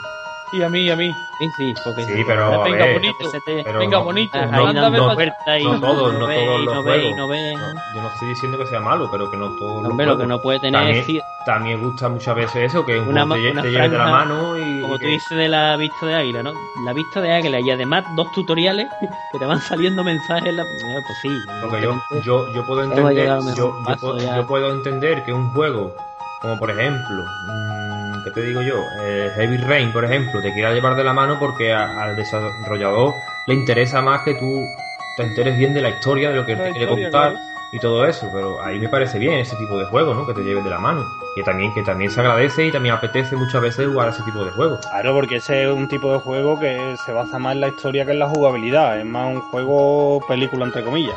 Y 0.57 0.63
a 0.63 0.69
mí, 0.69 0.81
y 0.85 0.89
a 0.89 0.95
mí. 0.95 1.11
Sí, 1.37 1.49
sí, 1.57 1.73
porque 1.83 2.03
Sí, 2.05 2.23
pero 2.25 2.61
a 2.61 2.63
Venga, 2.63 2.85
ver, 2.85 2.93
bonito. 2.93 3.29
se 3.29 3.41
te- 3.41 3.61
pero 3.63 3.79
Venga, 3.79 3.97
no- 3.97 4.03
bonito. 4.05 4.37
no- 4.45 4.73
no- 4.73 5.05
ofertas 5.07 5.59
y 5.59 5.63
no 5.65 5.79
todos, 5.81 6.13
no 6.13 6.27
ve, 6.27 6.35
todos 6.35 6.61
y 6.61 6.65
los 6.65 6.73
no 6.75 6.83
ve, 6.83 6.91
juegos. 6.91 7.17
no 7.17 7.27
ve. 7.27 7.53
No, 7.57 7.73
yo 7.95 8.01
no 8.01 8.07
estoy 8.07 8.27
diciendo 8.29 8.57
que 8.57 8.65
sea 8.67 8.79
malo, 8.79 9.09
pero 9.11 9.29
que 9.29 9.35
no 9.35 9.49
todos 9.59 9.83
los 9.83 9.91
lo 9.91 9.97
que 9.97 10.03
juegos. 10.05 10.27
no 10.27 10.41
puede 10.41 10.59
tener 10.61 10.79
también, 10.81 11.21
también 11.45 11.81
gusta 11.83 12.07
muchas 12.07 12.35
veces 12.35 12.71
eso, 12.71 12.85
que 12.85 12.97
un 12.99 13.09
Una 13.09 13.25
juego 13.25 13.43
te, 13.43 13.51
una 13.51 13.61
te 13.63 13.71
lleve 13.71 13.89
de 13.89 13.97
la 13.97 14.03
franja, 14.05 14.25
mano 14.25 14.57
y... 14.57 14.81
como 14.81 14.95
y 14.95 14.97
tú 14.99 15.03
que- 15.05 15.07
dices 15.11 15.37
de 15.37 15.49
la 15.49 15.75
vista 15.75 16.05
de 16.05 16.13
águila, 16.15 16.43
¿no? 16.43 16.53
La 16.85 16.93
vista 16.93 17.19
de 17.21 17.31
águila 17.33 17.59
y 17.59 17.69
además 17.69 18.05
dos 18.15 18.31
tutoriales 18.31 18.87
que 19.33 19.39
te 19.39 19.45
van 19.45 19.59
saliendo 19.59 20.03
mensajes. 20.05 20.47
en 20.47 20.55
La... 20.55 20.63
Eh, 20.63 21.01
Pues 21.05 21.17
sí. 21.21 21.29
Porque 21.61 21.81
yo, 21.81 22.01
yo, 22.23 22.53
yo 22.53 22.65
puedo 22.65 22.83
entender 22.83 23.27
yo, 23.55 23.75
yo 23.85 23.97
puedo, 23.97 24.17
yo 24.37 24.47
puedo 24.47 24.71
entender 24.71 25.23
que 25.25 25.33
un 25.33 25.49
juego 25.51 25.93
como 26.41 26.57
por 26.59 26.69
ejemplo 26.71 27.23
mm, 27.25 27.94
¿qué 28.25 28.31
te 28.31 28.41
digo 28.41 28.61
yo? 28.61 28.89
Eh, 28.99 29.31
Heavy 29.35 29.57
Rain 29.57 29.93
por 29.93 30.03
ejemplo 30.03 30.41
te 30.41 30.51
quiera 30.53 30.73
llevar 30.73 30.95
de 30.95 31.03
la 31.05 31.13
mano 31.13 31.37
porque 31.39 31.71
a- 31.71 32.01
al 32.03 32.15
desarrollador 32.17 33.13
le 33.47 33.53
interesa 33.53 34.01
más 34.01 34.21
que 34.23 34.33
tú 34.35 34.67
te 35.15 35.23
enteres 35.23 35.57
bien 35.57 35.73
de 35.73 35.81
la 35.81 35.89
historia 35.91 36.29
de 36.29 36.35
lo 36.35 36.45
que 36.45 36.53
él 36.53 36.57
La 36.57 36.63
te 36.65 36.71
quiere 36.71 36.87
contar 36.87 37.11
claro. 37.31 37.39
y 37.71 37.79
todo 37.79 38.05
eso 38.05 38.29
pero 38.33 38.61
ahí 38.61 38.79
me 38.79 38.89
parece 38.89 39.17
bien 39.19 39.33
ese 39.35 39.55
tipo 39.55 39.77
de 39.79 39.85
juego 39.85 40.13
¿no? 40.13 40.25
que 40.27 40.33
te 40.33 40.43
lleves 40.43 40.63
de 40.63 40.69
la 40.69 40.79
mano 40.79 41.05
que 41.35 41.43
también 41.43 41.73
que 41.73 41.83
también 41.83 42.09
se 42.11 42.19
agradece 42.19 42.65
y 42.65 42.71
también 42.71 42.95
apetece 42.95 43.35
muchas 43.35 43.61
veces 43.61 43.87
jugar 43.87 44.07
a 44.07 44.11
ese 44.11 44.23
tipo 44.23 44.43
de 44.43 44.51
juegos 44.51 44.85
Claro, 44.87 45.13
porque 45.13 45.35
ese 45.37 45.63
es 45.63 45.69
un 45.71 45.87
tipo 45.87 46.11
de 46.11 46.19
juego 46.19 46.59
que 46.59 46.95
se 46.97 47.11
basa 47.11 47.37
más 47.39 47.53
en 47.53 47.61
la 47.61 47.67
historia 47.69 48.05
que 48.05 48.11
en 48.11 48.19
la 48.19 48.27
jugabilidad. 48.29 48.97
Es 48.99 49.05
más 49.05 49.27
un 49.27 49.41
juego 49.41 50.19
película, 50.27 50.65
entre 50.65 50.83
comillas. 50.83 51.15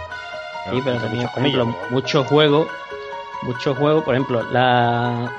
Sí, 0.71 0.81
pero 0.83 0.97
Entre 0.97 1.01
también, 1.09 1.29
por 1.29 1.39
ejemplo, 1.39 1.67
muchos 1.91 2.27
juegos 2.27 2.69
muchos 3.43 3.77
juegos, 3.79 4.03
por 4.05 4.15
ejemplo, 4.15 4.43
la, 4.51 5.31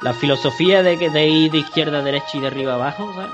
la 0.00 0.14
filosofía 0.14 0.82
de, 0.82 0.98
que, 0.98 1.10
de 1.10 1.28
ir 1.28 1.52
de 1.52 1.58
izquierda 1.58 1.98
a 1.98 2.02
derecha 2.02 2.36
y 2.36 2.40
de 2.40 2.46
arriba 2.48 2.72
a 2.72 2.76
abajo, 2.76 3.12
¿sabes? 3.14 3.30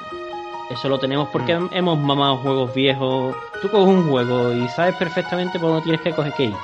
Eso 0.71 0.89
lo 0.89 0.99
tenemos 0.99 1.29
porque 1.29 1.59
hemos 1.71 1.99
mamado 1.99 2.39
juegos 2.39 2.73
viejos. 2.75 3.37
Tú 3.61 3.71
coges 3.71 3.89
un 3.89 4.09
juego 4.09 4.53
y 4.53 4.69
sabes 4.71 4.97
perfectamente 4.97 5.59
por 5.59 5.69
dónde 5.69 5.83
tienes 5.83 6.01
que 6.01 6.13
coger 6.13 6.33
que 6.33 6.45
ir. 6.45 6.57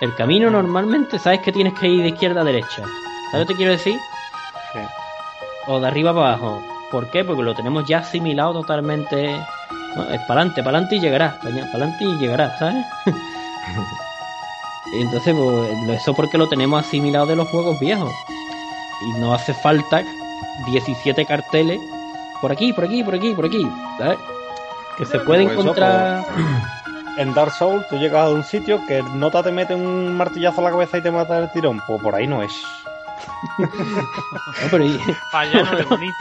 El 0.00 0.14
camino 0.14 0.50
normalmente 0.50 1.18
sabes 1.18 1.40
que 1.40 1.52
tienes 1.52 1.72
que 1.74 1.88
ir 1.88 2.02
de 2.02 2.08
izquierda 2.10 2.42
a 2.42 2.44
derecha. 2.44 2.82
¿Sabes 3.30 3.32
lo 3.32 3.38
que 3.46 3.54
te 3.54 3.56
quiero 3.56 3.72
decir? 3.72 3.98
Sí. 4.72 4.80
O 5.66 5.80
de 5.80 5.86
arriba 5.86 6.12
para 6.12 6.34
abajo. 6.34 6.62
¿Por 6.90 7.10
qué? 7.10 7.24
Porque 7.24 7.42
lo 7.42 7.54
tenemos 7.54 7.86
ya 7.88 7.98
asimilado 7.98 8.52
totalmente. 8.52 9.40
No, 9.96 10.02
es 10.10 10.20
para 10.26 10.40
adelante, 10.40 10.62
para 10.62 10.78
adelante 10.78 10.96
y 10.96 11.00
llegarás. 11.00 11.34
Para 11.36 11.54
adelante 11.54 12.04
y 12.04 12.18
llegarás, 12.18 12.58
¿sabes? 12.58 12.84
entonces, 15.00 15.34
pues, 15.34 16.00
eso 16.02 16.14
porque 16.14 16.36
lo 16.36 16.48
tenemos 16.48 16.86
asimilado 16.86 17.26
de 17.26 17.36
los 17.36 17.48
juegos 17.48 17.80
viejos. 17.80 18.12
Y 19.02 19.12
no 19.20 19.34
hace 19.34 19.52
falta 19.54 20.02
17 20.66 21.24
carteles 21.26 21.80
por 22.40 22.52
aquí, 22.52 22.72
por 22.72 22.84
aquí, 22.84 23.02
por 23.04 23.14
aquí, 23.14 23.32
por 23.34 23.46
aquí. 23.46 23.68
¿sabes? 23.98 24.18
Que 24.98 25.04
se 25.04 25.18
puede 25.20 25.42
Pues 25.44 25.52
eso, 25.52 25.60
encontrar. 25.62 26.24
En 27.18 27.32
Dark 27.34 27.52
Souls 27.52 27.86
tú 27.88 27.96
llegas 27.96 28.26
a 28.26 28.30
un 28.30 28.44
sitio 28.44 28.78
que 28.86 29.02
nota 29.02 29.42
te 29.42 29.50
mete 29.50 29.74
un 29.74 30.14
martillazo 30.16 30.60
a 30.60 30.64
la 30.64 30.70
cabeza 30.70 30.98
y 30.98 31.02
te 31.02 31.10
mata 31.10 31.38
el 31.38 31.50
tirón. 31.52 31.80
Pues 31.86 32.00
por 32.02 32.14
ahí 32.14 32.26
no 32.26 32.42
es. 32.42 32.52
No, 33.58 33.68
pero 34.70 34.84
y- 34.84 34.98
Para 35.32 35.48
allá 35.50 35.62
no 35.70 35.78
es 35.78 35.88
bonito. 35.88 36.14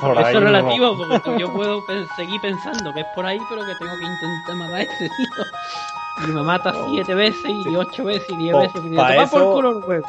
Por 0.00 0.18
eso 0.18 0.28
es 0.28 0.34
no. 0.34 0.40
relativo, 0.40 0.96
porque 0.96 1.38
yo 1.38 1.52
puedo 1.52 1.82
seguir 2.16 2.40
pensando 2.40 2.92
que 2.94 3.00
es 3.00 3.06
por 3.14 3.26
ahí, 3.26 3.38
pero 3.48 3.62
que 3.62 3.74
tengo 3.78 3.92
que 3.98 4.04
intentar 4.04 4.54
matar 4.56 4.74
a 4.76 4.82
este 4.82 5.08
tío. 5.08 6.26
Y 6.28 6.30
me 6.32 6.42
mata 6.42 6.74
siete 6.90 7.14
veces, 7.14 7.50
y 7.66 7.76
ocho 7.76 8.04
veces, 8.04 8.28
y 8.30 8.36
diez 8.36 8.54
Oh, 8.54 8.60
veces. 8.60 8.82
Y 8.84 8.96
pa' 8.96 9.14
toma 9.14 9.26
por 9.26 9.52
culo 9.54 9.78
el 9.78 9.84
huevo. 9.84 10.06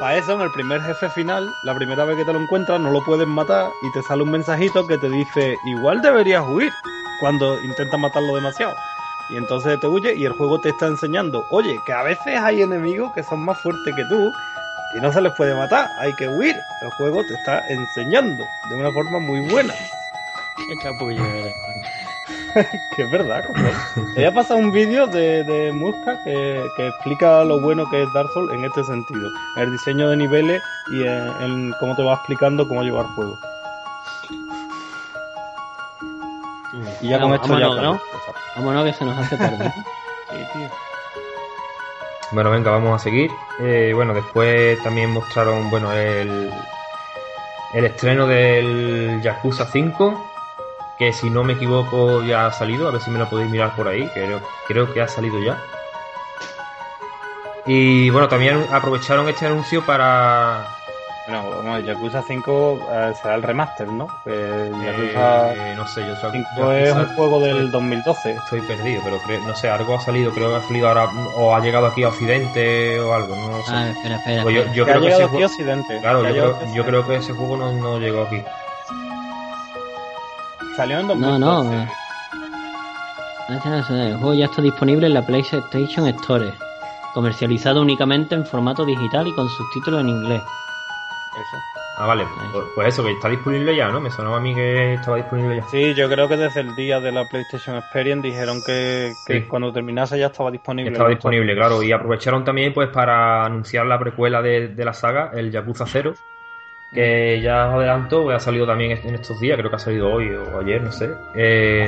Para 0.00 0.16
eso, 0.16 0.32
en 0.32 0.40
el 0.40 0.50
primer 0.50 0.80
jefe 0.80 1.10
final, 1.10 1.54
la 1.62 1.74
primera 1.74 2.06
vez 2.06 2.16
que 2.16 2.24
te 2.24 2.32
lo 2.32 2.40
encuentras, 2.40 2.80
no 2.80 2.90
lo 2.90 3.04
puedes 3.04 3.26
matar 3.26 3.70
y 3.82 3.92
te 3.92 4.02
sale 4.02 4.22
un 4.22 4.30
mensajito 4.30 4.86
que 4.86 4.96
te 4.96 5.10
dice, 5.10 5.58
igual 5.66 6.00
deberías 6.00 6.42
huir 6.48 6.72
cuando 7.20 7.62
intentas 7.62 8.00
matarlo 8.00 8.34
demasiado. 8.34 8.74
Y 9.28 9.36
entonces 9.36 9.78
te 9.78 9.86
huye 9.86 10.14
y 10.16 10.24
el 10.24 10.32
juego 10.32 10.58
te 10.58 10.70
está 10.70 10.86
enseñando, 10.86 11.44
oye, 11.50 11.78
que 11.84 11.92
a 11.92 12.02
veces 12.02 12.34
hay 12.38 12.62
enemigos 12.62 13.12
que 13.12 13.22
son 13.22 13.40
más 13.40 13.60
fuertes 13.60 13.94
que 13.94 14.04
tú 14.06 14.32
y 14.96 15.00
no 15.02 15.12
se 15.12 15.20
les 15.20 15.34
puede 15.34 15.54
matar, 15.54 15.90
hay 15.98 16.14
que 16.16 16.26
huir. 16.28 16.56
El 16.82 16.90
juego 16.92 17.22
te 17.26 17.34
está 17.34 17.62
enseñando 17.68 18.42
de 18.70 18.76
una 18.76 18.90
forma 18.92 19.18
muy 19.18 19.40
buena. 19.50 19.74
Que 22.96 23.02
es 23.02 23.10
verdad. 23.10 23.44
Te 23.94 24.20
voy 24.20 24.24
a 24.24 24.32
pasar 24.32 24.56
un 24.56 24.72
vídeo 24.72 25.06
de, 25.06 25.44
de 25.44 25.72
Muska 25.72 26.22
que, 26.24 26.64
que 26.76 26.88
explica 26.88 27.44
lo 27.44 27.60
bueno 27.60 27.88
que 27.90 28.02
es 28.02 28.12
Dark 28.12 28.28
Souls 28.34 28.52
en 28.52 28.64
este 28.64 28.84
sentido. 28.84 29.30
El 29.56 29.72
diseño 29.72 30.08
de 30.10 30.16
niveles 30.16 30.62
y 30.92 31.02
en, 31.02 31.28
en 31.40 31.74
cómo 31.80 31.94
te 31.96 32.02
va 32.02 32.14
explicando 32.14 32.66
cómo 32.66 32.82
llevar 32.82 33.06
juego. 33.14 33.38
Y 37.00 37.08
ya 37.08 37.20
con 37.20 37.30
Vamos, 37.30 37.42
esto 37.42 37.58
ya 37.58 37.68
vámonos, 37.68 37.94
¿no? 37.94 38.00
Vámonos 38.56 38.84
que 38.84 38.92
se 38.92 39.04
nos 39.04 39.18
hace 39.18 39.36
tarde. 39.36 39.72
Bueno, 42.32 42.50
venga, 42.50 42.70
vamos 42.70 43.00
a 43.00 43.02
seguir. 43.02 43.28
Eh, 43.60 43.90
bueno, 43.92 44.14
después 44.14 44.80
también 44.84 45.10
mostraron, 45.10 45.68
bueno, 45.68 45.92
el, 45.92 46.48
el 47.74 47.84
estreno 47.84 48.28
del 48.28 49.20
Yakuza 49.20 49.66
5, 49.66 50.29
que 51.00 51.12
si 51.14 51.30
no 51.30 51.42
me 51.42 51.54
equivoco 51.54 52.22
ya 52.22 52.46
ha 52.46 52.52
salido, 52.52 52.86
a 52.86 52.90
ver 52.90 53.00
si 53.00 53.10
me 53.10 53.18
lo 53.18 53.28
podéis 53.28 53.50
mirar 53.50 53.74
por 53.74 53.88
ahí, 53.88 54.06
que 54.12 54.22
creo, 54.22 54.40
creo 54.68 54.92
que 54.92 55.00
ha 55.00 55.08
salido 55.08 55.40
ya. 55.42 55.58
Y 57.66 58.10
bueno, 58.10 58.28
también 58.28 58.66
aprovecharon 58.70 59.28
este 59.28 59.46
anuncio 59.46 59.84
para... 59.84 60.76
Bueno, 61.26 61.76
el 61.76 61.84
Yakuza 61.86 62.22
5 62.26 62.88
eh, 62.92 63.12
será 63.22 63.34
el 63.36 63.42
remaster, 63.42 63.86
¿no? 63.88 64.08
Yakuza 64.26 65.52
eh, 65.54 65.74
no 65.76 65.86
sé, 65.86 66.06
yo 66.06 66.16
soy 66.16 66.32
5 66.32 66.72
es 66.72 66.92
un 66.92 67.14
juego 67.14 67.40
del 67.40 67.70
2012. 67.70 68.32
Estoy 68.32 68.60
perdido, 68.62 69.00
pero 69.04 69.18
creo- 69.24 69.40
no 69.46 69.54
sé, 69.54 69.70
algo 69.70 69.94
ha 69.94 70.00
salido, 70.00 70.32
creo 70.32 70.50
que 70.50 70.56
ha 70.56 70.62
salido 70.68 70.88
ahora, 70.88 71.08
o 71.36 71.54
ha 71.54 71.60
llegado 71.60 71.86
aquí 71.86 72.02
a 72.02 72.08
Occidente 72.08 72.98
o 73.00 73.14
algo, 73.14 73.36
no 73.36 73.58
lo 73.58 73.62
sé. 73.64 73.70
Ah, 73.72 73.88
espera, 73.90 74.16
espera. 74.16 74.42
Pues 74.42 74.74
yo, 74.74 74.82
ha 74.82 74.86
creo 74.86 75.00
que 75.02 75.08
ese 75.08 75.14
aquí 75.22 75.24
a 75.24 75.28
juego, 75.28 75.46
Occidente. 75.46 75.98
claro, 76.00 76.22
yo 76.24 76.30
creo, 76.30 76.74
yo 76.74 76.84
creo 76.84 77.06
que 77.06 77.16
ese 77.16 77.32
juego 77.32 77.56
no, 77.56 77.72
no 77.72 77.98
llegó 77.98 78.22
aquí. 78.22 78.42
Salió 80.76 81.00
en 81.00 81.06
No, 81.08 81.14
2012. 81.14 81.40
no. 81.40 81.64
No 83.48 83.56
es- 83.78 83.90
El 83.90 84.16
juego 84.16 84.34
ya 84.34 84.44
está 84.46 84.62
disponible 84.62 85.06
en 85.08 85.14
la 85.14 85.26
PlayStation 85.26 86.06
Store. 86.08 86.52
Comercializado 87.14 87.80
únicamente 87.82 88.34
en 88.36 88.46
formato 88.46 88.84
digital 88.84 89.26
y 89.26 89.32
con 89.34 89.48
subtítulos 89.48 90.00
en 90.02 90.08
inglés. 90.10 90.40
Eso. 90.42 91.56
Ah, 91.98 92.06
vale, 92.06 92.24
pues, 92.52 92.64
pues 92.74 92.88
eso, 92.88 93.04
que 93.04 93.12
está 93.12 93.28
disponible 93.28 93.76
ya, 93.76 93.88
¿no? 93.88 94.00
Me 94.00 94.10
sonaba 94.10 94.38
a 94.38 94.40
mí 94.40 94.54
que 94.54 94.94
estaba 94.94 95.16
disponible 95.18 95.56
ya. 95.56 95.64
Sí, 95.68 95.92
yo 95.94 96.08
creo 96.08 96.28
que 96.28 96.36
desde 96.36 96.60
el 96.60 96.74
día 96.74 96.98
de 97.00 97.12
la 97.12 97.24
PlayStation 97.28 97.76
Experience 97.76 98.26
dijeron 98.26 98.62
que, 98.64 99.12
que 99.26 99.40
Sí. 99.40 99.46
cuando 99.46 99.72
terminase 99.72 100.18
ya 100.18 100.26
estaba 100.26 100.50
disponible. 100.50 100.92
Estaba 100.92 101.10
disponible, 101.10 101.54
claro, 101.54 101.82
y 101.82 101.92
aprovecharon 101.92 102.42
también 102.44 102.72
pues 102.72 102.88
para 102.88 103.44
anunciar 103.44 103.84
la 103.86 103.98
precuela 103.98 104.40
de, 104.40 104.68
de 104.68 104.84
la 104.84 104.94
saga, 104.94 105.30
el 105.34 105.50
Yakuza 105.50 105.84
0, 105.86 106.14
que 106.92 107.40
ya 107.40 107.68
os 107.68 107.74
adelanto, 107.76 108.30
ha 108.30 108.40
salido 108.40 108.66
también 108.66 108.98
en 109.04 109.14
estos 109.14 109.38
días, 109.40 109.56
creo 109.58 109.70
que 109.70 109.76
ha 109.76 109.80
salido 109.80 110.12
hoy 110.12 110.34
o 110.34 110.58
ayer, 110.60 110.82
no 110.82 110.90
sé, 110.92 111.10
eh, 111.34 111.86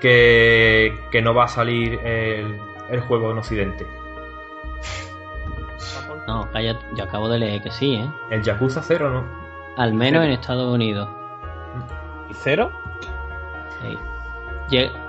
que, 0.00 0.98
que 1.10 1.22
no 1.22 1.34
va 1.34 1.44
a 1.44 1.48
salir 1.48 1.94
el, 2.04 2.60
el 2.90 3.00
juego 3.00 3.30
en 3.32 3.38
Occidente. 3.38 3.86
No, 6.26 6.50
calla, 6.52 6.78
yo 6.94 7.04
acabo 7.04 7.28
de 7.28 7.38
leer 7.38 7.62
que 7.62 7.70
sí, 7.70 7.94
¿eh? 7.94 8.10
El 8.30 8.42
Yakuza 8.42 8.82
0 8.82 9.10
no. 9.10 9.24
Al 9.78 9.94
menos 9.94 10.24
en 10.24 10.32
Estados 10.32 10.72
Unidos. 10.72 11.08
¿Y 12.28 12.34
cero? 12.34 12.70
Sí. 13.80 13.98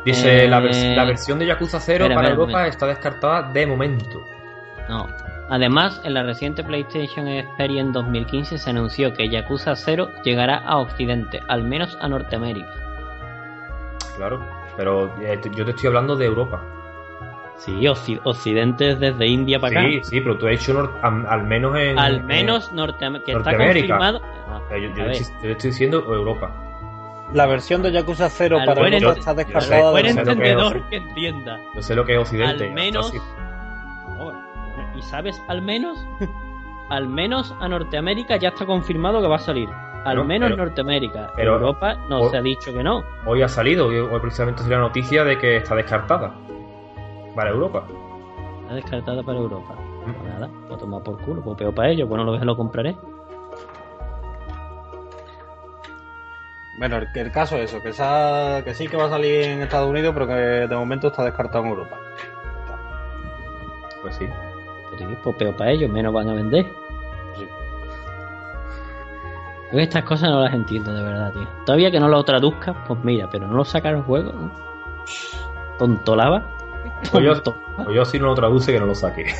Dice, 0.06 0.46
eh, 0.46 0.48
la, 0.48 0.62
vers- 0.62 0.96
la 0.96 1.04
versión 1.04 1.38
de 1.40 1.48
Yakuza 1.48 1.80
0 1.82 2.06
espera, 2.06 2.16
para 2.16 2.30
Europa 2.30 2.68
está 2.68 2.86
descartada 2.88 3.52
de 3.52 3.68
momento. 3.68 4.24
No. 4.88 5.08
Además, 5.50 6.00
en 6.04 6.14
la 6.14 6.24
reciente 6.24 6.64
PlayStation 6.64 7.28
Experience 7.28 7.92
2015 7.94 8.58
se 8.58 8.70
anunció 8.70 9.14
que 9.14 9.30
Yakuza 9.30 9.76
0 9.76 10.10
llegará 10.24 10.58
a 10.58 10.78
Occidente, 10.78 11.42
al 11.48 11.64
menos 11.64 11.98
a 12.02 12.08
Norteamérica. 12.08 12.70
Claro, 14.16 14.46
pero 14.78 15.14
eh, 15.22 15.40
yo 15.56 15.66
te 15.66 15.72
estoy 15.72 15.88
hablando 15.88 16.16
de 16.16 16.26
Europa. 16.26 16.62
Sí, 17.58 17.74
Occ- 17.82 18.22
Occidente 18.24 18.92
es 18.92 19.00
desde 19.00 19.26
India 19.28 19.60
para 19.60 19.82
Sí, 19.82 19.98
acá. 19.98 20.04
sí, 20.06 20.22
pero 20.22 20.38
tú 20.38 20.48
has 20.48 20.54
hecho 20.54 20.92
al 21.02 21.44
menos 21.44 21.78
en... 21.78 22.00
Al 22.00 22.16
en- 22.18 22.26
menos 22.26 22.72
Norteamérica. 22.72 23.26
Que 23.26 23.32
está 23.38 23.52
Norteamérica. 23.52 23.98
confirmado. 23.98 24.22
No, 24.48 24.58
o 24.58 24.68
sea, 24.70 24.78
yo, 24.78 24.88
yo 24.96 25.04
estoy, 25.12 25.36
yo 25.42 25.46
le 25.48 25.52
estoy 25.52 25.70
diciendo 25.72 25.98
Europa. 26.14 26.52
La 27.34 27.46
versión 27.48 27.82
de 27.82 27.92
Yakuza 27.92 28.30
0 28.30 28.60
Al 28.60 28.66
para 28.66 28.82
Europa 28.88 29.20
está 29.20 29.32
yo 29.34 29.38
sé, 29.38 29.44
descartada 29.46 29.92
buen 29.92 30.04
que 30.06 30.10
es 30.12 30.18
entendedor 30.18 30.90
que 30.90 30.96
entienda. 30.96 31.60
Yo 31.76 31.82
sé 31.82 31.96
lo 31.96 32.06
que 32.06 32.14
es 32.14 32.20
Occidente. 32.20 32.68
Al 32.68 32.74
menos. 32.74 33.08
así. 33.10 33.18
¿Y 35.00 35.02
sabes? 35.02 35.42
Al 35.48 35.62
menos. 35.62 36.06
Al 36.90 37.08
menos 37.08 37.56
a 37.60 37.68
Norteamérica 37.70 38.36
ya 38.38 38.50
está 38.50 38.66
confirmado 38.66 39.22
que 39.22 39.28
va 39.28 39.38
a 39.38 39.40
salir. 39.40 39.70
Al 40.06 40.26
menos 40.26 40.50
pero- 40.52 40.66
Norteamérica. 40.66 41.32
pero- 41.36 41.54
Europa 41.56 41.96
no 42.10 42.30
se 42.30 42.38
ha 42.38 42.42
dicho 42.42 42.74
que 42.74 42.84
no. 42.84 43.04
Hoy 43.26 43.42
ha 43.44 43.48
salido, 43.48 43.88
hoy, 43.88 43.98
hoy 43.98 44.20
precisamente 44.20 44.62
salió 44.62 44.78
la 44.78 44.84
noticia 44.88 45.24
de 45.24 45.38
que 45.38 45.58
está 45.58 45.76
descartada. 45.76 46.34
Para 47.36 47.52
Europa. 47.52 47.84
Está 48.64 48.76
descartada 48.76 49.24
para 49.24 49.38
Europa. 49.38 49.74
Mm. 50.06 50.12
Pues 50.14 50.34
nada, 50.34 50.50
pues 50.68 50.80
tomar 50.80 51.04
por 51.04 51.18
culo, 51.22 51.42
pues 51.44 51.58
peor 51.58 51.74
para 51.76 51.90
ellos, 51.90 52.10
bueno, 52.10 52.24
lo, 52.26 52.38
lo 52.38 52.58
compraré. 52.58 52.98
Bueno, 56.80 56.98
el, 56.98 57.08
el 57.14 57.32
caso 57.32 57.58
es 57.58 57.72
eso, 57.74 57.82
que, 57.84 57.90
esa- 57.90 58.62
que 58.64 58.74
sí 58.74 58.88
que 58.88 58.98
va 58.98 59.06
a 59.06 59.10
salir 59.10 59.44
en 59.44 59.62
Estados 59.62 59.90
Unidos, 59.90 60.14
pero 60.14 60.28
que 60.28 60.34
de 60.34 60.76
momento 60.76 61.08
está 61.08 61.24
descartado 61.24 61.64
en 61.66 61.70
Europa. 61.72 61.98
Pues 64.02 64.16
sí. 64.16 64.26
Pues, 65.00 65.10
sí, 65.10 65.18
pues 65.24 65.36
peor 65.38 65.56
para 65.56 65.72
ellos, 65.72 65.90
menos 65.90 66.14
van 66.14 66.30
a 66.30 66.34
vender. 66.34 66.66
Sí. 67.38 67.48
Yo 69.72 69.80
estas 69.80 70.04
cosas 70.04 70.30
no 70.30 70.42
las 70.42 70.54
entiendo 70.54 70.94
de 70.94 71.04
verdad, 71.04 71.34
tío. 71.34 71.48
Todavía 71.66 71.92
que 71.92 72.00
no 72.00 72.08
lo 72.08 72.24
traduzcas, 72.24 72.76
pues 72.88 73.00
mira, 73.04 73.30
pero 73.30 73.48
no 73.48 73.54
lo 73.54 73.66
sacaron 73.66 74.04
juego, 74.04 74.32
¿no? 74.32 74.52
Tontolaba. 75.78 76.46
Pues 77.12 77.24
yo, 77.24 77.34
pues 77.44 77.88
yo 77.94 78.04
si 78.04 78.20
no 78.20 78.28
lo 78.28 78.36
traduce 78.36 78.74
que 78.74 78.80
no 78.80 78.86
lo 78.86 78.96
saque. 78.96 79.26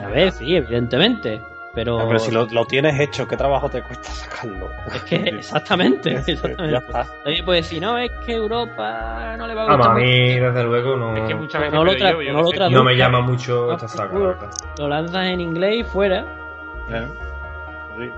A 0.00 0.08
ver, 0.08 0.32
sí, 0.32 0.56
evidentemente. 0.56 1.42
Pero, 1.76 2.00
Ah, 2.00 2.04
pero 2.08 2.18
si 2.18 2.30
lo, 2.30 2.46
lo 2.46 2.64
tienes 2.64 2.98
hecho, 2.98 3.28
¿qué 3.28 3.36
trabajo 3.36 3.68
te 3.68 3.82
cuesta 3.82 4.08
sacarlo? 4.10 4.70
es 4.94 5.02
que 5.02 5.16
exactamente, 5.28 6.14
exactamente. 6.14 6.70
ya 6.72 6.78
está. 6.78 7.06
Oye, 7.26 7.42
pues 7.44 7.66
si 7.66 7.78
no, 7.78 7.98
es 7.98 8.10
que 8.24 8.32
Europa 8.32 9.36
no 9.36 9.46
le 9.46 9.54
va 9.54 9.64
a 9.64 9.66
Vamos, 9.66 9.86
gustar. 9.86 9.96
a 9.96 10.00
mí, 10.00 10.40
desde 10.40 10.64
luego, 10.64 10.96
no, 10.96 11.14
Es 11.18 11.28
que 11.28 11.34
muchas 11.34 11.60
veces 11.60 11.74
No 11.74 11.84
lo 11.84 11.92
yo, 11.92 12.22
yo 12.22 12.32
no 12.32 12.42
lo 12.42 12.70
no 12.70 12.82
me 12.82 12.96
llama 12.96 13.20
mucho 13.20 13.70
Ah, 13.70 13.74
esta 13.74 13.88
saga, 13.88 14.04
la 14.04 14.10
culo. 14.10 14.24
verdad. 14.28 14.50
Lo 14.78 14.88
lanzas 14.88 15.26
en 15.26 15.40
inglés 15.42 15.74
y 15.80 15.84
fuera. 15.84 16.24
¿Eh? 16.88 17.06
Sí. 17.98 18.10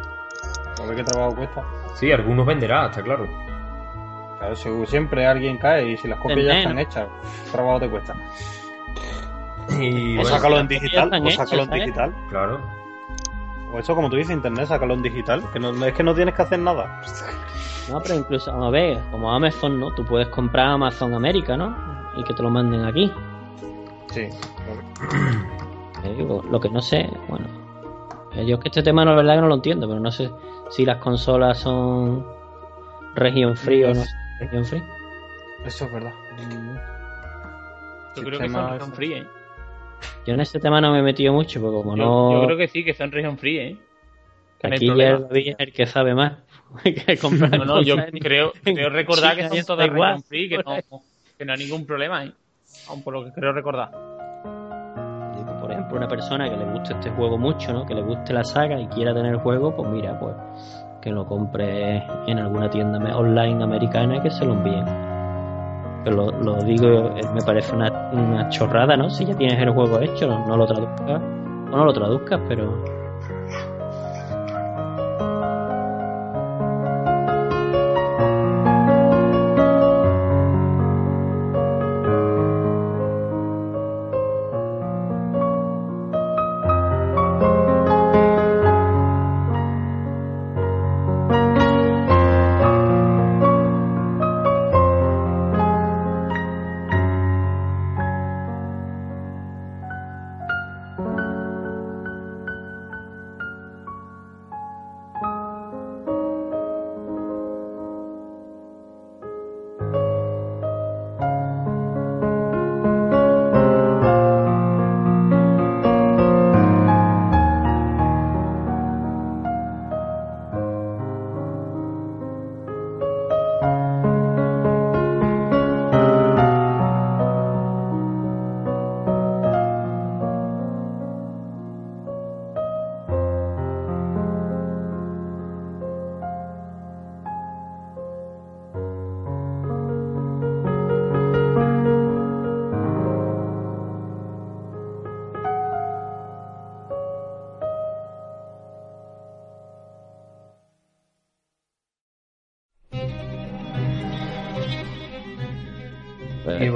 A 0.80 0.86
ver 0.86 0.96
qué 0.96 1.02
trabajo 1.02 1.34
cuesta. 1.34 1.64
Sí, 1.96 2.12
algunos 2.12 2.46
venderá, 2.46 2.86
está 2.86 3.02
claro. 3.02 3.26
Claro, 4.38 4.54
si 4.54 4.70
siempre 4.86 5.26
alguien 5.26 5.58
cae 5.58 5.90
y 5.90 5.96
si 5.96 6.06
las 6.06 6.20
copias 6.20 6.44
ya 6.46 6.58
están 6.60 6.78
hechas, 6.78 7.08
¿qué 7.44 7.50
trabajo 7.50 7.80
te 7.80 7.88
cuesta? 7.90 8.14
Y 9.80 10.12
O 10.16 10.22
bueno, 10.22 10.36
sácalo 10.36 10.60
en 10.60 10.68
digital, 10.68 11.10
o 11.12 11.16
hechas, 11.16 11.34
sácalo 11.34 11.62
en 11.64 11.68
¿sabes? 11.68 11.84
digital. 11.84 12.14
claro. 12.30 12.77
O 13.72 13.78
eso, 13.78 13.94
como 13.94 14.08
tú 14.08 14.16
dices, 14.16 14.34
internet, 14.34 14.66
sácalo 14.66 14.94
en 14.94 15.02
digital. 15.02 15.42
Que 15.52 15.58
no, 15.60 15.70
es 15.84 15.92
que 15.94 16.02
no 16.02 16.14
tienes 16.14 16.34
que 16.34 16.42
hacer 16.42 16.58
nada. 16.58 17.00
No, 17.90 18.00
pero 18.00 18.14
incluso, 18.16 18.50
vamos 18.50 18.68
a 18.68 18.70
ver, 18.70 18.98
como 19.10 19.32
Amazon, 19.32 19.78
¿no? 19.80 19.94
Tú 19.94 20.04
puedes 20.04 20.28
comprar 20.28 20.68
Amazon 20.68 21.14
América, 21.14 21.56
¿no? 21.56 21.74
Y 22.16 22.24
que 22.24 22.34
te 22.34 22.42
lo 22.42 22.50
manden 22.50 22.84
aquí. 22.84 23.12
Sí. 24.10 24.28
Digo, 26.16 26.42
Lo 26.50 26.60
que 26.60 26.70
no 26.70 26.80
sé, 26.80 27.10
bueno. 27.28 27.46
eh, 28.34 28.46
Yo 28.46 28.56
es 28.56 28.60
que 28.62 28.68
este 28.68 28.82
tema 28.82 29.04
no, 29.04 29.10
la 29.12 29.16
verdad 29.18 29.34
que 29.36 29.40
no 29.42 29.48
lo 29.48 29.54
entiendo, 29.56 29.86
pero 29.88 30.00
no 30.00 30.10
sé 30.10 30.30
si 30.70 30.84
las 30.84 30.98
consolas 30.98 31.58
son 31.58 32.24
región 33.14 33.56
free 33.56 33.84
o 33.84 33.94
no 33.94 34.02
región 34.40 34.64
free. 34.64 34.82
Eso 35.64 35.84
es 35.86 35.92
verdad. 35.92 36.12
Yo 38.16 38.22
creo 38.22 38.38
que 38.38 38.48
son 38.48 38.64
ese. 38.64 38.72
region 38.72 38.92
free, 38.92 39.12
¿eh? 39.14 39.26
Yo 40.26 40.34
en 40.34 40.40
este 40.40 40.58
tema 40.60 40.80
no 40.80 40.92
me 40.92 40.98
he 40.98 41.02
metido 41.02 41.32
mucho, 41.32 41.60
porque 41.60 41.76
como 41.82 41.96
Yo, 41.96 42.04
no. 42.04 42.32
yo 42.32 42.46
creo 42.46 42.58
que 42.58 42.68
sí, 42.68 42.84
que 42.84 42.94
son 42.94 43.10
region 43.10 43.38
free, 43.38 43.58
¿eh? 43.58 43.76
que 44.60 44.66
aquí 44.66 44.86
ya 44.96 45.20
es 45.32 45.54
el 45.58 45.72
que 45.72 45.86
sabe 45.86 46.14
más. 46.14 46.38
que 46.84 47.16
comprar 47.18 47.56
No, 47.58 47.64
no, 47.64 47.82
yo 47.82 47.94
en- 47.94 48.18
creo, 48.18 48.52
creo 48.62 48.90
recordar 48.90 49.36
que 49.36 49.48
son 49.48 49.64
todas 49.64 49.88
Taiwán. 49.88 50.16
region 50.16 50.22
free, 50.24 50.48
que 50.48 50.58
no, 50.58 51.02
que 51.38 51.44
no 51.44 51.52
hay 51.52 51.58
ningún 51.58 51.86
problema, 51.86 52.24
¿eh? 52.24 52.32
Aún 52.88 53.02
por 53.02 53.14
lo 53.14 53.24
que 53.24 53.32
creo 53.32 53.52
recordar. 53.52 53.90
Por 55.60 55.72
ejemplo, 55.72 55.96
una 55.98 56.08
persona 56.08 56.48
que 56.48 56.56
le 56.56 56.64
guste 56.64 56.92
este 56.94 57.10
juego 57.10 57.36
mucho, 57.38 57.72
¿no? 57.72 57.84
Que 57.86 57.94
le 57.94 58.02
guste 58.02 58.32
la 58.32 58.44
saga 58.44 58.80
y 58.80 58.86
quiera 58.88 59.12
tener 59.14 59.32
el 59.32 59.40
juego, 59.40 59.74
pues 59.74 59.88
mira, 59.90 60.18
pues 60.18 60.34
que 61.02 61.10
lo 61.10 61.26
compre 61.26 62.02
en 62.26 62.38
alguna 62.38 62.68
tienda 62.70 62.98
online 63.16 63.62
americana 63.62 64.16
y 64.16 64.20
que 64.20 64.30
se 64.30 64.44
lo 64.44 64.52
envíen. 64.54 64.84
Lo, 66.04 66.30
lo 66.30 66.62
digo, 66.62 67.10
eh, 67.16 67.22
me 67.34 67.42
parece 67.42 67.74
una, 67.74 68.10
una 68.12 68.48
chorrada, 68.48 68.96
¿no? 68.96 69.10
Si 69.10 69.24
ya 69.24 69.36
tienes 69.36 69.60
el 69.60 69.70
juego 69.70 70.00
hecho, 70.00 70.26
no 70.26 70.56
lo 70.56 70.66
traduzcas. 70.66 71.20
O 71.70 71.76
no 71.76 71.84
lo 71.84 71.92
traduzcas, 71.92 72.40
pero... 72.48 72.97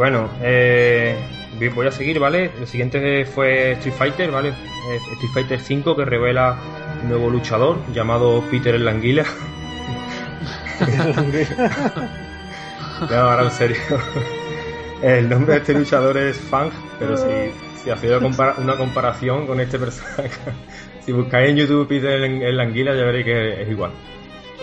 bueno, 0.02 0.28
eh, 0.42 1.14
voy 1.76 1.86
a 1.86 1.92
seguir, 1.92 2.18
¿vale? 2.18 2.50
El 2.58 2.66
siguiente 2.66 3.24
fue 3.24 3.70
Street 3.74 3.94
Fighter, 3.94 4.32
¿vale? 4.32 4.48
Street 5.14 5.30
Fighter 5.32 5.60
5 5.60 5.94
que 5.94 6.04
revela 6.04 6.58
un 7.04 7.08
nuevo 7.10 7.30
luchador 7.30 7.78
llamado 7.94 8.42
Peter 8.50 8.74
el 8.74 8.84
Languila. 8.84 9.24
No, 13.08 13.16
ahora 13.16 13.44
en 13.44 13.50
serio. 13.52 13.76
El 15.02 15.28
nombre 15.28 15.54
de 15.54 15.58
este 15.60 15.74
luchador 15.74 16.16
es 16.16 16.36
Fang, 16.36 16.70
pero 16.98 17.16
si, 17.16 17.24
si 17.82 17.90
hacéis 17.90 18.12
una, 18.14 18.20
compara- 18.28 18.54
una 18.58 18.76
comparación 18.76 19.46
con 19.46 19.60
este 19.60 19.78
personaje, 19.78 20.30
si 21.04 21.12
buscáis 21.12 21.50
en 21.50 21.56
YouTube 21.58 21.86
Peter 21.86 22.20
el, 22.22 22.42
el 22.42 22.58
Anguila 22.60 22.92
ya 22.94 23.04
veréis 23.04 23.24
que 23.24 23.62
es 23.62 23.68
igual. 23.70 23.92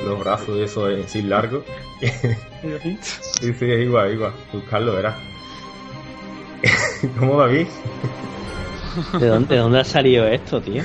Los 0.06 0.20
brazos 0.20 0.58
y 0.58 0.64
eso 0.64 0.90
es 0.90 1.10
sin 1.10 1.30
largo. 1.30 1.64
Sí, 2.02 2.98
sí, 3.54 3.72
es 3.72 3.82
igual, 3.86 4.14
igual. 4.14 4.34
Buscarlo, 4.52 4.96
verás. 4.96 5.16
¿Cómo 7.20 7.38
David? 7.40 7.68
¿De 9.20 9.28
dónde, 9.28 9.56
de 9.56 9.62
dónde 9.62 9.80
ha 9.80 9.84
salido 9.84 10.28
esto, 10.28 10.62
tío? 10.62 10.82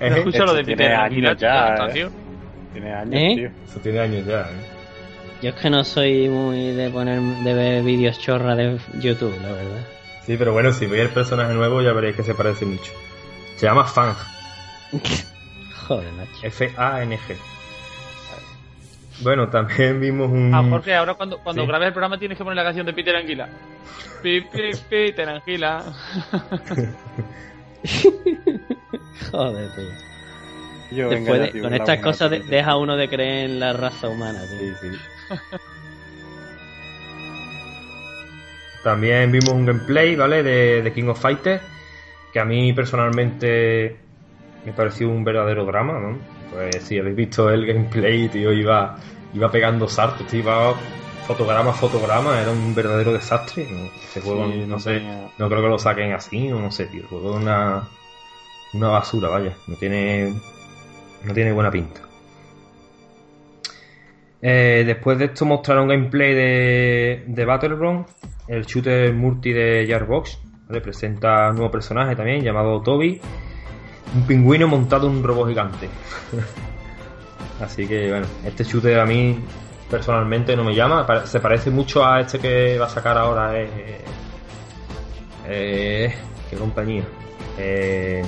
Es- 0.00 0.16
Escucha 0.16 0.44
lo 0.44 0.54
de 0.54 0.64
Peter 0.64 0.76
tiene 0.76 0.94
años 0.94 1.36
ya, 1.38 1.88
¿eh? 1.94 2.08
Tiene 2.72 2.92
años, 2.92 3.14
¿Eh? 3.14 3.32
tío. 3.36 3.50
Eso 3.70 3.80
tiene 3.80 4.00
años 4.00 4.26
ya, 4.26 4.40
¿eh? 4.40 4.74
Yo 5.42 5.50
es 5.50 5.56
que 5.56 5.70
no 5.70 5.84
soy 5.84 6.28
muy 6.28 6.72
de 6.72 6.90
poner 6.90 7.20
de 7.20 7.54
ver 7.54 7.82
vídeos 7.82 8.18
chorra 8.18 8.54
de 8.54 8.78
YouTube, 9.00 9.34
la 9.42 9.52
verdad. 9.52 9.84
Sí, 10.24 10.36
pero 10.38 10.52
bueno, 10.52 10.72
si 10.72 10.86
veis 10.86 11.02
el 11.02 11.10
personaje 11.10 11.52
nuevo 11.52 11.82
ya 11.82 11.92
veréis 11.92 12.16
que 12.16 12.22
se 12.22 12.34
parece 12.34 12.64
mucho. 12.64 12.92
Se 13.56 13.66
llama 13.66 13.84
Fang, 13.84 14.14
Joder, 15.86 16.10
macho. 16.12 16.30
F-A-N-G. 16.42 17.36
Bueno, 19.20 19.48
también 19.48 20.00
vimos 20.00 20.30
un... 20.30 20.52
Ah, 20.54 20.62
Jorge, 20.68 20.94
ahora 20.94 21.14
cuando, 21.14 21.38
cuando 21.38 21.62
Sí. 21.62 21.68
grabes 21.68 21.86
el 21.88 21.92
programa 21.92 22.18
tienes 22.18 22.36
que 22.36 22.44
poner 22.44 22.56
la 22.56 22.64
canción 22.64 22.84
de 22.86 22.92
Peter 22.92 23.14
Anguila. 23.16 23.48
Pi, 24.22 24.40
pi, 24.42 24.70
Peter 24.88 25.28
Anguila. 25.28 25.84
Joder, 29.30 29.68
tío. 29.76 29.84
Yo, 30.90 31.08
Después 31.10 31.32
venga, 31.32 31.38
de- 31.38 31.46
ya, 31.46 31.52
tío, 31.52 31.62
con 31.62 31.74
estas 31.74 31.98
cosas 32.00 32.30
de- 32.30 32.40
deja 32.40 32.76
uno 32.76 32.96
de 32.96 33.08
creer 33.08 33.50
en 33.50 33.60
la 33.60 33.72
raza 33.72 34.08
humana, 34.08 34.40
Sí, 34.42 34.56
tío. 34.58 34.74
sí. 34.92 34.98
También 38.82 39.32
vimos 39.32 39.50
un 39.54 39.64
gameplay, 39.64 40.14
¿vale? 40.14 40.42
De, 40.42 40.82
de 40.82 40.92
King 40.92 41.04
of 41.08 41.20
Fighters, 41.20 41.62
que 42.32 42.40
a 42.40 42.44
mí 42.44 42.72
personalmente 42.74 43.96
me 44.66 44.72
pareció 44.72 45.08
un 45.08 45.24
verdadero 45.24 45.64
drama, 45.64 45.98
¿no? 45.98 46.18
Pues 46.50 46.84
si 46.84 46.98
habéis 46.98 47.16
visto 47.16 47.50
el 47.50 47.66
gameplay, 47.66 48.28
tío, 48.28 48.52
iba, 48.52 48.96
iba 49.32 49.50
pegando 49.50 49.88
saltos, 49.88 50.26
tío, 50.26 50.40
iba 50.40 50.74
fotograma 51.26 51.70
a 51.70 51.74
fotograma, 51.74 52.40
era 52.40 52.50
un 52.50 52.74
verdadero 52.74 53.12
desastre. 53.12 53.66
¿no? 53.70 53.88
Ese 54.10 54.20
juego, 54.20 54.46
Sí, 54.52 54.64
no 54.66 54.78
sé, 54.78 54.94
tenía- 54.98 55.28
no 55.38 55.48
creo 55.48 55.62
que 55.62 55.68
lo 55.68 55.78
saquen 55.78 56.12
así, 56.12 56.52
o 56.52 56.60
no 56.60 56.70
sé, 56.70 56.86
tío. 56.86 57.00
El 57.02 57.06
juego 57.08 57.30
es 57.36 57.42
una, 57.42 57.88
una 58.74 58.88
basura, 58.88 59.28
vaya. 59.30 59.56
No 59.66 59.74
tiene, 59.76 60.34
no 61.24 61.32
tiene 61.34 61.52
buena 61.52 61.70
pinta. 61.70 62.00
Eh, 64.42 64.82
después 64.86 65.18
de 65.18 65.26
esto 65.26 65.46
mostraron 65.46 65.88
gameplay 65.88 66.34
de, 66.34 67.24
de 67.26 67.44
Battleground, 67.46 68.04
el 68.48 68.64
shooter 68.66 69.12
multi 69.14 69.52
de 69.52 69.86
Jarbox. 69.88 70.38
¿vale? 70.68 70.80
Presenta 70.82 71.48
un 71.50 71.56
nuevo 71.56 71.70
personaje 71.70 72.14
también 72.14 72.42
llamado 72.42 72.80
Toby, 72.82 73.20
un 74.14 74.26
pingüino 74.26 74.68
montado 74.68 75.08
en 75.08 75.16
un 75.16 75.22
robot 75.22 75.48
gigante. 75.48 75.88
Así 77.60 77.86
que 77.86 78.10
bueno, 78.10 78.26
este 78.44 78.64
shooter 78.64 78.98
a 78.98 79.06
mí 79.06 79.38
personalmente 79.90 80.56
no 80.56 80.64
me 80.64 80.74
llama. 80.74 81.06
Se 81.26 81.40
parece 81.40 81.70
mucho 81.70 82.04
a 82.04 82.20
este 82.20 82.38
que 82.38 82.78
va 82.78 82.86
a 82.86 82.90
sacar 82.90 83.16
ahora. 83.16 83.58
Eh, 83.60 84.00
eh, 85.46 86.14
¿Qué 86.50 86.56
compañía? 86.56 87.04
Eh, 87.58 88.22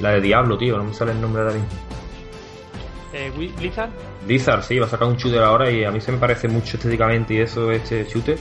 la 0.00 0.12
de 0.12 0.20
Diablo, 0.20 0.56
tío, 0.56 0.76
no 0.76 0.84
me 0.84 0.94
sale 0.94 1.12
el 1.12 1.20
nombre 1.20 1.42
ahora 1.42 1.54
mismo. 1.54 1.68
Eh, 3.12 3.32
Blizzard. 3.56 3.90
Blizzard, 4.26 4.62
sí, 4.62 4.78
va 4.78 4.86
a 4.86 4.88
sacar 4.88 5.08
un 5.08 5.16
shooter 5.16 5.42
ahora 5.42 5.70
y 5.70 5.84
a 5.84 5.90
mí 5.90 6.00
se 6.00 6.12
me 6.12 6.18
parece 6.18 6.46
mucho 6.46 6.76
estéticamente 6.76 7.34
y 7.34 7.40
eso, 7.40 7.70
este 7.70 8.04
shooter. 8.04 8.38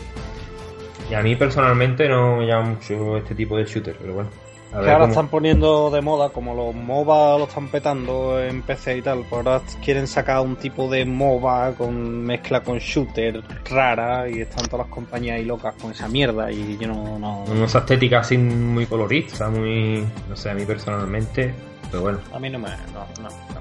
Y 1.10 1.14
a 1.14 1.22
mí 1.22 1.36
personalmente 1.36 2.08
no 2.10 2.38
me 2.38 2.48
llama 2.48 2.72
mucho 2.72 3.18
este 3.18 3.34
tipo 3.34 3.58
de 3.58 3.64
shooter, 3.64 3.96
pero 3.98 4.14
bueno. 4.14 4.30
A 4.74 4.82
Que 4.82 4.90
ahora 4.92 5.00
cómo- 5.00 5.08
están 5.12 5.28
poniendo 5.30 5.90
de 5.90 6.02
moda, 6.02 6.30
como 6.30 6.54
los 6.54 6.76
MOBA 6.76 7.38
lo 7.38 7.46
están 7.46 7.70
petando 7.70 8.40
en 8.44 8.62
PC 8.64 8.98
y 8.98 9.02
tal, 9.02 9.20
pues 9.30 9.34
ahora 9.46 9.62
quieren 9.84 10.08
sacar 10.08 10.42
un 10.42 10.56
tipo 10.58 10.90
de 10.90 11.06
MOBA 11.06 11.72
con 11.74 12.24
mezcla 12.26 12.62
con 12.62 12.78
shooter 12.80 13.42
rara 13.70 14.30
y 14.30 14.42
están 14.42 14.66
todas 14.68 14.86
las 14.88 14.94
compañías 14.94 15.38
ahí 15.38 15.46
locas 15.46 15.74
con 15.82 15.92
esa 15.92 16.08
mierda 16.10 16.52
y 16.52 16.78
yo 16.78 16.88
no... 16.90 17.18
no 17.18 17.44
Unos 17.46 17.74
estéticas 17.74 18.26
así 18.26 18.38
muy 18.38 18.86
coloristas, 18.86 19.50
muy. 19.50 20.06
No 20.30 20.36
sé, 20.36 20.50
a 20.50 20.54
mí 20.54 20.66
personalmente. 20.66 21.54
Pero 21.90 22.02
bueno. 22.02 22.20
a 22.34 22.40
mí 22.40 22.50
no 22.50 22.60
me... 22.60 22.68
No, 22.70 23.06
no, 23.22 23.30
no. 23.30 23.58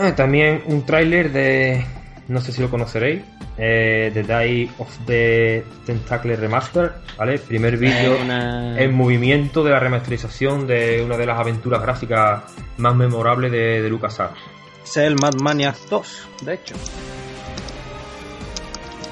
Ah, 0.00 0.14
también 0.14 0.62
un 0.66 0.82
tráiler 0.86 1.32
de. 1.32 1.84
No 2.28 2.40
sé 2.40 2.52
si 2.52 2.60
lo 2.62 2.70
conoceréis. 2.70 3.22
eh, 3.60 4.10
The 4.14 4.22
Day 4.22 4.70
of 4.78 4.88
the 5.06 5.64
Tentacle 5.84 6.36
Remaster. 6.36 6.92
¿Vale? 7.16 7.38
Primer 7.38 7.76
vídeo 7.76 8.16
una- 8.22 8.78
en 8.80 8.94
movimiento 8.94 9.64
de 9.64 9.70
la 9.72 9.80
remasterización 9.80 10.66
de 10.66 11.02
una 11.04 11.16
de 11.16 11.26
las 11.26 11.38
aventuras 11.40 11.82
gráficas 11.82 12.42
más 12.76 12.94
memorables 12.94 13.50
de, 13.50 13.82
de 13.82 13.88
LucasArts. 13.88 14.38
Es 14.84 14.96
el 14.98 15.16
Mad 15.16 15.34
Maniac 15.42 15.76
2, 15.90 16.28
de 16.42 16.54
hecho. 16.54 16.74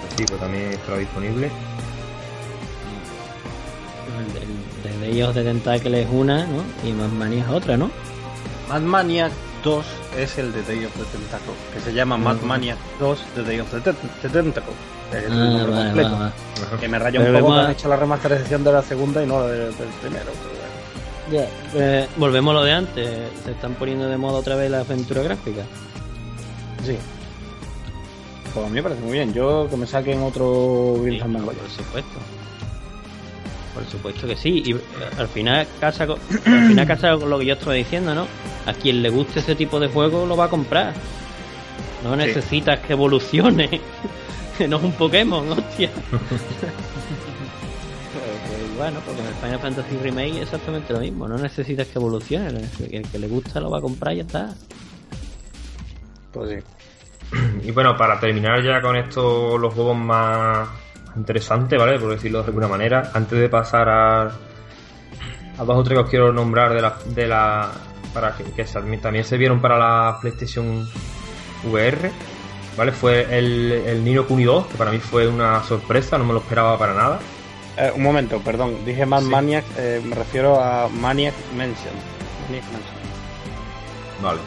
Pues 0.01 0.15
sí, 0.17 0.25
pues 0.29 0.41
también 0.41 0.71
estará 0.71 0.99
disponible. 0.99 1.51
El 4.85 5.01
de 5.01 5.09
ellos 5.11 5.35
de 5.35 5.43
Tentacle 5.43 6.03
es 6.03 6.09
una, 6.11 6.47
¿no? 6.47 6.63
Y 6.89 6.93
Mad 6.93 7.09
Mania 7.09 7.43
es 7.43 7.49
otra, 7.51 7.77
¿no? 7.77 7.91
Mad 8.69 8.81
Maniac 8.83 9.33
2 9.65 9.85
es 10.19 10.39
el 10.39 10.53
de 10.53 10.63
Day 10.63 10.85
of 10.85 10.93
the 10.95 11.05
Tentacle, 11.05 11.53
que 11.75 11.81
se 11.81 11.93
llama 11.93 12.17
Mad 12.17 12.41
Maniac 12.43 12.79
2 13.01 13.19
The 13.35 13.43
Day 13.43 13.61
of 13.61 13.71
the 13.71 13.79
Tent- 13.81 13.97
the 14.23 14.29
Tentacle. 14.29 14.73
es 15.13 15.25
el 15.25 15.33
Ah, 15.33 15.35
nombre 15.37 15.65
vale, 15.73 15.85
completo. 15.85 16.11
vale, 16.11 16.19
vale. 16.21 16.33
Ajá. 16.67 16.77
Que 16.81 16.89
me 16.89 16.99
raya 16.99 17.21
un 17.21 17.33
poco 17.41 17.55
que 17.55 17.61
han 17.61 17.71
hecho 17.71 17.89
la 17.89 17.97
remasterización 17.97 18.65
de 18.65 18.73
la 18.73 18.83
segunda 18.83 19.23
y 19.23 19.27
no 19.27 19.41
la 19.41 19.47
de- 19.47 19.59
del 19.67 19.89
primero. 20.01 20.33
bueno. 21.31 21.47
Eh, 21.75 22.09
volvemos 22.17 22.53
a 22.53 22.55
lo 22.59 22.65
de 22.65 22.73
antes. 22.73 23.09
Se 23.45 23.51
están 23.51 23.75
poniendo 23.75 24.09
de 24.09 24.17
moda 24.17 24.39
otra 24.39 24.55
vez 24.57 24.71
la 24.71 24.81
aventura 24.81 25.23
gráfica. 25.23 25.63
Sí. 26.85 26.97
Pues 28.55 28.65
a 28.65 28.69
mí 28.69 28.75
me 28.77 28.83
parece 28.83 29.01
muy 29.03 29.13
bien. 29.13 29.35
Yo 29.35 29.67
que 29.69 29.77
me 29.77 29.87
saquen 29.87 30.23
otro 30.23 30.95
Sí, 31.05 31.19
por 31.21 31.55
supuesto. 31.71 32.19
Por 33.77 33.85
supuesto 33.85 34.27
que 34.27 34.37
sí. 34.37 34.63
Y 34.65 34.73
eh, 34.73 34.81
al 35.19 35.29
final 35.29 35.67
casa 35.79 36.07
con, 36.07 36.19
al 36.47 36.69
final 36.69 36.87
casa 36.87 37.15
con 37.19 37.29
lo 37.29 37.39
que 37.39 37.45
yo 37.45 37.55
estoy 37.55 37.79
diciendo, 37.79 38.15
¿no? 38.15 38.27
A 38.65 38.73
quien 38.73 39.03
le 39.03 39.11
guste 39.11 39.41
ese 39.41 39.55
tipo 39.55 39.79
de 39.79 39.89
juego 39.89 40.25
lo 40.25 40.35
va 40.35 40.47
a 40.47 40.49
comprar. 40.49 40.95
No 42.03 42.17
necesitas 42.17 42.81
que 42.81 42.95
evolucione. 42.95 43.69
que 44.59 44.67
no 44.67 44.79
es 44.79 44.83
un 44.83 44.93
Pokémon, 44.93 45.47
hostia. 45.53 45.91
Pues, 48.49 48.77
bueno, 48.77 49.01
porque 49.05 49.21
en 49.21 49.27
el 49.27 49.35
Final 49.35 49.59
Fantasy 49.59 49.97
Remake 50.03 50.37
es 50.37 50.43
exactamente 50.43 50.93
lo 50.93 51.01
mismo. 51.01 51.29
No 51.29 51.37
necesitas 51.37 51.87
que 51.89 51.99
evolucione. 51.99 52.47
El 52.47 52.71
que, 52.71 52.97
el 52.97 53.09
que 53.09 53.19
le 53.19 53.27
gusta 53.27 53.61
lo 53.61 53.71
va 53.71 53.79
a 53.79 53.81
comprar 53.83 54.15
y 54.15 54.19
ya 54.19 54.23
está. 54.23 54.55
Pues 56.33 56.51
sí. 56.51 57.37
Y 57.65 57.73
bueno, 57.73 57.97
para 57.97 58.19
terminar 58.21 58.63
ya 58.63 58.81
con 58.81 58.97
esto, 58.97 59.59
los 59.59 59.75
juegos 59.75 59.97
más 59.97 60.69
interesantes, 61.17 61.79
¿vale? 61.79 61.99
Por 61.99 62.11
decirlo 62.11 62.41
de 62.43 62.47
alguna 62.49 62.69
manera, 62.69 63.11
antes 63.15 63.39
de 63.39 63.49
pasar 63.49 63.89
a, 63.89 64.23
a 64.23 65.65
dos 65.65 65.77
o 65.77 65.83
tres 65.83 65.99
que 65.99 66.05
os 66.05 66.11
quiero 66.11 66.33
nombrar 66.33 66.75
de 66.75 66.83
la, 66.83 66.97
de 67.07 67.27
la 67.27 67.71
para 68.13 68.35
que, 68.37 68.45
que 68.45 68.65
también 68.99 69.25
se 69.25 69.37
vieron 69.37 69.61
para 69.61 69.79
la 69.79 70.19
PlayStation 70.21 70.89
VR, 71.65 72.11
¿vale? 72.77 72.93
Fue 72.93 73.27
el, 73.39 73.73
el 73.87 74.05
Nino 74.05 74.27
Kuni 74.27 74.45
2, 74.45 74.67
que 74.67 74.77
para 74.77 74.91
mí 74.91 74.99
fue 74.99 75.27
una 75.29 75.63
sorpresa, 75.65 76.17
no 76.17 76.25
me 76.25 76.33
lo 76.33 76.39
esperaba 76.41 76.79
para 76.79 76.95
nada. 76.95 77.19
Eh, 77.77 77.93
un 77.95 78.03
momento, 78.03 78.41
perdón. 78.41 78.85
Dije 78.87 79.05
Mad 79.05 79.21
Sí. 79.21 79.27
Maniac, 79.29 79.65
eh, 79.77 80.01
me 80.03 80.15
refiero 80.15 80.59
a 80.63 80.89
Maniac 80.89 81.35
Mansion. 81.55 81.95
Maniac 82.47 82.65
Mansion. 82.65 82.97
Vale. 84.23 84.41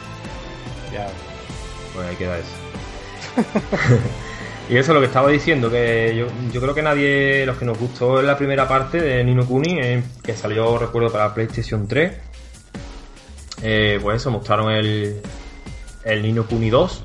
Ya. 0.92 1.06
Pues 1.94 2.08
ahí 2.08 2.16
queda 2.16 2.38
eso. 2.38 2.50
y 4.70 4.76
eso 4.76 4.92
es 4.92 4.94
lo 4.94 5.00
que 5.00 5.06
estaba 5.06 5.28
diciendo, 5.30 5.68
que 5.68 6.14
yo, 6.52 6.60
creo 6.60 6.74
que 6.74 6.82
nadie, 6.82 7.44
los 7.44 7.56
que 7.56 7.64
nos 7.64 7.76
gustó 7.76 8.20
en 8.20 8.26
la 8.26 8.38
primera 8.38 8.68
parte 8.68 9.00
de 9.00 9.24
Nino 9.24 9.44
Kuni, 9.44 9.78
eh, 9.80 10.02
que 10.22 10.34
salió, 10.34 10.78
recuerdo, 10.78 11.10
para 11.10 11.34
PlayStation 11.34 11.88
3, 11.88 12.12
eh, 13.62 13.98
pues 14.00 14.16
eso, 14.18 14.30
mostraron 14.30 14.70
el, 14.70 15.20
el 16.04 16.22
Nino 16.22 16.46
Kuni 16.46 16.70
2, 16.70 17.04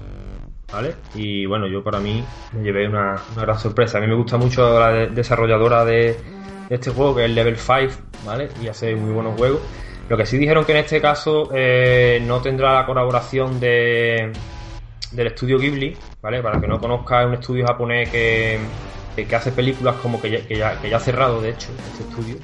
¿vale? 0.71 0.95
Y 1.15 1.45
bueno, 1.47 1.67
yo 1.67 1.83
para 1.83 1.99
mí 1.99 2.23
me 2.53 2.63
llevé 2.63 2.87
una, 2.87 3.15
una 3.33 3.41
gran 3.41 3.59
sorpresa. 3.59 3.97
A 3.97 4.01
mí 4.01 4.07
me 4.07 4.15
gusta 4.15 4.37
mucho 4.37 4.79
la 4.79 4.89
de- 4.91 5.07
desarrolladora 5.07 5.83
de, 5.85 6.15
de 6.69 6.75
este 6.75 6.91
juego, 6.91 7.15
que 7.15 7.25
es 7.25 7.31
Level 7.31 7.57
5, 7.57 7.93
¿vale? 8.25 8.49
Y 8.61 8.67
hace 8.67 8.95
muy 8.95 9.11
buenos 9.11 9.35
juegos. 9.35 9.61
Lo 10.07 10.17
que 10.17 10.25
sí 10.27 10.37
dijeron 10.37 10.65
que 10.65 10.73
en 10.73 10.77
este 10.79 11.01
caso 11.01 11.49
eh, 11.53 12.21
no 12.25 12.41
tendrá 12.41 12.75
la 12.75 12.85
colaboración 12.85 13.59
de, 13.59 14.31
del 15.15 15.27
estudio 15.27 15.59
Ghibli, 15.59 16.11
¿vale? 16.21 16.41
Para 16.41 16.59
que 16.59 16.67
no 16.67 16.79
conozca, 16.79 17.21
es 17.21 17.27
un 17.27 17.33
estudio 17.35 17.65
japonés 17.67 18.09
que, 18.11 18.81
que, 19.15 19.27
que 19.27 19.35
hace 19.35 19.51
películas 19.53 19.97
como 20.01 20.19
que 20.21 20.29
ya, 20.31 20.45
que, 20.47 20.57
ya, 20.57 20.79
que 20.79 20.89
ya 20.89 20.97
ha 20.97 20.99
cerrado, 20.99 21.41
de 21.41 21.51
hecho, 21.51 21.81
este 21.85 22.03
estudio. 22.03 22.41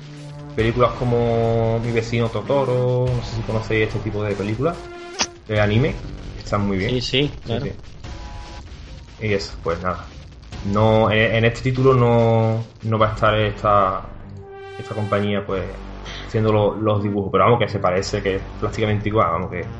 Películas 0.53 0.93
como 0.97 1.79
Mi 1.79 1.91
vecino 1.91 2.29
Totoro, 2.31 3.15
no 3.15 3.21
sé 3.23 3.35
si 3.35 3.43
conocéis 3.43 3.87
este 3.87 3.99
tipo 4.01 4.23
de 4.23 4.35
películas, 4.35 4.79
de 5.47 5.59
anime, 5.61 6.11
están 6.35 6.67
muy 6.67 6.77
bien. 6.77 6.93
Sí, 6.93 7.01
sí, 7.01 7.41
claro. 7.45 7.65
Sí, 7.65 7.71
sí. 7.71 7.81
Y 9.17 9.33
eso, 9.33 9.59
pues 9.61 9.79
nada. 9.79 10.17
No, 10.61 11.11
en, 11.11 11.35
en 11.35 11.45
este 11.45 11.61
título 11.63 11.93
no, 11.93 12.77
no 12.81 12.99
va 12.99 13.09
a 13.09 13.13
estar 13.13 13.37
esta, 13.39 14.17
esta 14.77 14.95
compañía 14.95 15.45
pues 15.45 15.79
haciendo 16.27 16.51
lo- 16.53 16.75
los 16.75 17.03
dibujos, 17.03 17.31
pero 17.31 17.45
vamos 17.45 17.59
que 17.59 17.67
se 17.69 17.79
parece 17.79 18.21
que 18.23 18.35
es 18.35 18.43
prácticamente 18.57 19.09
igual, 19.09 19.31
vamos 19.31 19.51
que. 19.51 19.75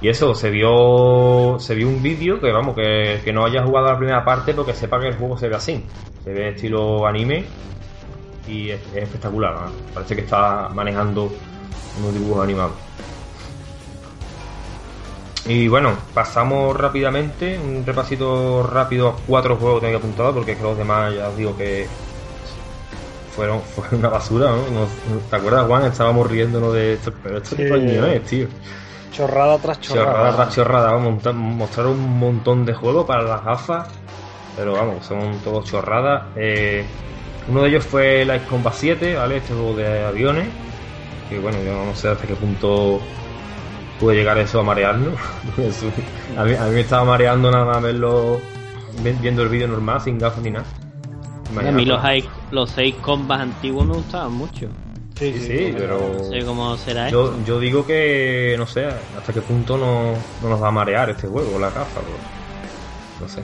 Y 0.00 0.08
eso, 0.08 0.34
se 0.34 0.50
vio 0.50 1.56
se 1.58 1.74
vio 1.74 1.88
un 1.88 2.02
vídeo 2.02 2.40
que 2.40 2.52
vamos, 2.52 2.74
que, 2.76 3.20
que 3.24 3.32
no 3.32 3.44
haya 3.44 3.64
jugado 3.64 3.86
la 3.88 3.98
primera 3.98 4.24
parte 4.24 4.54
porque 4.54 4.74
sepa 4.74 5.00
que 5.00 5.08
el 5.08 5.16
juego 5.16 5.36
se 5.36 5.48
ve 5.48 5.56
así. 5.56 5.82
Se 6.24 6.32
ve 6.32 6.50
estilo 6.50 7.06
anime 7.06 7.46
y 8.46 8.70
es, 8.70 8.80
es 8.94 9.02
espectacular, 9.04 9.54
¿no? 9.54 9.72
parece 9.92 10.14
que 10.14 10.22
está 10.22 10.68
manejando 10.72 11.28
unos 11.98 12.14
dibujos 12.14 12.44
animados. 12.44 12.72
Y 15.46 15.66
bueno, 15.68 15.96
pasamos 16.12 16.76
rápidamente, 16.76 17.58
un 17.58 17.84
repasito 17.84 18.62
rápido 18.62 19.08
a 19.08 19.16
cuatro 19.26 19.56
juegos 19.56 19.80
que 19.80 19.86
tengo 19.86 19.98
apuntado, 19.98 20.34
porque 20.34 20.52
es 20.52 20.58
que 20.58 20.62
los 20.62 20.76
demás 20.76 21.14
ya 21.14 21.28
os 21.28 21.36
digo 21.36 21.56
que 21.56 21.86
fueron, 23.34 23.60
fue 23.74 23.98
una 23.98 24.10
basura, 24.10 24.50
¿no? 24.50 24.68
Nos- 24.80 25.30
¿Te 25.30 25.36
acuerdas, 25.36 25.66
Juan? 25.66 25.84
Estábamos 25.86 26.30
riéndonos 26.30 26.74
de 26.74 26.94
esto, 26.94 27.12
pero 27.22 27.38
esto 27.38 27.56
Sí. 27.56 27.62
es, 27.62 28.24
tío. 28.24 28.46
Chorrada 29.18 29.58
tras 29.58 29.80
chorrada. 29.80 30.06
Chorrada 30.12 30.36
tras 30.36 30.54
chorrada, 30.54 30.92
vamos, 30.92 31.12
montar- 31.14 31.34
mostraron 31.34 31.92
un 31.98 32.18
montón 32.20 32.64
de 32.64 32.72
juegos 32.72 33.04
para 33.04 33.22
las 33.24 33.44
gafas, 33.44 33.88
pero 34.56 34.72
vamos, 34.74 35.04
son 35.04 35.38
todos 35.42 35.64
chorradas. 35.64 36.22
Eh, 36.36 36.86
uno 37.48 37.62
de 37.62 37.68
ellos 37.68 37.84
fue 37.84 38.24
Light 38.24 38.46
Combat 38.46 38.72
7, 38.74 39.16
¿vale? 39.16 39.38
Este 39.38 39.52
juego 39.54 39.74
de 39.74 40.04
aviones, 40.06 40.46
que 41.28 41.38
bueno, 41.40 41.58
yo 41.64 41.84
no 41.84 41.94
sé 41.96 42.08
hasta 42.10 42.26
qué 42.28 42.34
punto 42.36 43.00
puede 43.98 44.18
llegar 44.18 44.38
eso 44.38 44.60
a 44.60 44.62
marearnos. 44.62 45.14
A, 46.38 46.44
mí, 46.44 46.54
a 46.54 46.64
mí 46.66 46.74
me 46.74 46.80
estaba 46.82 47.04
mareando 47.04 47.50
nada 47.50 47.64
más 47.64 47.82
verlo, 47.82 48.38
vi- 49.02 49.10
viendo 49.20 49.42
el 49.42 49.48
vídeo 49.48 49.66
normal, 49.66 50.00
sin 50.00 50.16
gafas 50.18 50.44
ni 50.44 50.52
nada. 50.52 50.64
A 51.58 51.72
mí 51.72 51.84
los, 51.84 52.00
seis- 52.02 52.28
los 52.52 52.70
seis 52.70 52.94
combas 53.00 53.40
antiguos 53.40 53.84
me 53.86 53.94
gustaban 53.94 54.32
mucho. 54.34 54.68
Sí, 55.18 55.32
Sí, 55.32 55.40
sí, 55.40 55.74
pero 55.76 55.98
No 56.16 56.24
sé 56.30 56.44
cómo 56.44 56.76
será 56.76 57.06
esto. 57.06 57.34
yo, 57.38 57.44
yo 57.44 57.58
digo 57.60 57.84
que 57.84 58.54
no 58.56 58.66
sé 58.66 58.86
hasta 58.86 59.32
qué 59.32 59.40
punto 59.40 59.76
no, 59.76 60.12
no 60.42 60.48
nos 60.48 60.62
va 60.62 60.68
a 60.68 60.70
marear 60.70 61.10
este 61.10 61.26
juego 61.26 61.50
con 61.52 61.60
la 61.60 61.70
gafa, 61.70 62.00
pero 62.00 62.16
no 63.20 63.28
sé. 63.28 63.40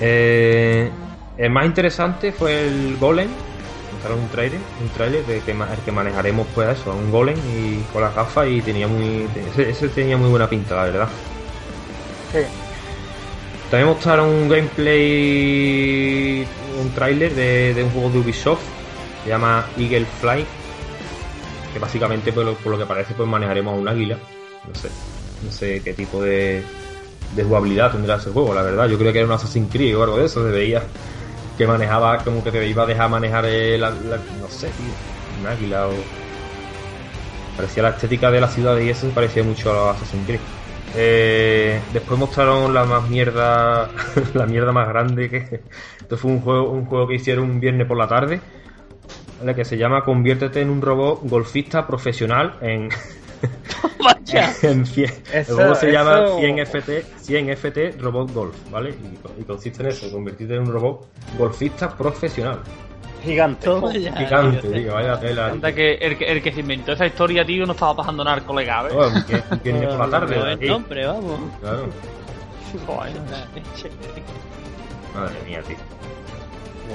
Eh, 0.00 0.88
el 1.36 1.50
más 1.50 1.66
interesante 1.66 2.32
fue 2.32 2.66
el 2.66 2.96
Golem. 2.98 3.28
Mostraron 3.92 4.20
un 4.20 4.28
trailer, 4.28 4.60
un 4.80 4.88
trailer 4.90 5.26
de 5.26 5.40
que, 5.40 5.50
el 5.50 5.78
que 5.84 5.90
manejaremos 5.92 6.46
pues 6.54 6.78
eso, 6.78 6.92
un 6.94 7.10
Golem 7.10 7.36
y 7.36 7.82
con 7.92 8.02
las 8.02 8.14
gafas 8.14 8.46
y 8.48 8.60
tenía 8.60 8.86
muy 8.86 9.26
ese, 9.52 9.70
ese 9.70 9.88
tenía 9.88 10.16
muy 10.16 10.30
buena 10.30 10.48
pinta, 10.48 10.76
la 10.76 10.84
verdad. 10.84 11.08
Sí. 12.32 12.38
También 13.70 13.88
mostraron 13.88 14.28
un 14.28 14.48
gameplay, 14.48 16.46
un 16.80 16.90
tráiler 16.94 17.34
de, 17.34 17.74
de 17.74 17.82
un 17.82 17.90
juego 17.90 18.10
de 18.10 18.18
Ubisoft, 18.20 18.62
se 19.28 19.34
llama 19.34 19.66
Eagle 19.76 20.06
Fly, 20.06 20.46
que 21.70 21.78
básicamente 21.78 22.32
por 22.32 22.46
lo, 22.46 22.54
por 22.54 22.72
lo 22.72 22.78
que 22.78 22.86
parece 22.86 23.12
pues 23.12 23.28
manejaremos 23.28 23.74
a 23.74 23.76
un 23.76 23.86
águila, 23.86 24.16
no 24.66 24.74
sé, 24.74 24.88
no 25.44 25.52
sé 25.52 25.82
qué 25.84 25.92
tipo 25.92 26.22
de, 26.22 26.62
de 27.36 27.44
jugabilidad 27.44 27.92
tendrá 27.92 28.14
ese 28.16 28.30
juego, 28.30 28.54
la 28.54 28.62
verdad, 28.62 28.88
yo 28.88 28.96
creo 28.96 29.12
que 29.12 29.18
era 29.18 29.26
un 29.26 29.34
Assassin's 29.34 29.70
Creed 29.70 29.98
o 29.98 30.02
algo 30.02 30.16
de 30.16 30.24
eso, 30.24 30.42
se 30.42 30.50
veía 30.50 30.82
que 31.58 31.66
manejaba, 31.66 32.24
como 32.24 32.42
que 32.42 32.50
te 32.50 32.66
iba 32.66 32.84
a 32.84 32.86
dejar 32.86 33.10
manejar 33.10 33.44
el, 33.44 33.78
la- 33.82 33.90
no 33.90 34.48
sé, 34.48 34.68
tío, 34.68 34.94
un 35.38 35.46
águila 35.46 35.86
o... 35.88 35.92
Parecía 37.54 37.82
la 37.82 37.90
estética 37.90 38.30
de 38.30 38.40
la 38.40 38.48
ciudad 38.48 38.78
y 38.78 38.88
eso 38.88 39.10
parecía 39.10 39.42
mucho 39.42 39.72
a 39.72 39.90
Assassin's 39.92 40.24
Creed. 40.26 40.40
Eh, 40.96 41.82
después 41.92 42.18
mostraron 42.18 42.72
la 42.72 42.84
más 42.84 43.06
mierda, 43.10 43.90
la 44.34 44.46
mierda 44.46 44.72
más 44.72 44.88
grande 44.88 45.28
que 45.28 45.36
esto 46.00 46.16
fue 46.16 46.30
un 46.30 46.40
juego, 46.40 46.70
un 46.70 46.86
juego 46.86 47.06
que 47.08 47.16
hicieron 47.16 47.44
un 47.44 47.60
viernes 47.60 47.86
por 47.86 47.98
la 47.98 48.08
tarde, 48.08 48.40
¿vale? 49.40 49.54
que 49.54 49.64
se 49.64 49.76
llama 49.76 50.04
Conviértete 50.04 50.60
en 50.60 50.70
un 50.70 50.80
robot 50.82 51.20
golfista 51.24 51.86
profesional 51.86 52.54
en, 52.60 52.88
en 54.62 54.86
100. 54.86 55.04
Eso- 55.32 55.52
el 55.52 55.56
juego 55.56 55.74
se 55.74 55.92
llama 55.92 56.18
eso- 56.24 56.38
100 56.38 56.58
FT, 56.60 57.04
100 57.20 57.48
FT 57.50 57.92
Robot 57.98 58.32
Golf, 58.32 58.56
¿vale? 58.70 58.90
Y, 58.90 59.40
y 59.40 59.44
consiste 59.44 59.82
en 59.82 59.88
eso, 59.90 60.10
convertirte 60.10 60.54
en 60.54 60.60
un 60.62 60.72
robot 60.72 61.06
golfista 61.38 61.88
profesional. 61.96 62.60
Gigante. 63.22 63.68
Gigante, 64.16 64.60
tío. 64.60 64.70
tío, 64.72 64.94
vaya 64.94 65.18
tela. 65.18 65.48
Anda 65.48 65.72
que 65.74 65.94
el, 65.94 66.16
que 66.16 66.24
el 66.30 66.40
que 66.40 66.52
se 66.52 66.60
inventó 66.60 66.92
esa 66.92 67.04
historia, 67.06 67.44
tío, 67.44 67.66
no 67.66 67.72
estaba 67.72 67.96
pasando 67.96 68.22
nada 68.22 68.36
al 68.36 68.44
colega, 68.44 68.84
¿ves? 68.84 68.94
Que, 69.24 69.42
que 69.58 69.72
viene 69.72 69.86
por 69.96 69.98
la 69.98 70.20
tarde. 70.20 70.40
De 70.44 70.52
aquí. 70.52 70.66
nombre, 70.66 71.04
vamos. 71.04 71.40
Claro. 71.60 71.88
Joder. 72.86 73.12
Madre 75.14 75.34
mía, 75.46 75.60
tío. 75.66 75.76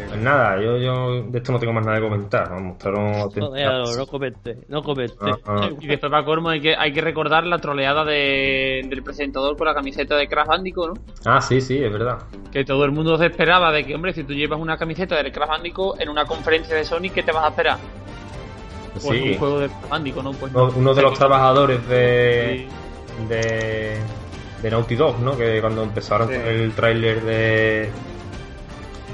Pues 0.09 0.21
nada, 0.21 0.61
yo, 0.61 0.77
yo 0.77 1.23
de 1.23 1.37
esto 1.37 1.51
no 1.51 1.59
tengo 1.59 1.73
más 1.73 1.85
nada 1.85 1.97
que 1.99 2.03
comentar. 2.03 2.49
Vamos, 2.49 2.63
mostraron 2.73 3.13
Joder, 3.29 3.97
no 3.97 4.07
comente, 4.07 4.57
no 4.67 4.81
comente. 4.81 5.15
Ah, 5.21 5.37
ah. 5.45 5.69
Y 5.79 5.87
después 5.87 6.11
para 6.11 6.25
colmo 6.25 6.49
hay 6.49 6.61
que, 6.61 6.75
hay 6.75 6.91
que 6.91 7.01
recordar 7.01 7.45
la 7.45 7.59
troleada 7.59 8.03
de- 8.03 8.81
del 8.89 9.03
presentador 9.03 9.55
con 9.57 9.67
la 9.67 9.73
camiseta 9.73 10.15
de 10.15 10.27
Crash 10.27 10.47
Bandicoot, 10.47 10.95
¿no? 10.97 11.03
Ah, 11.25 11.41
sí, 11.41 11.61
sí, 11.61 11.77
es 11.83 11.91
verdad. 11.91 12.19
Que 12.51 12.63
todo 12.65 12.85
el 12.85 12.91
mundo 12.91 13.17
se 13.17 13.27
esperaba 13.27 13.71
de 13.71 13.83
que, 13.85 13.95
hombre, 13.95 14.13
si 14.13 14.23
tú 14.23 14.33
llevas 14.33 14.59
una 14.59 14.77
camiseta 14.77 15.15
del 15.15 15.31
Crash 15.31 15.49
Bandicoot 15.49 15.99
en 16.01 16.09
una 16.09 16.25
conferencia 16.25 16.75
de 16.75 16.83
Sony, 16.83 17.09
¿qué 17.13 17.23
te 17.23 17.31
vas 17.31 17.45
a 17.45 17.49
esperar? 17.49 17.77
Pues 18.93 19.05
un 19.05 19.11
Sí. 19.13 19.35
juego 19.37 19.59
de 19.59 19.67
Crash 19.67 19.89
Bandicoot, 19.89 20.23
¿no? 20.23 20.31
Pues 20.33 20.53
Uno, 20.53 20.67
no. 20.67 20.73
uno 20.77 20.93
de 20.93 21.01
los 21.01 21.13
trabajadores 21.17 21.87
de, 21.87 22.67
Sí. 22.67 23.25
de, 23.27 23.97
de 24.61 24.71
Naughty 24.71 24.95
Dog, 24.95 25.19
¿no? 25.19 25.35
Que 25.37 25.59
cuando 25.61 25.83
empezaron 25.83 26.27
Sí. 26.29 26.35
con 26.35 26.45
el 26.47 26.71
tráiler 26.73 27.21
de... 27.21 27.89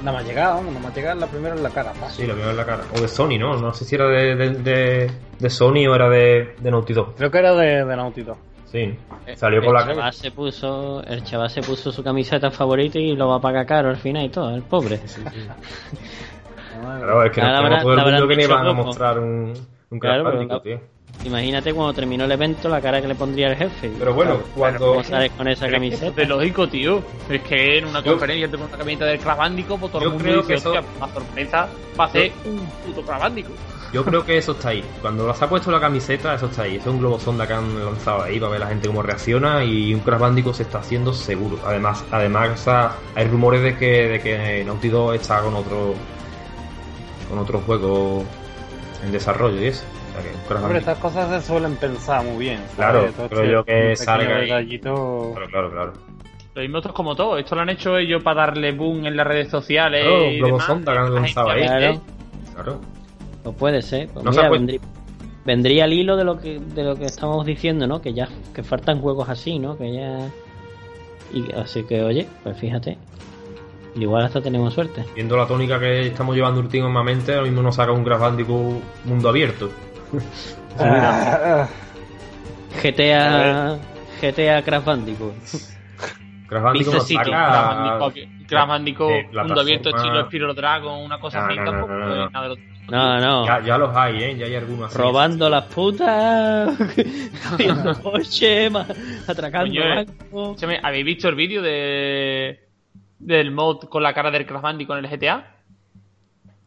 Nada 0.02 0.18
más 0.18 0.26
llegado, 0.26 0.62
nada 0.62 0.80
más 0.80 0.96
llegar 0.96 1.16
la 1.16 1.26
primera 1.26 1.54
en 1.54 1.62
la 1.62 1.70
cara. 1.70 1.92
Sí, 2.08 2.26
lo 2.26 2.34
vio 2.34 2.50
en 2.50 2.56
la 2.56 2.64
cara. 2.64 2.82
O 2.96 3.00
de 3.00 3.08
Sony, 3.08 3.38
¿no? 3.38 3.56
No 3.58 3.72
sé 3.72 3.84
si 3.84 3.94
era 3.94 4.08
de, 4.08 4.34
de, 4.34 4.50
de, 4.50 5.10
de 5.38 5.50
Sony 5.50 5.86
o 5.88 5.94
era 5.94 6.08
de, 6.08 6.54
de 6.58 6.70
Naughty 6.70 6.92
Dog. 6.94 7.14
Creo 7.16 7.30
que 7.30 7.38
era 7.38 7.54
de, 7.54 7.84
de 7.84 7.96
Naughty 7.96 8.22
Dog. 8.22 8.38
Sí. 8.66 8.96
Salió 9.34 9.60
con 9.60 9.68
el 9.70 9.74
la 9.74 9.86
chaval 9.86 10.12
se 10.12 10.30
puso, 10.30 11.02
el 11.02 11.24
chaval 11.24 11.50
se 11.50 11.60
puso 11.60 11.90
su 11.90 12.04
camiseta 12.04 12.50
favorita 12.50 12.98
y 12.98 13.16
lo 13.16 13.28
va 13.28 13.36
a 13.36 13.40
pagar 13.40 13.66
caro 13.66 13.88
al 13.88 13.96
final 13.96 14.24
y 14.24 14.28
todo, 14.28 14.54
el 14.54 14.62
pobre. 14.62 15.00
Claro, 16.80 17.24
es 17.24 17.32
que 17.32 17.40
no 17.42 17.82
todo 17.82 17.92
el 17.92 18.04
mundo 18.04 18.28
que 18.28 18.36
ni 18.36 18.46
van 18.46 18.66
a 18.66 18.72
mostrar 18.72 19.18
un, 19.18 19.52
un 19.90 19.98
Claro, 19.98 20.24
pero 20.24 20.60
tío. 20.62 20.80
Imagínate 21.22 21.74
cuando 21.74 21.92
terminó 21.92 22.24
el 22.24 22.32
evento 22.32 22.68
la 22.68 22.80
cara 22.80 23.00
que 23.02 23.08
le 23.08 23.14
pondría 23.14 23.48
el 23.48 23.56
jefe. 23.56 23.90
Pero 23.98 24.14
bueno, 24.14 24.36
Claro, 24.36 24.48
cuando... 24.54 24.86
¿Cómo 24.92 25.04
sales 25.04 25.30
con 25.36 25.48
esa 25.48 25.66
Pero 25.66 25.76
es 25.76 25.82
que 25.82 25.88
camiseta? 25.98 26.22
es 26.22 26.28
lógico, 26.28 26.68
tío. 26.68 27.02
Es 27.28 27.42
que 27.42 27.78
en 27.78 27.84
una 27.86 28.02
Yo- 28.02 28.12
conferencia 28.12 28.46
te 28.50 28.56
pones 28.56 28.68
una 28.72 28.78
camiseta 28.78 29.04
del 29.04 29.18
Crash 29.20 29.36
Bandicoot, 29.36 29.80
pues 29.80 29.92
todo 29.92 30.00
Yo 30.02 30.06
el 30.08 30.12
mundo 30.14 30.24
creo 30.24 30.36
dice, 30.38 30.48
que 30.48 30.54
eso- 30.58 30.72
una 30.96 31.08
sorpresa 31.12 31.68
va 31.98 32.04
a 32.04 32.08
ser 32.10 32.32
un 32.46 32.58
puto 32.86 33.02
Crash 33.02 33.20
Bandicoot. 33.20 33.56
Yo 33.92 34.04
creo 34.04 34.24
que 34.24 34.38
eso 34.38 34.52
está 34.52 34.68
ahí. 34.68 34.84
Cuando 35.02 35.26
las 35.26 35.42
ha 35.42 35.48
puesto 35.48 35.70
la 35.70 35.80
camiseta, 35.80 36.32
eso 36.34 36.46
está 36.46 36.62
ahí. 36.62 36.76
Eso 36.76 36.88
es 36.90 36.94
un 36.94 37.00
globo 37.00 37.18
sonda 37.18 37.44
que 37.46 37.52
han 37.54 37.84
lanzado 37.84 38.22
ahí 38.22 38.38
para 38.38 38.52
ver 38.52 38.60
la 38.60 38.68
gente 38.68 38.86
cómo 38.86 39.02
reacciona 39.02 39.64
y 39.64 39.92
un 39.92 40.00
Crash 40.00 40.52
se 40.52 40.62
está 40.62 40.78
haciendo 40.78 41.12
seguro. 41.12 41.58
Además, 41.66 42.04
además 42.12 42.50
o 42.54 42.56
sea, 42.56 42.92
hay 43.16 43.26
rumores 43.26 43.62
de 43.62 43.76
que, 43.76 44.08
de 44.08 44.20
que 44.20 44.64
Naughty 44.64 44.88
Dog 44.88 45.14
está 45.14 45.40
con 45.42 45.54
otro 45.54 45.94
con 47.28 47.38
otro 47.40 47.60
juego 47.60 48.24
en 49.04 49.12
desarrollo 49.12 49.60
y 49.60 49.66
eso. 49.66 49.84
O 50.20 50.22
sea, 50.22 50.30
que 50.32 50.36
un 50.36 50.42
Crash 50.44 50.62
Hombre, 50.62 50.62
Bandicoot. 50.62 50.76
estas 50.80 50.98
cosas 50.98 51.42
se 51.42 51.48
suelen 51.48 51.76
pensar 51.76 52.24
muy 52.24 52.36
bien. 52.38 52.58
¿sabes? 52.58 52.74
Claro, 52.76 53.00
Todo 53.16 53.28
creo 53.28 53.40
este 53.42 53.52
yo 53.52 53.64
que 53.64 53.96
salga 53.96 54.38
detallito- 54.40 55.32
Claro, 55.34 55.46
claro, 55.50 55.70
claro. 55.70 55.92
Lo 56.54 56.62
mismo 56.62 56.78
esto 56.78 56.88
es 56.88 56.94
como 56.94 57.14
todo. 57.14 57.38
Esto 57.38 57.54
lo 57.54 57.60
han 57.62 57.70
hecho 57.70 57.96
ellos 57.96 58.22
para 58.22 58.46
darle 58.46 58.72
boom 58.72 59.06
en 59.06 59.16
las 59.16 59.26
redes 59.26 59.48
sociales. 59.48 60.02
Claro, 60.02 60.24
y 60.26 60.36
globo 60.38 60.52
demás. 60.54 60.66
sonda 60.66 60.92
que 60.92 60.98
han 60.98 61.04
La 61.14 61.20
lanzado 61.20 61.50
ahí. 61.50 61.66
Claro. 61.66 62.00
Claro. 62.54 62.80
Pues 63.44 63.56
puede 63.56 63.82
ser. 63.82 64.08
Pues 64.08 64.24
No 64.24 64.30
mira, 64.32 64.50
vendría, 64.50 64.80
vendría 65.46 65.84
al 65.84 65.92
hilo 65.92 66.16
de 66.16 66.24
lo 66.24 66.38
que 66.40 66.58
de 66.58 66.82
lo 66.84 66.96
que 66.96 67.04
estamos 67.04 67.46
diciendo, 67.46 67.86
¿no? 67.86 68.02
Que 68.02 68.12
ya 68.12 68.28
que 68.54 68.62
faltan 68.62 69.00
juegos 69.00 69.28
así, 69.28 69.58
¿no? 69.58 69.78
Que 69.78 69.92
ya 69.94 70.28
y 71.32 71.52
así 71.54 71.84
que 71.84 72.02
oye, 72.02 72.26
pues 72.42 72.58
fíjate. 72.58 72.98
Igual 73.94 74.24
hasta 74.24 74.40
tenemos 74.40 74.74
suerte. 74.74 75.04
Viendo 75.14 75.36
la 75.36 75.46
tónica 75.46 75.78
que 75.78 76.08
estamos 76.08 76.34
llevando 76.36 76.60
últimamente, 76.60 77.32
ahora 77.34 77.44
mismo 77.46 77.62
nos 77.62 77.74
saca 77.76 77.90
un 77.92 78.04
Crash 78.04 78.20
Bandicoot 78.20 78.80
mundo 79.04 79.28
abierto. 79.28 79.70
Ah, 80.78 81.68
GTA 82.82 83.78
GTA 84.20 84.62
Crash 84.62 84.84
Bandicoot. 84.84 85.34
Crash 86.46 86.62
Bandicoot. 86.62 86.92
Crash 88.46 89.46
mundo 89.46 89.60
abierto, 89.60 89.90
estilo 89.90 90.24
Spiro 90.26 90.54
Dragon, 90.54 91.02
una 91.02 91.18
cosa 91.18 91.46
así, 91.46 91.56
no, 91.56 91.64
no, 91.64 91.70
tampoco 91.70 91.94
no. 92.90 93.46
Ya, 93.46 93.60
ya 93.60 93.78
los 93.78 93.94
hay, 93.94 94.22
¿eh? 94.22 94.36
Ya 94.36 94.46
hay 94.46 94.56
algunos 94.56 94.90
así. 94.90 94.98
Robando 94.98 95.48
las 95.48 95.64
putas, 95.66 96.76
coche, 98.02 98.68
atracando 99.28 99.80
eh. 99.80 99.94
bancos. 100.06 100.48
Escúchame, 100.48 100.80
¿habéis 100.82 101.04
visto 101.04 101.28
el 101.28 101.34
vídeo 101.36 101.62
de 101.62 102.66
del 103.18 103.52
mod 103.52 103.84
con 103.84 104.02
la 104.02 104.14
cara 104.14 104.30
del 104.30 104.46
Crash 104.46 104.62
Bandicoot 104.62 104.98
en 104.98 105.04
el 105.04 105.18
GTA? 105.18 105.59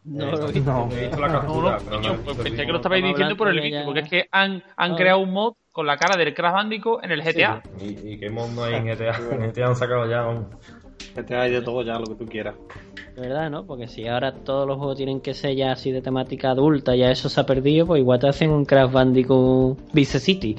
No, 0.04 0.24
Eh, 0.26 0.32
lo 0.32 0.48
he 0.48 0.52
visto. 0.52 0.70
no. 0.72 0.88
He 0.92 1.00
visto 1.02 1.20
la 1.20 1.28
No, 1.28 1.32
captura, 1.40 1.70
no, 1.72 1.78
pero 1.84 1.96
coño, 1.96 2.08
no 2.08 2.14
he 2.14 2.18
pues 2.24 2.36
pensé 2.36 2.66
que 2.66 2.72
lo 2.72 2.76
estabais 2.76 2.98
Estamos 3.02 3.16
diciendo 3.16 3.36
por 3.36 3.48
el 3.48 3.60
vídeo, 3.60 3.84
porque 3.84 4.00
es 4.00 4.08
que 4.08 4.28
han, 4.30 4.62
han 4.76 4.94
creado 4.96 5.18
un 5.20 5.32
mod 5.32 5.54
con 5.72 5.86
la 5.86 5.96
cara 5.96 6.16
del 6.16 6.34
Crash 6.34 6.52
Bandicoot 6.52 7.04
en 7.04 7.10
el 7.12 7.22
GTA. 7.22 7.62
¿Y, 7.80 8.12
y 8.12 8.18
qué 8.18 8.30
mundo 8.30 8.64
hay 8.64 8.74
en 8.74 8.86
GTA? 8.86 9.16
En 9.32 9.50
GTA 9.50 9.66
han 9.68 9.76
sacado 9.76 10.08
ya 10.08 10.26
un... 10.28 10.46
te 11.26 11.36
hay 11.36 11.50
de 11.50 11.62
todo 11.62 11.82
ya, 11.82 11.98
lo 11.98 12.06
que 12.06 12.14
tú 12.14 12.26
quieras. 12.26 12.54
De 13.16 13.20
verdad, 13.22 13.48
¿no? 13.48 13.64
Porque 13.64 13.86
si 13.86 14.06
ahora 14.08 14.32
todos 14.32 14.66
los 14.66 14.76
juegos 14.76 14.96
tienen 14.96 15.20
que 15.20 15.34
ser 15.34 15.54
ya 15.54 15.70
así 15.72 15.90
de 15.92 16.02
temática 16.02 16.50
adulta, 16.50 16.96
ya 16.96 17.10
eso 17.12 17.28
se 17.28 17.40
ha 17.40 17.46
perdido, 17.46 17.86
pues 17.86 18.00
igual 18.00 18.18
te 18.18 18.28
hacen 18.28 18.50
un 18.50 18.64
Crash 18.64 18.90
Bandicoot 18.90 19.78
Vice 19.92 20.18
City. 20.20 20.56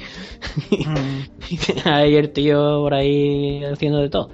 Ahí 1.85 2.15
el 2.15 2.31
tío 2.31 2.80
por 2.80 2.93
ahí 2.93 3.63
haciendo 3.65 3.99
de 3.99 4.09
todo. 4.09 4.30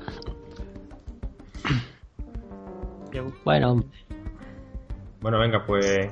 Bueno, 3.43 3.83
Bueno, 5.21 5.37
venga, 5.37 5.63
pues... 5.65 6.09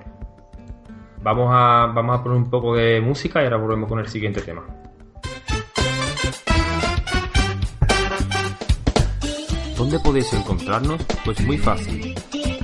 Vamos 1.22 1.50
a, 1.52 1.92
vamos 1.94 2.18
a 2.18 2.24
poner 2.24 2.38
un 2.38 2.50
poco 2.50 2.76
de 2.76 3.02
música 3.02 3.42
y 3.42 3.44
ahora 3.44 3.58
volvemos 3.58 3.90
con 3.90 4.00
el 4.00 4.08
siguiente 4.08 4.42
tema. 4.42 4.64
¿Dónde 9.76 10.00
podéis 10.00 10.32
encontrarnos? 10.34 11.02
Pues 11.26 11.42
muy 11.42 11.58
fácil. 11.58 12.16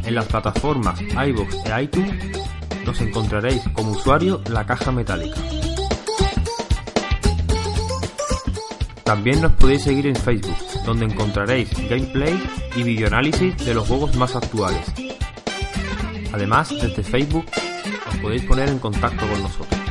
En 0.06 0.16
las 0.16 0.26
plataformas 0.26 1.02
iVoox 1.02 1.66
e 1.66 1.84
iTunes 1.84 2.46
nos 2.86 3.02
encontraréis 3.02 3.64
como 3.74 3.92
usuario 3.92 4.42
La 4.50 4.66
Caja 4.66 4.92
Metálica. 4.92 5.42
También 9.04 9.42
nos 9.42 9.52
podéis 9.54 9.84
seguir 9.84 10.08
en 10.08 10.16
Facebook, 10.16 10.56
donde 10.86 11.06
encontraréis 11.06 11.70
gameplay 11.90 12.42
y 12.76 12.84
videoanálisis 12.84 13.58
de 13.66 13.74
los 13.74 13.88
juegos 13.88 14.16
más 14.16 14.36
actuales. 14.36 15.05
Además, 16.36 16.70
desde 16.70 17.02
Facebook 17.02 17.46
os 18.10 18.18
podéis 18.18 18.44
poner 18.44 18.68
en 18.68 18.78
contacto 18.78 19.26
con 19.26 19.42
nosotros. 19.42 19.85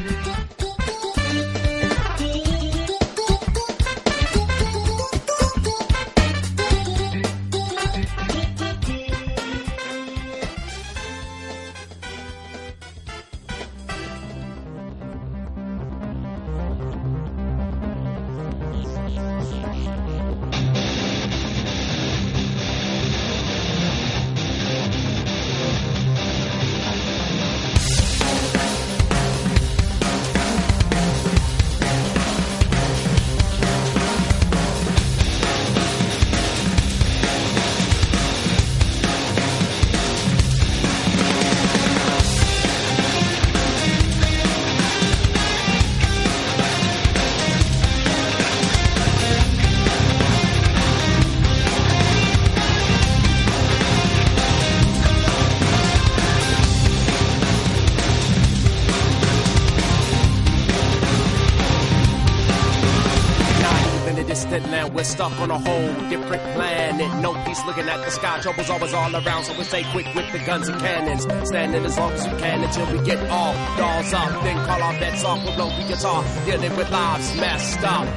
Distant 64.55 64.73
land. 64.73 64.95
We're 64.95 65.05
stuck 65.05 65.39
on 65.41 65.51
a 65.51 65.59
whole 65.59 66.09
different 66.09 66.43
planet. 66.55 67.23
No 67.23 67.35
peace 67.45 67.65
looking 67.67 67.89
at 67.89 68.05
the 68.05 68.11
sky. 68.11 68.41
Trouble's 68.41 68.71
always 68.71 68.95
all 68.95 69.15
around, 69.15 69.45
so 69.45 69.57
we 69.59 69.65
stay 69.65 69.85
quick 69.93 70.07
with 70.15 70.31
the 70.33 70.39
guns 70.47 70.69
and 70.69 70.81
cannons. 70.81 71.23
Standing 71.49 71.85
as 71.85 71.99
long 71.99 72.13
as 72.13 72.25
we 72.25 72.39
can 72.41 72.63
until 72.63 72.87
we 72.93 73.05
get 73.05 73.19
all 73.31 73.55
dolls 73.77 74.13
up. 74.13 74.43
Then 74.43 74.57
call 74.67 74.83
our 74.83 74.93
bets 74.95 75.25
off 75.25 75.45
with 75.45 75.57
low 75.59 75.71
guitar. 75.89 76.25
Dealing 76.45 76.77
with 76.77 76.91
lives 76.91 77.37
messed 77.37 77.83
up. 77.85 78.09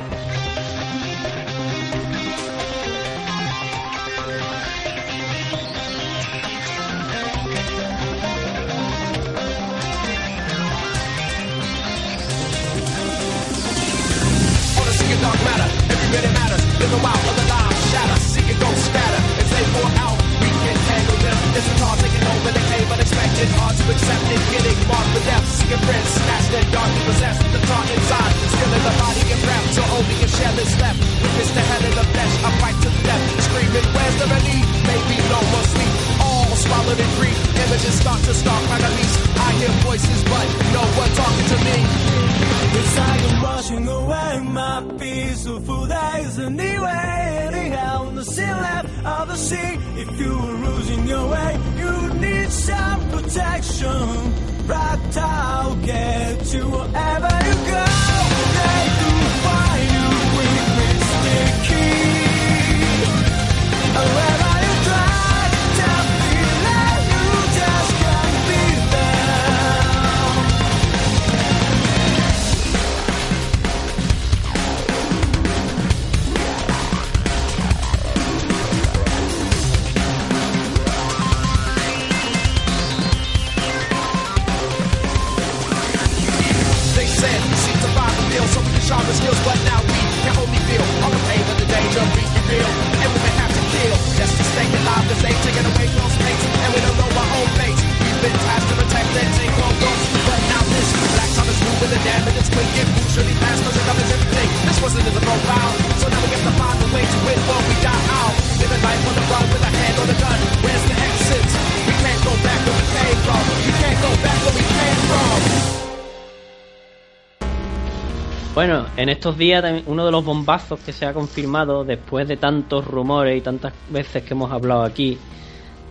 En 119.08 119.12
estos 119.12 119.38
días 119.38 119.64
uno 119.86 120.06
de 120.06 120.12
los 120.12 120.26
bombazos 120.26 120.82
que 120.82 120.92
se 120.92 121.06
ha 121.06 121.14
confirmado 121.14 121.86
después 121.86 122.28
de 122.28 122.36
tantos 122.36 122.86
rumores 122.86 123.38
y 123.38 123.42
tantas 123.42 123.72
veces 123.90 124.22
que 124.24 124.34
hemos 124.34 124.52
hablado 124.52 124.84
aquí 124.84 125.18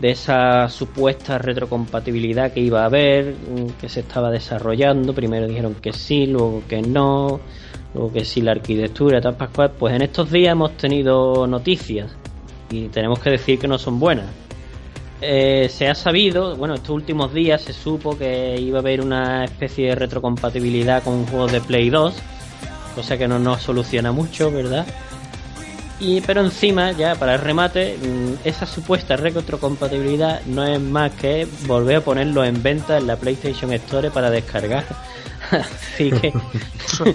de 0.02 0.10
esa 0.10 0.68
supuesta 0.68 1.38
retrocompatibilidad 1.38 2.52
que 2.52 2.60
iba 2.60 2.82
a 2.82 2.84
haber, 2.84 3.32
mm, 3.32 3.80
que 3.80 3.88
se 3.88 4.01
estaba 4.01 4.30
desarrollando, 4.30 5.14
primero 5.14 5.47
dijeron 5.47 5.76
que 5.76 5.94
sí, 5.94 6.26
luego 6.26 6.62
que 6.68 6.82
no, 6.82 7.40
luego 7.94 8.12
que 8.12 8.26
sí 8.26 8.43
la 8.43 8.51
arquitectura, 8.51 9.18
tal 9.18 9.34
Pascual, 9.34 9.72
pues 9.78 9.94
en 9.94 10.02
estos 10.02 10.30
días 10.30 10.52
hemos 10.52 10.76
tenido 10.76 11.47
noticias 11.47 12.14
y 12.70 12.88
tenemos 12.88 13.18
que 13.20 13.30
decir 13.30 13.59
que 13.59 13.66
no 13.66 13.78
son 13.78 13.98
buenas. 13.98 14.26
Eh, 15.22 15.70
se 15.70 15.88
ha 15.88 15.94
sabido, 15.94 16.55
bueno, 16.56 16.74
estos 16.74 16.90
últimos 16.90 17.32
días 17.32 17.62
se 17.62 17.72
supo 17.72 18.18
que 18.18 18.60
iba 18.60 18.76
a 18.76 18.80
haber 18.82 19.01
una 19.01 19.47
especie 19.47 19.88
de 19.88 19.94
retrocompatibilidad 19.94 21.02
con 21.02 21.24
juegos 21.24 21.52
de 21.52 21.62
Play 21.62 21.88
2, 21.88 22.14
cosa 22.97 23.16
que 23.16 23.28
no 23.28 23.39
nos 23.39 23.62
soluciona 23.62 24.10
mucho, 24.10 24.51
¿verdad? 24.51 24.85
Y, 26.01 26.20
pero 26.23 26.40
encima, 26.43 26.90
ya 26.93 27.14
para 27.14 27.35
el 27.35 27.40
remate, 27.40 27.97
mm, 27.97 28.47
esa 28.48 28.66
supuesta 28.66 29.16
retrocompatibilidad 29.16 30.43
no 30.47 30.66
es 30.66 30.81
más 30.81 31.12
que 31.12 31.47
volver 31.66 31.97
a 31.97 32.01
ponerlo 32.01 32.44
en 32.44 32.62
venta 32.62 32.98
en 32.98 33.06
la 33.06 33.16
PlayStation 33.16 33.73
Store 33.73 34.10
para 34.10 34.31
descargar. 34.31 34.85
Así 35.52 36.10
que 36.10 36.32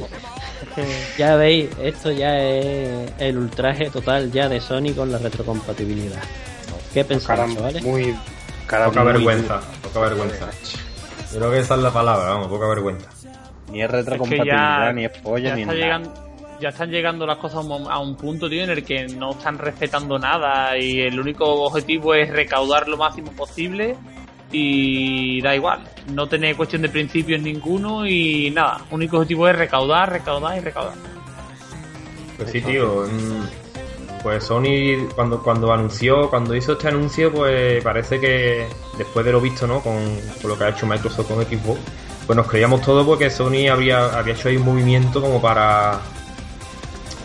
ya 1.18 1.36
veis, 1.36 1.70
esto 1.82 2.12
ya 2.12 2.38
es 2.40 3.12
el 3.20 3.38
ultraje 3.38 3.90
total 3.90 4.32
ya 4.32 4.48
de 4.48 4.62
Sony 4.62 4.94
con 4.96 5.12
la 5.12 5.18
retrocompatibilidad. 5.18 6.22
¿Qué 6.94 7.04
pensáis, 7.04 7.28
Caramba, 7.28 7.62
vale? 7.62 7.82
muy. 7.82 8.16
cara 8.68 8.86
Poca 8.86 9.04
muy- 9.04 9.14
vergüenza, 9.14 9.60
poca 9.84 10.00
vergüenza. 10.00 10.50
Yo 11.32 11.40
creo 11.40 11.52
que 11.52 11.60
esa 11.60 11.76
es 11.76 11.82
la 11.82 11.92
palabra, 11.92 12.30
vamos, 12.32 12.48
poca 12.48 12.68
vergüenza. 12.68 13.08
Ni 13.72 13.82
es 13.82 13.90
Es 13.90 13.92
que 13.92 13.98
retrocompatibilidad, 13.98 14.88
ya, 14.88 14.94
ni 14.94 15.06
es 15.06 15.18
polla, 15.20 15.56
ni 15.56 15.62
está 15.62 15.74
nada. 15.74 15.86
llegando, 15.86 16.14
ya 16.60 16.70
están 16.70 16.90
llegando 16.92 17.26
las 17.26 17.38
cosas 17.38 17.66
a 17.66 17.74
un, 17.74 17.90
a 17.90 18.00
un 18.00 18.16
punto, 18.16 18.50
tío, 18.50 18.64
en 18.64 18.70
el 18.70 18.84
que 18.84 19.08
no 19.08 19.32
están 19.32 19.58
respetando 19.58 20.20
nada 20.20 20.78
y 20.78 21.02
el 21.02 21.20
único 21.20 21.46
objetivo 21.64 22.14
es 22.14 22.30
recaudar 22.30 22.88
lo 22.88 22.98
máximo 22.98 23.32
posible 23.32 23.96
y 24.52 25.42
da 25.42 25.56
igual. 25.56 25.82
No 26.14 26.28
tener 26.28 26.56
cuestión 26.56 26.82
de 26.82 26.90
principios 26.90 27.42
ninguno 27.42 28.06
y 28.06 28.52
nada. 28.52 28.82
único 28.92 29.18
objetivo 29.18 29.48
es 29.48 29.56
recaudar, 29.56 30.12
recaudar 30.12 30.58
y 30.58 30.62
recaudar. 30.62 30.96
Pues 32.38 32.52
sí, 32.52 32.62
tío. 32.62 33.06
Pues 34.24 34.44
Sony, 34.44 35.08
cuando, 35.16 35.42
cuando 35.42 35.74
anunció, 35.74 36.30
cuando 36.30 36.56
hizo 36.56 36.74
este 36.74 36.90
anuncio, 36.90 37.32
pues 37.32 37.84
parece 37.84 38.20
que 38.20 38.68
después 38.98 39.26
de 39.26 39.32
lo 39.32 39.42
visto, 39.42 39.66
¿no? 39.66 39.82
Con, 39.82 39.96
con 40.42 40.52
lo 40.52 40.58
que 40.58 40.64
ha 40.66 40.70
hecho 40.70 40.86
Microsoft 40.86 41.28
con 41.28 41.44
Xbox, 41.44 41.80
pues 42.32 42.38
nos 42.38 42.48
creíamos 42.48 42.80
todo 42.82 43.06
porque 43.06 43.30
Sony 43.30 43.68
habría, 43.70 44.06
había 44.18 44.34
hecho 44.34 44.48
ahí 44.48 44.56
un 44.56 44.64
movimiento 44.64 45.20
como 45.20 45.42
para 45.42 46.00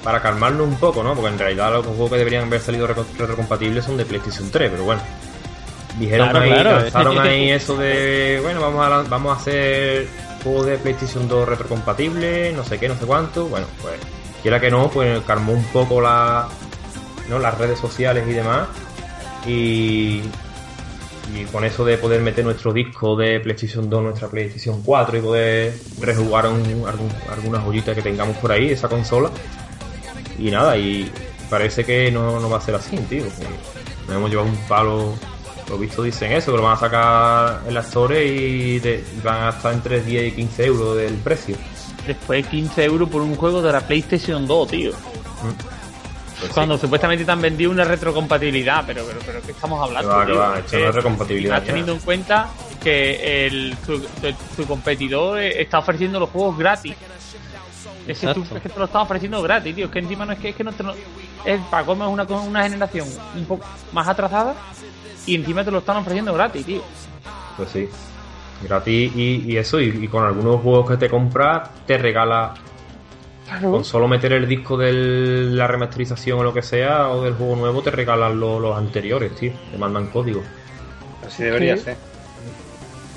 para 0.02 0.20
calmarnos 0.20 0.66
un 0.66 0.74
poco, 0.74 1.04
¿no? 1.04 1.14
Porque 1.14 1.28
en 1.28 1.38
realidad 1.38 1.74
los 1.74 1.86
juegos 1.86 2.10
que 2.10 2.16
deberían 2.16 2.46
haber 2.46 2.60
salido 2.60 2.88
retrocompatibles 2.88 3.84
son 3.84 3.96
de 3.98 4.04
PlayStation 4.04 4.50
3, 4.50 4.68
pero 4.68 4.82
bueno. 4.82 5.00
Dijeron 5.96 6.30
Claro, 6.30 6.44
ahí, 6.44 6.50
claro. 6.50 6.80
lanzaron 6.80 7.18
ahí 7.20 7.50
eso 7.52 7.76
de, 7.76 8.40
bueno, 8.42 8.60
vamos 8.60 8.84
a, 8.84 9.08
vamos 9.08 9.38
a 9.38 9.40
hacer 9.40 10.08
juegos 10.42 10.66
de 10.66 10.78
PlayStation 10.78 11.28
2 11.28 11.50
retrocompatibles, 11.50 12.56
no 12.56 12.64
sé 12.64 12.80
qué, 12.80 12.88
no 12.88 12.98
sé 12.98 13.06
cuánto. 13.06 13.46
Bueno, 13.46 13.68
pues 13.80 13.94
quiera 14.42 14.58
que 14.58 14.72
no, 14.72 14.90
pues 14.90 15.20
calmó 15.24 15.52
un 15.52 15.66
poco 15.66 16.00
la, 16.00 16.48
¿no? 17.28 17.38
las 17.38 17.56
redes 17.56 17.78
sociales 17.78 18.24
y 18.28 18.32
demás. 18.32 18.66
Y, 19.46 20.22
y 21.34 21.44
con 21.44 21.64
eso 21.64 21.84
de 21.84 21.98
poder 21.98 22.20
meter 22.20 22.44
nuestro 22.44 22.72
disco 22.72 23.16
de 23.16 23.40
PlayStation 23.40 23.88
2, 23.88 24.02
nuestra 24.02 24.28
PlayStation 24.28 24.82
4 24.82 25.18
y 25.18 25.20
poder 25.20 25.74
rejugar 26.00 26.46
un- 26.48 26.84
algún- 26.86 27.12
algunas 27.30 27.64
joyitas 27.64 27.94
que 27.94 28.02
tengamos 28.02 28.36
por 28.36 28.52
ahí, 28.52 28.70
esa 28.70 28.88
consola. 28.88 29.30
Y 30.38 30.50
nada, 30.50 30.76
y 30.76 31.10
parece 31.48 31.84
que 31.84 32.10
no, 32.10 32.38
no 32.40 32.50
va 32.50 32.58
a 32.58 32.60
ser 32.60 32.74
así, 32.74 32.96
tío. 33.08 33.24
Nos 34.06 34.16
hemos 34.16 34.30
llevado 34.30 34.48
un 34.48 34.56
palo. 34.68 35.14
Lo 35.68 35.78
visto 35.78 36.02
dicen 36.02 36.30
eso, 36.30 36.52
que 36.52 36.58
lo 36.58 36.62
van 36.62 36.74
a 36.74 36.78
sacar 36.78 37.62
en 37.66 37.74
la 37.74 37.80
Store 37.80 38.24
y 38.24 38.78
de- 38.78 39.02
van 39.24 39.44
a 39.44 39.48
estar 39.50 39.72
entre 39.72 40.00
10 40.00 40.28
y 40.28 40.32
15 40.32 40.66
euros 40.66 40.96
del 40.96 41.14
precio. 41.14 41.56
Después 42.06 42.46
15 42.46 42.84
euros 42.84 43.08
por 43.08 43.20
un 43.22 43.34
juego 43.34 43.60
de 43.62 43.72
la 43.72 43.80
PlayStation 43.80 44.46
2, 44.46 44.68
tío. 44.68 44.92
Pues 46.40 46.52
Cuando 46.52 46.74
sí, 46.76 46.82
supuestamente 46.82 47.24
te 47.24 47.30
han 47.32 47.40
vendido 47.40 47.70
una 47.70 47.84
retrocompatibilidad, 47.84 48.84
pero, 48.86 49.04
pero, 49.06 49.20
pero 49.24 49.40
¿qué 49.42 49.52
estamos 49.52 49.82
hablando? 49.82 50.20
Que 50.20 50.26
tío? 50.32 50.78
es 50.78 50.84
retrocompatibilidad 50.94 51.60
ya. 51.64 51.72
tenido 51.72 51.94
en 51.94 52.00
cuenta 52.00 52.48
que 52.82 53.46
el, 53.46 53.74
tu, 53.86 53.98
tu- 54.00 54.32
tu 54.56 54.66
competidor 54.66 55.38
está 55.40 55.78
ofreciendo 55.78 56.20
los 56.20 56.28
juegos 56.30 56.58
gratis. 56.58 56.94
Es 58.06 58.18
que, 58.20 58.34
tú, 58.34 58.42
es 58.54 58.62
que 58.62 58.68
te 58.68 58.78
lo 58.78 58.84
está 58.84 59.00
ofreciendo 59.00 59.42
gratis, 59.42 59.74
tío. 59.74 59.86
Es 59.86 59.90
que 59.90 59.98
encima 59.98 60.24
no 60.26 60.32
es 60.32 60.38
que, 60.38 60.50
es 60.50 60.56
que 60.56 60.62
no 60.62 60.72
te 60.72 60.82
lo. 60.82 60.94
Es, 61.44 61.60
para 61.70 61.84
colmo 61.86 62.04
es 62.06 62.12
una, 62.12 62.22
una 62.40 62.62
generación 62.62 63.08
un 63.34 63.44
poco 63.46 63.64
más 63.92 64.06
atrasada 64.06 64.54
y 65.24 65.34
encima 65.36 65.64
te 65.64 65.70
lo 65.70 65.78
están 65.78 65.96
ofreciendo 65.96 66.32
gratis, 66.34 66.64
tío. 66.66 66.82
Pues 67.56 67.70
sí. 67.70 67.88
Gratis 68.62 69.12
y, 69.16 69.52
y 69.52 69.56
eso, 69.56 69.80
y, 69.80 69.88
y 70.04 70.08
con 70.08 70.24
algunos 70.24 70.60
juegos 70.60 70.90
que 70.90 70.96
te 70.98 71.08
compras, 71.10 71.68
te 71.86 71.98
regala 71.98 72.54
Con 73.60 73.84
solo 73.84 74.08
meter 74.08 74.32
el 74.32 74.48
disco 74.48 74.76
de 74.76 74.92
la 74.92 75.66
remasterización 75.66 76.40
o 76.40 76.42
lo 76.42 76.52
que 76.52 76.62
sea, 76.62 77.10
o 77.10 77.22
del 77.22 77.34
juego 77.34 77.56
nuevo, 77.56 77.80
te 77.82 77.90
regalan 77.90 78.38
lo- 78.40 78.58
los 78.58 78.76
anteriores, 78.76 79.34
tío. 79.36 79.52
Te 79.70 79.78
mandan 79.78 80.08
código. 80.08 80.42
Así 81.24 81.44
debería 81.44 81.76
Sí. 81.76 81.84
ser. 81.84 81.96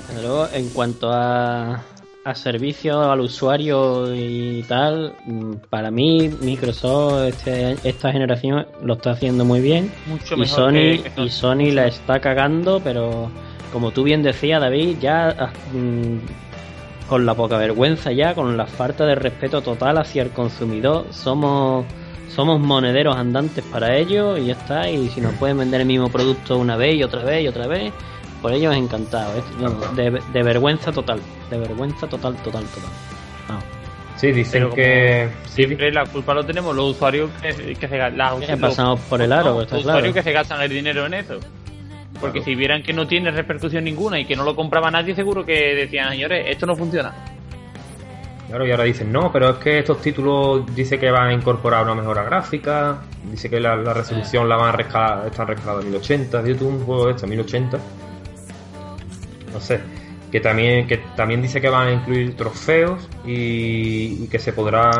Desde 0.08 0.22
luego, 0.22 0.48
en 0.52 0.68
cuanto 0.70 1.10
a, 1.12 1.82
a 2.24 2.34
servicio 2.34 3.10
al 3.10 3.20
usuario 3.20 4.14
y 4.14 4.62
tal, 4.68 5.14
mm, 5.26 5.54
para 5.68 5.90
mí 5.90 6.28
Microsoft 6.40 7.22
este- 7.28 7.76
esta 7.84 8.12
generación 8.12 8.66
lo 8.82 8.94
está 8.94 9.12
haciendo 9.12 9.44
muy 9.44 9.60
bien 9.60 9.90
Mucho 10.06 10.34
y 10.36 10.40
mejor 10.40 10.56
Sony 10.56 10.72
que- 11.02 11.12
que 11.14 11.22
y 11.22 11.28
Sony 11.30 11.70
la 11.72 11.86
está 11.86 12.20
cagando, 12.20 12.80
pero 12.82 13.30
como 13.72 13.90
tú 13.92 14.02
bien 14.02 14.22
decías 14.22 14.60
David, 14.60 14.98
ya 15.00 15.28
ah, 15.38 15.50
mm, 15.72 16.16
con 17.10 17.26
la 17.26 17.34
poca 17.34 17.58
vergüenza 17.58 18.12
ya, 18.12 18.34
con 18.34 18.56
la 18.56 18.64
falta 18.66 19.04
de 19.04 19.14
respeto 19.16 19.60
total 19.60 19.98
hacia 19.98 20.22
el 20.22 20.30
consumidor, 20.30 21.06
somos 21.10 21.84
somos 22.34 22.60
monederos 22.60 23.16
andantes 23.16 23.64
para 23.64 23.96
ellos 23.96 24.38
y 24.38 24.46
ya 24.46 24.52
está. 24.52 24.88
Y 24.88 25.08
si 25.08 25.20
nos 25.20 25.34
pueden 25.34 25.58
vender 25.58 25.80
el 25.80 25.86
mismo 25.88 26.08
producto 26.08 26.56
una 26.56 26.76
vez 26.76 26.94
y 26.94 27.02
otra 27.02 27.24
vez 27.24 27.42
y 27.44 27.48
otra 27.48 27.66
vez, 27.66 27.92
por 28.40 28.52
ellos 28.52 28.74
encantado. 28.76 29.32
¿eh? 29.36 29.42
De, 29.96 30.22
de 30.32 30.42
vergüenza 30.44 30.92
total, 30.92 31.20
de 31.50 31.58
vergüenza 31.58 32.06
total, 32.06 32.36
total, 32.36 32.62
total. 32.66 32.90
Vamos. 33.48 33.64
Sí, 34.16 34.30
dicen 34.30 34.52
Pero 34.62 34.74
que. 34.74 35.28
Sí, 35.46 35.64
Siempre 35.64 35.90
la 35.92 36.06
culpa 36.06 36.32
lo 36.34 36.44
tenemos 36.46 36.74
los 36.76 36.90
usuarios 36.94 37.28
que, 37.42 37.74
que 37.74 37.88
se 37.88 37.96
ga- 37.98 38.14
las- 38.14 38.34
Que 38.34 38.52
los- 38.52 38.60
pasamos 38.60 39.00
por 39.00 39.20
el 39.20 39.32
aro, 39.32 39.54
no, 39.54 39.62
está 39.62 39.74
los 39.74 39.82
claro. 39.84 39.98
usuarios 39.98 40.14
que 40.14 40.22
se 40.22 40.32
gastan 40.32 40.62
el 40.62 40.70
dinero 40.70 41.06
en 41.06 41.14
eso. 41.14 41.40
Porque 42.20 42.40
Claro. 42.40 42.44
si 42.44 42.54
vieran 42.54 42.82
que 42.82 42.92
no 42.92 43.06
tiene 43.06 43.30
repercusión 43.30 43.84
ninguna 43.84 44.18
y 44.20 44.24
que 44.26 44.36
no 44.36 44.44
lo 44.44 44.54
compraba 44.54 44.90
nadie, 44.90 45.14
seguro 45.14 45.44
que 45.44 45.74
decían, 45.74 46.10
señores, 46.10 46.46
esto 46.48 46.66
no 46.66 46.76
funciona. 46.76 47.12
Claro, 48.48 48.66
y 48.66 48.70
ahora 48.72 48.84
dicen, 48.84 49.12
no, 49.12 49.30
pero 49.32 49.50
es 49.50 49.56
que 49.58 49.78
estos 49.78 50.02
títulos 50.02 50.66
dice 50.74 50.98
que 50.98 51.08
van 51.10 51.28
a 51.28 51.32
incorporar 51.32 51.84
una 51.84 51.94
mejora 51.94 52.24
gráfica, 52.24 52.98
dice 53.30 53.48
que 53.48 53.60
la, 53.60 53.76
la 53.76 53.94
resolución 53.94 54.48
la 54.48 54.56
van 54.56 54.70
a 54.70 54.72
rescalar, 54.72 55.26
están 55.28 55.48
a 55.68 55.74
1080, 55.76 56.42
digo 56.42 56.58
tú 56.58 56.68
un 56.68 56.84
juego 56.84 57.06
de 57.06 57.12
esto, 57.12 57.26
1080. 57.28 57.78
No 59.52 59.60
sé, 59.60 59.80
que 60.30 60.40
también, 60.40 60.86
que 60.86 60.98
también 61.16 61.42
dice 61.42 61.60
que 61.60 61.68
van 61.68 61.88
a 61.88 61.92
incluir 61.92 62.36
trofeos 62.36 63.08
y, 63.26 64.24
y 64.24 64.28
que 64.30 64.38
se 64.38 64.52
podrá 64.52 64.90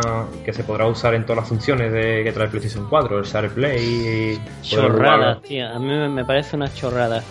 que 0.45 0.53
se 0.53 0.65
podrá 0.65 0.87
usar 0.87 1.15
en 1.15 1.23
todas 1.25 1.39
las 1.39 1.49
funciones 1.49 1.93
de, 1.93 2.23
que 2.25 2.33
trae 2.33 2.49
PlayStation 2.49 2.87
4, 2.89 3.19
el 3.19 3.25
Share 3.25 3.51
Play 3.51 3.79
y 3.85 4.41
jugar- 4.77 5.41
tío. 5.43 5.69
A 5.69 5.79
mí 5.79 5.87
me- 6.09 6.25
parece 6.25 6.57
una 6.57 6.73
chorrada. 6.73 7.23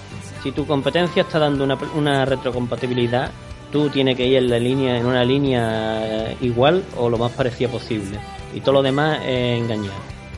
Si 0.43 0.51
tu 0.53 0.65
competencia 0.65 1.23
está 1.23 1.39
dando 1.39 1.63
una, 1.65 1.77
una 1.95 2.23
retrocompatibilidad, 2.25 3.31
tú 3.71 3.89
tienes 3.89 4.15
que 4.15 4.25
ir 4.25 4.37
en 4.37 4.49
la 4.49 4.57
línea, 4.59 4.97
en 4.97 5.05
una 5.05 5.23
línea 5.25 6.33
igual 6.41 6.83
o 6.97 7.09
lo 7.09 7.17
más 7.17 7.31
parecida 7.33 7.69
posible. 7.69 8.17
Y 8.53 8.61
todo 8.61 8.73
lo 8.75 8.81
demás 8.81 9.19
es 9.25 9.61
engañar. 9.61 9.91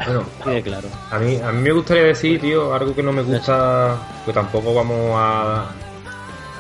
Bueno, 0.03 0.23
claro. 0.63 0.87
A 1.11 1.19
mí, 1.19 1.37
a 1.37 1.51
mí 1.51 1.61
me 1.61 1.71
gustaría 1.71 2.03
decir, 2.03 2.41
tío, 2.41 2.73
algo 2.73 2.95
que 2.95 3.03
no 3.03 3.13
me 3.13 3.21
gusta, 3.21 3.97
que 4.25 4.33
tampoco 4.33 4.73
vamos 4.73 5.11
a, 5.13 5.69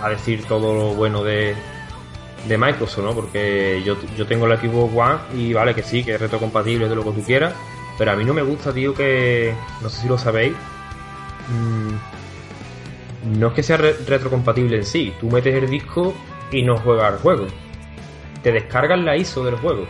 a 0.01 0.09
decir 0.09 0.43
todo 0.45 0.73
lo 0.73 0.93
bueno 0.93 1.23
de, 1.23 1.55
de 2.47 2.57
Microsoft, 2.57 3.03
¿no? 3.05 3.13
Porque 3.13 3.81
yo, 3.85 3.95
yo 4.17 4.25
tengo 4.25 4.47
el 4.47 4.57
Xbox 4.57 4.93
One 4.95 5.19
y 5.41 5.53
vale 5.53 5.73
que 5.75 5.83
sí, 5.83 6.03
que 6.03 6.15
es 6.15 6.19
retrocompatible 6.21 6.87
de 6.89 6.95
lo 6.95 7.03
que 7.03 7.11
tú 7.11 7.23
quieras, 7.23 7.53
pero 7.97 8.11
a 8.11 8.15
mí 8.15 8.23
no 8.25 8.33
me 8.33 8.41
gusta, 8.41 8.73
tío, 8.73 8.93
que, 8.93 9.53
no 9.81 9.89
sé 9.89 10.01
si 10.01 10.07
lo 10.07 10.17
sabéis, 10.17 10.53
mm, 11.49 13.39
no 13.39 13.47
es 13.47 13.53
que 13.53 13.63
sea 13.63 13.77
re- 13.77 13.95
retrocompatible 14.07 14.77
en 14.77 14.85
sí, 14.85 15.13
tú 15.19 15.29
metes 15.29 15.53
el 15.55 15.69
disco 15.69 16.13
y 16.51 16.63
no 16.63 16.77
juegas 16.77 17.13
el 17.13 17.19
juego. 17.19 17.47
Te 18.41 18.51
descargas 18.51 18.99
la 18.99 19.15
ISO 19.15 19.43
del 19.45 19.55
juego. 19.57 19.85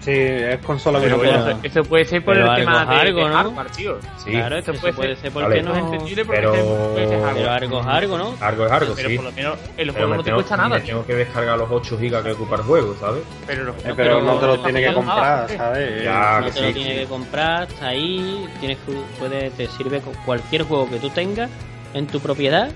Sí, 0.00 0.12
es 0.14 0.58
consola 0.60 1.00
Pero 1.00 1.18
virtual. 1.18 1.42
bueno, 1.44 1.60
eso 1.64 1.82
puede 1.82 2.04
ser 2.04 2.24
por 2.24 2.34
pero 2.34 2.46
el 2.46 2.50
algo 2.52 2.64
tema 2.70 2.86
de, 2.86 3.00
algo, 3.00 3.18
de 3.24 3.28
¿no? 3.28 3.34
hardware, 3.36 3.70
tío. 3.72 3.98
Sí, 4.24 4.30
claro, 4.30 4.56
es 4.56 4.64
que 4.64 4.70
Eso 4.70 4.86
eso 4.86 4.96
puede 4.96 5.16
ser 5.16 5.32
porque 5.32 5.48
Vale. 5.48 5.62
No 5.62 5.74
es 5.74 5.82
no... 5.82 5.92
entendible 5.92 6.24
porque 6.24 6.40
pero- 6.40 6.52
puede 6.92 7.08
ser 7.08 7.20
hardware. 7.20 7.34
Pero 7.34 7.50
algo 7.52 7.80
es 7.80 7.86
algo, 7.86 8.18
¿no? 8.18 8.34
algo 8.40 8.66
es 8.66 8.72
algo, 8.72 8.94
Pero 8.94 9.08
sí. 9.08 9.16
por 9.16 9.24
lo 9.24 9.32
menos 9.32 9.58
el 9.58 9.74
Pero 9.76 9.92
juego 9.92 10.08
me 10.10 10.16
no 10.16 10.22
te 10.22 10.26
tengo, 10.26 10.36
cuesta 10.36 10.56
nada, 10.56 10.68
me 10.68 10.80
tío. 10.80 10.86
tengo 10.94 11.06
que 11.06 11.14
descargar 11.16 11.58
los 11.58 11.68
8 11.70 11.96
GB 11.98 12.22
que 12.22 12.30
ocupa 12.32 12.56
el 12.56 12.62
juego, 12.62 12.96
¿sabes? 13.00 13.22
Pero, 13.46 13.64
los- 13.64 13.76
Eh, 13.84 13.92
pero 13.96 14.22
no 14.22 14.34
te 14.38 14.46
lo 14.46 14.58
tiene 14.60 14.80
que 14.82 14.94
comprar, 14.94 15.48
¿sabes? 15.50 16.04
Ya, 16.04 16.40
no 16.40 16.46
que 16.46 16.52
te 16.52 16.60
lo 16.60 16.66
sí, 16.68 16.74
tienes 16.74 16.92
sí. 16.94 16.98
que 17.00 17.06
comprar, 17.06 17.62
está 17.64 17.88
ahí, 17.88 18.48
tienes 18.60 18.78
que, 18.86 18.92
puede, 19.18 19.50
te 19.50 19.66
sirve 19.66 20.00
con 20.00 20.14
cualquier 20.24 20.62
juego 20.62 20.88
que 20.88 20.98
tú 21.00 21.10
tengas 21.10 21.50
en 21.92 22.06
tu 22.06 22.20
propiedad, 22.20 22.70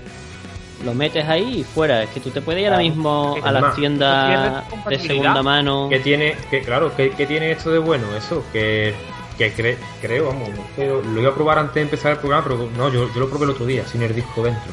lo 0.83 0.93
metes 0.93 1.27
ahí 1.27 1.59
y 1.59 1.63
fuera. 1.63 2.03
Es 2.03 2.09
que 2.09 2.19
tú 2.19 2.29
te 2.29 2.41
puedes 2.41 2.61
ir 2.61 2.67
ahora 2.67 2.79
mismo 2.79 3.35
a 3.43 3.51
las 3.51 3.75
tiendas 3.75 4.67
¿tienes 4.67 4.85
de 5.01 5.07
segunda 5.07 5.41
mano. 5.43 5.87
que 5.89 5.99
tiene 5.99 6.35
que 6.49 6.61
claro 6.61 6.95
que, 6.95 7.11
que 7.11 7.25
tiene 7.25 7.51
esto 7.51 7.71
de 7.71 7.79
bueno 7.79 8.05
eso 8.15 8.43
que, 8.51 8.93
que 9.37 9.53
cre- 9.55 9.77
creo 10.01 10.27
vamos 10.27 10.49
pero 10.75 11.01
lo 11.01 11.21
iba 11.21 11.29
a 11.31 11.33
probar 11.35 11.59
antes 11.59 11.75
de 11.75 11.81
empezar 11.81 12.11
el 12.13 12.17
programa 12.19 12.43
pero 12.43 12.69
no 12.77 12.89
yo, 12.89 13.07
yo 13.13 13.19
lo 13.19 13.29
probé 13.29 13.45
el 13.45 13.51
otro 13.51 13.65
día 13.65 13.85
sin 13.85 14.01
el 14.03 14.13
disco 14.13 14.43
dentro 14.43 14.71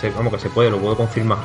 Se- 0.00 0.10
vamos 0.10 0.32
que 0.32 0.38
se 0.38 0.50
puede 0.50 0.70
lo 0.70 0.78
puedo 0.78 0.96
confirmar 0.96 1.38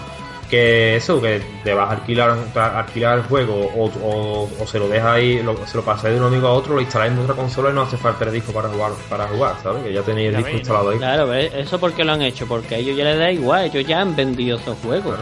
que 0.50 0.96
eso 0.96 1.22
que 1.22 1.42
te 1.64 1.74
vas 1.74 1.90
a 1.90 1.94
alquilar 1.94 2.38
a 2.56 2.80
alquilar 2.80 3.20
el 3.20 3.24
juego 3.26 3.54
o, 3.76 3.86
o, 3.86 4.50
o 4.60 4.68
se 4.68 4.80
lo 4.80 4.88
dejas 4.88 5.14
ahí 5.14 5.42
lo, 5.42 5.56
se 5.66 5.78
lo 5.78 5.84
pasáis 5.84 6.16
de 6.16 6.22
un 6.22 6.28
amigo 6.28 6.48
a 6.48 6.54
otro 6.54 6.76
lo 6.76 6.82
instaláis 6.82 7.12
en 7.12 7.20
otra 7.20 7.36
consola 7.36 7.72
y 7.72 7.74
no 7.74 7.82
hace 7.82 7.98
falta 7.98 8.26
el 8.26 8.32
disco 8.32 8.52
para 8.52 8.70
jugar 8.70 8.92
para 9.10 9.28
jugar 9.28 9.56
sabes 9.62 9.84
que 9.84 9.94
ya 9.94 10.02
tenéis 10.02 10.30
el 10.30 10.38
disco 10.38 10.52
instalado 10.52 10.90
ahí. 10.90 10.98
Claro, 10.98 11.34
eso 11.34 11.80
porque 11.80 12.04
lo 12.04 12.14
han 12.14 12.22
hecho, 12.22 12.48
porque 12.48 12.76
a 12.76 12.78
ellos 12.78 12.98
ya 12.98 13.04
les 13.04 13.18
da 13.18 13.32
igual, 13.32 13.66
ellos 13.66 13.86
ya 13.86 14.02
han 14.02 14.16
vendido 14.16 14.58
esos 14.58 14.78
juegos. 14.80 15.20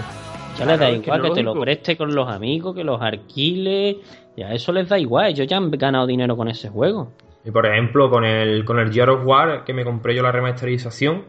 Ya 0.58 0.66
les 0.66 0.80
da 0.80 0.90
que 0.90 0.96
igual 0.98 1.22
que, 1.22 1.30
te 1.32 1.44
lo 1.44 1.60
preste 1.60 1.98
con 1.98 2.14
los 2.14 2.28
amigos, 2.28 2.76
que 2.76 2.84
los 2.84 3.02
alquile, 3.02 4.00
ya 4.36 4.52
eso 4.52 4.72
les 4.72 4.90
da 4.90 5.00
igual, 5.00 5.32
ellos 5.32 5.48
ya 5.48 5.58
han 5.58 5.72
ganado 5.72 6.08
dinero 6.08 6.36
con 6.36 6.48
ese 6.48 6.70
juego. 6.70 7.12
Y 7.44 7.52
por 7.52 7.66
ejemplo, 7.66 8.10
con 8.10 8.24
el, 8.24 8.64
con 8.66 8.80
el 8.80 8.92
Gear 8.92 9.10
of 9.10 9.26
War, 9.26 9.64
que 9.64 9.74
me 9.74 9.84
compré 9.84 10.16
yo 10.16 10.22
la 10.22 10.32
remasterización 10.32 11.26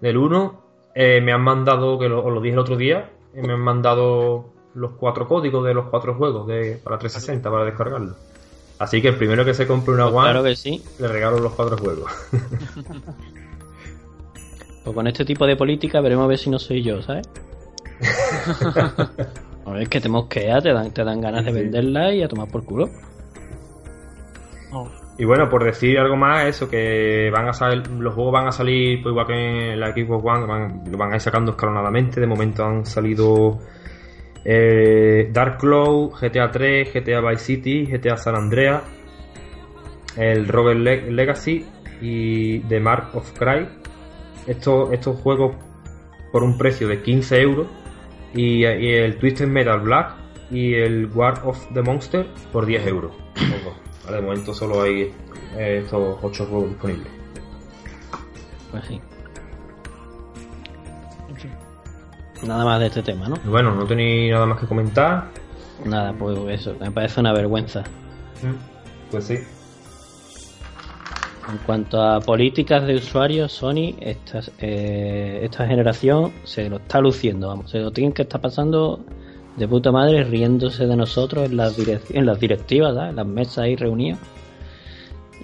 del 0.00 0.16
1, 0.16 0.62
eh, 0.94 1.20
me 1.20 1.32
han 1.32 1.42
mandado, 1.42 1.98
que 1.98 2.08
lo, 2.08 2.24
os 2.24 2.32
lo 2.32 2.40
dije 2.40 2.54
el 2.54 2.58
otro 2.58 2.76
día, 2.76 3.10
me 3.34 3.52
han 3.52 3.60
mandado 3.60 4.46
los 4.74 4.92
cuatro 4.92 5.28
códigos 5.28 5.64
de 5.64 5.74
los 5.74 5.86
cuatro 5.88 6.14
juegos 6.14 6.46
de, 6.46 6.80
para 6.82 6.98
360 6.98 7.50
para 7.50 7.64
descargarlo. 7.64 8.16
Así 8.78 9.00
que 9.00 9.08
el 9.08 9.16
primero 9.16 9.44
que 9.44 9.54
se 9.54 9.66
compre 9.66 9.94
una 9.94 10.04
Pues 10.04 10.14
One, 10.16 10.30
claro 10.30 10.44
que 10.44 10.56
sí. 10.56 10.82
le 10.98 11.08
regalo 11.08 11.38
los 11.38 11.52
cuatro 11.52 11.76
juegos. 11.78 12.10
Pues 14.84 14.96
con 14.96 15.06
este 15.06 15.24
tipo 15.24 15.46
de 15.46 15.54
política 15.56 16.00
veremos 16.00 16.24
a 16.24 16.26
ver 16.26 16.38
si 16.38 16.50
no 16.50 16.58
soy 16.58 16.82
yo, 16.82 17.00
¿sabes? 17.02 17.28
a 19.64 19.70
ver, 19.70 19.88
que 19.88 20.00
te 20.00 20.08
mosquea, 20.08 20.60
te 20.60 20.72
dan, 20.72 20.90
te 20.92 21.04
dan 21.04 21.20
ganas 21.20 21.44
de 21.44 21.52
venderla 21.52 22.12
y 22.12 22.22
a 22.22 22.28
tomar 22.28 22.48
por 22.48 22.64
culo. 22.64 22.90
Y 25.22 25.24
bueno, 25.24 25.48
por 25.48 25.62
decir 25.62 26.00
algo 26.00 26.16
más, 26.16 26.46
eso, 26.46 26.68
que 26.68 27.30
van 27.30 27.48
a 27.48 27.52
salir, 27.52 27.86
los 27.92 28.12
juegos 28.12 28.32
van 28.32 28.48
a 28.48 28.50
salir, 28.50 29.00
pues 29.00 29.12
igual 29.12 29.26
que 29.28 29.72
en 29.74 29.78
la 29.78 29.92
Xbox 29.92 30.24
One, 30.24 30.46
van, 30.46 30.82
lo 30.90 30.98
van 30.98 31.12
a 31.12 31.14
ir 31.14 31.20
sacando 31.20 31.52
escalonadamente. 31.52 32.20
De 32.20 32.26
momento 32.26 32.64
han 32.64 32.84
salido 32.84 33.60
eh, 34.44 35.28
Dark 35.32 35.58
Cloud, 35.58 36.14
GTA 36.20 36.50
3, 36.50 36.92
GTA 36.92 37.20
Vice 37.20 37.44
City, 37.44 37.86
GTA 37.86 38.16
San 38.16 38.34
Andreas, 38.34 38.82
el 40.16 40.48
Robert 40.48 40.80
Le- 40.80 41.12
Legacy 41.12 41.66
y 42.00 42.58
The 42.58 42.80
Mark 42.80 43.10
of 43.14 43.30
Cry. 43.38 43.68
Estos, 44.48 44.92
estos 44.92 45.20
juegos 45.20 45.54
por 46.32 46.42
un 46.42 46.58
precio 46.58 46.88
de 46.88 47.00
15 47.00 47.40
euros. 47.42 47.68
Y, 48.34 48.64
el 48.64 49.18
Twisted 49.18 49.46
Metal 49.46 49.78
Black 49.78 50.16
y 50.50 50.74
el 50.74 51.06
War 51.14 51.42
of 51.44 51.64
the 51.74 51.82
Monster 51.82 52.26
por 52.50 52.66
10 52.66 52.88
euros. 52.88 53.12
De 54.16 54.22
momento 54.22 54.54
solo 54.54 54.82
hay 54.82 55.12
eh, 55.56 55.80
estos 55.84 56.18
8 56.22 56.46
juegos 56.46 56.70
disponibles. 56.70 57.08
Pues 58.70 58.84
sí. 58.86 59.00
Nada 62.46 62.64
más 62.64 62.80
de 62.80 62.86
este 62.86 63.02
tema, 63.02 63.28
¿no? 63.28 63.36
Bueno, 63.44 63.74
no 63.74 63.84
tenéis 63.86 64.32
nada 64.32 64.46
más 64.46 64.58
que 64.58 64.66
comentar. 64.66 65.28
Nada, 65.84 66.12
pues 66.12 66.38
eso, 66.48 66.74
me 66.80 66.90
parece 66.90 67.20
una 67.20 67.32
vergüenza. 67.32 67.84
Pues 69.10 69.24
sí. 69.26 69.38
En 71.50 71.58
cuanto 71.58 72.00
a 72.00 72.20
políticas 72.20 72.86
de 72.86 72.96
usuarios, 72.96 73.52
Sony, 73.52 73.94
esta, 74.00 74.40
eh, 74.58 75.40
esta 75.42 75.66
generación 75.66 76.32
se 76.44 76.68
lo 76.68 76.76
está 76.76 77.00
luciendo, 77.00 77.48
vamos, 77.48 77.70
se 77.70 77.78
lo 77.78 77.90
tienen 77.90 78.12
que 78.12 78.22
estar 78.22 78.40
pasando 78.40 79.00
de 79.56 79.68
puta 79.68 79.92
madre 79.92 80.24
riéndose 80.24 80.86
de 80.86 80.96
nosotros 80.96 81.46
en 81.50 81.56
las, 81.56 81.76
directivas, 81.76 82.96
en 83.10 83.16
las 83.16 83.26
mesas 83.26 83.58
ahí 83.58 83.76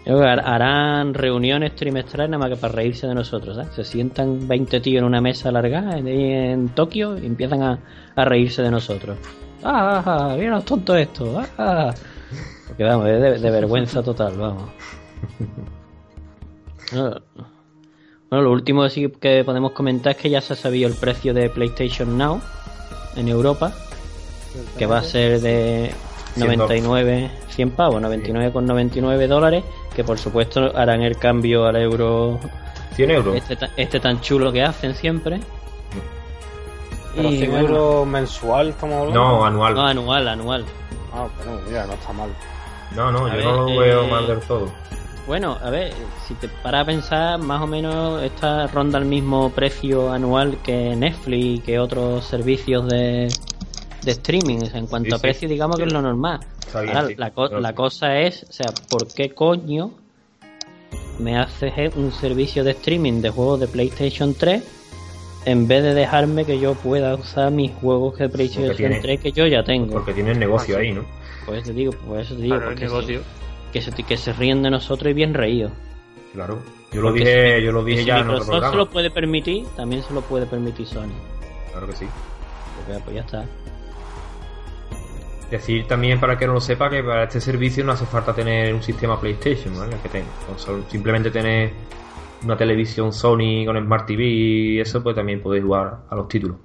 har- 0.06 0.40
harán 0.40 1.12
reuniones 1.12 1.74
trimestrales 1.74 2.30
nada 2.30 2.38
más 2.40 2.50
que 2.50 2.56
para 2.60 2.72
reírse 2.74 3.06
de 3.06 3.14
nosotros, 3.14 3.56
¿sabes? 3.56 3.74
Se 3.74 3.84
sientan 3.84 4.48
20 4.48 4.80
tíos 4.80 5.00
en 5.00 5.04
una 5.04 5.20
mesa 5.20 5.50
alargada 5.50 5.98
en, 5.98 6.08
en 6.08 6.68
Tokio 6.70 7.18
y 7.18 7.26
empiezan 7.26 7.62
a, 7.62 7.78
a 8.16 8.24
reírse 8.24 8.62
de 8.62 8.70
nosotros. 8.70 9.18
¡Ah, 9.62 10.02
ah, 10.06 10.30
ah, 10.30 10.36
mira 10.38 10.52
los 10.52 10.64
tontos 10.64 10.96
estos! 10.96 11.28
¡Ah! 11.36 11.46
ah". 11.58 11.94
Porque 12.68 12.84
vamos, 12.84 13.08
es 13.08 13.20
de, 13.20 13.38
de 13.38 13.50
vergüenza 13.50 14.02
total, 14.02 14.36
vamos. 14.38 14.70
Bueno, 18.30 18.44
lo 18.44 18.52
último 18.52 18.84
que 19.20 19.42
podemos 19.44 19.72
comentar 19.72 20.12
es 20.12 20.18
que 20.18 20.30
ya 20.30 20.40
se 20.40 20.52
ha 20.52 20.56
sabido 20.56 20.88
el 20.88 20.94
precio 20.94 21.32
de 21.34 21.48
PlayStation 21.50 22.16
Now 22.16 22.40
en 23.16 23.28
Europa, 23.28 23.72
que 24.78 24.86
va 24.86 24.98
a 24.98 25.02
ser 25.02 25.40
de 25.40 25.92
99, 26.36 27.30
100 27.50 27.70
pavos, 27.72 28.00
99 28.00 28.52
con 28.52 28.66
99 28.66 29.26
dólares, 29.26 29.64
que 29.94 30.04
por 30.04 30.18
supuesto 30.18 30.70
harán 30.76 31.02
el 31.02 31.16
cambio 31.16 31.66
al 31.66 31.76
euro 31.76 32.38
100 32.94 33.10
euros. 33.10 33.36
este, 33.36 33.56
ta- 33.56 33.70
este 33.76 34.00
tan 34.00 34.20
chulo 34.20 34.52
que 34.52 34.62
hacen 34.62 34.94
siempre. 34.94 35.40
Pero 37.14 37.28
Y 37.30 37.38
100 37.38 37.50
bueno, 37.50 37.68
euros 37.68 38.06
mensual, 38.06 38.74
hablando. 38.80 39.10
No, 39.10 39.44
anual. 39.44 39.74
no, 39.74 39.86
anual, 39.86 40.28
anual. 40.28 40.64
Ah, 41.12 41.26
bueno, 41.36 41.60
mira, 41.66 41.86
no 41.86 41.92
está 41.94 42.12
mal. 42.12 42.30
No, 42.94 43.10
no, 43.10 43.26
A 43.26 43.30
yo 43.30 43.36
ver, 43.36 43.44
no 43.44 43.52
lo 43.56 43.68
eh, 43.70 43.78
veo 43.78 44.06
mal 44.06 44.26
del 44.26 44.40
todo. 44.40 44.70
Bueno, 45.26 45.58
a 45.62 45.68
ver, 45.68 45.92
si 46.26 46.34
te 46.34 46.48
paras 46.48 46.82
a 46.82 46.86
pensar, 46.86 47.38
más 47.38 47.60
o 47.60 47.66
menos 47.66 48.22
esta 48.22 48.66
ronda 48.68 48.98
el 48.98 49.04
mismo 49.04 49.50
precio 49.50 50.10
anual 50.10 50.56
que 50.62 50.94
Netflix 50.96 51.44
y 51.44 51.58
que 51.60 51.78
otros 51.78 52.24
servicios 52.24 52.86
de, 52.88 53.28
de 54.08 54.12
streaming. 54.12 54.58
O 54.62 54.66
sea, 54.66 54.78
en 54.78 54.86
cuanto 54.86 55.08
Sí, 55.10 55.14
a 55.14 55.16
sí. 55.18 55.22
precio, 55.22 55.48
digamos 55.48 55.76
que 55.76 55.84
es 55.84 55.92
lo 55.92 56.02
normal. 56.02 56.40
Está 56.66 56.80
bien, 56.82 56.96
Ahora, 56.96 57.08
sí. 57.08 57.14
la, 57.16 57.30
co- 57.30 57.48
Pero- 57.48 57.60
la 57.60 57.74
cosa 57.74 58.18
es, 58.18 58.44
o 58.48 58.52
sea, 58.52 58.66
¿por 58.90 59.06
qué 59.08 59.30
coño 59.34 59.90
me 61.18 61.36
haces 61.38 61.94
un 61.96 62.12
servicio 62.12 62.64
de 62.64 62.70
streaming 62.72 63.20
de 63.20 63.30
juegos 63.30 63.60
de 63.60 63.68
PlayStation 63.68 64.34
3 64.34 64.62
en 65.44 65.66
vez 65.66 65.82
de 65.82 65.94
dejarme 65.94 66.44
que 66.44 66.58
yo 66.60 66.74
pueda 66.74 67.14
usar 67.14 67.50
mis 67.50 67.72
juegos 67.74 68.18
de 68.18 68.28
PlayStation 68.28 68.76
tiene- 68.76 69.00
3 69.00 69.20
que 69.20 69.32
yo 69.32 69.46
ya 69.46 69.62
tengo? 69.64 69.92
Porque 69.92 70.12
tienen 70.14 70.38
negocio 70.38 70.78
ahí, 70.78 70.92
¿no? 70.92 71.04
Pues 71.46 71.64
te 71.64 71.72
digo, 71.72 71.92
pues 72.06 72.26
eso 72.26 72.36
te 72.36 72.42
digo, 72.42 72.56
Claro, 72.56 72.70
el 72.70 72.74
porque 72.76 72.84
negocio. 72.86 73.18
sí, 73.20 73.24
que, 73.72 73.80
se, 73.82 73.92
que 73.92 74.16
se 74.16 74.32
ríen 74.32 74.62
de 74.62 74.70
nosotros 74.70 75.10
y 75.10 75.14
bien 75.14 75.34
reídos. 75.34 75.72
Claro. 76.34 76.58
Yo 76.92 77.00
lo 77.02 77.08
Porque 77.08 77.20
dije, 77.24 77.62
yo 77.64 77.72
lo 77.72 77.84
dije 77.84 78.00
si 78.00 78.06
ya 78.06 78.18
en 78.18 78.28
otro 78.30 78.44
Microsoft 78.44 78.70
se 78.70 78.76
lo 78.76 78.88
puede 78.90 79.10
permitir, 79.10 79.66
también 79.76 80.02
se 80.02 80.14
lo 80.14 80.20
puede 80.22 80.46
permitir 80.46 80.86
Sony. 80.86 81.08
Claro 81.72 81.86
que 81.86 81.96
sí. 81.96 82.06
Pues, 82.86 83.02
pues 83.02 83.14
ya 83.16 83.20
está. 83.22 83.44
Decir 85.50 85.86
también 85.86 86.20
para 86.20 86.36
que 86.36 86.46
no 86.46 86.52
lo 86.54 86.60
sepa 86.60 86.90
que 86.90 87.02
para 87.02 87.24
este 87.24 87.40
servicio 87.40 87.82
no 87.82 87.92
hace 87.92 88.04
falta 88.04 88.34
tener 88.34 88.74
un 88.74 88.82
sistema 88.82 89.18
PlayStation, 89.18 89.74
¿vale? 89.78 89.96
Que 90.02 90.08
ten- 90.10 90.26
con 90.46 90.58
sol- 90.58 90.84
simplemente 90.88 91.30
tener 91.30 91.72
una 92.44 92.56
televisión 92.56 93.12
Sony 93.12 93.64
con 93.64 93.82
Smart 93.82 94.06
TV 94.06 94.24
y 94.24 94.78
eso, 94.80 95.02
pues 95.02 95.16
también 95.16 95.40
podéis 95.40 95.64
jugar 95.64 96.00
a 96.10 96.14
los 96.14 96.28
títulos. 96.28 96.56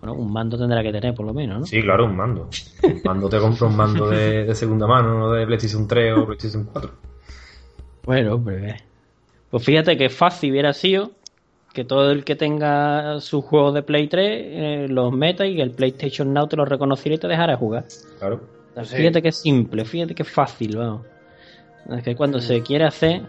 Bueno, 0.00 0.14
un 0.14 0.32
mando 0.32 0.56
tendrá 0.56 0.82
que 0.82 0.92
tener 0.92 1.12
por 1.14 1.26
lo 1.26 1.34
menos, 1.34 1.60
¿no? 1.60 1.66
Sí, 1.66 1.82
claro, 1.82 2.06
un 2.06 2.16
mando. 2.16 2.48
Un 2.82 3.00
mando 3.04 3.28
te 3.28 3.38
compra 3.38 3.66
un 3.66 3.76
mando 3.76 4.08
de, 4.08 4.44
de 4.44 4.54
segunda 4.54 4.86
mano, 4.86 5.18
no 5.18 5.32
de 5.32 5.44
PlayStation 5.46 5.86
3 5.86 6.16
o 6.16 6.24
PlayStation 6.26 6.64
4. 6.72 6.90
Bueno, 8.04 8.34
hombre. 8.36 8.70
eh. 8.70 8.76
Pues 9.50 9.64
fíjate 9.64 9.98
que 9.98 10.08
fácil 10.08 10.52
hubiera 10.52 10.72
sido 10.72 11.10
que 11.72 11.84
todo 11.84 12.10
el 12.10 12.24
que 12.24 12.36
tenga 12.36 13.20
sus 13.20 13.44
juegos 13.44 13.74
de 13.74 13.82
Play 13.82 14.08
3 14.08 14.28
eh, 14.28 14.86
los 14.88 15.12
meta 15.12 15.46
y 15.46 15.60
el 15.60 15.70
PlayStation 15.70 16.32
Now 16.32 16.48
te 16.48 16.56
los 16.56 16.68
reconociera 16.68 17.14
y 17.14 17.18
te 17.18 17.28
dejara 17.28 17.56
jugar. 17.56 17.84
Claro. 18.18 18.40
Sí. 18.82 18.96
Fíjate 18.96 19.22
que 19.22 19.28
es 19.28 19.36
simple, 19.36 19.84
fíjate 19.84 20.14
que 20.14 20.22
es 20.22 20.30
fácil, 20.30 20.76
vamos. 20.76 21.06
Es 21.90 22.02
que 22.02 22.16
cuando 22.16 22.40
se 22.40 22.62
quiere 22.62 22.84
hacer, 22.84 23.22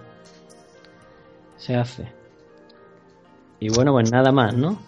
se 1.58 1.76
hace. 1.76 2.06
Y 3.60 3.70
bueno, 3.70 3.92
pues 3.92 4.12
nada 4.12 4.32
más, 4.32 4.56
¿no? 4.56 4.80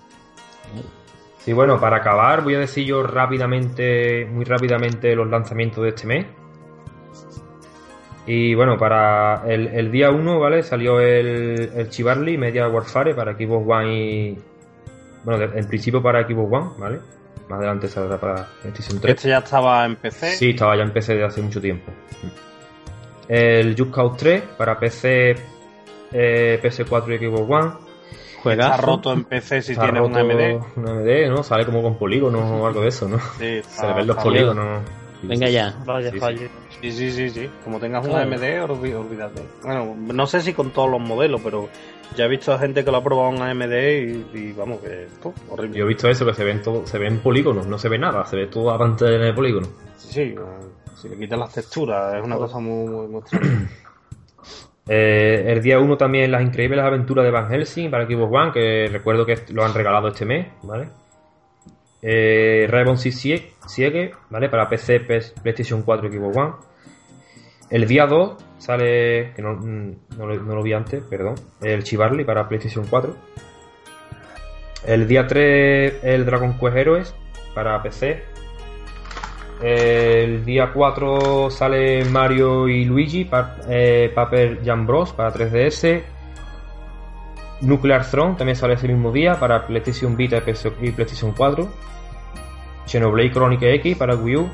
Sí, 1.39 1.53
bueno, 1.53 1.79
para 1.79 1.97
acabar 1.97 2.43
voy 2.43 2.55
a 2.55 2.59
decir 2.59 2.85
yo 2.85 3.03
rápidamente, 3.03 4.25
muy 4.25 4.45
rápidamente 4.45 5.15
los 5.15 5.29
lanzamientos 5.29 5.83
de 5.83 5.89
este 5.89 6.07
mes. 6.07 6.25
Y 8.25 8.55
bueno, 8.55 8.77
para 8.77 9.43
el, 9.47 9.67
el 9.67 9.91
día 9.91 10.09
1, 10.11 10.39
¿vale? 10.39 10.63
Salió 10.63 10.99
el, 11.01 11.71
el 11.75 11.89
Chivarly 11.89 12.37
Media 12.37 12.67
Warfare 12.69 13.13
para 13.15 13.33
Xbox 13.33 13.65
One 13.69 13.93
y... 13.93 14.37
Bueno, 15.25 15.39
de- 15.47 15.59
en 15.59 15.67
principio 15.67 16.01
para 16.01 16.25
Xbox 16.27 16.53
One, 16.53 16.69
¿vale? 16.77 16.99
Más 17.49 17.57
adelante 17.59 17.87
saldrá 17.89 18.17
para 18.17 18.47
PlayStation 18.61 19.01
3. 19.01 19.15
Este 19.15 19.27
ya 19.29 19.39
estaba 19.39 19.85
en 19.85 19.97
PC. 19.97 20.31
Sí, 20.37 20.49
estaba 20.51 20.77
ya 20.77 20.83
en 20.83 20.91
PC 20.93 21.13
desde 21.13 21.25
hace 21.25 21.41
mucho 21.41 21.59
tiempo. 21.59 21.91
El 23.27 23.75
Just 23.77 23.91
Cause 23.93 24.15
3 24.17 24.43
para 24.57 24.77
PC, 24.79 25.35
eh, 26.11 26.59
PS4 26.61 27.15
y 27.21 27.25
Xbox 27.25 27.49
One. 27.49 27.71
Juegazo. 28.41 28.71
Está 28.75 28.85
roto 28.85 29.13
en 29.13 29.23
PC 29.23 29.61
si 29.61 29.71
Está 29.73 29.83
tienes 29.85 30.01
un 30.01 30.13
roto 30.13 30.19
AMD. 30.19 30.63
Un 30.77 30.87
AMD, 30.89 31.29
¿no? 31.29 31.43
Sale 31.43 31.65
como 31.65 31.81
con 31.81 31.97
polígonos 31.97 32.43
o 32.51 32.67
algo 32.67 32.81
de 32.81 32.87
eso, 32.89 33.07
¿no? 33.07 33.17
Sí, 33.37 33.45
está- 33.57 33.69
Se 33.81 33.87
le 33.87 33.93
ven 33.93 34.07
los 34.07 34.17
polígonos. 34.17 34.81
Venga 35.23 35.49
ya. 35.49 35.73
Vaya 35.85 36.09
Sí, 36.09 36.13
sí. 36.15 36.19
fallo. 36.19 36.49
Sí, 36.81 36.91
sí, 36.91 37.11
sí, 37.11 37.29
sí. 37.29 37.49
Como 37.63 37.79
tengas 37.79 38.03
un 38.05 38.11
Claro. 38.11 38.31
AMD, 38.33 38.69
olvídate. 38.99 39.41
Bueno, 39.63 39.95
no 39.97 40.25
sé 40.27 40.41
si 40.41 40.53
con 40.53 40.71
todos 40.71 40.89
los 40.89 40.99
modelos, 41.01 41.41
pero 41.43 41.69
ya 42.15 42.25
he 42.25 42.27
visto 42.27 42.53
a 42.53 42.59
gente 42.59 42.83
que 42.83 42.91
lo 42.91 42.97
ha 42.97 43.03
probado 43.03 43.29
en 43.33 43.41
AMD 43.41 43.71
y, 43.73 44.37
y 44.37 44.51
vamos, 44.51 44.79
que 44.81 45.07
horrible. 45.49 45.77
Yo 45.77 45.85
he 45.85 45.87
visto 45.87 46.09
eso, 46.09 46.25
que 46.25 46.33
se 46.33 46.43
ven 46.43 46.61
todo, 46.61 46.85
se 46.85 46.97
ven 46.99 47.19
polígonos, 47.19 47.65
no 47.67 47.77
se 47.77 47.89
ve 47.89 47.97
nada, 47.97 48.25
se 48.25 48.35
ve 48.35 48.47
toda 48.47 48.73
la 48.73 48.79
pantalla 48.79 49.17
de 49.17 49.33
polígonos. 49.33 49.69
Sí, 49.97 50.13
sí, 50.13 50.21
eh, 50.21 50.35
si 50.95 51.09
le 51.09 51.17
quitas 51.17 51.39
las 51.39 51.53
texturas, 51.53 52.15
es 52.15 52.23
una 52.23 52.35
cosa 52.37 52.59
muy, 52.59 52.87
muy, 52.89 53.07
muy 53.07 53.19
extraña. 53.21 53.69
Eh, 54.85 55.45
el 55.47 55.61
día 55.61 55.79
1 55.79 55.95
también 55.95 56.29
las 56.29 56.41
increíbles 56.41 56.81
aventuras 56.83 57.23
de 57.23 57.31
Van 57.31 57.49
Helsing 57.49 57.89
para 57.89 58.05
Xbox 58.05 58.33
One, 58.35 58.51
que 58.51 58.89
recuerdo 58.91 59.25
que 59.25 59.39
lo 59.53 59.63
han 59.63 59.73
regalado 59.73 60.09
este 60.09 60.25
mes, 60.25 60.47
¿vale? 60.63 60.89
Eh, 62.05 62.67
Rainbow 62.69 62.97
Six 62.97 63.15
Sie- 63.17 63.49
Siege, 63.65 64.11
¿vale? 64.29 64.49
Para 64.49 64.67
PC, 64.67 64.99
PS, 64.99 65.33
PlayStation 65.41 65.83
4 65.83 66.07
y 66.07 66.11
Xbox 66.11 66.37
One. 66.37 66.51
El 67.69 67.87
día 67.87 68.05
2 68.05 68.35
sale, 68.57 69.31
que 69.33 69.41
no, 69.41 69.53
mm, 69.53 69.95
no 70.17 70.25
lo 70.55 70.61
vi 70.61 70.73
antes, 70.73 71.01
perdón, 71.03 71.35
el 71.61 71.83
Chivarly 71.83 72.23
para 72.25 72.47
PlayStation 72.47 72.85
4. 72.89 73.15
El 74.85 75.07
día 75.07 75.25
3 75.25 76.03
el 76.03 76.25
Dragon 76.25 76.57
Quest 76.59 76.75
Heroes 76.75 77.15
para 77.55 77.81
PC. 77.81 78.21
El 79.61 80.43
día 80.43 80.71
4 80.73 81.49
sale 81.49 82.03
Mario 82.05 82.67
y 82.67 82.83
Luigi, 82.83 83.23
pa- 83.23 83.55
eh, 83.69 84.11
Paper 84.13 84.59
Jam 84.63 84.85
Bros. 84.85 85.13
para 85.13 85.31
3DS. 85.31 86.03
Nuclear 87.63 88.05
Throne 88.05 88.35
también 88.35 88.55
sale 88.55 88.73
ese 88.75 88.87
mismo 88.87 89.11
día 89.11 89.39
para 89.39 89.65
PlayStation 89.65 90.15
Vita 90.15 90.37
y 90.81 90.91
PlayStation 90.91 91.31
4. 91.31 91.67
Xenoblade 92.85 93.31
Chronicle 93.31 93.73
X 93.75 93.97
para 93.97 94.15
Wii 94.15 94.35
U. 94.37 94.49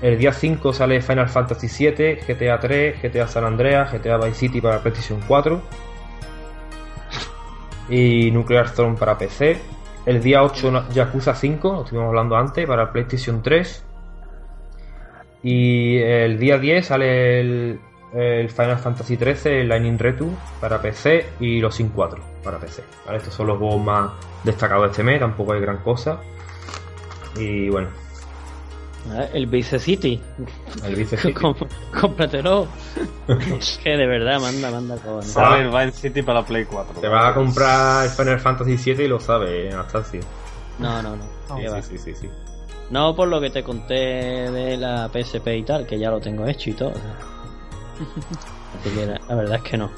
El 0.00 0.16
día 0.18 0.32
5 0.32 0.72
sale 0.72 1.02
Final 1.02 1.28
Fantasy 1.28 1.66
VII, 1.68 2.16
GTA 2.26 2.58
3, 2.60 3.02
GTA 3.02 3.26
San 3.26 3.44
Andreas, 3.44 3.92
GTA 3.92 4.16
Vice 4.16 4.34
City 4.34 4.60
para 4.60 4.80
PlayStation 4.80 5.20
4. 5.26 5.60
Y 7.90 8.30
Nuclear 8.30 8.70
Throne 8.70 8.96
para 8.96 9.16
PC. 9.18 9.58
El 10.06 10.22
día 10.22 10.42
8 10.42 10.70
na- 10.70 10.88
Yakuza 10.90 11.34
5, 11.34 11.72
lo 11.72 11.82
estuvimos 11.82 12.08
hablando 12.08 12.36
antes, 12.36 12.66
para 12.66 12.92
PlayStation 12.92 13.42
3. 13.42 13.84
Y 15.42 15.98
el 15.98 16.38
día 16.38 16.58
10 16.58 16.86
sale 16.86 17.40
el, 17.40 17.80
el 18.14 18.48
Final 18.50 18.78
Fantasy 18.78 19.16
XIII, 19.16 19.60
el 19.60 19.68
Lightning 19.68 19.98
Return 19.98 20.36
para 20.60 20.80
PC 20.80 21.26
y 21.40 21.60
los 21.60 21.74
Sin 21.74 21.88
4 21.90 22.18
para 22.42 22.58
PC. 22.58 22.82
¿vale? 23.06 23.18
Estos 23.18 23.34
son 23.34 23.46
los 23.48 23.58
juegos 23.58 23.80
más 23.82 24.10
destacados 24.44 24.84
de 24.84 24.90
este 24.92 25.02
mes, 25.02 25.20
tampoco 25.20 25.52
hay 25.52 25.60
gran 25.60 25.78
cosa. 25.78 26.20
Y 27.36 27.68
bueno, 27.68 27.88
A 29.12 29.18
ver, 29.20 29.30
El 29.34 29.46
Vice 29.46 29.78
City. 29.78 30.20
el 30.84 30.96
Vice 30.96 31.16
City. 31.18 31.34
Com- 31.34 31.54
Cómpratelo. 32.00 32.66
Es 33.58 33.78
que 33.84 33.90
de 33.90 34.06
verdad, 34.06 34.40
manda, 34.40 34.70
manda 34.70 34.96
con. 34.96 35.22
Sale 35.22 35.64
el 35.64 35.68
Vice 35.70 36.00
City 36.08 36.22
para 36.22 36.42
Play 36.44 36.64
4. 36.64 37.00
Te 37.00 37.08
vas 37.08 37.30
a 37.30 37.34
comprar 37.34 38.04
el 38.06 38.10
Final 38.10 38.40
Fantasy 38.40 38.76
VII 38.94 39.04
y 39.04 39.08
lo 39.08 39.20
sabes, 39.20 39.72
Anastasia. 39.72 40.20
No, 40.78 41.02
no, 41.02 41.14
no. 41.16 41.22
Sí, 41.48 41.54
¿Qué 41.62 41.68
va? 41.68 41.82
sí, 41.82 41.98
sí, 41.98 42.14
sí, 42.14 42.20
sí. 42.22 42.30
No 42.90 43.14
por 43.14 43.28
lo 43.28 43.38
que 43.40 43.50
te 43.50 43.62
conté 43.62 43.94
de 43.94 44.76
la 44.78 45.08
PSP 45.12 45.48
y 45.48 45.62
tal, 45.62 45.86
que 45.86 45.98
ya 45.98 46.10
lo 46.10 46.20
tengo 46.20 46.46
hecho 46.46 46.70
y 46.70 46.72
todo. 46.72 46.90
o 46.90 46.94
sea. 46.94 47.18
Así 48.78 48.90
que 48.94 49.06
la, 49.06 49.20
la 49.28 49.34
verdad 49.34 49.56
es 49.56 49.62
que 49.62 49.76
no. 49.78 49.90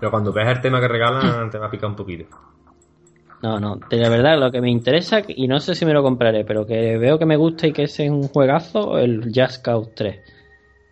Pero 0.00 0.10
cuando 0.10 0.32
veas 0.32 0.48
el 0.56 0.60
tema 0.60 0.80
que 0.80 0.88
regalan, 0.88 1.50
te 1.50 1.58
va 1.58 1.66
a 1.66 1.70
picar 1.70 1.90
un 1.90 1.96
poquito. 1.96 2.24
No, 3.42 3.58
no. 3.60 3.76
De 3.76 3.96
la 3.98 4.08
verdad, 4.08 4.38
lo 4.38 4.50
que 4.50 4.60
me 4.60 4.70
interesa, 4.70 5.22
y 5.26 5.46
no 5.48 5.60
sé 5.60 5.74
si 5.74 5.84
me 5.84 5.92
lo 5.92 6.02
compraré, 6.02 6.44
pero 6.44 6.66
que 6.66 6.96
veo 6.98 7.18
que 7.18 7.26
me 7.26 7.36
gusta 7.36 7.66
y 7.66 7.72
que 7.72 7.84
ese 7.84 8.04
es 8.06 8.10
un 8.10 8.28
juegazo, 8.28 8.98
el 8.98 9.30
Just 9.34 9.62
Cause 9.64 9.90
3. 9.94 10.20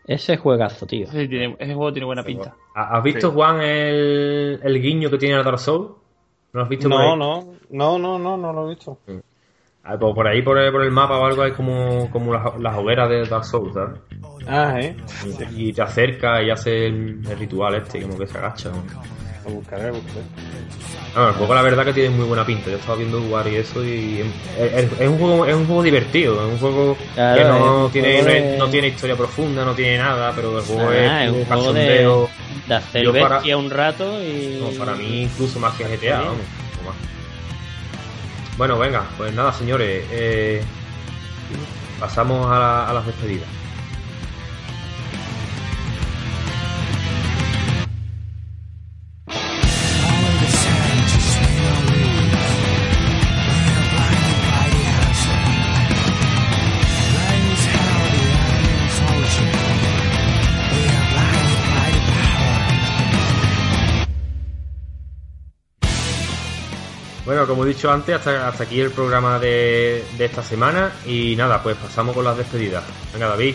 Ese 0.07 0.37
juegazo, 0.37 0.87
tío. 0.87 1.07
Sí, 1.09 1.27
tiene- 1.29 1.57
ese 1.59 1.75
juego 1.75 1.93
tiene 1.93 2.07
buena 2.07 2.23
pinta. 2.23 2.55
¿Has 2.75 3.03
visto, 3.03 3.29
Sí. 3.31 3.35
Juan, 3.35 3.61
el, 3.61 4.61
el 4.63 4.81
guiño 4.83 5.11
que 5.11 5.19
tiene 5.19 5.37
el 5.37 5.45
Dark 5.45 5.59
Souls? 5.59 5.91
¿No 6.53 6.63
has 6.63 6.69
visto 6.69 6.89
No, 6.89 7.17
no, 7.17 7.45
no, 7.71 7.99
no, 7.99 8.19
no, 8.19 8.37
no 8.37 8.53
lo 8.53 8.67
he 8.67 8.75
visto. 8.75 8.99
Ah, 9.89 9.97
pues 9.99 10.15
por 10.15 10.27
ahí, 10.27 10.43
por 10.43 10.59
el, 10.59 10.73
por 10.73 10.83
el 10.83 10.91
mapa 10.91 11.17
o 11.19 11.27
algo, 11.27 11.43
hay 11.43 11.53
como, 11.53 12.11
como 12.11 12.33
las, 12.35 12.43
las 12.59 12.77
hogueras 12.77 13.09
de 13.09 13.25
Dark 13.25 13.45
Souls, 13.45 13.73
¿sabes? 13.73 14.01
Ah, 14.49 14.81
eh. 14.81 14.97
Y 15.57 15.73
te 15.73 15.83
acerca 15.83 16.43
y 16.43 16.51
hace 16.51 16.87
el, 16.87 17.21
el 17.29 17.39
ritual 17.39 17.75
este, 17.77 18.03
como 18.03 18.19
que 18.19 18.27
se 18.27 18.37
agacha. 18.37 18.71
¿no? 18.71 18.83
Lo 19.45 19.51
buscaré, 19.57 19.87
lo 19.89 19.95
buscaré. 19.95 20.25
Bueno, 21.15 21.29
el 21.31 21.35
juego 21.37 21.55
la 21.55 21.63
verdad 21.63 21.85
que 21.85 21.93
tiene 21.93 22.11
muy 22.11 22.27
buena 22.27 22.45
pinta. 22.45 22.69
Yo 22.71 22.77
estaba 22.77 22.99
viendo 22.99 23.21
jugar 23.23 23.47
y 23.47 23.57
eso 23.57 23.83
y 23.85 24.23
es, 24.59 24.73
es- 24.75 25.01
es 25.01 25.09
un 25.09 25.19
juego 25.19 25.47
es 25.47 25.55
un 25.55 25.67
juego 25.67 25.83
divertido, 25.85 26.35
es 26.47 26.53
un 26.55 26.59
juego 26.59 26.97
Claro, 27.15 27.37
que 27.37 27.45
no 27.49 27.89
tiene 27.93 28.19
no, 28.23 28.25
de- 28.29 28.53
es- 28.55 28.59
no 28.59 28.69
tiene 28.69 28.89
historia 28.89 29.17
profunda, 29.17 29.65
no 29.65 29.73
tiene 29.75 29.99
nada, 29.99 30.33
pero 30.35 30.59
el 30.59 30.65
juego 30.65 30.91
Ah, 30.91 31.25
es 31.25 31.31
es 31.31 31.37
un 31.39 31.45
juego 31.45 31.73
de, 31.73 31.83
de 32.69 32.75
hacer 32.75 33.07
para- 33.23 33.57
un 33.57 33.71
rato 33.71 34.21
y. 34.23 34.59
No, 34.61 34.71
para 34.79 34.95
mí 34.97 35.23
incluso 35.23 35.59
más 35.61 35.75
que 35.77 35.85
GTA, 35.85 36.19
vamos. 36.23 36.37
Bueno, 38.57 38.79
venga, 38.79 39.05
pues 39.17 39.35
nada, 39.35 39.53
señores. 39.53 40.05
eh, 40.11 40.63
pasamos 42.01 42.47
a, 42.51 42.59
la- 42.59 42.89
a 42.89 42.93
las 42.93 43.07
despedidas. 43.07 43.49
Bueno, 67.47 67.59
como 67.61 67.65
he 67.65 67.75
dicho 67.75 67.93
antes, 67.93 68.17
hasta, 68.17 68.49
hasta 68.49 68.65
aquí 68.65 68.81
el 68.81 68.91
programa 68.91 69.39
de, 69.39 70.05
de 70.19 70.25
esta 70.25 70.43
semana 70.43 70.91
y 71.07 71.37
nada, 71.37 71.63
pues 71.63 71.77
pasamos 71.77 72.13
con 72.13 72.25
las 72.25 72.37
despedidas. 72.37 72.83
Venga, 73.13 73.29
David, 73.29 73.55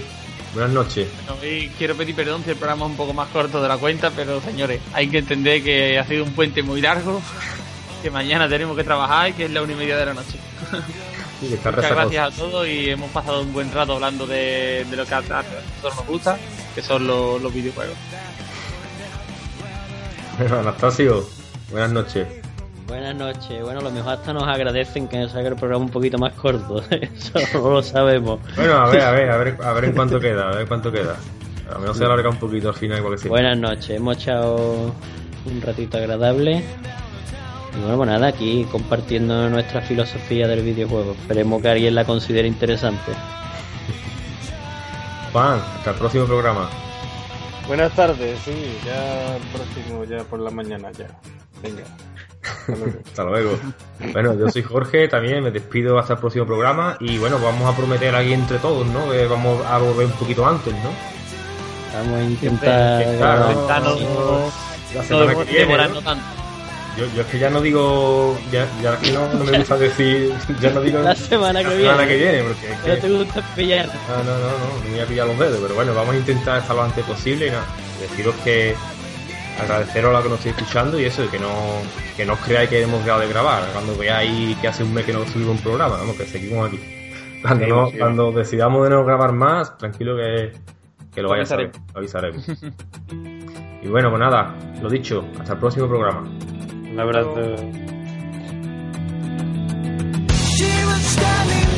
buenas 0.54 0.72
noches. 0.72 1.10
Bueno, 1.28 1.44
y 1.44 1.68
quiero 1.78 1.96
pedir 1.96 2.16
perdón 2.16 2.42
si 2.46 2.52
el 2.52 2.56
programa 2.56 2.86
es 2.86 2.92
un 2.92 2.96
poco 2.96 3.12
más 3.14 3.28
corto 3.28 3.62
de 3.62 3.68
la 3.68 3.78
cuenta, 3.78 4.10
pero 4.12 4.40
señores, 4.40 4.80
hay 4.94 5.10
que 5.10 5.18
entender 5.18 5.62
que 5.62 6.00
ha 6.00 6.06
sido 6.06 6.24
un 6.24 6.32
puente 6.32 6.64
muy 6.64 6.80
largo, 6.80 7.22
que 8.02 8.10
mañana 8.10 8.48
tenemos 8.48 8.78
que 8.78 8.86
trabajar 8.86 9.32
y 9.32 9.34
que 9.34 9.44
es 9.44 9.52
la 9.52 9.62
una 9.62 9.74
y 9.74 9.76
media 9.76 9.98
de 9.98 10.06
la 10.06 10.14
noche. 10.14 10.40
Sí, 11.42 11.50
Muchas 11.50 11.76
gracias 11.92 12.34
a 12.34 12.38
todos 12.38 12.66
y 12.66 12.92
hemos 12.92 13.12
pasado 13.12 13.42
un 13.42 13.52
buen 13.52 13.74
rato 13.74 13.96
hablando 13.96 14.26
de, 14.26 14.86
de 14.90 14.96
lo 14.96 15.06
que 15.06 15.16
a 15.16 15.20
nosotros 15.20 15.98
nos 15.98 16.08
gusta, 16.08 16.38
que 16.74 16.82
son 16.82 17.06
los, 17.06 17.42
los 17.42 17.54
videojuegos. 17.54 17.98
Anastasio, 20.40 21.28
buenas 21.72 21.92
noches. 21.92 22.41
Buenas 22.92 23.16
noches. 23.16 23.64
Bueno, 23.64 23.80
a 23.80 23.84
lo 23.84 23.92
mejor 23.92 24.16
hasta 24.16 24.34
nos 24.34 24.44
agradecen 24.44 25.08
que 25.08 25.18
nos 25.18 25.32
salga 25.32 25.48
el 25.48 25.56
programa 25.56 25.86
un 25.86 25.92
poquito 25.92 26.18
más 26.18 26.34
corto. 26.34 26.84
Eso 26.92 27.40
no 27.54 27.70
lo 27.70 27.82
sabemos. 27.82 28.42
Bueno, 28.58 28.74
a 28.74 28.90
ver, 28.90 29.02
a 29.02 29.12
ver, 29.12 29.32
a 29.32 29.38
ver, 29.38 29.58
a 29.64 29.72
ver 29.72 29.86
en 29.86 29.94
cuánto 29.94 30.20
queda, 30.20 30.50
a 30.50 30.56
ver 30.58 30.68
cuánto 30.68 30.92
queda. 30.92 31.16
A 31.70 31.76
lo 31.76 31.80
mejor 31.80 31.96
se 31.96 32.04
alarga 32.04 32.30
un 32.30 32.36
poquito 32.36 32.68
al 32.68 32.76
final, 32.76 32.98
igual 32.98 33.14
que 33.14 33.20
siempre. 33.20 33.42
Buenas 33.42 33.58
noches. 33.58 33.92
Hemos 33.92 34.18
echado 34.18 34.94
un 35.46 35.62
ratito 35.62 36.00
agradable. 36.00 36.66
Y 37.78 37.80
bueno, 37.80 37.96
pues 37.96 38.10
nada, 38.10 38.28
aquí 38.28 38.68
compartiendo 38.70 39.50
nuestra 39.50 39.80
filosofía 39.80 40.50
del 40.50 40.62
videojuego. 40.62 41.14
Esperemos 41.14 41.62
que 41.62 41.70
alguien 41.70 41.96
la 41.96 42.04
considere 42.04 42.46
interesante. 42.46 43.14
Juan, 45.32 45.62
hasta 45.78 45.92
el 45.92 45.96
próximo 45.96 46.26
programa. 46.26 46.70
Buenas 47.68 47.94
tardes, 47.94 48.38
sí, 48.44 48.78
ya 48.86 49.38
el 49.38 49.44
próximo, 49.44 50.04
ya 50.04 50.26
por 50.26 50.42
la 50.42 50.52
mañana, 50.52 50.92
ya. 50.92 51.08
Venga. 51.62 51.84
Hasta 53.06 53.24
luego. 53.24 53.58
Bueno, 54.14 54.34
yo 54.38 54.50
soy 54.50 54.64
Jorge, 54.64 55.08
también 55.08 55.44
me 55.44 55.52
despido 55.52 56.00
hasta 56.00 56.14
el 56.14 56.20
próximo 56.20 56.46
programa 56.46 56.98
y 57.00 57.18
bueno, 57.18 57.40
vamos 57.40 57.72
a 57.72 57.78
prometer 57.78 58.16
aquí 58.16 58.34
entre 58.34 58.58
todos, 58.58 58.88
¿no? 58.88 59.12
Que 59.12 59.28
vamos 59.28 59.64
a 59.66 59.78
volver 59.78 60.08
un 60.08 60.14
poquito 60.14 60.46
antes, 60.46 60.74
¿no? 60.74 60.90
Vamos 61.94 62.20
a 62.20 62.24
intentar. 62.24 63.04
Yo, 66.98 67.06
yo 67.16 67.22
es 67.22 67.28
que 67.28 67.40
ya 67.40 67.50
no 67.50 67.62
digo, 67.62 68.38
ya, 68.52 68.68
ya 68.84 68.94
es 68.96 69.00
que 69.00 69.12
no, 69.14 69.34
no 69.34 69.46
me 69.46 69.60
gusta 69.60 69.78
decir, 69.78 70.34
ya 70.60 70.72
no 70.72 70.82
digo 70.82 71.00
La 71.04 71.16
semana 71.16 71.64
que 71.64 71.70
la 71.70 71.76
semana 71.76 72.06
que 72.06 72.18
viene. 72.18 72.44
porque 72.44 72.70
es 72.70 72.80
que, 72.80 73.08
te 73.08 73.10
gusta 73.10 73.42
pillar. 73.56 73.88
no, 74.10 74.18
no, 74.18 74.24
no, 74.24 74.50
no, 74.50 74.84
me 74.84 74.90
voy 74.92 75.00
a 75.00 75.06
pillar 75.06 75.28
los 75.28 75.40
dedos, 75.40 75.60
pero 75.62 75.76
bueno, 75.76 75.94
vamos 75.94 76.16
a 76.16 76.18
intentar 76.18 76.60
estar 76.60 76.76
lo 76.76 76.84
antes 76.84 77.06
posible 77.06 77.48
y 77.48 77.52
nada, 77.52 77.64
deciros 78.02 78.36
que 78.44 78.76
agradeceros 79.60 80.10
a 80.10 80.14
la 80.18 80.24
que 80.24 80.30
nos 80.30 80.38
estéis 80.40 80.58
escuchando 80.58 81.00
y 81.00 81.06
eso, 81.06 81.30
que 81.30 81.40
no, 81.40 81.50
que 82.16 82.26
no 82.26 82.34
os 82.34 82.40
creáis 82.40 82.70
que 82.70 82.82
hemos 82.82 83.04
dejado 83.04 83.22
de 83.22 83.28
grabar, 83.30 83.64
cuando 83.74 83.96
veáis 83.98 84.56
que 84.58 84.68
hace 84.68 84.84
un 84.84 84.94
mes 84.94 85.06
que 85.06 85.14
no 85.14 85.26
subimos 85.28 85.58
un 85.58 85.64
programa, 85.64 85.98
vamos, 85.98 86.16
que 86.16 86.26
seguimos 86.26 86.68
aquí. 86.68 86.80
Cuando, 87.42 87.66
Sí, 87.66 87.70
no- 87.72 87.88
sí. 87.90 87.98
cuando 87.98 88.32
decidamos 88.32 88.84
de 88.84 88.90
no 88.92 89.04
grabar 89.06 89.32
más, 89.34 89.78
tranquilo 89.78 90.16
que, 90.16 90.52
que 91.14 91.22
lo 91.22 91.30
vais 91.30 91.44
a 91.44 91.46
saber, 91.48 91.72
lo 91.94 92.00
avisaremos. 92.00 92.46
y 93.82 93.88
bueno, 93.88 94.10
pues 94.10 94.20
nada, 94.20 94.54
lo 94.82 94.90
dicho, 94.90 95.26
hasta 95.40 95.54
el 95.54 95.60
próximo 95.60 95.88
programa. 95.88 96.22
Un 96.22 97.00
abrazo. 97.00 97.56
She 100.56 100.86
was 100.86 101.02
standing 101.02 101.72